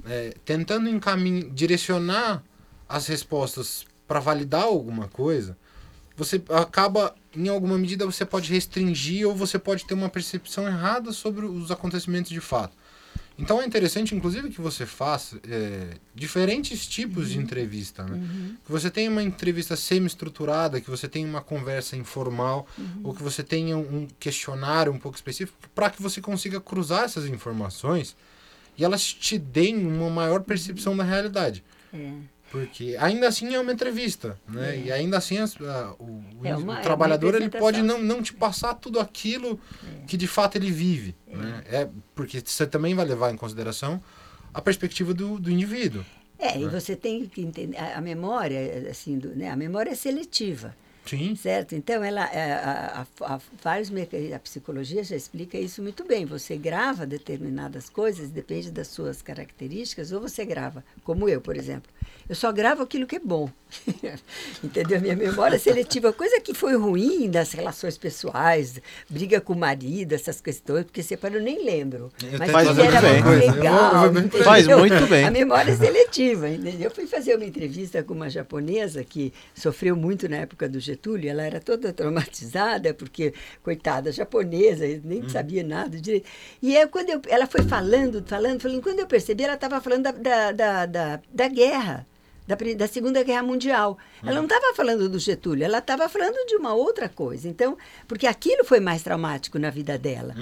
é, 0.06 0.34
tentando 0.44 0.90
encaminhar, 0.90 1.48
direcionar 1.52 2.44
as 2.90 3.06
respostas 3.08 3.86
para 4.08 4.20
validar 4.20 4.64
alguma 4.64 5.08
coisa, 5.08 5.56
você 6.18 6.42
acaba, 6.50 7.16
em 7.36 7.48
alguma 7.50 7.78
medida, 7.78 8.06
você 8.06 8.26
pode 8.26 8.52
restringir 8.52 9.28
ou 9.28 9.36
você 9.36 9.60
pode 9.60 9.86
ter 9.86 9.94
uma 9.94 10.10
percepção 10.10 10.68
errada 10.68 11.12
sobre 11.12 11.46
os 11.46 11.70
acontecimentos 11.72 12.32
de 12.32 12.42
fato. 12.42 12.76
Então 13.42 13.60
é 13.60 13.66
interessante, 13.66 14.14
inclusive, 14.14 14.52
que 14.52 14.62
você 14.62 14.86
faça 14.86 15.40
é, 15.50 15.96
diferentes 16.14 16.86
tipos 16.86 17.32
de 17.32 17.40
entrevista, 17.40 18.04
né? 18.04 18.22
Que 18.64 18.72
você 18.72 18.92
tenha 18.92 19.10
uma 19.10 19.24
entrevista 19.24 19.76
semi-estruturada, 19.76 20.80
que 20.80 20.90
você 20.90 21.08
tenha 21.08 21.28
uma 21.28 21.42
conversa 21.42 21.96
informal, 21.98 22.68
ou 23.04 23.16
que 23.16 23.24
você 23.24 23.42
tenha 23.42 23.76
um 23.76 24.08
questionário 24.20 24.94
um 24.94 25.00
pouco 25.00 25.18
específico, 25.18 25.58
para 25.74 25.90
que 25.90 26.02
você 26.02 26.22
consiga 26.22 26.62
cruzar 26.62 27.06
essas 27.06 27.26
informações 27.26 28.16
e 28.78 28.86
elas 28.86 29.12
te 29.12 29.40
deem 29.40 29.88
uma 29.88 30.10
maior 30.10 30.42
percepção 30.44 30.96
da 30.96 31.04
realidade. 31.04 31.64
É. 31.92 32.14
Porque 32.52 32.98
ainda 33.00 33.28
assim 33.30 33.54
é 33.56 33.60
uma 33.60 33.72
entrevista, 33.72 34.38
né? 34.48 34.78
E 34.78 34.92
ainda 34.92 35.18
assim 35.18 35.38
as- 35.38 35.56
a- 35.62 35.96
o, 35.98 36.22
É 36.44 36.56
uma- 36.56 36.76
o 36.76 36.78
é 36.80 36.82
trabalhador 36.82 37.34
ele 37.36 37.50
pode 37.50 37.82
não, 37.82 38.02
não 38.02 38.22
te 38.22 38.34
passar 38.34 38.74
tudo 38.74 39.00
aquilo 39.00 39.58
que 40.06 40.18
de 40.18 40.28
fato 40.28 40.58
ele 40.58 40.70
vive, 40.70 41.16
né? 41.28 41.64
É 41.72 41.88
porque 42.14 42.42
você 42.46 42.68
também 42.68 42.94
vai 42.94 43.06
levar 43.06 43.32
em 43.32 43.38
consideração 43.38 44.04
a 44.54 44.62
perspectiva 44.62 45.14
do, 45.14 45.40
do 45.40 45.50
indivíduo. 45.50 46.04
É, 46.38 46.60
e 46.60 46.68
você 46.68 46.96
tem 46.96 47.26
que 47.26 47.42
entender, 47.42 47.78
a, 47.78 48.00
a 48.00 48.02
memória, 48.02 48.88
assim, 48.90 49.18
do, 49.18 49.30
né, 49.36 49.50
a 49.50 49.56
memória 49.56 49.92
é 49.92 49.96
seletiva. 49.96 50.76
Sim. 51.06 51.36
Certo? 51.36 51.76
Então, 51.76 52.04
ela, 52.04 52.26
é, 52.32 52.54
a, 52.54 53.06
a, 53.22 53.36
a, 53.36 53.40
vários 53.62 53.92
a 54.34 54.40
psicologia 54.40 55.04
já 55.04 55.16
explica 55.16 55.58
isso 55.58 55.82
muito 55.82 56.04
bem. 56.06 56.26
Você 56.26 56.56
grava 56.56 57.06
determinadas 57.06 57.90
coisas, 57.90 58.30
depende 58.30 58.72
das 58.72 58.88
suas 58.88 59.22
características, 59.22 60.12
ou 60.12 60.22
você 60.22 60.46
grava, 60.46 60.84
como 61.04 61.28
eu, 61.28 61.42
por 61.42 61.58
exemplo. 61.58 61.92
Eu 62.30 62.36
só 62.36 62.52
gravo 62.52 62.84
aquilo 62.84 63.06
que 63.06 63.18
é 63.18 63.20
bom. 63.20 63.50
Entendeu? 64.64 65.02
Minha 65.02 65.16
memória 65.16 65.58
seletiva, 65.60 66.14
coisa 66.14 66.40
que 66.40 66.54
foi 66.54 66.76
ruim 66.78 67.30
das 67.30 67.52
relações 67.52 67.98
pessoais, 67.98 68.80
briga 69.10 69.42
com 69.42 69.54
o 69.54 69.58
marido, 69.58 70.14
essas 70.14 70.40
questões, 70.40 70.86
porque 70.86 71.04
separou, 71.04 71.38
eu 71.40 71.44
nem 71.44 71.64
lembro. 71.66 72.12
Eu 72.24 72.40
Mas 72.40 72.52
Faz 72.52 72.68
muito 72.68 72.82
era 72.82 73.02
bem. 73.02 73.24
muito 73.24 73.44
Eu 73.44 73.48
eu 73.48 73.54
legal. 73.56 73.92
Faz 74.44 74.68
muito 74.68 75.08
bem. 75.08 75.26
A 75.26 75.32
memória 75.32 75.72
é 75.72 75.76
seletiva. 75.76 76.50
entendeu? 76.50 76.90
Eu 76.90 76.92
fui 76.92 77.08
fazer 77.08 77.36
uma 77.36 77.46
entrevista 77.46 78.04
com 78.04 78.14
uma 78.14 78.30
japonesa 78.30 79.04
que 79.04 79.34
sofreu 79.54 79.96
muito 79.96 80.30
na 80.30 80.38
época 80.38 80.70
do 80.70 80.80
Getúlio. 80.92 81.30
Ela 81.30 81.44
era 81.44 81.60
toda 81.60 81.94
traumatizada, 81.94 82.94
porque, 82.94 83.34
coitada, 83.64 84.12
japonesa, 84.12 84.86
nem 85.04 85.28
sabia 85.30 85.64
nada 85.64 86.00
direito. 86.00 86.28
E 86.62 86.76
aí, 86.78 86.88
quando 86.88 87.10
eu, 87.10 87.22
ela 87.28 87.48
foi 87.48 87.64
falando, 87.64 88.24
falando, 88.26 88.62
falando, 88.62 88.82
quando 88.82 89.00
eu 89.00 89.08
percebi, 89.08 89.44
ela 89.44 89.56
estava 89.56 89.80
falando 89.82 90.04
da, 90.04 90.12
da, 90.12 90.52
da, 90.52 90.86
da, 90.86 91.22
da 91.34 91.48
guerra. 91.48 92.08
Da, 92.56 92.74
da 92.76 92.88
Segunda 92.88 93.24
Guerra 93.24 93.44
Mundial. 93.44 93.98
Ela 94.22 94.36
não 94.36 94.44
estava 94.44 94.74
falando 94.76 95.10
do 95.10 95.18
Getúlio, 95.18 95.64
ela 95.64 95.78
estava 95.80 96.08
falando 96.10 96.46
de 96.48 96.56
uma 96.56 96.74
outra 96.74 97.08
coisa. 97.08 97.48
Então, 97.48 97.78
porque 98.08 98.28
aquilo 98.28 98.64
foi 98.64 98.80
mais 98.80 99.02
traumático 99.02 99.58
na 99.58 99.70
vida 99.70 99.98
dela. 99.98 100.36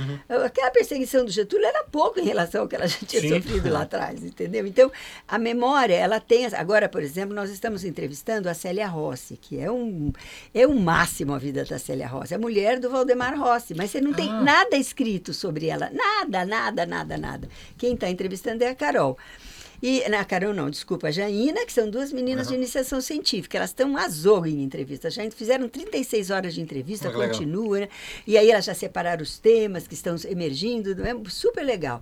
Aquela 0.45 0.72
perseguição 0.72 1.24
do 1.24 1.32
Getúlio 1.32 1.66
era 1.66 1.84
pouco 1.84 2.20
em 2.20 2.24
relação 2.24 2.62
ao 2.62 2.68
que 2.68 2.76
ela 2.76 2.88
já 2.88 2.97
tinha 3.05 3.22
Sim. 3.22 3.30
sofrido 3.41 3.70
lá 3.70 3.82
atrás, 3.89 4.24
entendeu? 4.24 4.66
Então, 4.66 4.91
a 5.28 5.38
memória, 5.38 5.95
ela 5.95 6.20
tem. 6.20 6.45
Agora, 6.47 6.89
por 6.89 7.01
exemplo, 7.01 7.36
nós 7.36 7.49
estamos 7.49 7.84
entrevistando 7.84 8.49
a 8.49 8.53
Célia 8.53 8.88
Rossi, 8.88 9.38
que 9.38 9.60
é 9.60 9.72
um, 9.72 10.12
é 10.53 10.66
um 10.66 10.80
máximo 10.80 11.34
a 11.34 11.38
vida 11.38 11.64
da 11.64 11.78
Célia 11.78 12.07
Rossi, 12.07 12.34
a 12.34 12.39
mulher 12.39 12.80
do 12.80 12.89
Valdemar 12.89 13.39
Rossi, 13.39 13.74
mas 13.76 13.91
você 13.91 14.01
não 14.01 14.14
tem 14.14 14.32
nada 14.43 14.76
escrito 14.76 15.34
sobre 15.34 15.68
ela. 15.68 15.89
Nada, 15.91 16.45
nada, 16.45 16.86
nada, 16.86 17.18
nada. 17.18 17.49
Quem 17.78 17.93
está 17.93 18.10
entrevistando 18.10 18.64
é 18.64 18.70
a 18.70 18.76
Carol. 18.76 19.18
E, 19.82 20.07
na 20.09 20.23
Carol 20.25 20.53
não, 20.53 20.69
desculpa, 20.69 21.07
a 21.07 21.11
Jaina, 21.11 21.65
que 21.65 21.71
são 21.73 21.89
duas 21.89 22.11
meninas 22.11 22.47
de 22.47 22.55
iniciação 22.55 22.99
científica. 23.01 23.57
Elas 23.57 23.69
estão 23.69 23.95
azougue 23.97 24.49
em 24.51 24.63
entrevista. 24.63 25.09
Já 25.09 25.30
fizeram 25.32 25.67
36 25.69 26.30
horas 26.30 26.53
de 26.53 26.61
entrevista, 26.61 27.07
Ah, 27.07 27.11
que 27.11 27.17
legal. 27.17 27.34
continua, 27.34 27.80
né? 27.82 27.89
E 28.27 28.38
aí 28.38 28.51
elas 28.51 28.65
já 28.65 28.73
separaram 28.73 29.23
os 29.23 29.38
temas 29.39 29.88
que 29.88 29.93
estão 29.93 30.15
emergindo, 30.27 30.95
é 31.05 31.15
super 31.30 31.63
legal. 31.63 32.01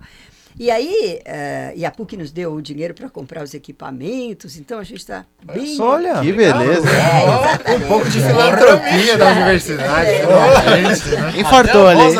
E 0.56 0.70
aí, 0.70 1.20
eh, 1.24 1.72
e 1.76 1.84
a 1.84 1.90
PUC 1.90 2.16
nos 2.16 2.30
deu 2.32 2.52
o 2.52 2.62
dinheiro 2.62 2.94
para 2.94 3.08
comprar 3.08 3.42
os 3.42 3.54
equipamentos, 3.54 4.56
então 4.56 4.78
a 4.78 4.84
gente 4.84 4.98
está 4.98 5.24
bem. 5.44 5.80
Olha, 5.80 6.20
Que 6.20 6.32
beleza. 6.32 6.88
É, 6.90 7.74
Um 7.76 7.80
pouco 7.88 8.08
de 8.08 8.20
filantropia 8.20 9.16
da 9.18 9.26
universidade. 9.32 10.10
gente, 10.10 11.16
né? 11.16 11.32
Infartou 11.40 11.86
ali. 11.86 12.14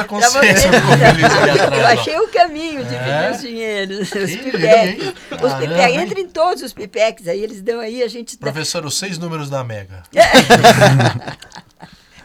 Eu 1.78 1.86
achei 1.86 2.16
o 2.18 2.28
caminho 2.28 2.84
de 2.84 2.94
É? 2.94 2.98
pedir 2.98 3.30
os 3.34 3.40
dinheiros, 3.40 3.98
os 4.12 4.36
pipecs. 4.36 5.14
Os 5.42 5.54
pipecs, 5.54 5.96
entra 5.96 6.20
em 6.20 6.28
todos 6.28 6.62
os 6.62 6.72
pipecs, 6.72 7.26
aí 7.28 7.42
eles 7.42 7.60
dão 7.60 7.80
aí, 7.80 8.02
a 8.02 8.08
gente 8.08 8.38
dá. 8.38 8.50
Professor, 8.52 8.84
os 8.84 8.96
seis 8.96 9.18
números 9.18 9.50
da 9.50 9.62
Mega. 9.64 10.02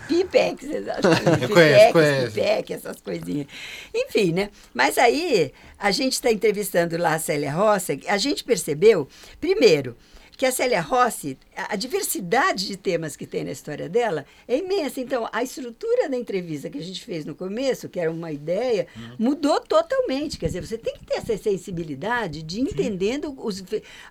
Pipex, 0.07 0.63
exatamente. 0.63 1.47
Conheço, 1.53 1.93
Pipex. 1.93 2.33
Pipec, 2.33 2.73
essas 2.73 3.01
coisinhas. 3.01 3.47
Enfim, 3.93 4.31
né? 4.33 4.49
Mas 4.73 4.97
aí, 4.97 5.51
a 5.77 5.91
gente 5.91 6.13
está 6.13 6.31
entrevistando 6.31 6.97
lá 6.97 7.15
a 7.15 7.19
Célia 7.19 7.51
Rossi, 7.51 8.01
a 8.07 8.17
gente 8.17 8.43
percebeu, 8.43 9.07
primeiro, 9.39 9.95
que 10.37 10.45
a 10.45 10.51
Célia 10.51 10.81
Rossi, 10.81 11.37
a 11.55 11.75
diversidade 11.75 12.67
de 12.67 12.77
temas 12.77 13.15
que 13.15 13.25
tem 13.25 13.43
na 13.43 13.51
história 13.51 13.87
dela 13.87 14.25
é 14.47 14.57
imensa. 14.57 14.99
Então, 14.99 15.27
a 15.31 15.43
estrutura 15.43 16.09
da 16.09 16.17
entrevista 16.17 16.69
que 16.69 16.77
a 16.77 16.81
gente 16.81 17.03
fez 17.03 17.25
no 17.25 17.35
começo, 17.35 17.89
que 17.89 17.99
era 17.99 18.11
uma 18.11 18.31
ideia, 18.31 18.87
mudou 19.19 19.59
totalmente. 19.61 20.37
Quer 20.37 20.47
dizer, 20.47 20.65
você 20.65 20.77
tem 20.77 20.93
que 20.95 21.05
ter 21.05 21.15
essa 21.15 21.37
sensibilidade 21.37 22.41
de 22.41 22.61
entendendo 22.61 23.35
os, 23.37 23.63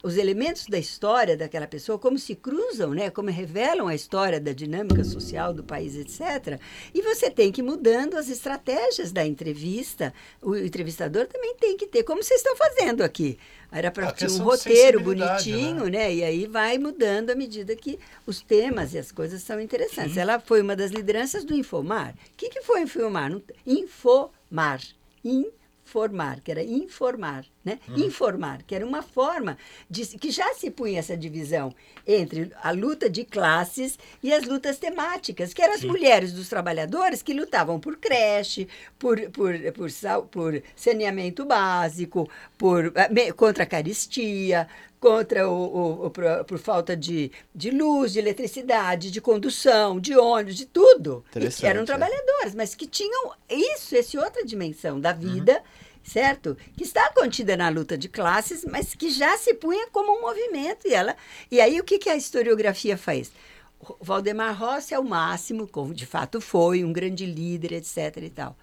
os 0.03 0.17
elementos 0.17 0.67
da 0.67 0.79
história 0.79 1.37
daquela 1.37 1.67
pessoa, 1.67 1.99
como 1.99 2.19
se 2.19 2.35
cruzam, 2.35 2.91
né? 2.91 3.11
como 3.11 3.31
revelam 3.31 3.89
a 3.89 3.95
história 3.95 4.41
da 4.41 4.53
dinâmica 4.53 5.03
social 5.05 5.53
do 5.53 5.65
país, 5.65 5.97
etc. 5.97 6.61
E 6.95 7.03
você 7.03 7.31
tem 7.31 7.51
que 7.51 7.61
ir 7.61 7.65
mudando 7.65 8.17
as 8.17 8.29
estratégias 8.29 9.11
da 9.11 9.27
entrevista. 9.27 10.15
O 10.41 10.57
entrevistador 10.57 11.27
também 11.27 11.57
tem 11.57 11.77
que 11.77 11.87
ter, 11.87 12.05
como 12.05 12.23
vocês 12.23 12.41
estão 12.41 12.57
fazendo 12.57 13.03
aqui. 13.03 13.39
Era 13.73 13.91
para 13.91 14.13
ter 14.13 14.31
um 14.31 14.39
roteiro 14.43 14.99
sensibilidade, 14.99 15.51
bonitinho, 15.51 15.85
né? 15.85 15.91
né? 15.91 16.15
E 16.15 16.23
aí 16.23 16.47
vai 16.47 16.77
mudando 16.77 17.32
à 17.33 17.37
medida 17.37 17.75
que 17.75 17.99
os 18.27 18.41
temas 18.41 18.95
e 18.95 18.99
as 18.99 19.11
coisas 19.11 19.43
são 19.43 19.61
interessantes. 19.61 20.17
Ela 20.17 20.39
foi 20.39 20.61
uma 20.61 20.77
das 20.77 20.91
lideranças 20.91 21.45
do 21.45 21.55
Infomar. 21.55 22.15
O 22.15 22.37
que, 22.37 22.49
que 22.49 22.63
foi 22.63 22.83
Infomar? 22.83 23.33
Infomar. 23.67 24.81
Informar, 25.25 26.41
que 26.41 26.51
era 26.51 26.63
informar, 26.63 27.45
né? 27.65 27.79
Informar, 27.97 28.63
que 28.63 28.75
era 28.75 28.87
uma 28.87 29.03
forma 29.03 29.59
de 29.91 30.07
que 30.19 30.31
já 30.31 30.55
se 30.55 30.71
punha 30.71 30.99
essa 30.99 31.17
divisão 31.17 31.75
entre 32.07 32.51
a 32.63 32.71
luta 32.71 33.11
de 33.11 33.25
classes 33.25 33.99
e 34.23 34.33
as 34.33 34.45
lutas 34.45 34.79
temáticas, 34.79 35.53
que 35.53 35.63
eram 35.63 35.75
as 35.75 35.85
mulheres 35.85 36.33
dos 36.33 36.49
trabalhadores 36.49 37.23
que 37.23 37.35
lutavam 37.35 37.79
por 37.79 37.99
creche, 37.99 38.67
por, 38.99 39.21
por, 39.31 39.55
por, 39.73 39.91
por 40.29 40.63
saneamento 40.75 41.45
básico, 41.45 42.29
por, 42.57 42.93
eh, 42.97 43.33
contra 43.33 43.65
a 43.65 43.67
caristia, 43.67 44.67
contra 45.03 45.49
o, 45.51 45.53
o- 45.53 46.07
o- 46.07 46.11
por, 46.11 46.25
por 46.47 46.59
falta 46.59 46.97
de, 46.97 47.33
de 47.53 47.73
luz, 47.73 48.13
de 48.13 48.21
eletricidade, 48.21 49.11
de 49.11 49.21
condução, 49.21 49.99
de 49.99 50.17
ônibus, 50.17 50.55
de 50.57 50.65
tudo. 50.65 51.25
E 51.35 51.49
que 51.61 51.67
eram 51.67 51.83
é. 51.83 51.85
trabalhadores, 51.85 52.55
mas 52.55 52.77
que 52.77 52.87
tinham 52.87 53.33
isso, 53.51 53.97
essa 53.97 54.23
outra 54.23 54.45
dimensão 54.45 55.01
da 55.01 55.13
vida, 55.13 55.61
certo? 56.05 56.57
Que 56.77 56.85
está 56.85 57.11
contida 57.13 57.57
na 57.57 57.69
luta 57.69 57.99
de 57.99 58.09
classes, 58.09 58.65
mas 58.65 58.95
que 58.95 59.11
já 59.11 59.37
se 59.37 59.55
punha 59.55 59.89
como 59.91 60.17
um 60.17 60.21
movimento. 60.21 60.87
E, 60.87 60.95
ela, 60.95 61.17
e 61.51 61.61
aí 61.61 61.81
o 61.81 61.85
que, 61.85 61.99
que 61.99 62.09
a 62.09 62.15
historiografia 62.17 62.97
faz? 62.97 63.33
O 63.81 63.97
Valdemar 64.01 64.57
Rossi 64.57 64.95
é 64.95 64.99
o 65.01 65.05
máximo, 65.05 65.67
como 65.67 65.93
de 65.93 66.07
fato 66.07 66.41
foi, 66.41 66.85
um 66.85 66.93
grande 66.93 67.27
líder, 67.27 67.73
etc. 67.73 68.19
e 68.23 68.31
tal. 68.31 68.57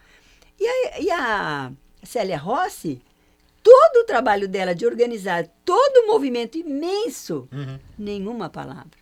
E 0.58 0.66
a, 0.66 1.00
e 1.02 1.12
a 1.12 1.72
Célia 2.02 2.38
Rossi, 2.38 3.02
todo 3.64 4.01
o 4.01 4.03
trabalho 4.05 4.47
dela 4.47 4.74
de 4.76 4.86
organizar 4.86 5.47
todo 5.66 6.03
o 6.05 6.07
movimento 6.07 6.57
imenso, 6.57 7.47
nenhuma 7.97 8.49
palavra. 8.49 8.97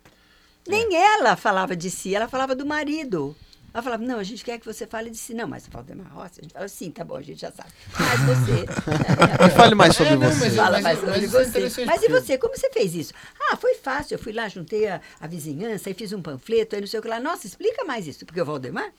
Nem 0.66 0.94
ela 0.94 1.36
falava 1.36 1.74
de 1.74 1.90
si, 1.90 2.14
ela 2.14 2.28
falava 2.28 2.54
do 2.54 2.66
marido. 2.66 3.34
Ela 3.72 3.82
falava, 3.82 4.02
não, 4.02 4.18
a 4.18 4.22
gente 4.24 4.42
quer 4.44 4.58
que 4.58 4.64
você 4.66 4.86
fale 4.86 5.10
de 5.10 5.16
si. 5.18 5.34
Não, 5.34 5.46
mas 5.46 5.66
Valdemar 5.68 6.12
Rossi, 6.12 6.40
a 6.40 6.42
gente 6.42 6.52
fala, 6.52 6.68
sim, 6.68 6.90
tá 6.90 7.04
bom, 7.04 7.16
a 7.16 7.22
gente 7.22 7.40
já 7.40 7.52
sabe. 7.52 7.68
Mas 7.98 8.20
você... 8.20 8.66
Fale 9.54 9.74
mais 9.74 9.94
sobre 9.94 10.14
É, 10.14 10.16
não, 10.16 10.28
você. 10.30 10.44
mas- 10.46 10.56
Fala 10.56 10.70
mas- 10.80 10.82
mais 10.82 10.98
mas 11.02 11.08
sobre 11.12 11.26
isso 11.26 11.36
é 11.38 11.44
você. 11.70 11.84
Mas 11.84 12.02
e 12.02 12.08
você, 12.08 12.38
como 12.38 12.56
você 12.56 12.70
fez 12.70 12.94
isso? 12.94 13.12
Ah, 13.38 13.56
foi 13.56 13.74
fácil. 13.74 14.14
Eu 14.14 14.18
fui 14.18 14.32
lá, 14.32 14.48
juntei 14.48 14.88
a, 14.88 15.00
a 15.20 15.26
vizinhança, 15.26 15.90
aí 15.90 15.94
fiz 15.94 16.12
um 16.14 16.20
panfleto, 16.22 16.74
aí 16.76 16.80
não 16.80 16.88
sei 16.88 16.98
o 16.98 17.02
que 17.02 17.08
lá. 17.08 17.20
Nossa, 17.20 17.46
explica 17.46 17.84
mais 17.84 18.06
isso, 18.06 18.24
porque 18.24 18.40
o 18.40 18.44
Valdemar. 18.44 18.90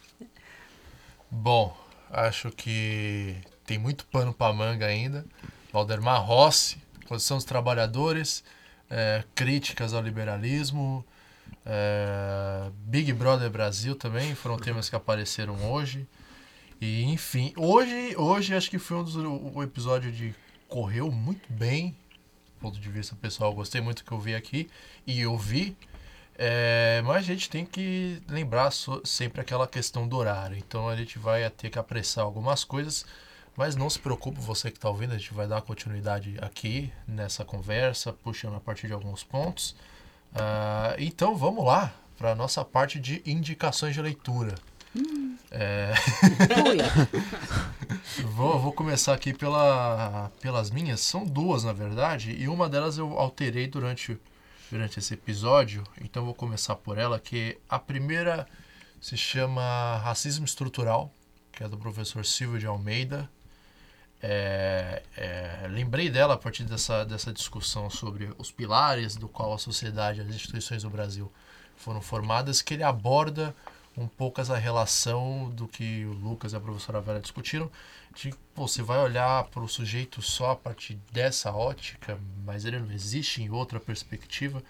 Bom, 1.32 1.76
acho 2.12 2.52
que 2.52 3.36
tem 3.70 3.78
muito 3.78 4.04
pano 4.08 4.34
para 4.34 4.52
manga 4.52 4.88
ainda. 4.88 5.24
Valdemar 5.72 6.26
Rossi, 6.26 6.82
Condição 7.08 7.38
dos 7.38 7.46
Trabalhadores, 7.46 8.44
é, 8.90 9.24
críticas 9.36 9.94
ao 9.94 10.02
liberalismo, 10.02 11.06
é, 11.64 12.72
Big 12.80 13.14
Brother 13.14 13.48
Brasil 13.48 13.96
também 13.96 14.34
foram 14.34 14.58
temas 14.58 14.90
que 14.90 14.96
apareceram 14.96 15.72
hoje. 15.72 16.08
E 16.82 17.04
enfim, 17.04 17.54
hoje, 17.56 18.16
hoje 18.18 18.56
acho 18.56 18.72
que 18.72 18.80
foi 18.80 18.98
um 18.98 19.04
dos 19.04 19.16
o, 19.16 19.62
episódio 19.62 20.12
de 20.12 20.34
correu 20.68 21.12
muito 21.12 21.54
bem, 21.54 21.96
do 22.56 22.62
ponto 22.62 22.80
de 22.80 22.90
vista 22.90 23.16
pessoal, 23.16 23.54
gostei 23.54 23.82
muito 23.82 24.04
que 24.04 24.12
eu 24.12 24.20
vi 24.20 24.34
aqui 24.34 24.68
e 25.06 25.22
eu 25.22 25.38
vi. 25.38 25.78
É, 26.36 27.04
mas 27.06 27.18
a 27.18 27.22
gente 27.22 27.52
tem 27.52 27.66
que 27.66 28.20
lembrar 28.28 28.72
so- 28.72 29.02
sempre 29.06 29.42
aquela 29.42 29.68
questão 29.68 30.08
do 30.08 30.18
horário. 30.18 30.58
Então 30.58 30.90
a 30.90 30.96
gente 30.96 31.20
vai 31.20 31.48
ter 31.52 31.70
que 31.70 31.78
apressar 31.78 32.24
algumas 32.26 32.64
coisas. 32.64 33.06
Mas 33.60 33.76
não 33.76 33.90
se 33.90 34.00
preocupe, 34.00 34.40
você 34.40 34.72
que 34.72 34.78
está 34.78 34.88
ouvindo, 34.88 35.14
a 35.14 35.18
gente 35.18 35.34
vai 35.34 35.46
dar 35.46 35.62
continuidade 35.62 36.38
aqui 36.40 36.94
nessa 37.06 37.44
conversa, 37.44 38.14
puxando 38.14 38.56
a 38.56 38.60
partir 38.62 38.88
de 38.88 38.94
alguns 38.94 39.22
pontos. 39.22 39.76
Ah, 40.34 40.96
então 40.98 41.36
vamos 41.36 41.66
lá 41.66 41.94
para 42.18 42.32
a 42.32 42.36
nossa 42.36 42.64
parte 42.64 43.02
de 43.02 43.22
indicações 43.26 43.94
de 43.94 44.02
leitura. 44.02 44.56
É, 45.52 45.94
vou, 48.32 48.58
vou 48.60 48.72
começar 48.72 49.14
aqui 49.14 49.34
pela, 49.34 50.32
pelas 50.40 50.72
minhas. 50.72 51.02
São 51.02 51.26
duas, 51.26 51.66
na 51.66 51.74
verdade, 51.74 52.32
e 52.32 52.48
uma 52.48 52.70
delas 52.70 52.98
eu 52.98 53.20
alterei 53.20 53.68
durante, 53.68 54.18
durante 54.72 55.00
esse 55.00 55.16
episódio. 55.16 55.84
Então 56.00 56.24
vou 56.24 56.34
começar 56.34 56.78
por 56.78 56.98
ela, 56.98 57.20
que 57.20 57.58
a 57.68 57.78
primeira 57.78 58.48
se 59.02 59.18
chama 59.18 59.98
Racismo 59.98 60.46
Estrutural, 60.46 61.12
que 61.52 61.62
é 61.62 61.68
do 61.68 61.78
professor 61.78 62.26
Silvio 62.26 62.58
de 62.58 62.66
Almeida. 62.66 63.30
É, 64.22 65.02
é, 65.16 65.68
lembrei 65.70 66.10
dela 66.10 66.34
a 66.34 66.38
partir 66.38 66.66
dessa, 66.66 67.06
dessa 67.06 67.32
discussão 67.32 67.90
sobre 67.90 68.34
os 68.38 68.52
pilares 68.52 69.16
do 69.16 69.30
qual 69.30 69.54
a 69.54 69.58
sociedade 69.58 70.20
e 70.20 70.24
as 70.24 70.28
instituições 70.28 70.84
do 70.84 70.90
Brasil 70.90 71.32
foram 71.78 72.02
formadas, 72.02 72.62
que 72.62 72.74
ele 72.74 72.84
aborda 72.84 73.56
um 73.98 74.08
pouco 74.08 74.40
essa 74.40 74.58
relação 74.58 75.50
do 75.50 75.68
que 75.68 76.06
o 76.06 76.14
Lucas 76.14 76.54
e 76.54 76.56
a 76.56 76.60
professora 76.60 77.02
Vera 77.02 77.20
discutiram, 77.20 77.70
de 78.16 78.34
pô, 78.54 78.68
você 78.68 78.82
vai 78.82 79.00
olhar 79.00 79.46
para 79.46 79.62
o 79.62 79.68
sujeito 79.68 80.22
só 80.22 80.52
a 80.52 80.56
partir 80.56 81.00
dessa 81.12 81.52
ótica, 81.52 82.20
mas 82.46 82.66
ele 82.66 82.80
não 82.80 82.92
existe 82.92 83.42
em 83.42 83.50
outra 83.50 83.80
perspectiva. 83.80 84.62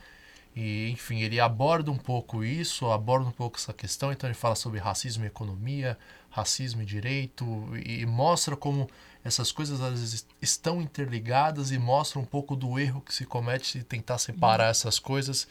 E, 0.55 0.89
enfim, 0.89 1.21
ele 1.21 1.39
aborda 1.39 1.91
um 1.91 1.97
pouco 1.97 2.43
isso, 2.43 2.89
aborda 2.91 3.27
um 3.27 3.31
pouco 3.31 3.57
essa 3.57 3.71
questão, 3.71 4.11
então 4.11 4.27
ele 4.27 4.33
fala 4.33 4.55
sobre 4.55 4.79
racismo 4.79 5.23
e 5.23 5.27
economia, 5.27 5.97
racismo 6.29 6.81
e 6.81 6.85
direito, 6.85 7.45
e 7.85 8.05
mostra 8.05 8.57
como 8.57 8.89
essas 9.23 9.51
coisas 9.51 9.81
às 9.81 9.99
vezes 9.99 10.25
estão 10.41 10.81
interligadas 10.81 11.71
e 11.71 11.77
mostra 11.77 12.19
um 12.19 12.25
pouco 12.25 12.55
do 12.55 12.79
erro 12.79 13.01
que 13.01 13.13
se 13.13 13.25
comete 13.25 13.67
se 13.67 13.83
tentar 13.83 14.17
separar 14.17 14.69
essas 14.69 14.97
coisas 14.97 15.47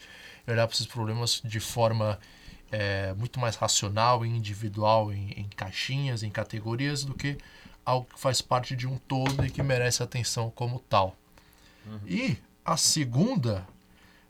e 0.47 0.51
olhar 0.51 0.65
para 0.67 0.75
esses 0.75 0.87
problemas 0.87 1.41
de 1.43 1.59
forma 1.59 2.19
é, 2.71 3.13
muito 3.13 3.39
mais 3.39 3.55
racional 3.55 4.25
e 4.25 4.29
individual, 4.29 5.11
em, 5.13 5.31
em 5.31 5.49
caixinhas, 5.55 6.23
em 6.23 6.29
categorias, 6.31 7.03
do 7.03 7.13
que 7.13 7.37
algo 7.85 8.07
que 8.13 8.19
faz 8.19 8.41
parte 8.41 8.75
de 8.75 8.87
um 8.87 8.97
todo 8.97 9.45
e 9.45 9.49
que 9.51 9.61
merece 9.63 10.03
atenção 10.03 10.51
como 10.51 10.79
tal. 10.79 11.15
E 12.07 12.37
a 12.63 12.77
segunda 12.77 13.65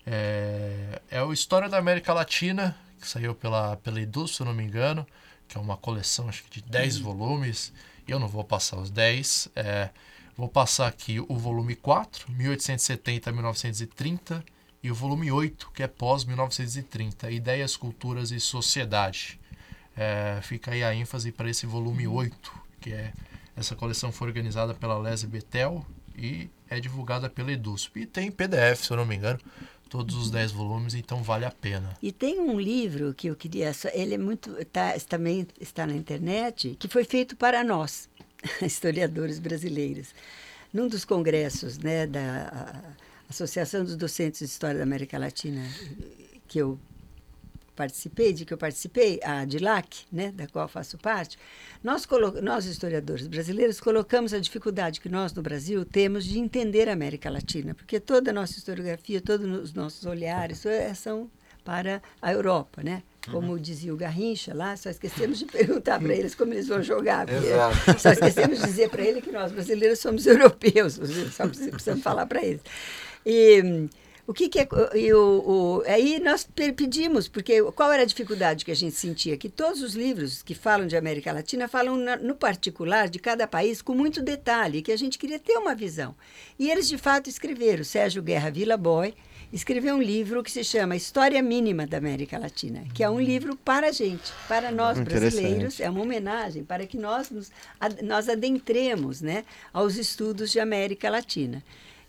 É, 0.05 1.01
é 1.11 1.21
o 1.21 1.31
História 1.31 1.69
da 1.69 1.77
América 1.77 2.13
Latina, 2.13 2.75
que 2.99 3.07
saiu 3.07 3.35
pela, 3.35 3.75
pela 3.77 4.01
Edu, 4.01 4.27
se 4.27 4.41
eu 4.41 4.45
não 4.45 4.53
me 4.53 4.63
engano, 4.63 5.05
que 5.47 5.55
é 5.57 5.61
uma 5.61 5.77
coleção 5.77 6.27
acho 6.27 6.43
que 6.45 6.61
de 6.61 6.67
10 6.67 6.97
volumes. 6.97 7.71
Eu 8.09 8.19
não 8.19 8.27
vou 8.27 8.43
passar 8.43 8.77
os 8.77 8.89
10. 8.89 9.49
É, 9.55 9.89
vou 10.35 10.47
passar 10.47 10.87
aqui 10.87 11.19
o 11.19 11.35
volume 11.35 11.75
4, 11.75 12.31
1870 12.31 13.29
a 13.29 13.33
1930, 13.33 14.43
e 14.81 14.89
o 14.89 14.95
volume 14.95 15.31
8, 15.31 15.71
que 15.73 15.83
é 15.83 15.87
pós-1930, 15.87 17.31
Ideias, 17.31 17.75
Culturas 17.75 18.31
e 18.31 18.39
Sociedade. 18.39 19.39
É, 19.95 20.39
fica 20.41 20.71
aí 20.71 20.83
a 20.83 20.95
ênfase 20.95 21.31
para 21.31 21.49
esse 21.49 21.65
volume 21.65 22.07
8, 22.07 22.53
que 22.79 22.93
é 22.93 23.13
essa 23.55 23.75
coleção 23.75 24.11
foi 24.11 24.29
organizada 24.29 24.73
pela 24.73 24.97
Leslie 24.97 25.29
Betel 25.29 25.85
e 26.17 26.49
é 26.69 26.79
divulgada 26.79 27.29
pela 27.29 27.51
EDUSP. 27.51 28.01
E 28.01 28.05
tem 28.05 28.31
PDF, 28.31 28.85
se 28.85 28.91
eu 28.91 28.97
não 28.97 29.05
me 29.05 29.15
engano, 29.15 29.39
todos 29.89 30.15
os 30.15 30.29
10 30.29 30.51
volumes, 30.51 30.93
então 30.93 31.23
vale 31.23 31.45
a 31.45 31.51
pena. 31.51 31.97
E 32.01 32.11
tem 32.11 32.39
um 32.39 32.59
livro 32.59 33.13
que 33.13 33.27
eu 33.27 33.35
queria, 33.35 33.71
ele 33.93 34.13
é 34.13 34.17
muito, 34.17 34.53
tá, 34.65 34.93
também 35.07 35.47
está 35.59 35.85
na 35.85 35.93
internet, 35.93 36.77
que 36.79 36.87
foi 36.87 37.03
feito 37.03 37.35
para 37.35 37.63
nós, 37.63 38.07
historiadores 38.61 39.39
brasileiros. 39.39 40.13
Num 40.71 40.87
dos 40.87 41.03
congressos 41.03 41.79
né, 41.79 42.05
da 42.05 42.93
Associação 43.27 43.83
dos 43.83 43.95
Docentes 43.95 44.39
de 44.39 44.45
História 44.45 44.77
da 44.77 44.83
América 44.83 45.17
Latina, 45.17 45.67
que 46.47 46.59
eu 46.59 46.79
participei, 47.79 48.33
de 48.33 48.43
que 48.43 48.53
eu 48.53 48.57
participei, 48.57 49.21
a 49.23 49.45
DILAC, 49.45 50.05
né, 50.11 50.33
da 50.33 50.45
qual 50.47 50.67
faço 50.67 50.97
parte, 50.97 51.37
nós, 51.81 52.05
nós 52.43 52.65
historiadores 52.65 53.25
brasileiros 53.25 53.79
colocamos 53.79 54.33
a 54.33 54.39
dificuldade 54.39 54.99
que 54.99 55.07
nós 55.07 55.33
no 55.33 55.41
Brasil 55.41 55.85
temos 55.85 56.25
de 56.25 56.37
entender 56.39 56.89
a 56.89 56.93
América 56.93 57.29
Latina, 57.29 57.73
porque 57.73 57.97
toda 57.97 58.31
a 58.31 58.33
nossa 58.33 58.57
historiografia, 58.57 59.21
todos 59.21 59.47
os 59.63 59.73
nossos 59.73 60.05
olhares 60.05 60.65
eh, 60.65 60.93
são 60.93 61.31
para 61.63 62.01
a 62.21 62.33
Europa, 62.33 62.83
né? 62.83 63.01
Como 63.31 63.57
dizia 63.57 63.93
o 63.93 63.97
Garrincha 63.97 64.53
lá, 64.53 64.75
só 64.75 64.89
esquecemos 64.89 65.39
de 65.39 65.45
perguntar 65.57 66.01
para 66.01 66.13
eles 66.13 66.35
como 66.35 66.53
eles 66.53 66.67
vão 66.67 66.83
jogar. 66.83 67.27
porque 67.27 67.47
Só 67.97 68.11
esquecemos 68.11 68.59
de 68.59 68.65
dizer 68.65 68.89
para 68.89 69.03
ele 69.03 69.21
que 69.21 69.31
nós 69.31 69.53
brasileiros 69.53 69.99
somos 69.99 70.25
europeus, 70.27 70.99
só 71.31 71.47
precisamos 71.47 72.03
falar 72.03 72.25
para 72.25 72.43
eles. 72.43 72.61
E 73.25 73.87
o 74.29 74.33
que, 74.33 74.47
que 74.47 74.59
é. 74.59 74.67
E 74.95 75.11
o, 75.13 75.19
o- 75.79 75.83
aí 75.87 76.19
nós 76.19 76.43
pe- 76.43 76.71
pedimos, 76.71 77.27
porque 77.27 77.61
qual 77.71 77.91
era 77.91 78.03
a 78.03 78.05
dificuldade 78.05 78.63
que 78.63 78.71
a 78.71 78.75
gente 78.75 78.95
sentia? 78.95 79.35
Que 79.37 79.49
todos 79.49 79.81
os 79.81 79.95
livros 79.95 80.43
que 80.43 80.53
falam 80.53 80.85
de 80.87 80.95
América 80.95 81.31
Latina 81.33 81.67
falam 81.67 81.97
na- 81.97 82.15
no 82.17 82.35
particular 82.35 83.09
de 83.09 83.17
cada 83.19 83.47
país 83.47 83.81
com 83.81 83.95
muito 83.95 84.21
detalhe, 84.21 84.81
que 84.81 84.91
a 84.91 84.97
gente 84.97 85.17
queria 85.17 85.39
ter 85.39 85.57
uma 85.57 85.73
visão. 85.73 86.15
E 86.59 86.69
eles 86.69 86.87
de 86.87 86.97
fato 86.97 87.27
escreveram. 87.29 87.83
Sérgio 87.83 88.21
Guerra 88.21 88.51
Vila 88.51 88.77
Boy 88.77 89.15
escreveu 89.51 89.95
um 89.95 90.01
livro 90.01 90.43
que 90.43 90.51
se 90.51 90.63
chama 90.63 90.95
História 90.95 91.41
Mínima 91.41 91.87
da 91.87 91.97
América 91.97 92.37
Latina, 92.37 92.83
que 92.93 93.03
é 93.03 93.09
um 93.09 93.19
livro 93.19 93.55
para 93.57 93.87
a 93.87 93.91
gente, 93.91 94.31
para 94.47 94.69
nós 94.71 94.99
brasileiros, 95.39 95.79
é 95.79 95.89
uma 95.89 96.01
homenagem 96.03 96.63
para 96.63 96.85
que 96.85 96.97
nós 96.99 97.31
nos, 97.31 97.51
nós 98.03 98.29
adentremos 98.29 99.21
né, 99.21 99.43
aos 99.73 99.95
estudos 99.97 100.51
de 100.51 100.59
América 100.59 101.09
Latina. 101.09 101.63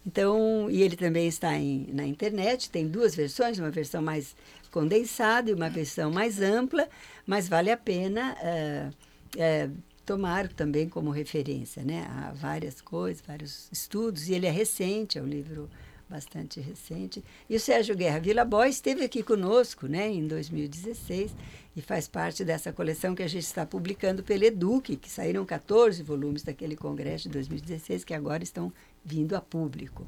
Então, 0.07 0.71
e 0.71 0.83
ele 0.83 0.97
também 0.97 1.29
está 1.29 1.55
em, 1.57 1.87
na 1.93 2.07
internet, 2.07 2.71
tem 2.71 2.89
duas 2.89 3.15
versões, 3.15 3.59
uma 3.59 3.71
versão 3.71 4.01
mais 4.01 4.35
condensada 4.71 5.51
e 5.51 5.55
uma 5.55 5.69
versão 5.69 6.11
mais 6.11 6.41
ampla, 6.41 6.89
mas 7.27 7.49
vale 7.49 7.71
a 7.71 7.77
pena 7.77 8.37
eh, 8.41 8.91
eh, 9.37 9.71
tomar 10.07 10.49
também 10.49 10.89
como 10.89 11.11
referência, 11.11 11.83
né? 11.85 12.07
Há 12.11 12.33
várias 12.33 12.81
coisas, 12.81 13.23
vários 13.27 13.69
estudos, 13.71 14.29
e 14.29 14.35
ele 14.35 14.47
é 14.47 14.51
recente, 14.51 15.19
é 15.19 15.23
um 15.23 15.27
livro 15.27 15.69
bastante 16.11 16.61
recente. 16.61 17.23
E 17.49 17.55
o 17.55 17.61
Sérgio 17.61 17.97
Guerra 17.97 18.19
Vila 18.19 18.45
Boy 18.45 18.69
esteve 18.69 19.05
aqui 19.05 19.23
conosco 19.23 19.87
né, 19.87 20.09
em 20.09 20.27
2016 20.27 21.31
e 21.77 21.81
faz 21.81 22.09
parte 22.09 22.45
dessa 22.45 22.73
coleção 22.73 23.15
que 23.15 23.23
a 23.23 23.29
gente 23.29 23.45
está 23.45 23.65
publicando 23.65 24.25
pela 24.25 24.45
Eduque, 24.45 24.97
que 24.97 25.09
saíram 25.09 25.47
14 25.47 26.03
volumes 26.03 26.43
daquele 26.43 26.75
congresso 26.75 27.29
de 27.29 27.35
2016 27.35 28.03
que 28.05 28.13
agora 28.13 28.43
estão 28.43 28.73
vindo 29.05 29.35
a 29.37 29.41
público. 29.41 30.07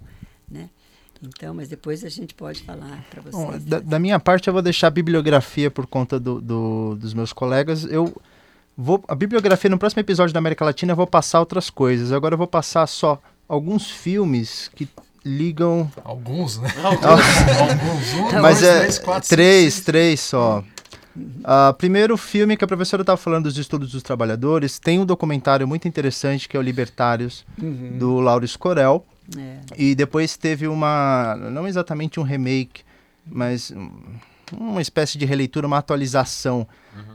Né? 0.50 0.68
Então, 1.22 1.54
mas 1.54 1.68
depois 1.68 2.04
a 2.04 2.08
gente 2.08 2.34
pode 2.34 2.62
falar 2.62 3.04
para 3.08 3.22
vocês. 3.22 3.34
Bom, 3.34 3.58
da, 3.68 3.78
da 3.78 3.98
minha 3.98 4.18
parte, 4.18 4.48
eu 4.48 4.52
vou 4.52 4.62
deixar 4.62 4.88
a 4.88 4.90
bibliografia 4.90 5.70
por 5.70 5.86
conta 5.86 6.18
do, 6.18 6.40
do- 6.40 6.96
dos 6.96 7.14
meus 7.14 7.32
colegas. 7.32 7.84
Eu 7.84 8.12
vou 8.76 9.02
a 9.06 9.14
bibliografia 9.14 9.70
no 9.70 9.78
próximo 9.78 10.00
episódio 10.00 10.32
da 10.32 10.38
América 10.38 10.64
Latina 10.64 10.92
eu 10.92 10.96
vou 10.96 11.06
passar 11.06 11.38
outras 11.40 11.70
coisas. 11.70 12.10
Agora 12.10 12.34
eu 12.34 12.38
vou 12.38 12.48
passar 12.48 12.86
só 12.88 13.20
alguns 13.48 13.88
filmes 13.90 14.68
que 14.74 14.88
ligam. 15.24 15.88
Alguns, 16.04 16.58
né? 16.58 16.68
Alguns. 16.82 18.14
Um, 18.14 18.42
Mas 18.42 18.58
dois, 18.60 18.62
é 18.70 18.78
três, 18.80 18.98
quatro, 18.98 19.28
três, 19.28 19.74
cinco, 19.74 19.86
três 19.86 20.20
só. 20.20 20.64
Ah, 21.44 21.74
primeiro 21.76 22.16
filme 22.16 22.56
que 22.56 22.64
a 22.64 22.68
professora 22.68 23.02
estava 23.02 23.16
falando 23.16 23.44
dos 23.44 23.58
estudos 23.58 23.92
dos 23.92 24.02
trabalhadores, 24.02 24.78
tem 24.78 24.98
um 24.98 25.04
documentário 25.06 25.66
muito 25.68 25.86
interessante 25.86 26.48
que 26.48 26.56
é 26.56 26.60
o 26.60 26.62
Libertários, 26.62 27.44
do 27.98 28.18
Lauro 28.20 28.44
Escorel. 28.44 29.04
É. 29.36 29.58
E 29.76 29.94
depois 29.94 30.36
teve 30.36 30.66
uma, 30.66 31.36
não 31.50 31.66
exatamente 31.68 32.18
um 32.18 32.22
remake, 32.22 32.82
mas 33.26 33.70
um- 33.70 33.90
uma 34.52 34.82
espécie 34.82 35.16
de 35.16 35.24
releitura, 35.24 35.66
uma 35.66 35.78
atualização 35.78 36.66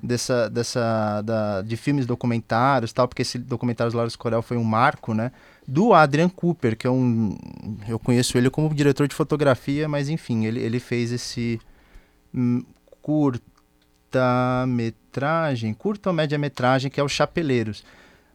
dessa, 0.01 0.49
dessa 0.49 1.21
da, 1.21 1.61
de 1.61 1.77
filmes 1.77 2.05
documentários, 2.07 2.91
tal, 2.91 3.07
porque 3.07 3.21
esse 3.21 3.37
documentário 3.37 3.91
do 3.91 3.95
Lauro 3.95 4.07
Escorel 4.07 4.41
foi 4.41 4.57
um 4.57 4.63
marco, 4.63 5.13
né? 5.13 5.31
Do 5.67 5.93
Adrian 5.93 6.29
Cooper, 6.29 6.75
que 6.75 6.87
é 6.87 6.89
um, 6.89 7.37
eu 7.87 7.99
conheço 7.99 8.37
ele 8.39 8.49
como 8.49 8.73
diretor 8.73 9.07
de 9.07 9.13
fotografia, 9.13 9.87
mas 9.87 10.09
enfim, 10.09 10.45
ele, 10.45 10.59
ele 10.61 10.79
fez 10.79 11.11
esse 11.11 11.59
hum, 12.33 12.63
curta-metragem, 14.07 15.73
curta 15.73 16.09
ou 16.09 16.15
média-metragem, 16.15 16.89
que 16.89 16.99
é 16.99 17.03
o 17.03 17.09
Chapeleiros. 17.09 17.83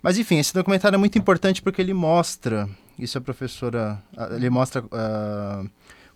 Mas 0.02 0.18
enfim, 0.18 0.38
esse 0.38 0.52
documentário 0.52 0.96
é 0.96 0.98
muito 0.98 1.18
importante 1.18 1.62
porque 1.62 1.80
ele 1.80 1.94
mostra, 1.94 2.68
isso 2.98 3.16
a 3.18 3.20
professora, 3.20 4.02
ele 4.34 4.50
mostra 4.50 4.84
ah, 4.92 5.64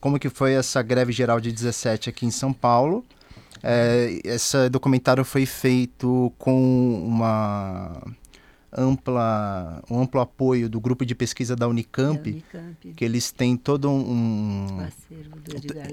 como 0.00 0.18
que 0.18 0.28
foi 0.28 0.52
essa 0.54 0.82
greve 0.82 1.12
geral 1.12 1.40
de 1.40 1.52
17 1.52 2.10
aqui 2.10 2.26
em 2.26 2.30
São 2.30 2.52
Paulo. 2.52 3.04
É, 3.62 4.20
esse 4.24 4.68
documentário 4.68 5.24
foi 5.24 5.46
feito 5.46 6.32
com 6.36 7.02
uma 7.04 8.02
ampla, 8.70 9.82
um 9.90 10.00
amplo 10.02 10.20
apoio 10.20 10.68
do 10.68 10.78
grupo 10.78 11.06
de 11.06 11.14
pesquisa 11.14 11.56
da 11.56 11.66
Unicamp, 11.66 12.28
É, 12.28 12.32
Unicamp, 12.32 12.92
que 12.94 13.04
eles 13.04 13.32
têm 13.32 13.56
todo 13.56 13.88
um... 13.90 14.76
o 14.76 14.80
acervo 14.80 15.40
do 15.40 15.56
Edgar. 15.56 15.86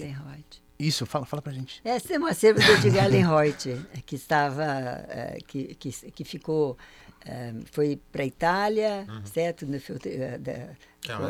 Isso, 0.80 1.06
fala, 1.06 1.26
fala 1.26 1.42
pra 1.42 1.54
gente. 1.54 1.82
Esse 1.86 2.14
é 2.14 2.20
um 2.20 2.26
acervo 2.26 2.60
do 2.60 2.72
Edgar 2.72 3.08
Lenhoit, 3.10 3.80
que 4.06 4.16
estava, 4.16 4.64
eh, 5.10 5.38
que, 5.48 5.76
que, 5.76 5.92
que 6.12 6.24
ficou, 6.24 6.78
eh, 7.26 7.54
foi 7.72 8.00
para 8.12 8.24
a 8.24 8.26
Itália, 8.26 9.06
certo? 9.26 9.66
No 9.66 9.76
eh, 9.78 10.38
da- 10.40 10.52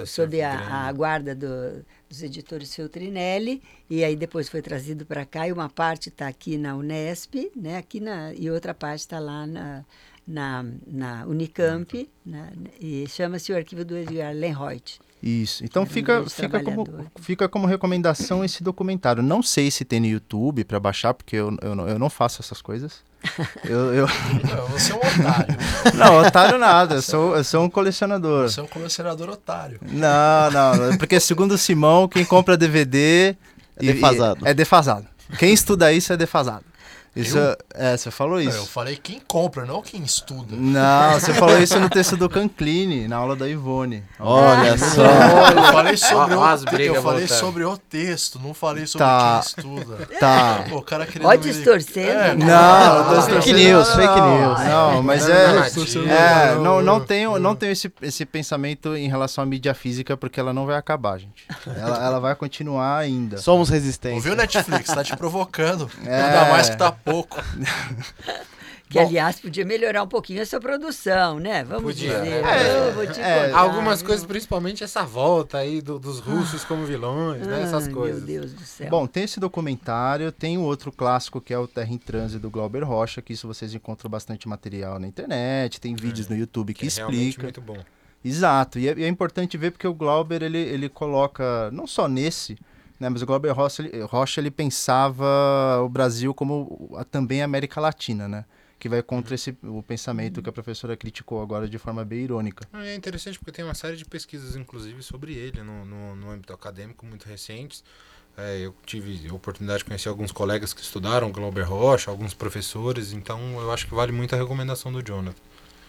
é 0.02 0.06
sob 0.06 0.40
a, 0.42 0.88
a 0.88 0.92
guarda 0.94 1.36
do- 1.36 1.86
dos 2.08 2.22
editores 2.24 2.74
Feltrinelli, 2.76 3.62
e 3.90 4.04
aí 4.04 4.16
depois 4.16 4.48
foi 4.48 4.62
trazido 4.62 5.06
para 5.06 5.26
cá, 5.26 5.48
e 5.48 5.52
uma 5.52 5.70
parte 5.70 6.10
está 6.10 6.28
aqui 6.28 6.58
na 6.58 6.76
Unesp, 6.76 7.52
né? 7.56 7.78
aqui 7.78 8.00
na, 8.00 8.34
e 8.34 8.50
outra 8.50 8.74
parte 8.74 9.00
está 9.02 9.20
lá 9.20 9.46
na, 9.48 9.84
na, 10.28 10.66
na 10.88 11.26
Unicamp, 11.26 12.10
na- 12.26 12.52
e 12.80 13.06
chama-se 13.10 13.52
o 13.52 13.56
Arquivo 13.56 13.84
do 13.84 13.98
Edgar 13.98 14.34
Lenhoit. 14.34 15.00
Isso. 15.24 15.64
Então 15.64 15.86
fica, 15.86 16.22
fica, 16.30 16.60
como, 16.62 16.84
trabalhador. 16.84 17.12
fica 17.22 17.48
como 17.48 17.66
recomendação 17.66 18.44
esse 18.44 18.62
documentário. 18.62 19.24
Não 19.24 19.42
sei 19.42 19.72
se 19.72 19.86
tem 19.86 20.02
no 20.02 20.06
YouTube 20.06 20.66
para 20.66 20.82
baixar, 20.82 21.14
porque 21.14 21.38
eu, 21.38 21.56
eu, 21.62 21.74
não, 21.74 21.88
eu 21.88 21.98
não 21.98 22.10
faço 22.10 22.42
essas 22.42 22.62
coisas. 22.62 23.02
Eu, 23.64 23.94
eu... 23.94 24.06
Não, 24.06 24.68
você 24.68 24.92
é 24.92 24.96
um 24.96 24.98
otário. 24.98 25.56
Não, 25.96 26.18
otário 26.20 26.58
nada. 26.58 26.96
Eu 26.96 27.02
sou, 27.02 27.38
eu 27.38 27.44
sou 27.46 27.64
um 27.64 27.70
colecionador. 27.70 28.50
Você 28.50 28.60
é 28.60 28.64
um 28.64 28.68
colecionador 28.68 29.30
otário. 29.30 29.80
Não, 29.82 30.52
não. 30.52 30.98
Porque 30.98 31.18
segundo 31.22 31.54
o 31.54 31.58
Simão, 31.58 32.06
quem 32.06 32.26
compra 32.26 32.58
DVD... 32.58 33.38
É 33.78 33.94
defasado. 33.94 34.46
é 34.46 34.54
defasado. 34.54 35.08
Quem 35.40 35.54
estuda 35.54 35.94
isso 35.94 36.12
é 36.12 36.18
defasado. 36.18 36.66
Isso, 37.16 37.38
é, 37.76 37.96
você 37.96 38.10
falou 38.10 38.36
Não, 38.36 38.42
isso. 38.42 38.58
eu 38.58 38.66
falei 38.66 38.96
quem 38.98 39.20
compra, 39.20 39.66
não 39.66 39.84
quem 39.84 40.02
estuda. 40.02 40.56
Não, 40.56 41.14
você 41.14 41.32
falou 41.36 41.60
isso 41.60 41.80
no 41.80 41.88
texto 41.88 42.18
do 42.18 42.28
Cancline, 42.28 43.08
na 43.08 43.18
aula 43.18 43.36
da 43.36 43.48
Ivone. 43.48 44.04
Olha 44.20 44.76
só. 44.80 45.04
Eu 45.04 45.64
falei 45.72 45.96
sobre, 45.98 46.34
Ó, 46.36 46.56
o, 46.56 46.80
eu 46.96 47.02
falei 47.04 47.28
sobre 47.28 47.64
o 47.66 47.78
texto, 47.78 48.40
não 48.40 48.54
falei 48.54 48.88
sobre 48.88 49.06
Tá. 49.06 49.42
quem 49.44 49.64
estuda. 49.64 50.08
Tá. 50.20 50.66
Pô, 50.68 50.78
o 50.78 50.82
cara 50.82 51.06
querendo 51.06 51.38
distorcendo. 51.38 52.10
É, 52.10 52.36
Não, 52.36 53.22
Fake 53.22 53.54
news, 53.54 53.88
Não, 53.90 53.96
fake 53.96 54.20
não, 54.20 54.38
news. 54.40 54.60
Não, 54.60 55.04
mas 55.04 55.28
Não, 55.28 55.36
é. 55.36 55.54
não, 55.54 56.12
É, 56.12 56.56
não, 56.56 56.82
não 56.82 57.00
tenho, 57.00 57.38
não 57.38 57.56
tenho 57.56 57.72
esse, 57.72 57.92
esse 58.02 58.26
pensamento 58.26 58.96
em 58.96 59.08
relação 59.08 59.44
à 59.44 59.46
mídia 59.46 59.74
física, 59.74 60.18
porque 60.18 60.40
ela 60.40 60.52
não 60.54 60.66
vai 60.66 60.78
acabar, 60.78 61.20
gente. 61.20 61.46
Ela, 61.78 62.04
ela 62.04 62.20
vai 62.20 62.34
continuar 62.36 62.98
ainda. 62.98 63.38
Somos 63.38 63.70
resistentes. 63.70 64.18
Ouviu 64.18 64.36
Netflix? 64.36 64.90
Tá 64.94 65.04
te 65.04 65.16
provocando. 65.16 65.90
É. 66.06 66.22
Ainda 66.24 66.46
mais 66.52 66.70
que 66.70 66.78
tá 66.78 66.92
pouco. 67.04 67.38
Que, 68.90 69.00
aliás, 69.00 69.40
podia 69.40 69.66
melhorar 69.66 70.04
um 70.04 70.08
pouquinho 70.08 70.40
essa 70.40 70.60
produção, 70.60 71.40
né? 71.40 71.64
Vamos 71.64 71.96
Podia, 71.96 72.10
dizer. 72.22 72.44
né? 72.44 72.88
Eu 72.90 72.94
vou 72.94 73.08
te 73.08 73.20
É, 73.20 73.46
contar, 73.48 73.58
Algumas 73.58 74.00
viu? 74.02 74.08
coisas, 74.10 74.24
principalmente 74.24 74.84
essa 74.84 75.04
volta 75.04 75.58
aí 75.58 75.82
do- 75.82 75.98
dos 75.98 76.20
russos 76.20 76.64
como 76.64 76.86
vilões, 76.86 77.42
né? 77.48 77.64
Essas 77.64 77.88
Ai, 77.88 77.94
coisas. 77.94 78.24
Meu 78.24 78.42
Deus 78.42 78.54
do 78.54 78.62
céu. 78.62 78.90
Bom, 78.92 79.08
tem 79.08 79.24
esse 79.24 79.40
documentário, 79.40 80.32
tem 80.32 80.60
o 80.60 80.62
outro 80.62 80.92
clássico 80.92 81.42
que 81.42 81.52
é 81.52 81.58
o 81.58 81.66
Terra 81.68 81.92
em 81.92 81.98
Transe 81.98 82.38
do 82.38 82.52
Glauber 82.52 82.84
Rocha, 82.84 83.20
que 83.20 83.34
isso 83.34 83.48
vocês 83.48 83.74
encontram 83.74 84.12
bastante 84.12 84.48
material 84.48 85.00
na 85.00 85.08
internet, 85.08 85.82
tem 85.82 85.96
vídeos 85.96 86.28
no 86.30 86.36
YouTube 86.36 86.76
que, 86.76 86.86
é 86.86 86.90
realmente 86.96 87.30
explica. 87.30 87.44
muito 87.48 87.62
bom. 87.62 87.84
Exato, 88.24 88.78
e 88.78 88.88
é, 88.88 88.94
e 88.96 89.04
é 89.04 89.08
importante 89.08 89.58
ver 89.58 89.72
porque 89.72 89.88
o 89.88 89.94
Glauber 89.96 90.44
ele, 90.44 90.60
ele 90.60 90.88
coloca, 90.88 91.72
não 91.72 91.88
só 91.88 92.08
nesse, 92.08 92.60
né, 93.04 93.10
mas 93.10 93.22
o 93.22 93.26
Glauber 93.26 93.52
Rocha 93.52 93.84
ele, 93.84 94.02
Rocha, 94.04 94.42
ele 94.42 94.50
pensava 94.50 95.26
o 95.84 95.90
Brasil 95.90 96.34
como 96.34 96.90
a- 96.98 97.04
também 97.04 97.42
a 97.42 97.46
América 97.46 97.80
Latina, 97.82 98.28
né? 98.28 98.46
Que 98.80 98.90
vai 98.90 99.02
contra 99.02 99.34
esse, 99.36 99.56
o 99.64 99.82
pensamento 99.84 100.42
que 100.42 100.50
a 100.50 100.52
professora 100.52 100.98
criticou 100.98 101.42
agora 101.42 101.70
de 101.70 101.78
forma 101.78 102.04
bem 102.04 102.20
irônica. 102.20 102.68
Ah, 102.74 102.86
É 102.86 102.96
interessante 102.96 103.38
porque 103.40 103.52
tem 103.52 103.64
uma 103.64 103.74
série 103.74 103.96
de 103.96 104.04
pesquisas, 104.04 104.56
inclusive, 104.56 105.02
sobre 105.04 105.34
ele 105.34 105.62
no, 105.62 105.86
no, 105.86 106.16
no 106.16 106.32
âmbito 106.32 106.52
acadêmico, 106.54 107.06
muito 107.06 107.26
recentes. 107.28 107.84
É, 108.36 108.58
eu 108.66 108.74
tive 108.86 109.30
a 109.30 109.34
oportunidade 109.34 109.80
de 109.80 109.86
conhecer 109.86 110.10
alguns 110.10 110.32
colegas 110.32 110.74
que 110.74 110.82
estudaram 110.82 111.32
Glauber 111.32 111.64
Rocha, 111.64 112.10
alguns 112.10 112.34
professores, 112.34 113.14
então 113.14 113.40
eu 113.62 113.72
acho 113.72 113.88
que 113.88 113.94
vale 113.94 114.12
muito 114.12 114.34
a 114.34 114.38
recomendação 114.38 114.92
do 114.92 115.02
Jonathan. 115.04 115.38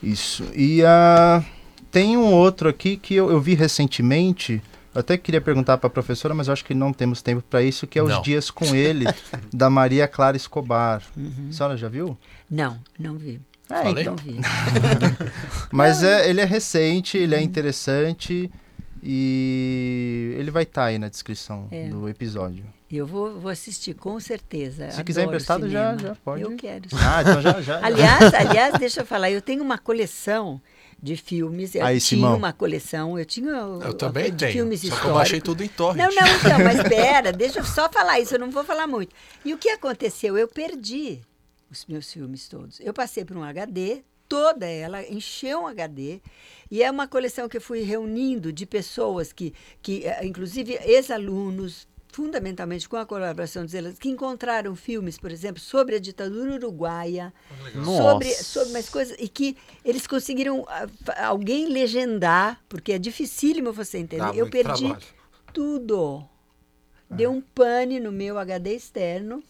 Isso. 0.03 0.45
E 0.55 0.85
ah, 0.85 1.43
tem 1.91 2.17
um 2.19 2.33
outro 2.33 2.69
aqui 2.69 2.97
que 2.99 3.15
eu, 3.15 3.31
eu 3.31 3.41
vi 3.41 3.55
recentemente. 3.55 4.63
Eu 4.95 5.01
até 5.01 5.17
queria 5.19 5.41
perguntar 5.41 5.77
para 5.79 5.89
a 5.89 5.91
professora, 5.91 6.35
mas 6.35 6.47
eu 6.47 6.53
acho 6.53 6.65
que 6.65 6.73
não 6.75 6.93
temos 6.93 7.21
tempo 7.21 7.43
para 7.43 7.63
isso, 7.63 7.87
que 7.87 7.99
é 7.99 8.03
Os 8.03 8.11
Não. 8.11 8.23
Dias 8.23 8.51
com 8.51 8.67
Ele, 8.77 9.05
da 9.53 9.69
Maria 9.69 10.07
Clara 10.07 10.37
Escobar. 10.37 11.03
Uhum. 11.17 11.49
A 11.51 11.53
senhora 11.53 11.77
já 11.77 11.89
viu? 11.89 12.17
Não, 12.51 12.79
não 12.99 13.17
vi. 13.17 13.41
É, 13.71 13.83
Falei? 13.83 14.05
Não 14.05 14.15
vi. 14.17 14.37
Mas 15.73 16.03
é, 16.03 16.29
ele 16.29 16.41
é 16.41 16.45
recente, 16.45 17.17
ele 17.17 17.35
é 17.35 17.43
interessante 17.43 18.51
e 19.03 20.35
ele 20.39 20.51
vai 20.51 20.63
estar 20.65 20.85
aí 20.87 20.99
na 20.99 21.09
descrição 21.09 21.69
É. 21.71 21.89
do 21.89 22.09
episódio. 22.09 22.65
Eu 22.91 23.07
vou, 23.07 23.41
vou 23.41 23.51
assistir, 23.51 23.95
com 23.95 24.21
certeza. 24.21 24.91
Se 24.91 25.03
quiser 25.03 25.23
Adoro 25.23 25.35
emprestado, 25.37 25.69
já- 25.69 25.97
já 25.97 26.15
pode. 26.25 26.43
Eu 26.43 26.55
quero. 26.57 26.85
Ah, 26.93 27.23
então 27.23 27.43
já. 27.43 27.61
já 27.63 27.85
Aliás, 27.85 28.33
aliás, 28.35 28.75
deixa 28.79 29.01
eu 29.01 29.07
falar, 29.07 29.31
eu 29.31 29.43
tenho 29.43 29.63
uma 29.65 29.79
coleção 29.79 30.61
de 31.05 31.17
filmes. 31.17 31.75
Eu 31.75 31.85
Aí, 31.85 32.01
tinha 32.01 32.19
Simão. 32.19 32.37
uma 32.39 32.53
coleção, 32.53 33.19
eu 33.19 33.27
tinha 33.27 33.51
Eu 33.51 33.93
também 33.93 34.31
de 34.31 34.39
tenho. 34.39 34.53
filmes 34.53 34.81
Só 34.81 34.87
que 34.87 34.91
eu 34.91 34.95
históricos. 34.97 35.19
baixei 35.19 35.41
tudo 35.41 35.63
em 35.63 35.69
torrent. 35.69 35.99
Não, 35.99 36.15
não, 36.15 36.37
então, 36.37 36.59
mas 36.65 36.79
espera, 36.81 37.31
deixa 37.31 37.59
eu 37.61 37.65
só 37.65 37.91
falar 37.93 38.19
isso, 38.21 38.35
eu 38.35 38.39
não 38.39 38.51
vou 38.51 38.65
falar 38.65 38.87
muito. 38.87 39.15
E 39.45 39.53
o 39.53 39.59
que 39.59 39.69
aconteceu? 39.69 40.39
Eu 40.39 40.49
perdi 40.49 41.21
os 41.71 41.85
meus 41.87 42.11
filmes 42.11 42.49
todos. 42.49 42.81
Eu 42.81 42.95
passei 42.95 43.23
por 43.25 43.37
um 43.37 43.43
HD, 43.45 44.03
toda 44.27 44.67
ela, 44.67 45.03
encheu 45.07 45.61
um 45.61 45.67
HD, 45.67 46.21
e 46.71 46.83
é 46.83 46.91
uma 46.91 47.07
coleção 47.07 47.49
que 47.51 47.59
eu 47.59 47.61
fui 47.61 47.83
reunindo 47.83 48.51
de 48.51 48.65
pessoas 48.65 49.31
que, 49.31 49.53
que 49.83 50.07
eh, 50.07 50.25
inclusive 50.25 50.79
ex-alunos, 50.85 51.87
fundamentalmente 52.15 52.89
com 52.89 52.97
a 52.97 53.05
colaboração 53.05 53.67
deles, 53.67 53.99
que 53.99 54.09
encontraram 54.09 54.77
filmes, 54.77 55.19
por 55.19 55.33
exemplo, 55.33 55.61
sobre 55.61 55.97
a 55.97 55.99
ditadura 55.99 56.55
uruguaia, 56.55 57.35
sobre, 57.85 58.29
Nossa. 58.29 58.45
sobre 58.45 58.73
mais 58.73 58.89
coisas, 58.89 59.17
e 59.19 59.27
que 59.27 59.57
eles 59.85 60.07
conseguiram 60.07 60.65
ah, 60.69 60.87
alguém 61.27 61.67
legendar, 61.67 62.63
porque 62.69 62.93
é 62.93 62.99
dificílimo 63.01 63.73
você 63.73 63.99
entender. 63.99 64.23
Dá 64.23 64.33
eu 64.33 64.49
perdi 64.49 64.85
trabalho. 64.85 65.05
tudo. 65.53 66.25
Deu 67.11 67.33
um 67.33 67.41
pane 67.41 67.99
no 67.99 68.13
meu 68.13 68.39
HD 68.39 68.77
externo. 68.77 69.43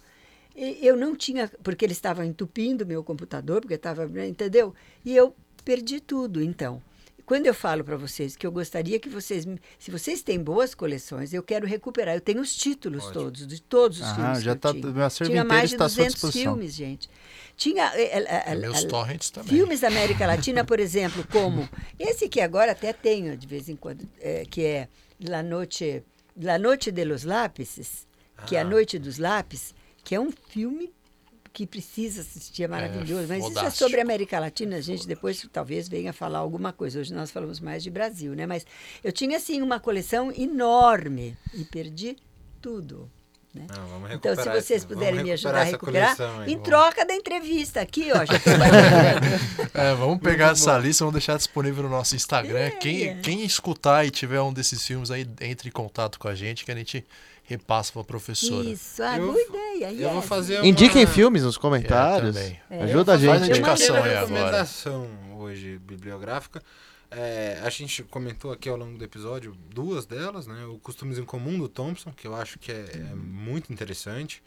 E 0.56 0.78
eu 0.86 0.96
não 0.96 1.14
tinha, 1.14 1.50
porque 1.62 1.84
ele 1.84 1.92
estava 1.92 2.24
entupindo 2.24 2.86
meu 2.86 3.04
computador, 3.04 3.60
porque 3.60 3.74
estava, 3.74 4.08
entendeu? 4.26 4.74
E 5.04 5.14
eu 5.14 5.36
perdi 5.64 6.00
tudo, 6.00 6.42
então. 6.42 6.80
Quando 7.26 7.46
eu 7.46 7.54
falo 7.54 7.82
para 7.82 7.96
vocês 7.96 8.36
que 8.36 8.46
eu 8.46 8.52
gostaria 8.52 9.00
que 9.00 9.08
vocês, 9.08 9.46
se 9.78 9.90
vocês 9.90 10.22
têm 10.22 10.38
boas 10.38 10.74
coleções, 10.74 11.32
eu 11.32 11.42
quero 11.42 11.66
recuperar. 11.66 12.14
Eu 12.14 12.20
tenho 12.20 12.40
os 12.42 12.54
títulos 12.54 13.04
Ótimo. 13.06 13.14
todos, 13.24 13.46
de 13.46 13.62
todos 13.62 13.98
os 14.00 14.06
Ah, 14.06 14.14
filmes 14.14 14.42
já 14.42 14.54
que 14.54 14.60
tá- 14.60 14.68
eu 14.68 14.74
tinha. 14.80 14.92
meu 14.92 15.04
acervo 15.04 15.30
tinha 15.32 15.44
mais 15.44 15.70
de 15.70 15.74
está 15.76 15.86
à 15.86 15.88
sua 15.88 15.96
200 16.04 16.14
disposição. 16.14 16.52
filmes, 16.54 16.74
gente. 16.74 17.08
Tinha 17.56 17.92
eh, 17.94 18.18
eh, 18.18 18.42
eh, 18.52 18.54
Meus 18.56 18.84
eh, 18.84 18.86
torrents 18.88 19.30
também. 19.30 19.48
Filmes 19.48 19.80
da 19.80 19.88
América 19.88 20.26
Latina, 20.26 20.64
por 20.64 20.78
exemplo, 20.78 21.26
como 21.32 21.68
esse 21.98 22.28
que 22.28 22.40
agora 22.40 22.72
até 22.72 22.92
tenho 22.92 23.36
de 23.36 23.46
vez 23.46 23.68
em 23.68 23.76
quando, 23.76 24.06
é, 24.20 24.44
que 24.44 24.62
é 24.62 24.88
La 25.26 25.42
Noche, 25.42 26.02
La 26.40 26.58
Noche 26.58 26.90
de 26.92 27.04
los 27.04 27.24
Lápices, 27.24 28.06
que 28.46 28.54
é 28.56 28.58
a 28.58 28.62
Ah. 28.62 28.64
Noite 28.64 28.98
dos 28.98 29.16
Lápis, 29.18 29.74
que 30.02 30.14
é 30.14 30.20
um 30.20 30.30
filme 30.30 30.92
que 31.54 31.66
precisa 31.66 32.20
assistir, 32.20 32.64
é 32.64 32.68
maravilhoso. 32.68 33.26
Mas 33.28 33.38
isso 33.38 33.46
é 33.52 33.54
fodástico. 33.54 33.78
sobre 33.84 34.00
a 34.00 34.02
América 34.02 34.40
Latina, 34.40 34.76
a 34.76 34.80
gente 34.80 35.06
depois 35.06 35.46
talvez 35.52 35.88
venha 35.88 36.12
falar 36.12 36.40
alguma 36.40 36.72
coisa. 36.72 36.98
Hoje 37.00 37.14
nós 37.14 37.30
falamos 37.30 37.60
mais 37.60 37.82
de 37.82 37.90
Brasil, 37.90 38.34
né? 38.34 38.44
Mas 38.44 38.66
eu 39.04 39.12
tinha, 39.12 39.36
assim, 39.36 39.62
uma 39.62 39.78
coleção 39.78 40.32
enorme 40.36 41.36
e 41.54 41.64
perdi 41.64 42.16
tudo. 42.60 43.08
Né? 43.54 43.68
Não, 43.72 43.86
vamos 43.86 44.10
Então, 44.10 44.34
se 44.34 44.42
vocês 44.50 44.70
essa- 44.82 44.86
puderem 44.88 45.22
me 45.22 45.30
ajudar 45.30 45.60
a 45.60 45.62
recuperar, 45.62 46.16
aí, 46.20 46.50
em 46.50 46.54
vamos. 46.56 46.68
troca 46.68 47.06
da 47.06 47.14
entrevista 47.14 47.80
aqui, 47.80 48.08
ó. 48.10 48.18
É, 49.72 49.94
vamos 49.94 50.18
pegar 50.20 50.52
essa 50.52 50.76
lista, 50.78 51.04
vamos 51.04 51.14
deixar 51.14 51.36
disponível 51.36 51.82
no 51.84 51.88
nosso 51.88 52.16
Instagram. 52.16 52.58
É. 52.58 52.70
Quem, 52.70 53.16
quem 53.20 53.44
escutar 53.44 54.04
e 54.04 54.10
tiver 54.10 54.40
um 54.40 54.52
desses 54.52 54.84
filmes 54.84 55.10
aí, 55.10 55.26
entre 55.40 55.68
em 55.68 55.72
contato 55.72 56.18
com 56.18 56.28
a 56.28 56.34
gente, 56.34 56.64
que 56.64 56.70
a 56.72 56.74
gente 56.74 57.04
repassa 57.44 57.92
pra 57.92 58.04
professora. 58.04 58.68
Isso, 58.68 59.02
ah, 59.02 59.18
Eu- 59.18 59.26
boa 59.32 59.40
ideia. 59.40 59.92
Eu 59.92 60.08
vou 60.10 60.18
yes. 60.18 60.28
fazer 60.28 60.56
uma... 60.56 60.66
Indiquem 60.66 61.06
filmes 61.06 61.42
nos 61.44 61.56
comentários. 61.56 62.36
É, 62.36 62.42
também. 62.42 62.60
É, 62.70 62.82
Ajuda 62.84 63.12
a 63.14 63.16
gente. 63.16 63.28
Faz 63.28 63.42
a 63.42 63.46
indicação 63.46 63.96
aí 64.02 64.16
agora. 64.16 64.66
hoje 65.36 65.78
bibliográfica. 65.78 66.62
É, 67.10 67.60
a 67.62 67.70
gente 67.70 68.02
comentou 68.02 68.50
aqui 68.50 68.68
ao 68.68 68.76
longo 68.76 68.98
do 68.98 69.04
episódio 69.04 69.56
duas 69.72 70.04
delas, 70.04 70.46
né? 70.46 70.66
O 70.66 70.78
Costumes 70.78 71.16
em 71.18 71.24
Comum 71.24 71.58
do 71.58 71.68
Thompson, 71.68 72.10
que 72.10 72.26
eu 72.26 72.34
acho 72.34 72.58
que 72.58 72.72
é, 72.72 72.86
é 72.92 73.14
muito 73.14 73.72
interessante. 73.72 74.42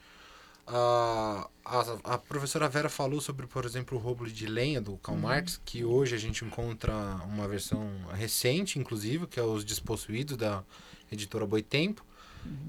A, 0.66 1.48
a, 1.64 1.80
a 2.04 2.18
professora 2.18 2.68
Vera 2.68 2.90
falou 2.90 3.22
sobre, 3.22 3.48
por 3.48 3.64
exemplo, 3.64 3.98
o 3.98 4.02
roubo 4.02 4.28
de 4.28 4.46
lenha 4.48 4.82
do 4.82 4.98
Karl 4.98 5.18
Marx, 5.18 5.62
que 5.64 5.86
hoje 5.86 6.14
a 6.14 6.18
gente 6.18 6.44
encontra 6.44 6.94
uma 7.26 7.48
versão 7.48 7.90
recente, 8.14 8.78
inclusive, 8.78 9.28
que 9.28 9.40
é 9.40 9.44
Os 9.44 9.64
Despossuídos, 9.64 10.36
da 10.36 10.62
editora 11.10 11.46
Boitempo. 11.46 12.06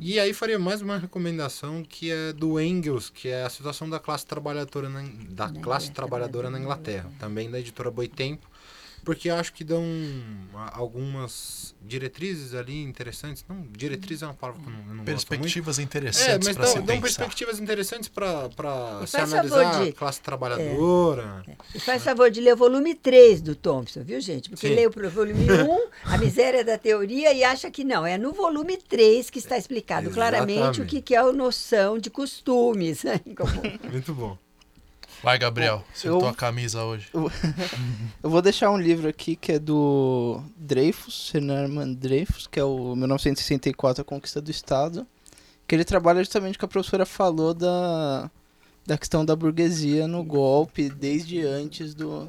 E 0.00 0.18
aí 0.18 0.32
faria 0.32 0.58
mais 0.58 0.80
uma 0.80 0.96
recomendação 0.96 1.82
que 1.82 2.10
é 2.10 2.32
do 2.32 2.60
Engels, 2.60 3.10
que 3.10 3.28
é 3.28 3.42
a 3.42 3.50
situação 3.50 3.88
da 3.90 3.98
classe 3.98 4.26
trabalhadora 4.26 4.88
na, 4.88 5.02
da 5.02 5.48
classe 5.48 5.86
Inglaterra, 5.86 5.94
trabalhadora 5.94 6.50
na 6.50 6.58
na 6.58 6.64
Inglaterra. 6.64 7.10
também 7.18 7.50
da 7.50 7.58
editora 7.58 7.90
Boitempo, 7.90 8.48
porque 9.04 9.30
acho 9.30 9.52
que 9.52 9.64
dão 9.64 9.82
algumas 10.72 11.74
diretrizes 11.82 12.54
ali 12.54 12.82
interessantes. 12.82 13.44
Não, 13.48 13.62
diretriz 13.70 14.22
é 14.22 14.26
uma 14.26 14.34
palavra 14.34 14.60
que 14.62 14.68
eu 14.68 14.72
não, 14.72 14.78
eu 14.80 14.84
não 14.86 15.04
gosto 15.04 15.06
muito. 15.06 15.28
Perspectivas 15.28 15.78
É, 15.78 15.82
interessantes 15.82 16.46
mas 16.48 16.56
pra 16.56 16.66
se 16.66 16.80
dão, 16.80 17.00
perspectivas 17.00 17.58
interessantes 17.60 18.08
para 18.08 19.06
se 19.06 19.16
analisar 19.16 19.82
de- 19.84 19.88
a 19.90 19.92
classe 19.92 20.20
trabalhadora. 20.20 21.44
E 21.74 21.80
faz 21.80 22.02
favor 22.02 22.30
de 22.30 22.40
ler 22.40 22.54
o 22.54 22.56
volume 22.56 22.94
3 22.94 23.40
do 23.40 23.54
Thompson, 23.54 24.02
viu, 24.02 24.20
gente? 24.20 24.50
Porque 24.50 24.68
Sim. 24.68 24.74
lê 24.74 24.86
o 24.86 25.10
volume 25.10 25.46
1, 25.50 25.88
A 26.04 26.18
Miséria 26.18 26.64
da 26.64 26.76
Teoria, 26.78 27.32
e 27.32 27.42
acha 27.44 27.70
que 27.70 27.84
não. 27.84 28.06
É 28.06 28.18
no 28.18 28.32
volume 28.32 28.76
3 28.76 29.30
que 29.30 29.38
está 29.38 29.56
explicado 29.56 30.10
claramente 30.10 30.80
o 30.80 30.86
que, 30.86 31.00
que 31.00 31.14
é 31.14 31.18
a 31.18 31.32
noção 31.32 31.98
de 31.98 32.10
costumes. 32.10 33.02
né. 33.04 33.20
Muito 33.90 34.14
bom. 34.14 34.36
Vai, 35.22 35.38
Gabriel. 35.38 35.84
Você 35.92 36.08
eu- 36.08 36.18
tua 36.18 36.32
camisa 36.34 36.82
hoje. 36.84 37.08
Eu 38.22 38.30
vou 38.30 38.40
deixar 38.42 38.70
um 38.70 38.78
livro 38.78 39.08
aqui 39.08 39.34
que 39.36 39.52
é 39.52 39.58
do 39.58 40.40
Dreyfus, 40.56 41.32
Herman 41.34 41.94
Dreyfus, 41.94 42.46
que 42.46 42.58
é 42.60 42.64
o 42.64 42.94
1964, 42.94 44.02
A 44.02 44.04
Conquista 44.04 44.40
do 44.40 44.50
Estado, 44.50 45.06
que 45.66 45.74
ele 45.74 45.84
trabalha 45.84 46.20
justamente 46.22 46.56
o 46.56 46.58
que 46.58 46.64
a 46.64 46.68
professora 46.68 47.04
falou 47.04 47.52
da, 47.54 48.30
da 48.86 48.96
questão 48.96 49.24
da 49.24 49.34
burguesia 49.36 50.06
no 50.06 50.22
golpe, 50.24 50.88
desde 50.88 51.40
antes 51.42 51.94
do, 51.94 52.28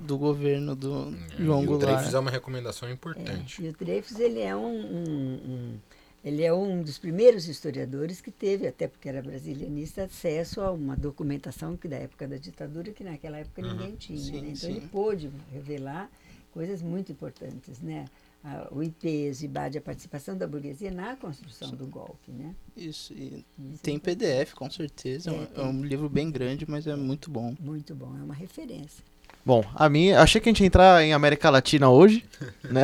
do 0.00 0.16
governo 0.18 0.76
do 0.76 1.14
João 1.38 1.62
e 1.62 1.64
o 1.64 1.68
Goulart. 1.68 1.94
Dreyfus 1.94 2.14
é 2.14 2.18
uma 2.18 2.30
recomendação 2.30 2.90
importante. 2.90 3.62
E 3.64 3.68
o 3.68 3.72
Dreyfus, 3.72 4.18
ele 4.18 4.40
é 4.40 4.54
um, 4.54 4.66
um- 4.66 5.40
um- 5.44 5.78
ele 6.24 6.42
é 6.42 6.52
um 6.52 6.82
dos 6.82 6.98
primeiros 6.98 7.46
historiadores 7.48 8.20
que 8.20 8.30
teve, 8.30 8.66
até 8.66 8.88
porque 8.88 9.08
era 9.08 9.22
brasilianista, 9.22 10.04
acesso 10.04 10.60
a 10.60 10.70
uma 10.72 10.96
documentação 10.96 11.76
que 11.76 11.86
da 11.88 11.96
época 11.96 12.26
da 12.26 12.36
ditadura, 12.36 12.90
que 12.92 13.04
naquela 13.04 13.38
época 13.38 13.62
ninguém 13.62 13.94
tinha. 13.96 14.18
Sim, 14.18 14.32
né? 14.42 14.48
Então 14.48 14.56
sim. 14.56 14.76
ele 14.76 14.80
pôde 14.88 15.30
revelar 15.52 16.10
coisas 16.52 16.82
muito 16.82 17.12
importantes, 17.12 17.80
né? 17.80 18.06
A- 18.42 18.68
o 18.70 18.88
peso 18.90 19.44
e 19.44 19.48
bade 19.48 19.78
a 19.78 19.80
participação 19.80 20.36
da 20.36 20.46
burguesia 20.46 20.90
na 20.92 21.16
construção 21.16 21.70
do 21.72 21.86
golpe, 21.86 22.30
né? 22.30 22.54
Isso, 22.76 23.12
e 23.12 23.44
Isso 23.72 23.82
tem 23.82 23.96
é 23.96 23.98
PDF, 23.98 24.54
com 24.54 24.70
certeza. 24.70 25.30
É, 25.30 25.32
um- 25.32 25.42
É, 25.42 25.48
é 25.56 25.62
um 25.64 25.84
livro 25.84 26.08
bem 26.08 26.30
grande, 26.30 26.64
mas 26.68 26.86
é 26.86 26.94
muito 26.94 27.30
bom. 27.30 27.54
muito 27.60 27.94
bom, 27.94 28.16
é 28.18 28.22
uma 28.22 28.34
referência. 28.34 29.04
Bom, 29.44 29.64
a 29.74 29.88
minha. 29.88 30.20
Achei 30.20 30.40
que 30.40 30.48
a 30.48 30.52
gente 30.52 30.60
ia 30.60 30.66
entrar 30.66 31.02
em 31.02 31.12
América 31.12 31.48
Latina 31.50 31.88
hoje, 31.90 32.24
né? 32.70 32.82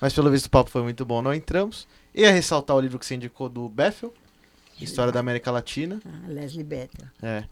Mas 0.00 0.12
pelo 0.12 0.30
visto 0.30 0.46
o 0.46 0.50
papo 0.50 0.70
foi 0.70 0.82
muito 0.82 1.04
bom, 1.04 1.20
não 1.22 1.34
entramos. 1.34 1.86
Ia 2.16 2.32
ressaltar 2.32 2.74
o 2.74 2.80
livro 2.80 2.98
que 2.98 3.04
você 3.04 3.14
indicou 3.14 3.46
do 3.46 3.68
Bethel, 3.68 4.12
História 4.80 5.12
da 5.12 5.20
América 5.20 5.50
Latina. 5.50 6.00
Ah, 6.04 6.28
Leslie 6.28 6.64
Bethel. 6.64 7.06
É. 7.22 7.44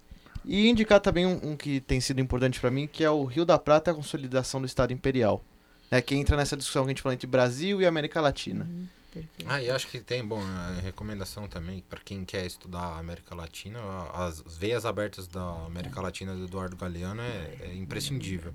E 0.45 0.69
indicar 0.69 1.01
também 1.01 1.27
um, 1.27 1.53
um 1.53 1.57
que 1.57 1.81
tem 1.81 2.01
sido 2.01 2.21
importante 2.21 2.59
para 2.59 2.71
mim, 2.71 2.87
que 2.87 3.05
é 3.05 3.11
o 3.11 3.25
Rio 3.25 3.45
da 3.45 3.59
Prata 3.59 3.91
e 3.91 3.93
a 3.93 3.95
consolidação 3.95 4.61
do 4.61 4.67
Estado 4.67 4.93
Imperial. 4.93 5.45
É, 5.91 6.01
que 6.01 6.15
entra 6.15 6.37
nessa 6.37 6.57
discussão 6.57 6.83
que 6.85 6.89
a 6.89 6.91
gente 6.91 7.03
falou 7.03 7.15
entre 7.15 7.27
Brasil 7.27 7.81
e 7.81 7.87
América 7.87 8.21
Latina. 8.21 8.69
Perfeito. 9.13 9.47
Ah, 9.47 9.63
e 9.63 9.71
acho 9.71 9.87
que 9.87 10.01
tem, 10.01 10.27
bom, 10.27 10.41
a 10.41 10.81
recomendação 10.83 11.47
também 11.47 11.85
para 11.89 12.01
quem 12.01 12.25
quer 12.25 12.45
estudar 12.45 12.81
a 12.81 12.99
América 12.99 13.35
Latina, 13.35 13.79
as 14.13 14.43
veias 14.59 14.85
abertas 14.85 15.29
da 15.29 15.65
América 15.67 16.01
Latina 16.01 16.35
do 16.35 16.45
Eduardo 16.45 16.75
Galeano 16.75 17.23
é, 17.23 17.55
é 17.61 17.75
imprescindível. 17.75 18.53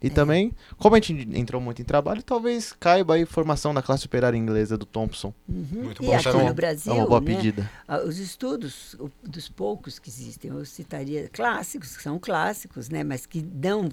E 0.00 0.08
também, 0.08 0.52
como 0.78 0.94
a 0.94 1.00
gente 1.00 1.28
entrou 1.36 1.60
muito 1.60 1.82
em 1.82 1.84
trabalho, 1.84 2.22
talvez 2.22 2.72
caiba 2.72 3.14
aí 3.14 3.24
formação 3.24 3.74
da 3.74 3.82
classe 3.82 4.06
operária 4.06 4.36
inglesa 4.36 4.78
do 4.78 4.86
Thompson. 4.86 5.34
Uhum. 5.48 5.66
Muito 5.84 6.02
e 6.02 6.06
bom 6.06 6.14
aqui 6.14 6.24
também. 6.24 6.46
no 6.46 6.54
Brasil, 6.54 6.92
é 6.92 6.96
uma 6.96 7.06
boa 7.06 7.20
né, 7.20 7.34
pedida. 7.34 7.70
os 8.06 8.18
estudos 8.18 8.96
dos 9.22 9.48
poucos 9.48 9.98
que 9.98 10.08
existem, 10.08 10.50
eu 10.52 10.64
citaria 10.64 11.28
clássicos, 11.32 11.96
que 11.96 12.02
são 12.02 12.18
clássicos, 12.20 12.88
né, 12.88 13.02
mas 13.02 13.26
que 13.26 13.42
dão 13.42 13.88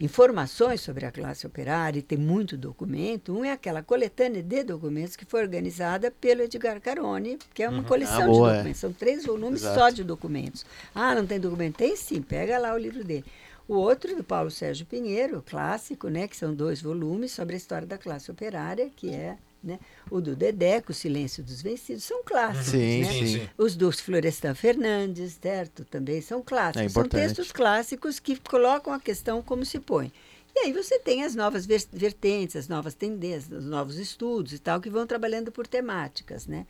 informações 0.00 0.80
sobre 0.80 1.06
a 1.06 1.12
classe 1.12 1.46
operária 1.46 2.00
e 2.00 2.02
tem 2.02 2.18
muito 2.18 2.56
documento. 2.56 3.32
Um 3.32 3.44
é 3.44 3.52
aquela 3.52 3.82
coletânea 3.82 4.42
de 4.42 4.64
documentos 4.64 5.14
que 5.14 5.24
foi 5.24 5.42
organizada 5.42 6.10
pelo 6.10 6.42
Edgar 6.42 6.80
Carone, 6.80 7.38
que 7.54 7.62
é 7.62 7.68
uma 7.68 7.84
coleção 7.84 8.22
Ah, 8.22 8.26
boa, 8.26 8.48
de 8.48 8.54
é. 8.54 8.56
documentos. 8.56 8.80
São 8.80 8.92
três 8.92 9.24
volumes 9.24 9.62
Exato. 9.62 9.78
só 9.78 9.90
de 9.90 10.02
documentos. 10.02 10.66
Ah, 10.94 11.14
não 11.14 11.26
tem 11.26 11.38
documento? 11.38 11.76
Tem 11.76 11.96
sim, 11.96 12.20
pega 12.20 12.58
lá 12.58 12.74
o 12.74 12.78
livro 12.78 13.04
dele. 13.04 13.24
O 13.68 13.74
outro 13.74 14.14
do 14.16 14.24
Paulo 14.24 14.50
Sérgio 14.50 14.84
Pinheiro, 14.86 15.42
clássico, 15.46 16.08
né, 16.08 16.26
que 16.26 16.36
são 16.36 16.54
dois 16.54 16.82
volumes 16.82 17.32
sobre 17.32 17.54
a 17.54 17.56
história 17.58 17.86
da 17.86 17.96
classe 17.96 18.30
operária, 18.30 18.90
que 18.94 19.10
é 19.10 19.36
né, 19.62 19.78
o 20.10 20.20
do 20.20 20.34
Dedeco, 20.34 20.90
O 20.90 20.94
Silêncio 20.94 21.42
dos 21.42 21.62
Vencidos, 21.62 22.02
são 22.02 22.22
clássicos. 22.24 22.66
Sim, 22.72 23.00
né? 23.02 23.12
Sim, 23.12 23.26
sim. 23.26 23.48
Os 23.56 23.76
dos 23.76 24.00
Florestan 24.00 24.54
Fernandes, 24.54 25.38
certo? 25.40 25.84
Também 25.84 26.20
são 26.20 26.42
clássicos. 26.42 26.82
É 26.86 26.88
são 26.88 27.08
textos 27.08 27.52
clássicos 27.52 28.18
que 28.18 28.36
colocam 28.36 28.92
a 28.92 28.98
questão 28.98 29.40
como 29.40 29.64
se 29.64 29.78
põe. 29.78 30.12
E 30.54 30.58
aí 30.58 30.72
você 30.72 30.98
tem 30.98 31.22
as 31.22 31.34
novas 31.34 31.64
ver- 31.64 31.86
vertentes, 31.92 32.56
as 32.56 32.68
novas 32.68 32.94
tendências, 32.94 33.50
os 33.52 33.64
novos 33.64 33.96
estudos 33.98 34.52
e 34.52 34.58
tal, 34.58 34.80
que 34.80 34.90
vão 34.90 35.06
trabalhando 35.06 35.50
por 35.52 35.66
temáticas, 35.66 36.46
né? 36.46 36.66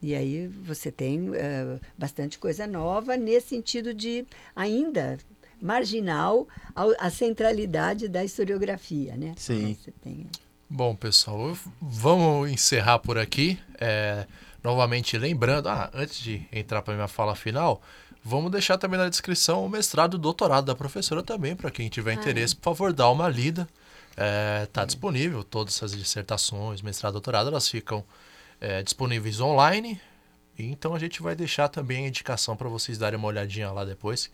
E 0.00 0.14
aí 0.14 0.46
você 0.46 0.92
tem 0.92 1.30
eh, 1.34 1.78
bastante 1.98 2.38
coisa 2.38 2.66
nova 2.68 3.16
nesse 3.16 3.48
sentido 3.48 3.92
de 3.92 4.24
ainda 4.54 5.18
marginal 5.60 6.46
ao- 6.74 6.94
a 6.98 7.10
centralidade 7.10 8.08
da 8.08 8.24
historiografia, 8.24 9.16
né? 9.16 9.34
Sim. 9.36 9.76
Você 9.80 9.92
tem 10.02 10.26
Bom, 10.70 10.94
pessoal, 10.94 11.56
vamos 11.80 12.50
encerrar 12.50 12.98
por 12.98 13.16
aqui. 13.16 13.58
É, 13.80 14.26
novamente 14.62 15.16
lembrando, 15.16 15.68
ah, 15.68 15.90
antes 15.94 16.18
de 16.20 16.46
entrar 16.52 16.82
para 16.82 16.92
minha 16.94 17.08
fala 17.08 17.34
final, 17.34 17.80
vamos 18.22 18.50
deixar 18.52 18.76
também 18.76 18.98
na 18.98 19.08
descrição 19.08 19.64
o 19.64 19.68
mestrado 19.68 20.18
e 20.18 20.20
doutorado 20.20 20.66
da 20.66 20.74
professora 20.74 21.22
também, 21.22 21.56
para 21.56 21.70
quem 21.70 21.88
tiver 21.88 22.12
interesse, 22.12 22.54
por 22.54 22.64
favor, 22.64 22.92
dá 22.92 23.08
uma 23.10 23.28
lida. 23.30 23.66
Está 24.64 24.84
disponível 24.84 25.42
todas 25.44 25.76
essas 25.76 25.92
dissertações, 25.92 26.82
mestrado 26.82 27.12
e 27.12 27.14
doutorado, 27.14 27.48
elas 27.48 27.68
ficam 27.68 28.04
é, 28.60 28.82
disponíveis 28.82 29.40
online. 29.40 29.98
E 30.58 30.64
Então 30.64 30.94
a 30.94 30.98
gente 30.98 31.22
vai 31.22 31.36
deixar 31.36 31.68
também 31.68 32.04
a 32.04 32.08
indicação 32.08 32.56
para 32.56 32.68
vocês 32.68 32.98
darem 32.98 33.16
uma 33.18 33.28
olhadinha 33.28 33.70
lá 33.70 33.84
depois, 33.84 34.28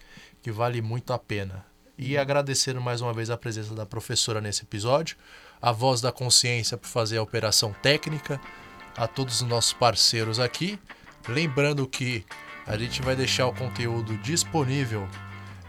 que 0.45 0.53
vale 0.53 0.83
muito 0.83 1.11
a 1.15 1.19
pena. 1.19 1.65
E 1.97 2.19
agradecendo 2.19 2.79
mais 2.79 3.01
uma 3.01 3.15
vez 3.15 3.31
a 3.31 3.37
presença 3.37 3.75
da 3.75 3.87
professora 3.87 4.43
nesse 4.43 4.63
episódio, 4.63 5.17
a 5.61 5.73
voz 5.73 6.03
da 6.03 6.13
consciência 6.13 6.77
por 6.77 6.87
fazer 6.87 7.17
a 7.17 7.23
operação 7.23 7.75
técnica, 7.81 8.39
a 8.95 9.07
todos 9.07 9.41
os 9.41 9.49
nossos 9.49 9.73
parceiros 9.73 10.39
aqui. 10.39 10.79
Lembrando 11.27 11.89
que 11.89 12.27
a 12.67 12.77
gente 12.77 13.01
vai 13.01 13.17
deixar 13.17 13.47
o 13.47 13.55
conteúdo 13.55 14.19
disponível 14.19 15.09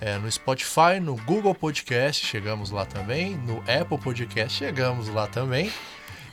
é, 0.01 0.17
no 0.17 0.29
Spotify, 0.29 0.99
no 1.01 1.15
Google 1.23 1.55
Podcast, 1.55 2.25
chegamos 2.25 2.69
lá 2.69 2.85
também, 2.85 3.37
no 3.37 3.59
Apple 3.59 3.97
Podcast, 3.97 4.57
chegamos 4.57 5.07
lá 5.07 5.25
também, 5.25 5.71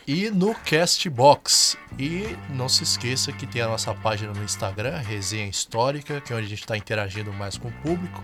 e 0.06 0.30
no 0.30 0.54
Castbox. 0.54 1.76
E 1.98 2.36
não 2.50 2.68
se 2.68 2.82
esqueça 2.82 3.32
que 3.32 3.46
tem 3.46 3.62
a 3.62 3.68
nossa 3.68 3.94
página 3.94 4.32
no 4.32 4.44
Instagram, 4.44 4.98
Resenha 4.98 5.46
Histórica, 5.46 6.20
que 6.20 6.32
é 6.32 6.36
onde 6.36 6.46
a 6.46 6.48
gente 6.48 6.60
está 6.60 6.76
interagindo 6.76 7.32
mais 7.32 7.56
com 7.56 7.68
o 7.68 7.72
público, 7.72 8.22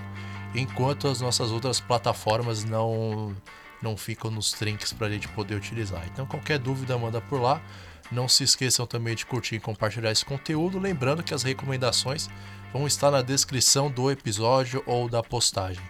enquanto 0.54 1.08
as 1.08 1.20
nossas 1.20 1.50
outras 1.50 1.80
plataformas 1.80 2.64
não, 2.64 3.34
não 3.82 3.96
ficam 3.96 4.30
nos 4.30 4.52
trinks 4.52 4.92
para 4.92 5.06
a 5.06 5.10
gente 5.10 5.28
poder 5.28 5.54
utilizar. 5.54 6.04
Então, 6.12 6.26
qualquer 6.26 6.58
dúvida, 6.58 6.98
manda 6.98 7.20
por 7.20 7.40
lá. 7.40 7.60
Não 8.10 8.26
se 8.26 8.42
esqueçam 8.42 8.86
também 8.86 9.14
de 9.14 9.26
curtir 9.26 9.56
e 9.56 9.60
compartilhar 9.60 10.10
esse 10.10 10.24
conteúdo. 10.24 10.78
Lembrando 10.78 11.22
que 11.22 11.34
as 11.34 11.42
recomendações 11.42 12.28
vão 12.72 12.86
estar 12.86 13.10
na 13.10 13.20
descrição 13.20 13.90
do 13.90 14.10
episódio 14.10 14.82
ou 14.86 15.08
da 15.08 15.22
postagem. 15.22 15.82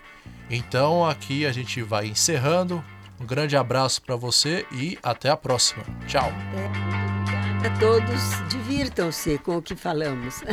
Então, 0.50 1.08
aqui 1.08 1.46
a 1.46 1.52
gente 1.52 1.80
vai 1.80 2.06
encerrando. 2.06 2.84
Um 3.20 3.26
grande 3.26 3.56
abraço 3.56 4.00
para 4.02 4.14
você 4.16 4.64
e 4.70 4.98
até 5.02 5.28
a 5.28 5.36
próxima. 5.36 5.84
Tchau. 6.06 6.30
É, 6.54 7.66
a 7.66 7.78
todos, 7.78 8.48
divirtam-se 8.48 9.38
com 9.38 9.56
o 9.56 9.62
que 9.62 9.74
falamos. 9.74 10.42